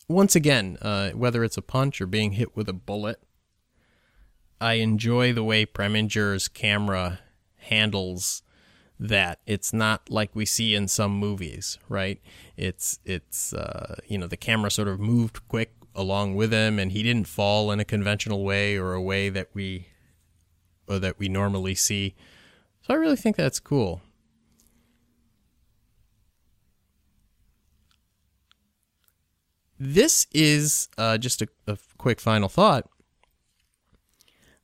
Once 0.07 0.35
again, 0.35 0.77
uh, 0.81 1.11
whether 1.11 1.43
it's 1.43 1.57
a 1.57 1.61
punch 1.61 2.01
or 2.01 2.05
being 2.05 2.33
hit 2.33 2.55
with 2.55 2.67
a 2.67 2.73
bullet, 2.73 3.19
I 4.63 4.75
enjoy 4.75 5.33
the 5.33 5.43
way 5.43 5.65
Preminger's 5.65 6.47
camera 6.47 7.19
handles 7.57 8.43
that. 8.97 9.39
It's 9.45 9.73
not 9.73 10.09
like 10.09 10.33
we 10.33 10.45
see 10.45 10.73
in 10.73 10.87
some 10.87 11.11
movies, 11.11 11.77
right? 11.89 12.21
It's 12.55 12.97
it's 13.03 13.53
uh, 13.53 13.95
you 14.07 14.17
know 14.17 14.27
the 14.27 14.37
camera 14.37 14.71
sort 14.71 14.87
of 14.87 15.01
moved 15.01 15.45
quick 15.49 15.73
along 15.93 16.35
with 16.35 16.53
him, 16.53 16.79
and 16.79 16.93
he 16.93 17.03
didn't 17.03 17.27
fall 17.27 17.71
in 17.71 17.81
a 17.81 17.85
conventional 17.85 18.45
way 18.45 18.77
or 18.77 18.93
a 18.93 19.01
way 19.01 19.27
that 19.27 19.49
we 19.53 19.87
or 20.87 20.97
that 20.97 21.19
we 21.19 21.27
normally 21.27 21.75
see. 21.75 22.15
So 22.83 22.93
I 22.93 22.97
really 22.97 23.17
think 23.17 23.35
that's 23.35 23.59
cool. 23.59 24.01
this 29.83 30.27
is 30.33 30.87
uh, 30.97 31.17
just 31.17 31.41
a, 31.41 31.47
a 31.67 31.77
quick 31.97 32.21
final 32.21 32.47
thought. 32.47 32.89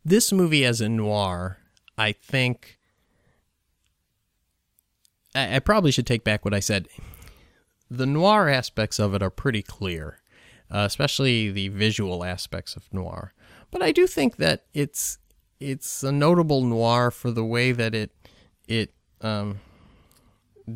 This 0.03 0.31
movie 0.31 0.65
as 0.65 0.81
a 0.81 0.89
noir, 0.89 1.57
I 1.97 2.13
think. 2.13 2.79
I, 5.35 5.57
I 5.57 5.59
probably 5.59 5.91
should 5.91 6.07
take 6.07 6.23
back 6.23 6.45
what 6.45 6.53
I 6.53 6.59
said. 6.59 6.87
The 7.91 8.05
noir 8.05 8.49
aspects 8.49 8.99
of 8.99 9.13
it 9.13 9.23
are 9.23 9.29
pretty 9.29 9.61
clear, 9.61 10.21
uh, 10.71 10.79
especially 10.79 11.51
the 11.51 11.69
visual 11.69 12.23
aspects 12.23 12.75
of 12.75 12.91
noir. 12.93 13.33
But 13.71 13.81
I 13.81 13.91
do 13.91 14.07
think 14.07 14.37
that 14.37 14.65
it's 14.73 15.17
it's 15.59 16.03
a 16.03 16.11
notable 16.11 16.63
noir 16.63 17.11
for 17.11 17.31
the 17.31 17.43
way 17.43 17.71
that 17.71 17.93
it 17.93 18.11
it 18.67 18.93
um, 19.21 19.59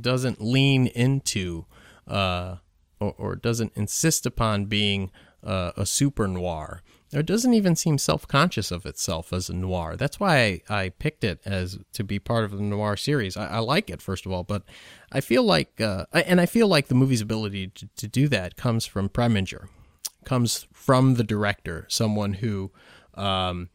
doesn't 0.01 0.41
lean 0.41 0.87
into 0.87 1.65
uh, 2.07 2.57
or, 2.99 3.15
or, 3.17 3.35
doesn't 3.37 3.71
insist 3.75 4.25
upon 4.25 4.65
being 4.65 5.09
uh, 5.41 5.71
a 5.77 5.85
super 5.85 6.27
noir. 6.27 6.81
It 7.13 7.25
doesn't 7.25 7.53
even 7.53 7.75
seem 7.75 7.97
self 7.97 8.27
conscious 8.27 8.71
of 8.71 8.85
itself 8.85 9.31
as 9.31 9.49
a 9.49 9.53
noir. 9.53 9.95
That's 9.95 10.19
why 10.19 10.37
I, 10.37 10.61
I, 10.69 10.89
picked 10.89 11.23
it 11.23 11.39
as 11.45 11.77
to 11.93 12.03
be 12.03 12.17
part 12.19 12.43
of 12.43 12.51
the 12.51 12.61
noir 12.61 12.97
series. 12.97 13.37
I, 13.37 13.47
I 13.47 13.59
like 13.59 13.89
it 13.89 14.01
first 14.01 14.25
of 14.25 14.31
all, 14.31 14.43
but 14.43 14.63
I 15.11 15.21
feel 15.21 15.43
like 15.43 15.79
uh, 15.79 16.05
and 16.11 16.41
I 16.41 16.45
feel 16.45 16.67
like 16.67 16.87
the 16.87 16.95
movie's 16.95 17.21
ability 17.21 17.67
to, 17.67 17.87
to 17.97 18.07
do 18.07 18.27
that 18.29 18.55
comes 18.55 18.85
from 18.85 19.09
Preminger, 19.09 19.67
comes 20.25 20.67
from 20.73 21.15
the 21.15 21.23
director, 21.23 21.85
someone 21.89 22.33
who 22.35 22.71
um, 23.13 23.69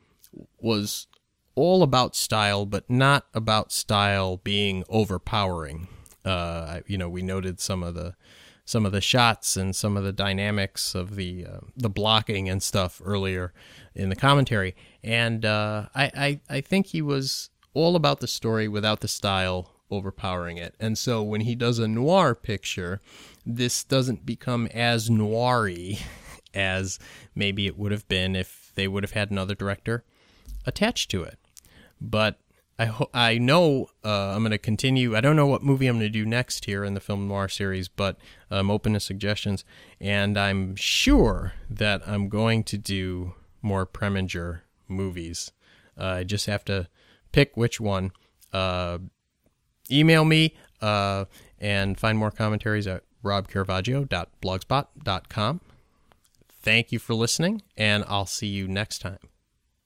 was 0.60 1.06
all 1.55 1.82
about 1.82 2.15
style, 2.15 2.66
but 2.66 2.89
not 2.89 3.27
about 3.35 3.73
style 3.73 4.39
being 4.39 4.85
overpowering. 4.89 5.89
Uh, 6.24 6.81
you 6.86 6.98
know, 6.98 7.09
we 7.09 7.23
noted 7.23 7.60
some 7.60 7.82
of 7.82 7.94
the 7.94 8.15
some 8.69 8.85
of 8.85 8.93
the 8.93 9.01
shots 9.01 9.57
and 9.57 9.74
some 9.74 9.97
of 9.97 10.05
the 10.05 10.12
dynamics 10.12 10.95
of 10.95 11.16
the 11.16 11.47
uh, 11.47 11.61
the 11.74 11.89
blocking 11.89 12.51
and 12.51 12.62
stuff 12.62 13.01
earlier 13.03 13.55
in 13.95 14.11
the 14.11 14.16
commentary, 14.16 14.77
and 15.03 15.47
uh, 15.47 15.86
I, 15.95 16.11
I 16.51 16.57
I 16.57 16.61
think 16.61 16.89
he 16.89 17.01
was 17.01 17.49
all 17.73 17.97
about 17.97 18.20
the 18.20 18.27
story 18.27 18.69
without 18.69 19.01
the 19.01 19.09
style 19.09 19.70
overpowering 19.90 20.59
it. 20.59 20.74
And 20.78 20.99
so 20.99 21.23
when 21.23 21.40
he 21.40 21.55
does 21.55 21.78
a 21.78 21.89
noir 21.89 22.35
picture, 22.35 23.01
this 23.47 23.82
doesn't 23.85 24.27
become 24.27 24.66
as 24.66 25.09
noiry 25.09 26.03
as 26.55 26.99
maybe 27.35 27.66
it 27.66 27.78
would 27.78 27.93
have 27.93 28.07
been 28.07 28.36
if 28.36 28.70
they 28.74 28.86
would 28.86 29.03
have 29.03 29.12
had 29.12 29.31
another 29.31 29.55
director 29.55 30.05
attached 30.66 31.11
to 31.12 31.23
it. 31.23 31.39
But 32.03 32.39
I 32.78 32.86
ho- 32.86 33.10
I 33.12 33.38
know 33.38 33.88
uh, 34.05 34.34
I'm 34.34 34.42
going 34.42 34.52
to 34.52 34.59
continue. 34.59 35.16
I 35.16 35.20
don't 35.20 35.34
know 35.34 35.46
what 35.46 35.62
movie 35.62 35.88
I'm 35.88 35.96
going 35.96 36.06
to 36.06 36.10
do 36.10 36.24
next 36.24 36.66
here 36.66 36.84
in 36.84 36.94
the 36.94 37.00
film 37.00 37.26
noir 37.26 37.48
series, 37.48 37.88
but 37.88 38.16
I'm 38.50 38.70
open 38.70 38.92
to 38.92 39.00
suggestions, 39.00 39.64
and 40.00 40.38
I'm 40.38 40.76
sure 40.76 41.55
that 41.68 42.02
I'm 42.06 42.28
going 42.28 42.62
to 42.64 42.78
do 42.78 43.34
more 43.62 43.84
Preminger 43.84 44.60
movies. 44.86 45.50
Uh, 45.98 46.05
I 46.05 46.24
just 46.24 46.46
have 46.46 46.64
to 46.66 46.86
pick 47.32 47.56
which 47.56 47.80
one. 47.80 48.12
Uh, 48.52 48.98
email 49.90 50.24
me 50.24 50.55
uh, 50.80 51.24
and 51.59 51.98
find 51.98 52.16
more 52.16 52.30
commentaries 52.30 52.86
at 52.86 53.02
robcaravaggio.blogspot.com. 53.24 55.60
Thank 56.60 56.92
you 56.92 56.98
for 56.98 57.14
listening, 57.14 57.62
and 57.76 58.05
I'll 58.06 58.26
see 58.26 58.46
you 58.46 58.68
next 58.68 59.00
time. 59.00 59.18